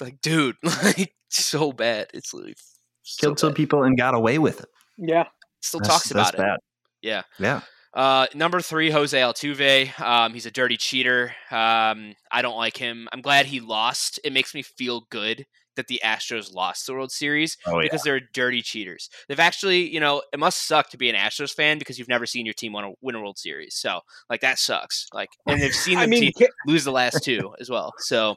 like, 0.01 0.21
dude, 0.21 0.57
like 0.63 1.15
so 1.29 1.73
bad. 1.73 2.09
It's 2.15 2.33
literally 2.35 2.55
so 3.03 3.27
Killed 3.29 3.39
some 3.39 3.55
people 3.55 3.83
and 3.85 3.97
got 3.97 4.15
away 4.15 4.39
with 4.39 4.61
it. 4.61 4.69
Yeah. 4.99 5.25
Still 5.61 5.81
That's- 5.81 5.97
talks 5.99 6.11
about 6.11 6.25
that's 6.33 6.35
it. 6.35 6.39
bad. 6.39 6.59
Yeah. 7.01 7.23
Yeah. 7.39 7.61
Uh, 7.95 8.27
number 8.35 8.61
three, 8.61 8.91
Jose 8.91 9.19
Altuve. 9.19 9.99
Um, 10.01 10.35
he's 10.35 10.47
a 10.47 10.51
dirty 10.51 10.77
cheater. 10.77 11.35
Um, 11.51 12.15
I 12.31 12.43
don't 12.43 12.57
like 12.57 12.77
him. 12.77 13.09
I'm 13.13 13.23
glad 13.23 13.47
he 13.47 13.61
lost. 13.61 14.21
It 14.25 14.33
makes 14.33 14.55
me 14.55 14.63
feel 14.63 15.07
good 15.11 15.47
that 15.77 15.87
the 15.87 16.01
Astros 16.05 16.53
lost 16.53 16.87
the 16.87 16.93
World 16.93 17.13
Series 17.13 17.57
Oh 17.67 17.79
yeah. 17.79 17.83
because 17.85 18.03
they're 18.03 18.21
dirty 18.35 18.63
cheaters. 18.63 19.09
They've 19.29 19.39
actually, 19.39 19.89
you 19.93 20.01
know, 20.01 20.23
it 20.33 20.39
must 20.41 20.67
suck 20.67 20.91
to 20.91 20.97
be 20.99 21.09
an 21.09 21.15
Astros 21.17 21.53
fan 21.55 21.79
because 21.79 21.99
you've 21.99 22.09
never 22.09 22.27
seen 22.27 22.45
your 22.45 22.53
team 22.55 22.73
win 22.73 22.85
a, 22.85 22.91
win 23.01 23.15
a 23.15 23.21
World 23.21 23.39
Series. 23.39 23.77
So, 23.77 24.01
like, 24.29 24.41
that 24.41 24.59
sucks. 24.59 25.07
Like, 25.15 25.29
and 25.47 25.63
they've 25.63 25.73
seen 25.73 25.99
I 25.99 26.03
them 26.03 26.11
mean, 26.11 26.23
te- 26.25 26.33
ki- 26.33 26.49
lose 26.67 26.85
the 26.85 26.91
last 26.93 27.23
two 27.23 27.55
as 27.61 27.71
well. 27.71 27.95
So, 27.99 28.37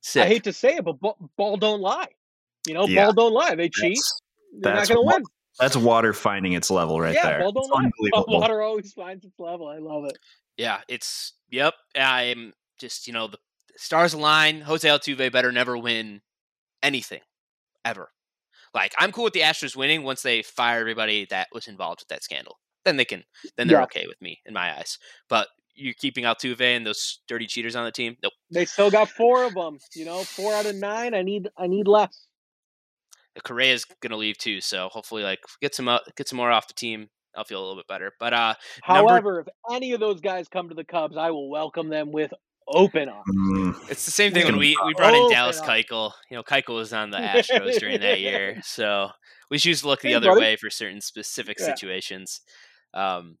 sick. 0.00 0.22
I 0.22 0.26
hate 0.28 0.44
to 0.44 0.52
say 0.52 0.76
it, 0.76 0.84
but 0.84 1.00
ball, 1.00 1.16
ball 1.36 1.56
don't 1.56 1.80
lie. 1.80 2.06
You 2.68 2.74
know, 2.74 2.86
Yeah. 2.86 3.06
ball 3.06 3.14
don't 3.14 3.32
lie. 3.34 3.54
They 3.56 3.68
cheat. 3.68 3.98
That's, 4.60 4.62
They're 4.62 4.74
not 4.74 4.88
going 4.88 5.08
to 5.10 5.16
win. 5.16 5.24
That's 5.60 5.76
water 5.76 6.12
finding 6.12 6.54
its 6.54 6.70
level 6.70 7.00
right 7.00 7.14
yeah, 7.14 7.38
there. 7.38 7.52
ball 7.52 7.52
It's 7.56 7.70
unbelievable. 7.70 8.24
Water 8.40 8.62
always 8.62 8.92
finds 8.92 9.24
its 9.24 9.38
level. 9.38 9.68
I 9.68 9.78
love 9.78 10.06
it. 10.06 10.18
Yeah, 10.56 10.80
it's 10.88 11.34
yep. 11.50 11.74
I'm 11.96 12.52
just 12.78 13.06
you 13.06 13.12
know 13.12 13.28
the 13.28 13.38
stars 13.76 14.14
align. 14.14 14.62
Jose 14.62 14.88
Altuve 14.88 15.30
better 15.30 15.52
never 15.52 15.76
win 15.76 16.20
anything 16.82 17.20
ever. 17.84 18.10
Like 18.74 18.94
I'm 18.98 19.12
cool 19.12 19.24
with 19.24 19.34
the 19.34 19.40
Astros 19.40 19.76
winning 19.76 20.02
once 20.02 20.22
they 20.22 20.42
fire 20.42 20.80
everybody 20.80 21.26
that 21.30 21.48
was 21.52 21.68
involved 21.68 22.00
with 22.00 22.08
that 22.08 22.22
scandal. 22.24 22.58
Then 22.84 22.96
they 22.96 23.04
can. 23.04 23.24
Then 23.56 23.68
they're 23.68 23.78
Yeah. 23.78 23.84
okay 23.84 24.06
with 24.06 24.20
me 24.22 24.40
in 24.46 24.54
my 24.54 24.76
eyes. 24.78 24.98
But 25.28 25.48
you're 25.74 25.94
keeping 25.94 26.24
Altuve 26.24 26.60
and 26.60 26.86
those 26.86 27.20
dirty 27.28 27.46
cheaters 27.46 27.76
on 27.76 27.84
the 27.84 27.92
team. 27.92 28.16
Nope. 28.22 28.32
They 28.50 28.64
still 28.64 28.90
got 28.90 29.08
four 29.08 29.44
of 29.44 29.54
them. 29.54 29.78
You 29.94 30.04
know, 30.04 30.24
four 30.24 30.54
out 30.54 30.66
of 30.66 30.76
nine. 30.76 31.14
I 31.14 31.22
need. 31.22 31.48
I 31.58 31.66
need 31.66 31.86
less. 31.86 32.26
Correa's 33.44 33.84
gonna 34.00 34.16
leave 34.16 34.38
too, 34.38 34.60
so 34.60 34.88
hopefully 34.90 35.22
like 35.22 35.40
get 35.60 35.74
some 35.74 35.88
up, 35.88 36.02
get 36.16 36.28
some 36.28 36.36
more 36.36 36.50
off 36.50 36.66
the 36.68 36.74
team. 36.74 37.08
I'll 37.36 37.44
feel 37.44 37.60
a 37.60 37.64
little 37.64 37.76
bit 37.76 37.86
better. 37.86 38.12
But 38.18 38.32
uh, 38.34 38.54
Number- 38.88 39.08
However, 39.08 39.40
if 39.40 39.48
any 39.72 39.92
of 39.92 40.00
those 40.00 40.20
guys 40.20 40.48
come 40.48 40.68
to 40.68 40.74
the 40.74 40.84
Cubs, 40.84 41.16
I 41.16 41.30
will 41.30 41.48
welcome 41.48 41.88
them 41.88 42.10
with 42.10 42.32
open 42.66 43.08
arms. 43.08 43.24
Mm, 43.32 43.90
It's 43.90 44.04
the 44.04 44.10
same 44.10 44.32
thing 44.32 44.44
when 44.46 44.56
we, 44.56 44.76
we 44.84 44.94
brought 44.94 45.14
in 45.14 45.30
Dallas 45.30 45.60
up. 45.60 45.66
Keuchel. 45.66 46.12
You 46.30 46.36
know, 46.36 46.42
Keuchel 46.42 46.74
was 46.74 46.92
on 46.92 47.10
the 47.10 47.18
Astros 47.18 47.78
during 47.78 48.00
that 48.00 48.18
year, 48.20 48.60
so 48.64 49.10
we 49.48 49.58
choose 49.58 49.80
to 49.82 49.86
look 49.88 50.00
the 50.00 50.08
Hey, 50.08 50.14
other 50.14 50.28
buddy. 50.30 50.40
way 50.40 50.56
for 50.56 50.70
certain 50.70 51.00
specific 51.00 51.56
Yeah. 51.60 51.66
situations. 51.66 52.40
Um, 52.94 53.38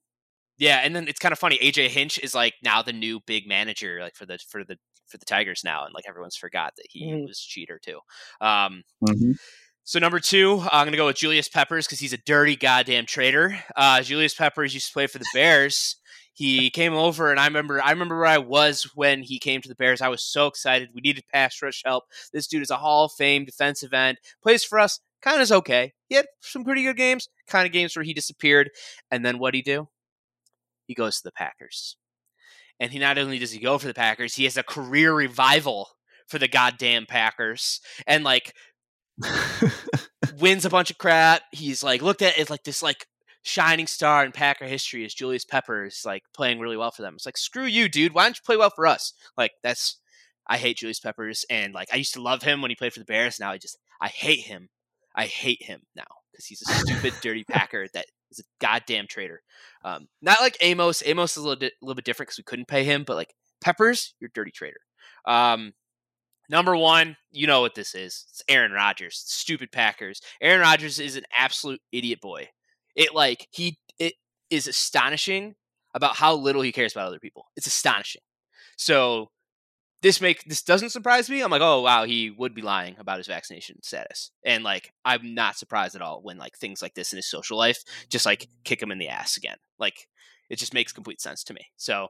yeah, 0.56 0.82
and 0.84 0.94
then 0.94 1.08
it's 1.08 1.18
kind 1.18 1.32
of 1.32 1.38
funny. 1.40 1.58
AJ 1.58 1.88
Hinch 1.88 2.18
is 2.18 2.34
like 2.34 2.54
now 2.62 2.82
the 2.82 2.92
new 2.92 3.20
big 3.26 3.48
manager, 3.48 3.98
like 4.00 4.14
for 4.14 4.24
the 4.26 4.38
for 4.48 4.62
the 4.62 4.76
for 5.08 5.18
the 5.18 5.24
Tigers 5.24 5.62
now, 5.64 5.84
and 5.84 5.92
like 5.94 6.04
everyone's 6.08 6.36
forgot 6.36 6.74
that 6.76 6.86
he 6.90 7.06
Mhm. 7.10 7.26
was 7.26 7.38
a 7.40 7.48
cheater 7.50 7.80
too. 7.82 7.98
Um, 8.40 8.84
mhm. 9.04 9.34
So 9.90 9.98
number 9.98 10.20
two, 10.20 10.60
I'm 10.70 10.86
gonna 10.86 10.96
go 10.96 11.06
with 11.06 11.16
Julius 11.16 11.48
Peppers 11.48 11.84
because 11.84 11.98
he's 11.98 12.12
a 12.12 12.18
dirty 12.18 12.54
goddamn 12.54 13.06
traitor. 13.06 13.58
Uh, 13.74 14.00
Julius 14.02 14.32
Peppers 14.34 14.72
used 14.72 14.86
to 14.86 14.92
play 14.92 15.08
for 15.08 15.18
the 15.18 15.26
Bears. 15.34 15.96
He 16.32 16.70
came 16.70 16.94
over, 16.94 17.32
and 17.32 17.40
I 17.40 17.46
remember, 17.46 17.82
I 17.82 17.90
remember 17.90 18.16
where 18.16 18.26
I 18.26 18.38
was 18.38 18.84
when 18.94 19.24
he 19.24 19.40
came 19.40 19.60
to 19.62 19.68
the 19.68 19.74
Bears. 19.74 20.00
I 20.00 20.06
was 20.06 20.22
so 20.22 20.46
excited. 20.46 20.90
We 20.94 21.00
needed 21.00 21.24
pass 21.32 21.60
rush 21.60 21.82
help. 21.84 22.04
This 22.32 22.46
dude 22.46 22.62
is 22.62 22.70
a 22.70 22.76
Hall 22.76 23.06
of 23.06 23.12
Fame 23.18 23.44
defensive 23.44 23.92
end. 23.92 24.18
Plays 24.44 24.62
for 24.62 24.78
us. 24.78 25.00
Kind 25.22 25.38
of 25.38 25.42
is 25.42 25.50
okay. 25.50 25.92
He 26.08 26.14
had 26.14 26.26
some 26.40 26.62
pretty 26.62 26.84
good 26.84 26.96
games. 26.96 27.28
Kind 27.48 27.66
of 27.66 27.72
games 27.72 27.96
where 27.96 28.04
he 28.04 28.14
disappeared, 28.14 28.70
and 29.10 29.26
then 29.26 29.40
what 29.40 29.54
he 29.54 29.62
do? 29.62 29.88
He 30.86 30.94
goes 30.94 31.16
to 31.16 31.24
the 31.24 31.32
Packers, 31.32 31.96
and 32.78 32.92
he 32.92 33.00
not 33.00 33.18
only 33.18 33.40
does 33.40 33.50
he 33.50 33.58
go 33.58 33.76
for 33.76 33.88
the 33.88 33.94
Packers, 33.94 34.36
he 34.36 34.44
has 34.44 34.56
a 34.56 34.62
career 34.62 35.12
revival 35.12 35.88
for 36.28 36.38
the 36.38 36.46
goddamn 36.46 37.06
Packers, 37.06 37.80
and 38.06 38.22
like 38.22 38.54
wins 40.38 40.64
a 40.64 40.70
bunch 40.70 40.90
of 40.90 40.98
crap. 40.98 41.42
He's 41.52 41.82
like 41.82 42.02
looked 42.02 42.22
at 42.22 42.38
as 42.38 42.50
like 42.50 42.64
this 42.64 42.82
like 42.82 43.06
shining 43.42 43.86
star 43.86 44.24
in 44.24 44.32
Packer 44.32 44.66
history 44.66 45.04
as 45.04 45.14
Julius 45.14 45.44
Peppers 45.44 46.02
like 46.04 46.22
playing 46.34 46.60
really 46.60 46.76
well 46.76 46.90
for 46.90 47.02
them. 47.02 47.14
It's 47.14 47.26
like 47.26 47.38
screw 47.38 47.64
you, 47.64 47.88
dude. 47.88 48.14
Why 48.14 48.24
don't 48.24 48.36
you 48.36 48.42
play 48.44 48.56
well 48.56 48.70
for 48.70 48.86
us? 48.86 49.12
Like 49.36 49.52
that's 49.62 49.98
I 50.46 50.58
hate 50.58 50.78
Julius 50.78 51.00
Peppers 51.00 51.44
and 51.48 51.72
like 51.72 51.88
I 51.92 51.96
used 51.96 52.14
to 52.14 52.22
love 52.22 52.42
him 52.42 52.62
when 52.62 52.70
he 52.70 52.74
played 52.74 52.92
for 52.92 53.00
the 53.00 53.04
Bears. 53.04 53.38
Now 53.40 53.50
I 53.50 53.58
just 53.58 53.78
I 54.00 54.08
hate 54.08 54.40
him. 54.40 54.68
I 55.14 55.26
hate 55.26 55.62
him 55.62 55.82
now 55.96 56.04
because 56.30 56.46
he's 56.46 56.62
a 56.62 56.72
stupid, 56.72 57.14
dirty 57.22 57.44
Packer 57.44 57.86
that 57.94 58.06
is 58.30 58.38
a 58.38 58.44
goddamn 58.60 59.06
traitor. 59.08 59.42
Um, 59.84 60.08
not 60.22 60.40
like 60.40 60.56
Amos. 60.60 61.02
Amos 61.04 61.32
is 61.32 61.38
a 61.38 61.48
little, 61.48 61.56
di- 61.56 61.72
little 61.82 61.96
bit 61.96 62.04
different 62.04 62.28
because 62.28 62.38
we 62.38 62.44
couldn't 62.44 62.68
pay 62.68 62.84
him, 62.84 63.04
but 63.04 63.16
like 63.16 63.34
Peppers, 63.60 64.14
you're 64.20 64.28
a 64.28 64.32
dirty 64.32 64.52
traitor. 64.52 64.80
Um, 65.26 65.72
Number 66.50 66.76
one, 66.76 67.16
you 67.30 67.46
know 67.46 67.60
what 67.60 67.76
this 67.76 67.94
is. 67.94 68.26
It's 68.28 68.42
Aaron 68.48 68.72
Rodgers. 68.72 69.22
Stupid 69.24 69.70
Packers. 69.70 70.20
Aaron 70.40 70.60
Rodgers 70.60 70.98
is 70.98 71.14
an 71.14 71.22
absolute 71.38 71.80
idiot 71.92 72.20
boy. 72.20 72.48
It 72.96 73.14
like 73.14 73.46
he 73.52 73.78
it 74.00 74.14
is 74.50 74.66
astonishing 74.66 75.54
about 75.94 76.16
how 76.16 76.34
little 76.34 76.62
he 76.62 76.72
cares 76.72 76.92
about 76.92 77.06
other 77.06 77.20
people. 77.20 77.46
It's 77.56 77.68
astonishing. 77.68 78.22
So 78.76 79.30
this 80.02 80.20
make 80.20 80.42
this 80.42 80.64
doesn't 80.64 80.90
surprise 80.90 81.30
me. 81.30 81.40
I'm 81.40 81.52
like, 81.52 81.62
oh 81.62 81.82
wow, 81.82 82.04
he 82.04 82.32
would 82.32 82.52
be 82.52 82.62
lying 82.62 82.96
about 82.98 83.18
his 83.18 83.28
vaccination 83.28 83.80
status, 83.84 84.32
and 84.44 84.64
like 84.64 84.92
I'm 85.04 85.34
not 85.34 85.56
surprised 85.56 85.94
at 85.94 86.02
all 86.02 86.20
when 86.20 86.36
like 86.36 86.56
things 86.58 86.82
like 86.82 86.94
this 86.94 87.12
in 87.12 87.16
his 87.16 87.30
social 87.30 87.58
life 87.58 87.84
just 88.08 88.26
like 88.26 88.48
kick 88.64 88.82
him 88.82 88.90
in 88.90 88.98
the 88.98 89.08
ass 89.08 89.36
again. 89.36 89.58
Like 89.78 90.08
it 90.48 90.56
just 90.56 90.74
makes 90.74 90.92
complete 90.92 91.20
sense 91.20 91.44
to 91.44 91.54
me. 91.54 91.66
So 91.76 92.08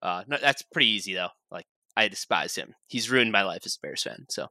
uh, 0.00 0.24
no, 0.26 0.38
that's 0.40 0.62
pretty 0.62 0.88
easy 0.88 1.12
though. 1.12 1.28
Like 1.50 1.66
I 1.96 2.08
despise 2.08 2.54
him. 2.54 2.74
He's 2.86 3.10
ruined 3.10 3.32
my 3.32 3.42
life 3.42 3.62
as 3.64 3.76
a 3.76 3.80
Bears 3.80 4.02
fan. 4.02 4.26
So 4.28 4.48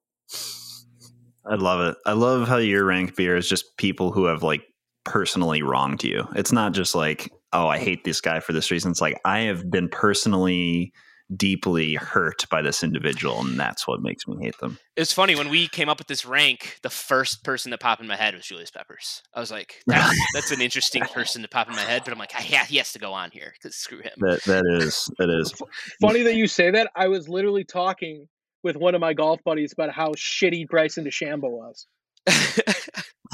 I 1.46 1.56
love 1.56 1.82
it. 1.82 1.98
I 2.06 2.14
love 2.14 2.48
how 2.48 2.58
your 2.58 2.86
rank 2.86 3.16
beer 3.16 3.36
is 3.36 3.48
just 3.48 3.78
people 3.78 4.12
who 4.12 4.26
have 4.26 4.43
like 4.43 4.64
personally 5.04 5.62
wronged 5.62 6.04
you. 6.04 6.28
It's 6.36 6.52
not 6.52 6.74
just 6.74 6.96
like, 6.96 7.32
oh, 7.54 7.68
I 7.68 7.78
hate 7.78 8.04
this 8.04 8.20
guy 8.22 8.39
for 8.39 8.54
this 8.54 8.72
reason. 8.72 8.91
It's 8.91 9.02
like 9.02 9.20
I 9.24 9.41
have 9.41 9.70
been 9.70 9.89
personally 9.89 10.91
deeply 11.35 11.95
hurt 11.95 12.45
by 12.49 12.61
this 12.61 12.84
individual, 12.84 13.39
and 13.41 13.60
that's 13.60 13.88
what 13.88 14.02
makes 14.02 14.27
me 14.27 14.38
hate 14.41 14.57
them. 14.60 14.77
it 14.95 15.02
was 15.02 15.11
funny 15.11 15.35
when 15.35 15.49
we 15.49 15.68
came 15.68 15.89
up 15.89 15.97
with 15.97 16.07
this 16.07 16.26
rank. 16.26 16.77
The 16.81 16.89
first 16.89 17.43
person 17.43 17.72
that 17.72 17.80
popped 17.80 18.02
in 18.02 18.07
my 18.07 18.15
head 18.15 18.35
was 18.35 18.45
Julius 18.45 18.72
Peppers. 18.72 19.23
I 19.34 19.39
was 19.39 19.52
like, 19.52 19.81
that's, 19.88 20.19
that's 20.34 20.52
an 20.52 20.61
interesting 20.61 21.03
person 21.03 21.41
to 21.41 21.47
pop 21.47 21.68
in 21.68 21.76
my 21.76 21.81
head, 21.81 22.03
but 22.03 22.14
I'm 22.14 22.19
like, 22.19 22.31
ah, 22.35 22.45
yeah, 22.47 22.65
he 22.65 22.77
has 22.77 22.91
to 22.93 22.99
go 22.99 23.14
on 23.14 23.31
here 23.31 23.53
because 23.53 23.76
screw 23.76 23.99
him. 23.99 24.14
That 24.18 24.43
that 24.43 24.64
is 24.80 25.10
that 25.18 25.30
is. 25.30 25.53
Funny 26.02 26.22
that 26.23 26.35
you 26.35 26.47
say 26.47 26.72
that. 26.72 26.91
I 26.95 27.07
was 27.07 27.27
literally 27.27 27.64
talking 27.64 28.27
with 28.64 28.76
one 28.76 28.95
of 28.95 29.02
my 29.02 29.14
golf 29.14 29.43
buddies 29.43 29.73
about 29.73 29.91
how 29.91 30.10
shitty 30.11 30.68
Bryson 30.68 31.06
DeChambeau 31.06 31.52
was. 31.52 31.88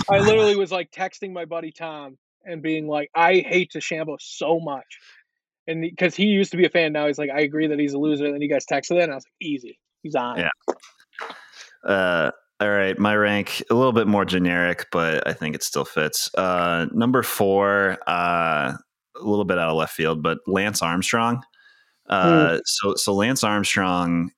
I 0.10 0.20
literally 0.20 0.56
was 0.56 0.72
like 0.72 0.92
texting 0.92 1.32
my 1.32 1.46
buddy 1.46 1.72
Tom 1.72 2.18
and 2.44 2.62
being 2.62 2.88
like, 2.88 3.10
I 3.16 3.36
hate 3.36 3.72
DeChambeau 3.74 4.18
so 4.20 4.60
much. 4.60 5.00
And 5.68 5.82
because 5.82 6.16
he 6.16 6.26
used 6.26 6.52
to 6.52 6.58
be 6.58 6.66
a 6.66 6.70
fan, 6.70 6.92
now 6.92 7.08
he's 7.08 7.18
like, 7.18 7.30
I 7.30 7.42
agree 7.42 7.68
that 7.68 7.80
he's 7.80 7.94
a 7.94 8.00
loser. 8.00 8.26
And 8.26 8.34
then 8.34 8.42
you 8.42 8.50
guys 8.50 8.66
texted 8.66 8.98
it, 8.98 9.04
and 9.04 9.12
I 9.12 9.16
was 9.16 9.26
like, 9.26 9.34
easy. 9.42 9.80
He's 10.02 10.16
on. 10.16 10.40
Yeah. 10.40 10.76
Uh, 11.86 12.32
all 12.60 12.70
right, 12.70 12.98
my 13.00 13.16
rank 13.16 13.64
a 13.70 13.74
little 13.74 13.92
bit 13.92 14.08
more 14.08 14.26
generic, 14.26 14.88
but 14.92 15.28
I 15.28 15.34
think 15.34 15.56
it 15.56 15.64
still 15.64 15.86
fits. 15.86 16.30
Uh, 16.36 16.86
number 16.92 17.24
four, 17.24 17.98
uh, 18.08 18.74
a 19.16 19.24
little 19.24 19.46
bit 19.46 19.58
out 19.58 19.70
of 19.70 19.78
left 19.78 19.94
field, 19.94 20.22
but 20.22 20.40
Lance 20.48 20.82
Armstrong. 20.82 21.44
Uh, 22.08 22.60
So, 22.66 22.96
so 22.96 23.14
Lance 23.14 23.44
Armstrong, 23.44 24.32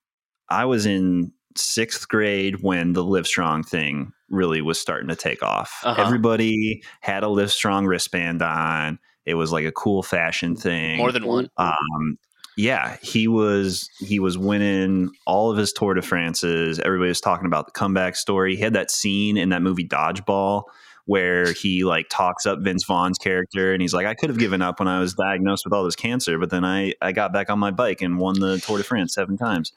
I 0.49 0.65
was 0.65 0.85
in 0.85 1.31
sixth 1.55 2.07
grade 2.07 2.61
when 2.61 2.93
the 2.93 3.03
Livestrong 3.03 3.67
thing 3.67 4.11
really 4.29 4.61
was 4.61 4.79
starting 4.79 5.09
to 5.09 5.15
take 5.15 5.43
off. 5.43 5.81
Uh-huh. 5.83 6.01
Everybody 6.01 6.81
had 7.01 7.23
a 7.23 7.27
Livestrong 7.27 7.87
wristband 7.87 8.41
on. 8.41 8.99
It 9.25 9.35
was 9.35 9.51
like 9.51 9.65
a 9.65 9.71
cool 9.71 10.03
fashion 10.03 10.55
thing. 10.55 10.97
More 10.97 11.11
than 11.11 11.25
one. 11.25 11.49
Um, 11.57 12.17
yeah, 12.55 12.97
he 13.01 13.27
was 13.27 13.89
he 13.99 14.19
was 14.19 14.37
winning 14.37 15.09
all 15.25 15.51
of 15.51 15.57
his 15.57 15.73
Tour 15.73 15.95
de 15.95 16.01
France's. 16.01 16.79
Everybody 16.79 17.09
was 17.09 17.21
talking 17.21 17.47
about 17.47 17.65
the 17.65 17.71
comeback 17.71 18.15
story. 18.15 18.55
He 18.55 18.61
had 18.61 18.73
that 18.73 18.91
scene 18.91 19.37
in 19.37 19.49
that 19.49 19.61
movie 19.61 19.87
Dodgeball 19.87 20.63
where 21.05 21.51
he 21.51 21.83
like 21.83 22.07
talks 22.09 22.45
up 22.45 22.59
Vince 22.61 22.85
Vaughn's 22.85 23.17
character 23.17 23.73
and 23.73 23.81
he's 23.81 23.93
like, 23.93 24.05
I 24.05 24.13
could 24.13 24.29
have 24.29 24.39
given 24.39 24.61
up 24.61 24.79
when 24.79 24.87
I 24.87 24.99
was 24.99 25.13
diagnosed 25.13 25.65
with 25.65 25.73
all 25.73 25.83
this 25.83 25.95
cancer, 25.95 26.37
but 26.37 26.49
then 26.49 26.63
I 26.63 26.93
I 27.01 27.11
got 27.11 27.33
back 27.33 27.49
on 27.49 27.59
my 27.59 27.71
bike 27.71 28.01
and 28.01 28.19
won 28.19 28.39
the 28.39 28.59
Tour 28.59 28.77
de 28.77 28.83
France 28.83 29.13
seven 29.13 29.37
times. 29.37 29.73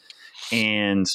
And 0.53 1.07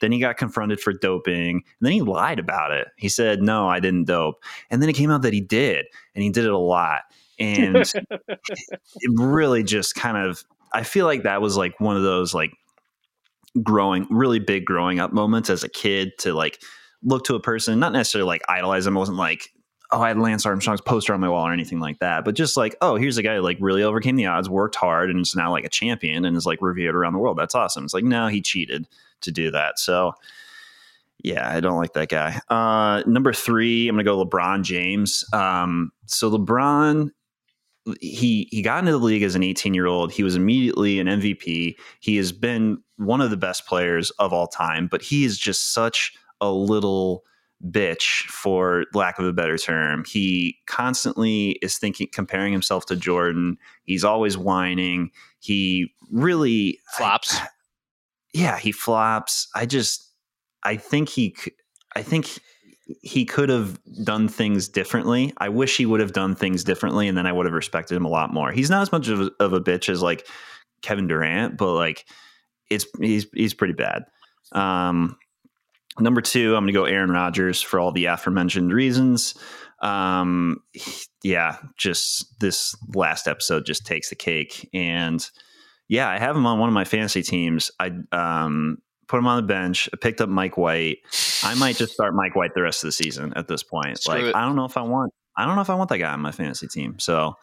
then 0.00 0.12
he 0.12 0.20
got 0.20 0.36
confronted 0.36 0.80
for 0.80 0.92
doping. 0.92 1.56
And 1.56 1.62
then 1.80 1.92
he 1.92 2.02
lied 2.02 2.38
about 2.38 2.72
it. 2.72 2.88
He 2.96 3.08
said, 3.08 3.40
No, 3.40 3.68
I 3.68 3.80
didn't 3.80 4.04
dope. 4.04 4.42
And 4.70 4.82
then 4.82 4.88
it 4.88 4.94
came 4.94 5.10
out 5.10 5.22
that 5.22 5.32
he 5.32 5.40
did, 5.40 5.86
and 6.14 6.22
he 6.22 6.30
did 6.30 6.44
it 6.44 6.52
a 6.52 6.58
lot. 6.58 7.02
And 7.38 7.76
it 8.96 9.10
really 9.14 9.62
just 9.62 9.94
kind 9.94 10.16
of 10.16 10.44
I 10.72 10.82
feel 10.82 11.06
like 11.06 11.22
that 11.22 11.40
was 11.40 11.56
like 11.56 11.78
one 11.80 11.96
of 11.96 12.02
those 12.02 12.34
like 12.34 12.52
growing 13.62 14.06
really 14.10 14.38
big 14.38 14.64
growing 14.64 15.00
up 15.00 15.12
moments 15.12 15.50
as 15.50 15.64
a 15.64 15.68
kid 15.68 16.12
to 16.18 16.34
like 16.34 16.60
look 17.02 17.24
to 17.24 17.34
a 17.34 17.40
person, 17.40 17.78
not 17.78 17.92
necessarily 17.92 18.26
like 18.26 18.42
idolize 18.48 18.84
them. 18.84 18.96
I 18.96 19.00
wasn't 19.00 19.18
like, 19.18 19.52
oh, 19.92 20.00
I 20.00 20.08
had 20.08 20.18
Lance 20.18 20.44
Armstrong's 20.44 20.80
poster 20.80 21.14
on 21.14 21.20
my 21.20 21.28
wall 21.28 21.46
or 21.46 21.52
anything 21.52 21.78
like 21.78 22.00
that, 22.00 22.24
but 22.24 22.34
just 22.34 22.56
like, 22.56 22.76
oh, 22.80 22.96
here's 22.96 23.16
a 23.16 23.22
guy 23.22 23.36
who 23.36 23.42
like 23.42 23.58
really 23.60 23.82
overcame 23.82 24.16
the 24.16 24.26
odds, 24.26 24.50
worked 24.50 24.74
hard, 24.74 25.10
and 25.10 25.20
is 25.20 25.36
now 25.36 25.50
like 25.50 25.64
a 25.64 25.70
champion 25.70 26.24
and 26.24 26.36
is 26.36 26.46
like 26.46 26.60
revered 26.60 26.96
around 26.96 27.12
the 27.12 27.18
world. 27.18 27.38
That's 27.38 27.54
awesome. 27.54 27.84
It's 27.84 27.94
like, 27.94 28.04
no, 28.04 28.26
he 28.26 28.40
cheated 28.40 28.86
to 29.22 29.30
do 29.30 29.50
that. 29.52 29.78
So 29.78 30.14
yeah, 31.22 31.48
I 31.48 31.60
don't 31.60 31.78
like 31.78 31.94
that 31.94 32.08
guy. 32.08 32.40
Uh, 32.48 33.02
number 33.06 33.32
three, 33.32 33.88
I'm 33.88 33.94
gonna 33.96 34.04
go 34.04 34.24
LeBron 34.24 34.62
James. 34.62 35.24
Um, 35.32 35.92
so 36.06 36.30
LeBron 36.30 37.10
he 38.00 38.48
he 38.50 38.62
got 38.62 38.80
into 38.80 38.92
the 38.92 38.98
league 38.98 39.22
as 39.22 39.34
an 39.34 39.42
18 39.42 39.74
year 39.74 39.86
old. 39.86 40.12
He 40.12 40.22
was 40.22 40.36
immediately 40.36 40.98
an 40.98 41.06
MVP. 41.06 41.76
He 42.00 42.16
has 42.16 42.32
been 42.32 42.78
one 42.96 43.20
of 43.20 43.30
the 43.30 43.36
best 43.36 43.66
players 43.66 44.10
of 44.12 44.32
all 44.32 44.46
time, 44.46 44.88
but 44.90 45.02
he 45.02 45.24
is 45.24 45.38
just 45.38 45.72
such 45.72 46.14
a 46.40 46.50
little 46.50 47.24
bitch 47.64 48.26
for 48.26 48.84
lack 48.92 49.18
of 49.18 49.24
a 49.24 49.32
better 49.32 49.56
term. 49.56 50.04
He 50.06 50.58
constantly 50.66 51.52
is 51.62 51.78
thinking 51.78 52.08
comparing 52.12 52.52
himself 52.52 52.86
to 52.86 52.96
Jordan. 52.96 53.56
He's 53.84 54.04
always 54.04 54.36
whining. 54.36 55.10
He 55.38 55.92
really 56.10 56.78
flops. 56.96 57.36
I, 57.36 57.48
yeah, 58.34 58.58
he 58.58 58.72
flops. 58.72 59.48
I 59.54 59.66
just 59.66 60.10
I 60.62 60.76
think 60.76 61.08
he 61.08 61.34
I 61.94 62.02
think 62.02 62.38
he 63.02 63.24
could 63.24 63.48
have 63.48 63.78
done 64.04 64.28
things 64.28 64.68
differently. 64.68 65.32
I 65.38 65.48
wish 65.48 65.76
he 65.76 65.86
would 65.86 66.00
have 66.00 66.12
done 66.12 66.34
things 66.34 66.62
differently, 66.62 67.08
and 67.08 67.18
then 67.18 67.26
I 67.26 67.32
would 67.32 67.46
have 67.46 67.54
respected 67.54 67.96
him 67.96 68.04
a 68.04 68.10
lot 68.10 68.32
more. 68.32 68.52
He's 68.52 68.70
not 68.70 68.82
as 68.82 68.92
much 68.92 69.08
of 69.08 69.20
a, 69.20 69.30
of 69.40 69.52
a 69.52 69.60
bitch 69.60 69.88
as 69.88 70.02
like 70.02 70.26
Kevin 70.82 71.08
Durant, 71.08 71.56
but 71.56 71.74
like 71.74 72.06
it's 72.70 72.86
he's 73.00 73.26
he's 73.34 73.54
pretty 73.54 73.74
bad. 73.74 74.04
Um, 74.52 75.16
number 75.98 76.20
two, 76.20 76.54
I'm 76.54 76.66
to 76.66 76.72
go 76.72 76.84
Aaron 76.84 77.10
Rodgers 77.10 77.60
for 77.60 77.80
all 77.80 77.92
the 77.92 78.06
aforementioned 78.06 78.72
reasons. 78.72 79.34
Um, 79.80 80.62
yeah, 81.22 81.56
just 81.76 82.38
this 82.40 82.76
last 82.94 83.26
episode 83.26 83.66
just 83.66 83.84
takes 83.84 84.10
the 84.10 84.16
cake, 84.16 84.68
and 84.72 85.28
yeah, 85.88 86.08
I 86.08 86.18
have 86.18 86.36
him 86.36 86.46
on 86.46 86.58
one 86.60 86.68
of 86.68 86.74
my 86.74 86.84
fantasy 86.84 87.22
teams. 87.22 87.70
I 87.80 87.90
um 88.12 88.78
put 89.08 89.18
him 89.18 89.26
on 89.26 89.36
the 89.36 89.46
bench. 89.46 89.88
Picked 90.00 90.20
up 90.20 90.28
Mike 90.28 90.56
White. 90.56 90.98
I 91.42 91.54
might 91.54 91.76
just 91.76 91.92
start 91.92 92.14
Mike 92.14 92.34
White 92.34 92.54
the 92.54 92.62
rest 92.62 92.82
of 92.84 92.88
the 92.88 92.92
season 92.92 93.32
at 93.36 93.48
this 93.48 93.62
point. 93.62 93.98
Screw 93.98 94.14
like 94.14 94.24
it. 94.24 94.34
I 94.34 94.44
don't 94.44 94.56
know 94.56 94.64
if 94.64 94.76
I 94.76 94.82
want 94.82 95.12
I 95.36 95.44
don't 95.44 95.54
know 95.54 95.62
if 95.62 95.70
I 95.70 95.74
want 95.74 95.90
that 95.90 95.98
guy 95.98 96.12
on 96.12 96.20
my 96.20 96.32
fantasy 96.32 96.66
team. 96.66 96.98
So 96.98 97.36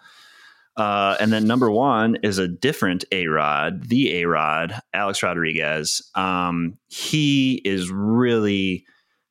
uh, 0.75 1.15
and 1.19 1.31
then 1.31 1.45
number 1.45 1.69
one 1.69 2.17
is 2.23 2.39
a 2.39 2.47
different 2.47 3.05
A 3.11 3.27
Rod, 3.27 3.89
the 3.89 4.21
A 4.21 4.25
Rod, 4.25 4.79
Alex 4.93 5.21
Rodriguez. 5.21 6.09
Um, 6.15 6.79
he 6.87 7.61
is 7.63 7.91
really 7.91 8.85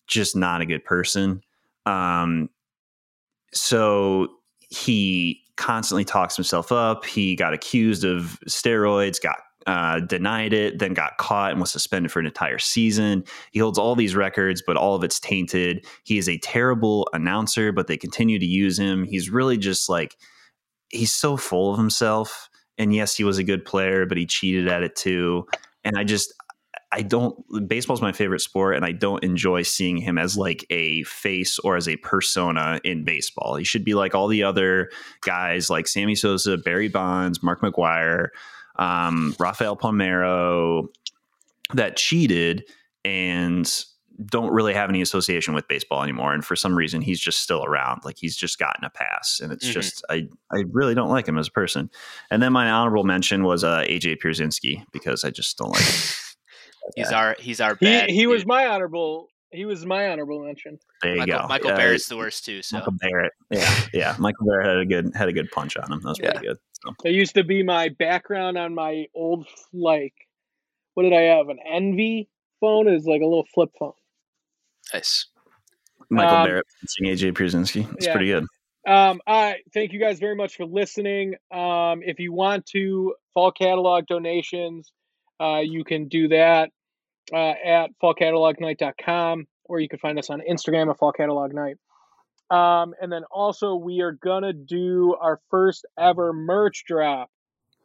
just 0.06 0.36
not 0.36 0.60
a 0.60 0.66
good 0.66 0.84
person. 0.84 1.42
Um, 1.84 2.48
so 3.52 4.28
he 4.60 5.40
constantly 5.56 6.04
talks 6.04 6.36
himself 6.36 6.70
up. 6.70 7.04
He 7.04 7.34
got 7.34 7.54
accused 7.54 8.04
of 8.04 8.38
steroids, 8.48 9.20
got 9.20 9.40
uh, 9.66 10.00
denied 10.00 10.52
it, 10.52 10.78
then 10.78 10.94
got 10.94 11.18
caught 11.18 11.52
and 11.52 11.60
was 11.60 11.70
suspended 11.70 12.12
for 12.12 12.20
an 12.20 12.26
entire 12.26 12.58
season. 12.58 13.24
He 13.50 13.58
holds 13.58 13.78
all 13.78 13.94
these 13.94 14.16
records, 14.16 14.62
but 14.66 14.76
all 14.76 14.94
of 14.94 15.04
it's 15.04 15.20
tainted. 15.20 15.86
He 16.04 16.18
is 16.18 16.28
a 16.28 16.38
terrible 16.38 17.08
announcer, 17.12 17.72
but 17.72 17.86
they 17.86 17.96
continue 17.96 18.38
to 18.38 18.46
use 18.46 18.78
him. 18.78 19.04
He's 19.04 19.30
really 19.30 19.58
just 19.58 19.88
like, 19.88 20.16
he's 20.90 21.12
so 21.12 21.36
full 21.36 21.72
of 21.72 21.78
himself. 21.78 22.48
And 22.78 22.94
yes, 22.94 23.16
he 23.16 23.24
was 23.24 23.38
a 23.38 23.44
good 23.44 23.64
player, 23.64 24.06
but 24.06 24.18
he 24.18 24.26
cheated 24.26 24.68
at 24.68 24.82
it 24.82 24.96
too. 24.96 25.46
And 25.84 25.96
I 25.96 26.04
just, 26.04 26.32
I 26.94 27.00
don't, 27.00 27.34
baseball's 27.66 28.02
my 28.02 28.12
favorite 28.12 28.40
sport, 28.40 28.76
and 28.76 28.84
I 28.84 28.92
don't 28.92 29.24
enjoy 29.24 29.62
seeing 29.62 29.96
him 29.96 30.18
as 30.18 30.36
like 30.36 30.66
a 30.68 31.02
face 31.04 31.58
or 31.58 31.76
as 31.76 31.88
a 31.88 31.96
persona 31.96 32.80
in 32.84 33.04
baseball. 33.04 33.56
He 33.56 33.64
should 33.64 33.84
be 33.84 33.94
like 33.94 34.14
all 34.14 34.28
the 34.28 34.42
other 34.42 34.90
guys 35.22 35.70
like 35.70 35.88
Sammy 35.88 36.14
Sosa, 36.14 36.58
Barry 36.58 36.88
Bonds, 36.88 37.42
Mark 37.42 37.62
McGwire 37.62 38.28
um, 38.76 39.34
Rafael 39.38 39.76
Palmeiro 39.76 40.86
that 41.74 41.96
cheated 41.96 42.64
and 43.04 43.84
don't 44.26 44.52
really 44.52 44.74
have 44.74 44.90
any 44.90 45.00
association 45.00 45.54
with 45.54 45.66
baseball 45.68 46.02
anymore. 46.02 46.34
And 46.34 46.44
for 46.44 46.54
some 46.54 46.76
reason, 46.76 47.00
he's 47.00 47.18
just 47.18 47.40
still 47.40 47.64
around. 47.64 48.02
Like 48.04 48.16
he's 48.18 48.36
just 48.36 48.58
gotten 48.58 48.84
a 48.84 48.90
pass, 48.90 49.40
and 49.42 49.52
it's 49.52 49.66
Mhm. 49.66 49.72
just 49.72 50.04
I 50.10 50.28
I 50.52 50.64
really 50.70 50.94
don't 50.94 51.08
like 51.08 51.26
him 51.26 51.38
as 51.38 51.48
a 51.48 51.50
person. 51.50 51.90
And 52.30 52.42
then 52.42 52.52
my 52.52 52.70
honorable 52.70 53.04
mention 53.04 53.42
was 53.44 53.64
uh, 53.64 53.80
AJ 53.88 54.18
Pierzynski 54.22 54.84
because 54.92 55.24
I 55.24 55.30
just 55.30 55.56
don't 55.58 55.70
like 55.70 55.82
him. 55.82 56.14
He's 56.96 57.12
our 57.12 57.36
he's 57.38 57.60
our 57.60 57.76
He 57.76 57.86
bad. 57.86 58.10
he 58.10 58.26
was 58.26 58.44
my 58.44 58.66
honorable. 58.66 59.28
He 59.50 59.64
was 59.64 59.84
my 59.86 60.08
honorable 60.10 60.44
mention. 60.44 60.78
There 61.02 61.12
you 61.12 61.18
Michael, 61.20 61.38
go. 61.40 61.46
Michael 61.48 61.70
Uh, 61.70 61.76
Barrett's 61.76 62.06
the 62.08 62.16
worst 62.16 62.44
too. 62.44 62.60
So 62.62 62.78
Michael 62.78 62.94
Barrett. 63.00 63.32
Yeah, 63.50 63.80
yeah. 63.94 64.16
Michael 64.18 64.46
Barrett 64.46 64.66
had 64.66 64.78
a 64.78 64.84
good 64.86 65.12
had 65.14 65.28
a 65.28 65.32
good 65.32 65.50
punch 65.52 65.76
on 65.76 65.90
him. 65.92 66.00
That 66.02 66.08
was 66.08 66.18
pretty 66.18 66.40
good. 66.46 66.58
So. 66.84 66.94
That 67.04 67.12
used 67.12 67.34
to 67.34 67.44
be 67.44 67.62
my 67.62 67.90
background 67.90 68.58
on 68.58 68.74
my 68.74 69.06
old 69.14 69.46
like. 69.72 70.14
What 70.94 71.04
did 71.04 71.12
I 71.12 71.22
have? 71.22 71.48
An 71.48 71.58
Envy 71.66 72.28
phone 72.60 72.88
is 72.88 73.06
like 73.06 73.22
a 73.22 73.24
little 73.24 73.46
flip 73.54 73.70
phone. 73.78 73.92
nice. 74.92 75.26
Michael 76.10 76.36
Um, 76.36 76.46
Barrett 76.46 76.66
punching 76.80 77.06
AJ 77.14 77.32
Pierzynski. 77.32 77.94
It's 77.94 78.06
yeah. 78.06 78.12
pretty 78.12 78.26
good. 78.26 78.44
Um, 78.86 79.20
all 79.26 79.50
right. 79.50 79.62
Thank 79.72 79.92
you 79.92 80.00
guys 80.00 80.18
very 80.18 80.34
much 80.34 80.56
for 80.56 80.66
listening. 80.66 81.34
Um, 81.52 82.02
if 82.02 82.18
you 82.18 82.32
want 82.32 82.66
to 82.66 83.14
fall 83.32 83.52
catalog 83.52 84.06
donations, 84.06 84.92
uh, 85.40 85.60
you 85.64 85.84
can 85.84 86.08
do 86.08 86.28
that 86.28 86.70
uh, 87.32 87.54
at 87.64 87.90
fallcatalognight.com 88.02 89.46
or 89.64 89.80
you 89.80 89.88
can 89.88 89.98
find 89.98 90.18
us 90.18 90.30
on 90.30 90.42
Instagram 90.48 90.90
at 90.90 90.98
Fall 90.98 91.12
Catalog 91.12 91.54
Night. 91.54 91.76
Um, 92.52 92.94
and 93.00 93.10
then 93.10 93.24
also, 93.30 93.76
we 93.76 94.00
are 94.00 94.12
going 94.12 94.42
to 94.42 94.52
do 94.52 95.16
our 95.18 95.40
first 95.50 95.86
ever 95.98 96.32
merch 96.32 96.84
drop. 96.86 97.30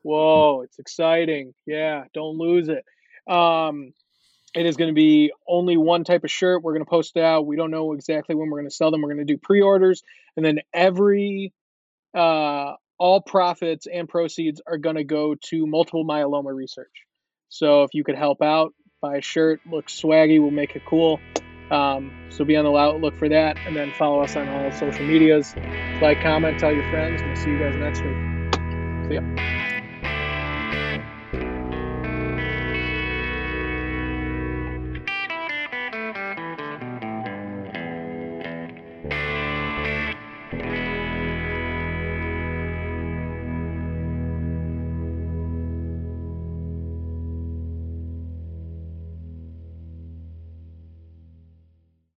Whoa, 0.01 0.61
it's 0.61 0.79
exciting. 0.79 1.53
Yeah, 1.65 2.03
don't 2.13 2.37
lose 2.37 2.69
it. 2.69 2.83
Um, 3.31 3.93
it 4.53 4.65
is 4.65 4.77
going 4.77 4.89
to 4.89 4.95
be 4.95 5.31
only 5.47 5.77
one 5.77 6.03
type 6.03 6.23
of 6.23 6.31
shirt. 6.31 6.63
We're 6.63 6.73
going 6.73 6.85
to 6.85 6.89
post 6.89 7.13
it 7.15 7.23
out. 7.23 7.45
We 7.45 7.55
don't 7.55 7.71
know 7.71 7.93
exactly 7.93 8.35
when 8.35 8.49
we're 8.49 8.59
going 8.59 8.69
to 8.69 8.75
sell 8.75 8.91
them. 8.91 9.01
We're 9.01 9.13
going 9.13 9.25
to 9.25 9.33
do 9.33 9.37
pre 9.37 9.61
orders 9.61 10.03
and 10.37 10.45
then 10.45 10.59
every 10.73 11.51
uh, 12.15 12.73
all 12.97 13.21
profits 13.21 13.87
and 13.91 14.07
proceeds 14.07 14.61
are 14.65 14.77
going 14.77 14.95
to 14.95 15.03
go 15.03 15.35
to 15.35 15.67
multiple 15.67 16.05
myeloma 16.05 16.55
research 16.55 17.05
so 17.49 17.83
if 17.83 17.93
you 17.93 18.03
could 18.03 18.15
help 18.15 18.41
out 18.41 18.73
buy 19.01 19.17
a 19.17 19.21
shirt 19.21 19.59
looks 19.69 19.99
swaggy 19.99 20.39
we'll 20.39 20.51
make 20.51 20.75
it 20.75 20.83
cool 20.87 21.19
um, 21.71 22.11
so 22.29 22.45
be 22.45 22.55
on 22.55 22.65
the 22.65 22.71
look 23.01 23.15
for 23.15 23.29
that 23.29 23.57
and 23.65 23.75
then 23.75 23.91
follow 23.93 24.21
us 24.21 24.35
on 24.35 24.47
all 24.47 24.71
social 24.71 25.05
medias. 25.05 25.55
Like 26.01 26.21
comment 26.21 26.59
tell 26.59 26.71
your 26.71 26.89
friends 26.89 27.21
we'll 27.21 27.35
see 27.35 27.51
you 27.51 27.59
guys 27.59 27.75
next 27.75 28.01
week. 28.01 28.17
See 29.09 29.15
ya 29.15 29.73